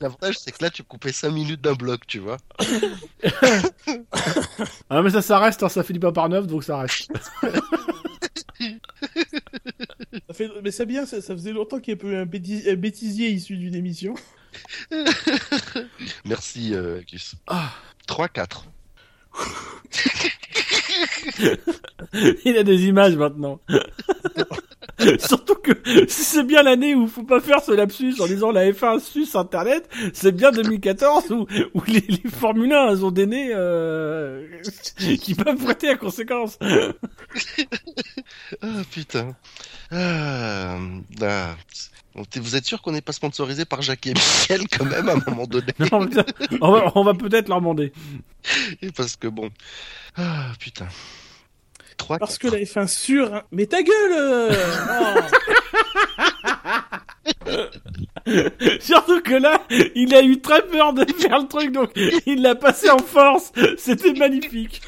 L'avantage, 0.00 0.38
c'est 0.38 0.52
que 0.52 0.62
là, 0.62 0.70
tu 0.70 0.82
coupais 0.82 1.12
5 1.12 1.30
minutes 1.30 1.60
d'un 1.60 1.74
bloc, 1.74 2.06
tu 2.06 2.18
vois. 2.18 2.36
Ah, 4.88 5.02
mais 5.02 5.10
ça, 5.10 5.20
ça 5.22 5.38
reste, 5.38 5.62
hein, 5.62 5.68
ça 5.68 5.82
finit 5.82 5.98
pas 5.98 6.12
par 6.12 6.28
9, 6.28 6.46
donc 6.46 6.62
ça 6.64 6.78
reste. 6.78 7.10
Ça 10.28 10.34
fait... 10.34 10.48
Mais 10.62 10.70
c'est 10.70 10.86
bien, 10.86 11.04
ça, 11.06 11.20
ça 11.20 11.34
faisait 11.34 11.52
longtemps 11.52 11.80
qu'il 11.80 11.96
y 12.00 12.00
avait 12.06 12.16
un, 12.16 12.24
bêtis- 12.24 12.68
un 12.70 12.76
bêtisier 12.76 13.30
issu 13.30 13.56
d'une 13.56 13.74
émission. 13.74 14.14
Merci, 16.24 16.74
euh, 16.74 17.00
Gus. 17.06 17.34
Ah. 17.46 17.72
3-4. 18.08 18.64
Il 22.44 22.56
a 22.56 22.62
des 22.62 22.86
images 22.86 23.16
maintenant. 23.16 23.60
Surtout 25.18 25.56
que 25.56 25.72
si 26.08 26.24
c'est 26.24 26.44
bien 26.44 26.62
l'année 26.62 26.94
où 26.94 27.06
faut 27.06 27.22
pas 27.22 27.40
faire 27.40 27.62
ce 27.62 27.72
lapsus 27.72 28.14
en 28.20 28.26
disant 28.26 28.50
la 28.50 28.70
F1 28.70 28.98
sus 28.98 29.36
internet, 29.36 29.88
c'est 30.14 30.32
bien 30.32 30.50
2014 30.52 31.30
où, 31.32 31.46
où 31.74 31.82
les, 31.86 32.00
les 32.00 32.30
Formule 32.30 32.72
1 32.72 33.02
ont 33.02 33.10
des 33.10 33.26
nez 33.26 33.50
euh, 33.52 34.46
qui 35.20 35.34
peuvent 35.34 35.62
prêter 35.62 35.90
à 35.90 35.96
conséquence. 35.96 36.58
Ah, 38.62 38.82
putain. 38.90 39.36
Ah, 39.90 40.78
ah. 41.22 41.56
Vous 42.36 42.56
êtes 42.56 42.64
sûr 42.64 42.80
qu'on 42.80 42.92
n'est 42.92 43.02
pas 43.02 43.12
sponsorisé 43.12 43.66
par 43.66 43.82
Jackie 43.82 44.10
et 44.10 44.14
Michel 44.14 44.62
quand 44.68 44.86
même 44.86 45.08
à 45.08 45.12
un 45.12 45.20
moment 45.26 45.46
donné? 45.46 45.72
Non, 45.78 46.08
on 46.62 46.72
va, 46.72 47.12
va 47.12 47.14
peut-être 47.14 47.48
leur 47.48 47.60
demander. 47.60 47.92
Parce 48.96 49.16
que 49.16 49.28
bon. 49.28 49.50
Ah, 50.16 50.52
putain. 50.58 50.88
3 51.96 52.18
Parce 52.18 52.38
que 52.38 52.48
la 52.48 52.58
F1 52.58 52.86
sur... 52.86 53.42
Mais 53.50 53.66
ta 53.66 53.82
gueule 53.82 54.12
euh 54.12 54.52
Oh. 55.00 55.20
Surtout 58.80 59.20
que 59.22 59.34
là, 59.34 59.62
il 59.94 60.14
a 60.14 60.22
eu 60.22 60.40
très 60.40 60.66
peur 60.66 60.92
de 60.92 61.04
faire 61.12 61.38
le 61.40 61.48
truc, 61.48 61.72
donc 61.72 61.92
il 62.26 62.42
l'a 62.42 62.54
passé 62.54 62.90
en 62.90 62.98
force. 62.98 63.52
C'était 63.78 64.12
magnifique. 64.14 64.82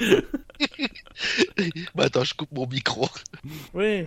Bah 1.94 2.04
attends, 2.04 2.24
je 2.24 2.34
coupe 2.34 2.52
mon 2.52 2.66
micro. 2.66 3.08
Oui. 3.74 4.06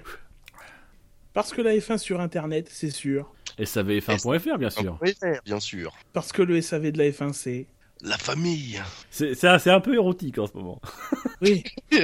Parce 1.33 1.53
que 1.53 1.61
la 1.61 1.75
F1 1.75 1.97
sur 1.97 2.19
Internet, 2.19 2.67
c'est 2.69 2.89
sûr. 2.89 3.31
Et 3.57 3.65
ça 3.65 3.83
VF1.fr, 3.83 4.57
bien 4.57 4.69
sûr. 4.69 4.99
Bien 5.45 5.59
sûr. 5.59 5.93
Parce 6.13 6.31
que 6.31 6.41
le 6.41 6.61
SAV 6.61 6.91
de 6.91 6.97
la 6.97 7.09
F1, 7.09 7.33
c'est... 7.33 7.67
La 8.03 8.17
famille. 8.17 8.81
C'est 9.09 9.45
un, 9.45 9.79
peu 9.79 9.93
érotique 9.93 10.37
en 10.39 10.47
ce 10.47 10.53
moment. 10.53 10.81
Oui. 11.41 11.63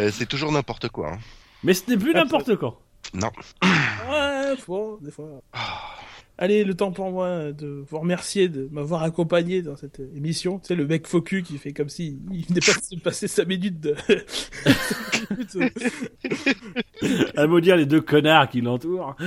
Euh, 0.00 0.10
c'est 0.12 0.26
toujours 0.26 0.50
n'importe 0.52 0.88
quoi. 0.88 1.12
hein. 1.12 1.18
Mais 1.62 1.74
ce 1.74 1.90
n'est 1.90 1.98
plus 1.98 2.14
n'importe 2.14 2.56
quand. 2.56 2.78
Non. 3.12 3.30
Ouais, 3.62 4.56
faut, 4.56 4.98
des 5.02 5.10
fois. 5.10 5.42
Allez, 6.38 6.64
le 6.64 6.72
temps 6.74 6.90
pour 6.90 7.10
moi 7.10 7.52
de 7.52 7.84
vous 7.86 7.98
remercier 7.98 8.48
de 8.48 8.66
m'avoir 8.72 9.02
accompagné 9.02 9.60
dans 9.60 9.76
cette 9.76 10.00
émission. 10.16 10.58
Tu 10.58 10.68
sais, 10.68 10.74
le 10.74 10.86
mec 10.86 11.06
cul 11.24 11.42
qui 11.42 11.58
fait 11.58 11.74
comme 11.74 11.90
si 11.90 12.18
il 12.32 12.46
venait 12.46 12.60
pas 12.60 12.72
de 12.72 12.82
se 12.82 12.94
passer 12.96 13.28
5 13.28 13.46
minutes 13.46 13.80
de... 13.80 13.94
cinq 14.06 15.30
minutes, 15.30 15.58
À 17.36 17.46
maudire 17.46 17.76
les 17.76 17.84
deux 17.84 18.00
connards 18.00 18.48
qui 18.48 18.62
l'entourent. 18.62 19.16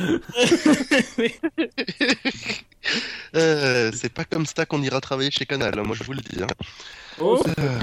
Euh, 3.36 3.92
c'est 3.96 4.14
pas 4.14 4.26
comme 4.26 4.46
ça 4.46 4.66
qu'on 4.68 4.82
ira 4.84 5.02
travailler 5.02 5.32
chez 5.32 5.46
Canal, 5.48 5.80
hein, 5.80 5.84
moi 5.84 5.96
je 5.96 6.04
vous 6.04 6.14
le 6.14 6.22
dis. 6.22 6.44
hein. 6.44 6.48
Oh, 7.20 7.42
Euh, 7.60 7.80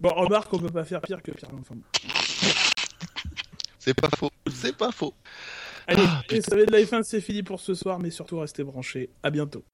Bon, 0.00 0.10
remarque, 0.10 0.52
on 0.52 0.58
peut 0.58 0.68
pas 0.68 0.84
faire 0.84 1.00
pire 1.00 1.22
que 1.22 1.30
pire. 1.30 1.48
Enfin, 1.58 1.74
bon. 1.76 1.82
c'est 3.78 3.94
pas 3.98 4.10
faux, 4.14 4.30
c'est 4.54 4.76
pas 4.76 4.92
faux. 4.92 5.14
Allez, 5.86 6.02
Ah, 6.06 6.22
et 6.28 6.42
ça 6.42 6.54
va 6.56 6.62
être 6.62 6.70
la 6.70 6.80
F1, 6.82 7.02
c'est 7.04 7.20
fini 7.22 7.42
pour 7.42 7.60
ce 7.60 7.74
soir, 7.74 7.98
mais 7.98 8.10
surtout 8.10 8.38
restez 8.38 8.64
branchés. 8.64 9.08
À 9.22 9.30
bientôt. 9.30 9.64